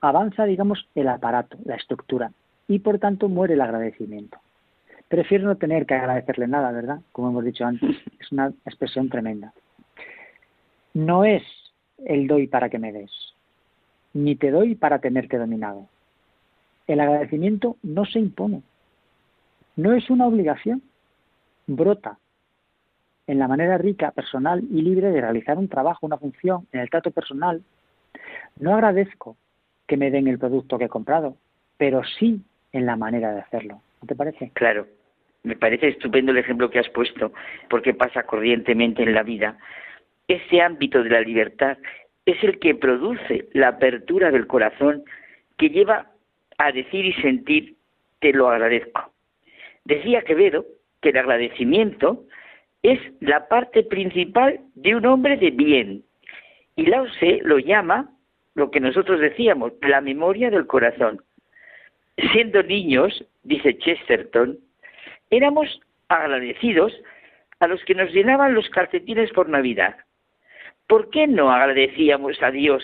avanza, 0.00 0.44
digamos, 0.44 0.88
el 0.94 1.08
aparato, 1.08 1.56
la 1.64 1.76
estructura, 1.76 2.32
y 2.66 2.80
por 2.80 2.98
tanto 2.98 3.28
muere 3.28 3.54
el 3.54 3.60
agradecimiento. 3.60 4.38
Prefiero 5.08 5.46
no 5.46 5.56
tener 5.56 5.86
que 5.86 5.94
agradecerle 5.94 6.46
nada, 6.46 6.70
¿verdad? 6.70 7.00
Como 7.12 7.30
hemos 7.30 7.44
dicho 7.44 7.64
antes, 7.64 7.96
es 8.20 8.32
una 8.32 8.52
expresión 8.66 9.08
tremenda. 9.08 9.52
No 10.94 11.24
es 11.24 11.42
el 12.04 12.26
doy 12.26 12.46
para 12.46 12.68
que 12.68 12.78
me 12.78 12.92
des, 12.92 13.10
ni 14.12 14.36
te 14.36 14.50
doy 14.50 14.74
para 14.74 14.98
tenerte 14.98 15.38
dominado. 15.38 15.86
El 16.88 17.00
agradecimiento 17.00 17.76
no 17.84 18.04
se 18.04 18.18
impone, 18.18 18.62
no 19.76 19.94
es 19.94 20.10
una 20.10 20.26
obligación, 20.26 20.82
brota 21.68 22.18
en 23.28 23.38
la 23.38 23.46
manera 23.46 23.78
rica, 23.78 24.10
personal 24.10 24.64
y 24.70 24.82
libre 24.82 25.12
de 25.12 25.20
realizar 25.20 25.56
un 25.58 25.68
trabajo, 25.68 26.06
una 26.06 26.16
función, 26.16 26.66
en 26.72 26.80
el 26.80 26.90
trato 26.90 27.10
personal. 27.10 27.62
No 28.58 28.74
agradezco 28.74 29.36
que 29.86 29.96
me 29.96 30.10
den 30.10 30.26
el 30.26 30.38
producto 30.38 30.78
que 30.78 30.86
he 30.86 30.88
comprado, 30.88 31.36
pero 31.76 32.02
sí 32.18 32.42
en 32.72 32.86
la 32.86 32.96
manera 32.96 33.32
de 33.32 33.40
hacerlo. 33.40 33.82
¿No 34.00 34.08
te 34.08 34.16
parece? 34.16 34.50
Claro. 34.54 34.86
Me 35.44 35.56
parece 35.56 35.88
estupendo 35.88 36.32
el 36.32 36.38
ejemplo 36.38 36.70
que 36.70 36.80
has 36.80 36.88
puesto, 36.88 37.32
porque 37.70 37.94
pasa 37.94 38.24
corrientemente 38.24 39.02
en 39.02 39.14
la 39.14 39.22
vida. 39.22 39.58
Ese 40.26 40.60
ámbito 40.60 41.02
de 41.02 41.10
la 41.10 41.20
libertad 41.20 41.78
es 42.26 42.42
el 42.42 42.58
que 42.58 42.74
produce 42.74 43.48
la 43.52 43.68
apertura 43.68 44.30
del 44.30 44.46
corazón 44.46 45.04
que 45.56 45.70
lleva 45.70 46.10
a 46.58 46.72
decir 46.72 47.06
y 47.06 47.12
sentir 47.14 47.76
te 48.20 48.32
lo 48.32 48.48
agradezco. 48.50 49.12
Decía 49.84 50.22
Quevedo 50.22 50.66
que 51.00 51.10
el 51.10 51.18
agradecimiento 51.18 52.24
es 52.82 53.00
la 53.20 53.48
parte 53.48 53.82
principal 53.82 54.60
de 54.74 54.94
un 54.96 55.06
hombre 55.06 55.36
de 55.36 55.50
bien. 55.50 56.04
Y 56.76 56.86
Lao 56.86 57.06
Tse 57.06 57.40
lo 57.42 57.58
llama, 57.58 58.10
lo 58.54 58.70
que 58.70 58.80
nosotros 58.80 59.20
decíamos, 59.20 59.72
la 59.82 60.00
memoria 60.00 60.50
del 60.50 60.66
corazón. 60.66 61.22
Siendo 62.32 62.62
niños, 62.62 63.24
dice 63.42 63.78
Chesterton, 63.78 64.58
éramos 65.30 65.80
agradecidos 66.08 66.92
a 67.60 67.66
los 67.66 67.84
que 67.84 67.94
nos 67.94 68.12
llenaban 68.12 68.54
los 68.54 68.68
calcetines 68.70 69.30
por 69.32 69.48
Navidad. 69.48 69.96
¿Por 70.86 71.10
qué 71.10 71.26
no 71.26 71.50
agradecíamos 71.50 72.42
a 72.42 72.50
Dios 72.50 72.82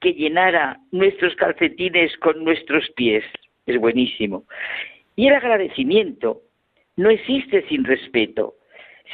que 0.00 0.14
llenara 0.14 0.80
nuestros 0.92 1.34
calcetines 1.36 2.16
con 2.18 2.44
nuestros 2.44 2.88
pies? 2.96 3.24
Es 3.66 3.78
buenísimo. 3.78 4.44
Y 5.16 5.28
el 5.28 5.34
agradecimiento 5.34 6.42
no 6.96 7.10
existe 7.10 7.66
sin 7.68 7.84
respeto. 7.84 8.54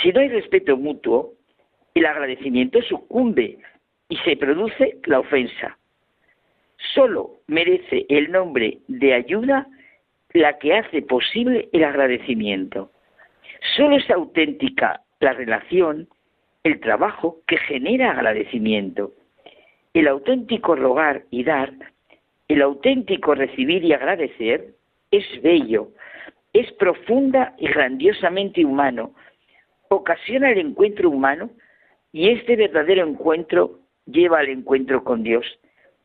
Si 0.02 0.12
no 0.12 0.20
hay 0.20 0.28
respeto 0.28 0.76
mutuo, 0.76 1.34
el 1.94 2.06
agradecimiento 2.06 2.80
sucumbe 2.82 3.58
y 4.08 4.16
se 4.18 4.36
produce 4.36 4.98
la 5.04 5.20
ofensa. 5.20 5.78
Solo 6.94 7.40
merece 7.46 8.06
el 8.08 8.30
nombre 8.30 8.78
de 8.88 9.14
ayuda 9.14 9.66
la 10.32 10.58
que 10.58 10.74
hace 10.74 11.02
posible 11.02 11.68
el 11.72 11.84
agradecimiento. 11.84 12.90
Solo 13.76 13.96
es 13.96 14.10
auténtica 14.10 15.02
la 15.20 15.32
relación, 15.32 16.08
el 16.64 16.80
trabajo 16.80 17.38
que 17.46 17.58
genera 17.58 18.10
agradecimiento. 18.10 19.12
El 19.94 20.08
auténtico 20.08 20.74
rogar 20.74 21.24
y 21.30 21.44
dar, 21.44 21.72
el 22.48 22.62
auténtico 22.62 23.34
recibir 23.34 23.84
y 23.84 23.92
agradecer 23.92 24.74
es 25.10 25.24
bello, 25.42 25.88
es 26.52 26.70
profunda 26.72 27.54
y 27.58 27.66
grandiosamente 27.68 28.64
humano, 28.64 29.14
ocasiona 29.88 30.50
el 30.50 30.58
encuentro 30.58 31.10
humano 31.10 31.50
y 32.12 32.30
este 32.30 32.56
verdadero 32.56 33.06
encuentro 33.06 33.80
lleva 34.06 34.38
al 34.40 34.48
encuentro 34.48 35.04
con 35.04 35.22
Dios, 35.22 35.46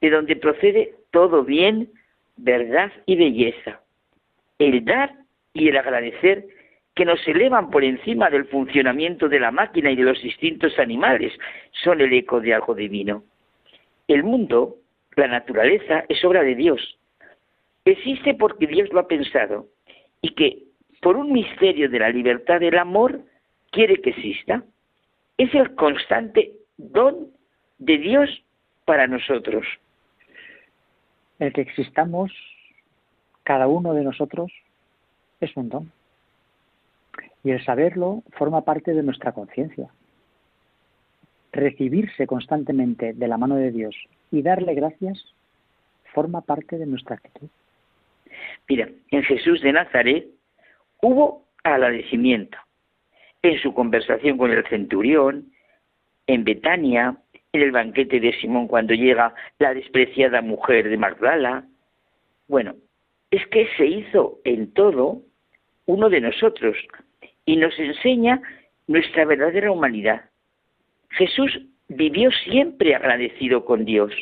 de 0.01 0.09
donde 0.09 0.35
procede 0.35 0.95
todo 1.11 1.43
bien, 1.43 1.89
verdad 2.35 2.91
y 3.05 3.15
belleza 3.15 3.81
el 4.59 4.83
dar 4.85 5.13
y 5.53 5.67
el 5.69 5.77
agradecer 5.77 6.45
que 6.95 7.05
nos 7.05 7.25
elevan 7.27 7.69
por 7.69 7.83
encima 7.83 8.29
del 8.29 8.45
funcionamiento 8.45 9.29
de 9.29 9.39
la 9.39 9.51
máquina 9.51 9.91
y 9.91 9.95
de 9.95 10.03
los 10.03 10.23
instintos 10.23 10.77
animales, 10.79 11.31
son 11.83 12.01
el 12.01 12.11
eco 12.13 12.41
de 12.41 12.55
algo 12.55 12.73
divino. 12.73 13.23
El 14.07 14.23
mundo, 14.23 14.77
la 15.15 15.27
naturaleza, 15.27 16.05
es 16.09 16.23
obra 16.23 16.43
de 16.43 16.55
Dios. 16.55 16.97
Existe 17.85 18.33
porque 18.33 18.67
Dios 18.67 18.89
lo 18.91 18.99
ha 18.99 19.07
pensado 19.07 19.67
y 20.21 20.33
que, 20.33 20.63
por 21.01 21.17
un 21.17 21.31
misterio 21.31 21.89
de 21.89 21.99
la 21.99 22.09
libertad 22.09 22.59
del 22.59 22.77
amor, 22.77 23.21
quiere 23.71 24.01
que 24.01 24.11
exista. 24.11 24.63
Es 25.37 25.53
el 25.53 25.75
constante 25.75 26.53
don 26.77 27.31
de 27.77 27.97
Dios 27.97 28.43
para 28.85 29.07
nosotros. 29.07 29.65
El 31.39 31.53
que 31.53 31.61
existamos 31.61 32.31
cada 33.43 33.67
uno 33.67 33.93
de 33.93 34.03
nosotros 34.03 34.51
es 35.39 35.55
un 35.55 35.69
don. 35.69 35.91
Y 37.43 37.51
el 37.51 37.63
saberlo 37.63 38.23
forma 38.31 38.65
parte 38.65 38.93
de 38.93 39.03
nuestra 39.03 39.31
conciencia. 39.31 39.89
Recibirse 41.57 42.27
constantemente 42.27 43.13
de 43.13 43.27
la 43.27 43.39
mano 43.39 43.55
de 43.55 43.71
Dios 43.71 43.95
y 44.31 44.43
darle 44.43 44.75
gracias 44.75 45.25
forma 46.13 46.41
parte 46.41 46.77
de 46.77 46.85
nuestra 46.85 47.15
actitud. 47.15 47.47
Mira, 48.69 48.87
en 49.09 49.23
Jesús 49.23 49.59
de 49.61 49.73
Nazaret 49.73 50.27
hubo 51.01 51.47
agradecimiento. 51.63 52.59
En 53.41 53.59
su 53.59 53.73
conversación 53.73 54.37
con 54.37 54.51
el 54.51 54.67
centurión, 54.67 55.51
en 56.27 56.43
Betania, 56.43 57.17
en 57.53 57.61
el 57.63 57.71
banquete 57.71 58.19
de 58.19 58.33
Simón 58.39 58.67
cuando 58.67 58.93
llega 58.93 59.33
la 59.57 59.73
despreciada 59.73 60.43
mujer 60.43 60.87
de 60.87 60.97
Magdala. 60.97 61.65
Bueno, 62.47 62.75
es 63.31 63.47
que 63.47 63.67
se 63.77 63.87
hizo 63.87 64.37
en 64.43 64.73
todo 64.73 65.23
uno 65.87 66.07
de 66.11 66.21
nosotros 66.21 66.77
y 67.45 67.55
nos 67.55 67.77
enseña 67.79 68.43
nuestra 68.85 69.25
verdadera 69.25 69.71
humanidad. 69.71 70.21
Jesús 71.17 71.59
vivió 71.89 72.31
siempre 72.31 72.95
agradecido 72.95 73.65
con 73.65 73.85
Dios 73.85 74.13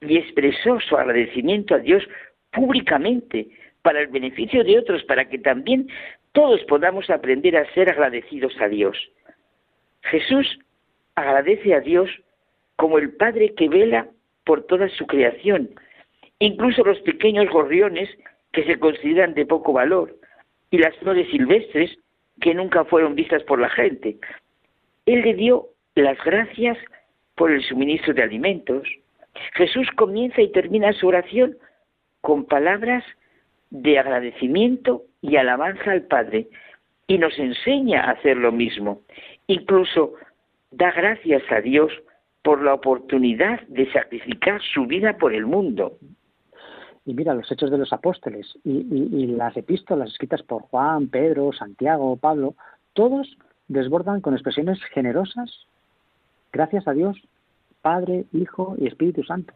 y 0.00 0.16
expresó 0.16 0.80
su 0.80 0.96
agradecimiento 0.96 1.74
a 1.74 1.78
Dios 1.78 2.02
públicamente 2.50 3.48
para 3.82 4.00
el 4.00 4.08
beneficio 4.08 4.62
de 4.64 4.78
otros, 4.78 5.02
para 5.04 5.28
que 5.28 5.38
también 5.38 5.88
todos 6.32 6.62
podamos 6.64 7.10
aprender 7.10 7.56
a 7.56 7.72
ser 7.74 7.90
agradecidos 7.90 8.54
a 8.60 8.68
Dios. 8.68 8.96
Jesús 10.02 10.58
agradece 11.14 11.74
a 11.74 11.80
Dios 11.80 12.10
como 12.76 12.98
el 12.98 13.12
Padre 13.16 13.54
que 13.54 13.68
vela 13.68 14.08
por 14.44 14.66
toda 14.66 14.88
su 14.88 15.06
creación 15.06 15.70
incluso 16.42 16.82
los 16.82 16.98
pequeños 17.00 17.48
gorriones 17.50 18.10
que 18.52 18.64
se 18.64 18.78
consideran 18.78 19.34
de 19.34 19.46
poco 19.46 19.72
valor 19.72 20.16
y 20.70 20.78
las 20.78 20.96
flores 20.96 21.30
silvestres 21.30 21.96
que 22.40 22.54
nunca 22.54 22.84
fueron 22.84 23.14
vistas 23.14 23.42
por 23.44 23.60
la 23.60 23.70
gente. 23.70 24.18
Él 25.06 25.22
le 25.22 25.34
dio 25.34 25.68
las 25.94 26.18
gracias 26.24 26.78
por 27.36 27.50
el 27.50 27.62
suministro 27.62 28.14
de 28.14 28.22
alimentos. 28.22 28.88
Jesús 29.54 29.88
comienza 29.96 30.40
y 30.40 30.52
termina 30.52 30.92
su 30.92 31.08
oración 31.08 31.56
con 32.20 32.44
palabras 32.44 33.04
de 33.70 33.98
agradecimiento 33.98 35.02
y 35.20 35.36
alabanza 35.36 35.92
al 35.92 36.02
Padre 36.02 36.48
y 37.06 37.18
nos 37.18 37.38
enseña 37.38 38.04
a 38.04 38.12
hacer 38.12 38.36
lo 38.36 38.52
mismo. 38.52 39.02
Incluso 39.46 40.14
da 40.70 40.92
gracias 40.92 41.42
a 41.50 41.60
Dios 41.60 41.92
por 42.42 42.62
la 42.62 42.74
oportunidad 42.74 43.60
de 43.68 43.90
sacrificar 43.92 44.60
su 44.62 44.86
vida 44.86 45.16
por 45.16 45.32
el 45.34 45.46
mundo. 45.46 45.98
Y 47.04 47.14
mira, 47.14 47.34
los 47.34 47.50
hechos 47.50 47.70
de 47.70 47.78
los 47.78 47.92
apóstoles 47.92 48.46
y, 48.64 49.26
las 49.26 49.56
epístolas 49.56 50.10
escritas 50.10 50.42
por 50.42 50.62
Juan, 50.62 51.08
Pedro, 51.08 51.52
Santiago, 51.52 52.16
Pablo, 52.16 52.54
todos 52.92 53.36
desbordan 53.68 54.20
con 54.20 54.34
expresiones 54.34 54.82
generosas, 54.92 55.66
gracias 56.52 56.86
a 56.86 56.92
Dios, 56.92 57.16
Padre, 57.80 58.24
Hijo 58.32 58.76
y 58.78 58.86
Espíritu 58.86 59.24
Santo. 59.24 59.54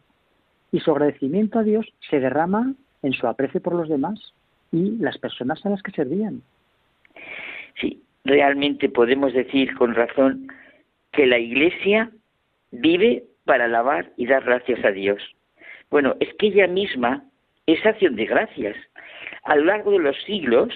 Y 0.72 0.80
su 0.80 0.90
agradecimiento 0.90 1.58
a 1.58 1.62
Dios 1.62 1.86
se 2.10 2.20
derrama 2.20 2.74
en 3.02 3.12
su 3.12 3.26
aprecio 3.26 3.60
por 3.60 3.74
los 3.74 3.88
demás 3.88 4.34
y 4.72 4.96
las 4.98 5.18
personas 5.18 5.64
a 5.64 5.70
las 5.70 5.82
que 5.82 5.92
servían. 5.92 6.42
Sí, 7.80 8.02
realmente 8.24 8.88
podemos 8.88 9.32
decir 9.32 9.74
con 9.76 9.94
razón 9.94 10.48
que 11.12 11.26
la 11.26 11.38
Iglesia 11.38 12.10
vive 12.72 13.24
para 13.44 13.66
alabar 13.66 14.12
y 14.16 14.26
dar 14.26 14.44
gracias 14.44 14.84
a 14.84 14.90
Dios. 14.90 15.22
Bueno, 15.90 16.16
es 16.20 16.34
que 16.34 16.48
ella 16.48 16.66
misma 16.66 17.24
es 17.66 17.84
acción 17.86 18.16
de 18.16 18.26
gracias. 18.26 18.76
A 19.44 19.56
lo 19.56 19.66
largo 19.66 19.92
de 19.92 20.00
los 20.00 20.16
siglos, 20.24 20.72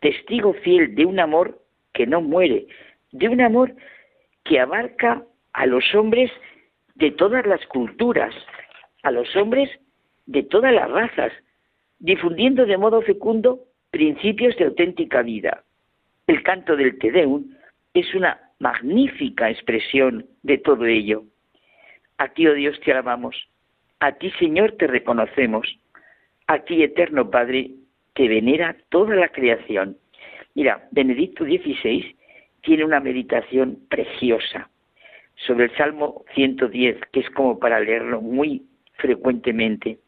testigo 0.00 0.52
fiel 0.52 0.94
de 0.94 1.06
un 1.06 1.18
amor 1.18 1.60
que 1.94 2.06
no 2.06 2.20
muere, 2.20 2.66
de 3.12 3.28
un 3.28 3.40
amor 3.40 3.74
que 4.44 4.60
abarca 4.60 5.24
a 5.54 5.66
los 5.66 5.94
hombres 5.94 6.30
de 6.96 7.10
todas 7.12 7.46
las 7.46 7.64
culturas, 7.66 8.34
a 9.02 9.10
los 9.10 9.34
hombres 9.36 9.70
de 10.26 10.42
todas 10.42 10.72
las 10.72 10.90
razas, 10.90 11.32
difundiendo 11.98 12.66
de 12.66 12.76
modo 12.76 13.02
fecundo 13.02 13.60
principios 13.90 14.56
de 14.56 14.64
auténtica 14.64 15.22
vida. 15.22 15.64
El 16.26 16.42
canto 16.42 16.76
del 16.76 16.98
Te 16.98 17.12
Deum 17.12 17.54
es 17.94 18.14
una 18.14 18.40
magnífica 18.58 19.50
expresión 19.50 20.26
de 20.42 20.58
todo 20.58 20.86
ello. 20.86 21.24
A 22.18 22.28
ti, 22.28 22.46
oh 22.46 22.54
Dios, 22.54 22.78
te 22.80 22.92
alabamos. 22.92 23.36
A 24.00 24.12
ti, 24.12 24.30
Señor, 24.38 24.72
te 24.72 24.86
reconocemos. 24.86 25.78
A 26.46 26.58
ti, 26.60 26.82
eterno 26.82 27.30
Padre, 27.30 27.70
te 28.14 28.28
venera 28.28 28.76
toda 28.88 29.14
la 29.14 29.28
creación. 29.28 29.96
Mira, 30.54 30.88
Benedicto 30.90 31.44
XVI 31.44 32.16
tiene 32.62 32.84
una 32.84 33.00
meditación 33.00 33.78
preciosa 33.88 34.70
sobre 35.46 35.66
el 35.66 35.76
Salmo 35.76 36.24
110, 36.34 36.98
que 37.12 37.20
es 37.20 37.30
como 37.30 37.58
para 37.58 37.80
leerlo 37.80 38.20
muy 38.20 38.62
frecuentemente, 38.94 39.98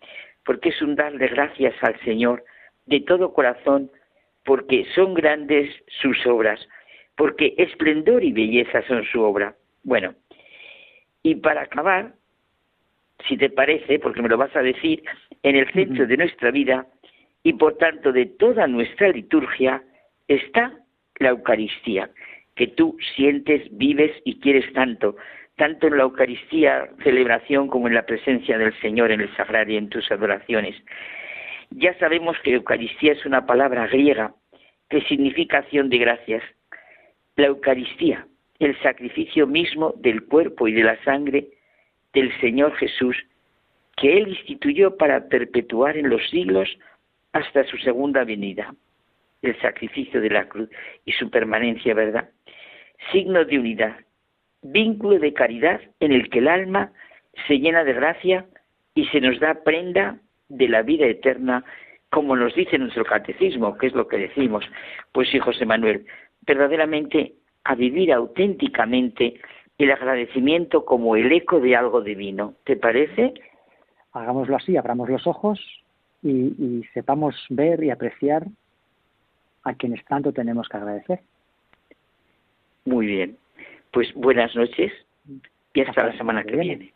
porque 0.44 0.70
es 0.70 0.80
un 0.82 0.94
darle 0.94 1.28
gracias 1.28 1.74
al 1.82 1.98
Señor 2.00 2.44
de 2.86 3.00
todo 3.00 3.32
corazón, 3.32 3.90
porque 4.44 4.86
son 4.94 5.14
grandes 5.14 5.68
sus 6.00 6.24
obras, 6.26 6.60
porque 7.16 7.54
esplendor 7.58 8.22
y 8.22 8.32
belleza 8.32 8.82
son 8.86 9.04
su 9.04 9.20
obra. 9.20 9.54
Bueno, 9.82 10.14
y 11.22 11.34
para 11.34 11.62
acabar, 11.62 12.12
si 13.28 13.36
te 13.36 13.50
parece, 13.50 13.98
porque 13.98 14.22
me 14.22 14.28
lo 14.28 14.36
vas 14.36 14.54
a 14.54 14.62
decir, 14.62 15.02
en 15.42 15.56
el 15.56 15.70
centro 15.72 16.06
de 16.06 16.16
nuestra 16.16 16.50
vida 16.50 16.86
y 17.42 17.52
por 17.54 17.76
tanto 17.78 18.12
de 18.12 18.26
toda 18.26 18.66
nuestra 18.66 19.08
liturgia 19.08 19.82
está 20.28 20.72
la 21.18 21.30
Eucaristía, 21.30 22.10
que 22.56 22.66
tú 22.66 22.96
sientes, 23.14 23.62
vives 23.70 24.12
y 24.24 24.40
quieres 24.40 24.72
tanto, 24.72 25.16
tanto 25.56 25.86
en 25.86 25.98
la 25.98 26.04
Eucaristía, 26.04 26.88
celebración, 27.04 27.68
como 27.68 27.86
en 27.86 27.94
la 27.94 28.06
presencia 28.06 28.58
del 28.58 28.78
Señor 28.80 29.12
en 29.12 29.20
el 29.20 29.34
sagrario 29.36 29.74
y 29.74 29.78
en 29.78 29.88
tus 29.88 30.10
adoraciones. 30.10 30.74
Ya 31.70 31.96
sabemos 31.98 32.36
que 32.42 32.54
Eucaristía 32.54 33.12
es 33.12 33.24
una 33.26 33.46
palabra 33.46 33.86
griega 33.86 34.34
que 34.88 35.02
significa 35.02 35.58
acción 35.58 35.88
de 35.90 35.98
gracias. 35.98 36.42
La 37.36 37.46
Eucaristía, 37.46 38.26
el 38.58 38.78
sacrificio 38.80 39.46
mismo 39.46 39.94
del 39.98 40.24
cuerpo 40.24 40.68
y 40.68 40.72
de 40.72 40.84
la 40.84 41.02
sangre 41.04 41.48
del 42.14 42.32
Señor 42.40 42.74
Jesús, 42.76 43.16
que 43.96 44.16
Él 44.16 44.28
instituyó 44.28 44.96
para 44.96 45.28
perpetuar 45.28 45.96
en 45.96 46.08
los 46.08 46.26
siglos 46.30 46.68
hasta 47.32 47.64
su 47.64 47.76
segunda 47.78 48.24
venida, 48.24 48.74
el 49.42 49.58
sacrificio 49.60 50.20
de 50.20 50.30
la 50.30 50.48
cruz 50.48 50.70
y 51.04 51.12
su 51.12 51.30
permanencia, 51.30 51.92
¿verdad? 51.94 52.30
Signo 53.12 53.44
de 53.44 53.59
unidad, 53.59 53.97
vínculo 54.62 55.18
de 55.18 55.32
caridad 55.32 55.81
en 56.01 56.12
el 56.12 56.28
que 56.31 56.39
el 56.39 56.48
alma 56.48 56.93
se 57.47 57.59
llena 57.59 57.85
de 57.85 57.93
gracia 57.93 58.47
y 58.94 59.06
se 59.06 59.20
nos 59.20 59.39
da 59.40 59.62
prenda 59.62 60.18
de 60.48 60.68
la 60.68 60.82
vida 60.82 61.06
eterna, 61.06 61.64
como 62.10 62.36
nos 62.36 62.55
dice 62.55 62.78
nuestro 62.78 63.05
catecismo, 63.05 63.77
que 63.77 63.89
es 63.89 63.94
lo 63.94 64.09
que 64.09 64.18
decimos. 64.18 64.64
Pues 65.12 65.28
sí, 65.31 65.39
José 65.39 65.66
Manuel, 65.66 66.06
verdaderamente 66.47 67.35
a 67.64 67.74
vivir 67.74 68.12
auténticamente 68.12 69.40
el 69.78 69.90
agradecimiento 69.90 70.85
como 70.85 71.16
el 71.16 71.31
eco 71.32 71.60
de 71.60 71.77
algo 71.77 72.01
divino. 72.01 72.55
¿Te 72.64 72.77
parece? 72.77 73.35
Hagámoslo 74.12 74.56
así, 74.56 74.77
abramos 74.77 75.09
los 75.10 75.27
ojos 75.27 75.60
y, 76.23 76.85
sepamos 76.94 77.35
ver 77.51 77.82
y 77.85 77.90
apreciar 77.90 78.47
a 79.64 79.74
quienes 79.74 80.05
tanto 80.06 80.32
tenemos 80.32 80.68
que 80.68 80.77
agradecer. 80.77 81.20
Muy 82.86 83.06
bien. 83.06 83.36
Pues 83.90 84.12
buenas 84.14 84.54
noches 84.56 84.92
y 85.74 85.80
hasta, 85.82 86.06
la 86.06 86.16
semana 86.16 86.42
que 86.44 86.56
viene. 86.56 86.92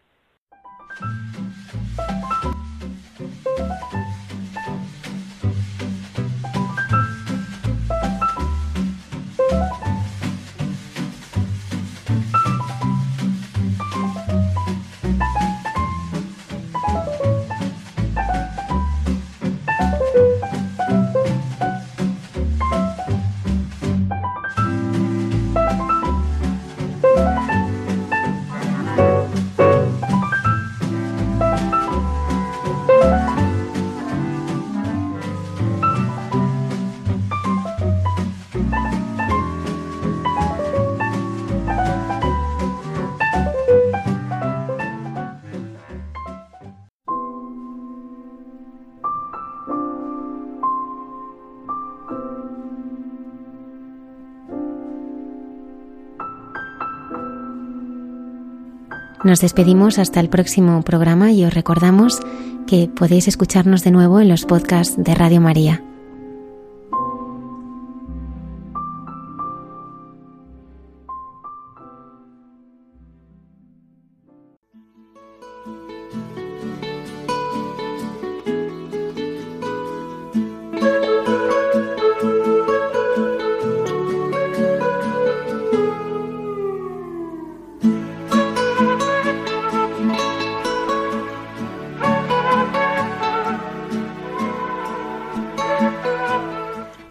Nos 59.31 59.39
despedimos 59.39 60.01
hasta 60.01 60.19
el 60.19 60.29
próximo 60.29 60.83
programa 60.83 61.31
y 61.31 61.45
os 61.45 61.55
recordamos 61.55 62.19
que 62.67 62.89
podéis 62.89 63.29
escucharnos 63.29 63.85
de 63.85 63.93
nuevo 63.93 64.19
en 64.19 64.29
los 64.29 64.45
podcasts 64.45 64.97
de 64.99 65.15
Radio 65.15 65.41
María. 65.41 65.85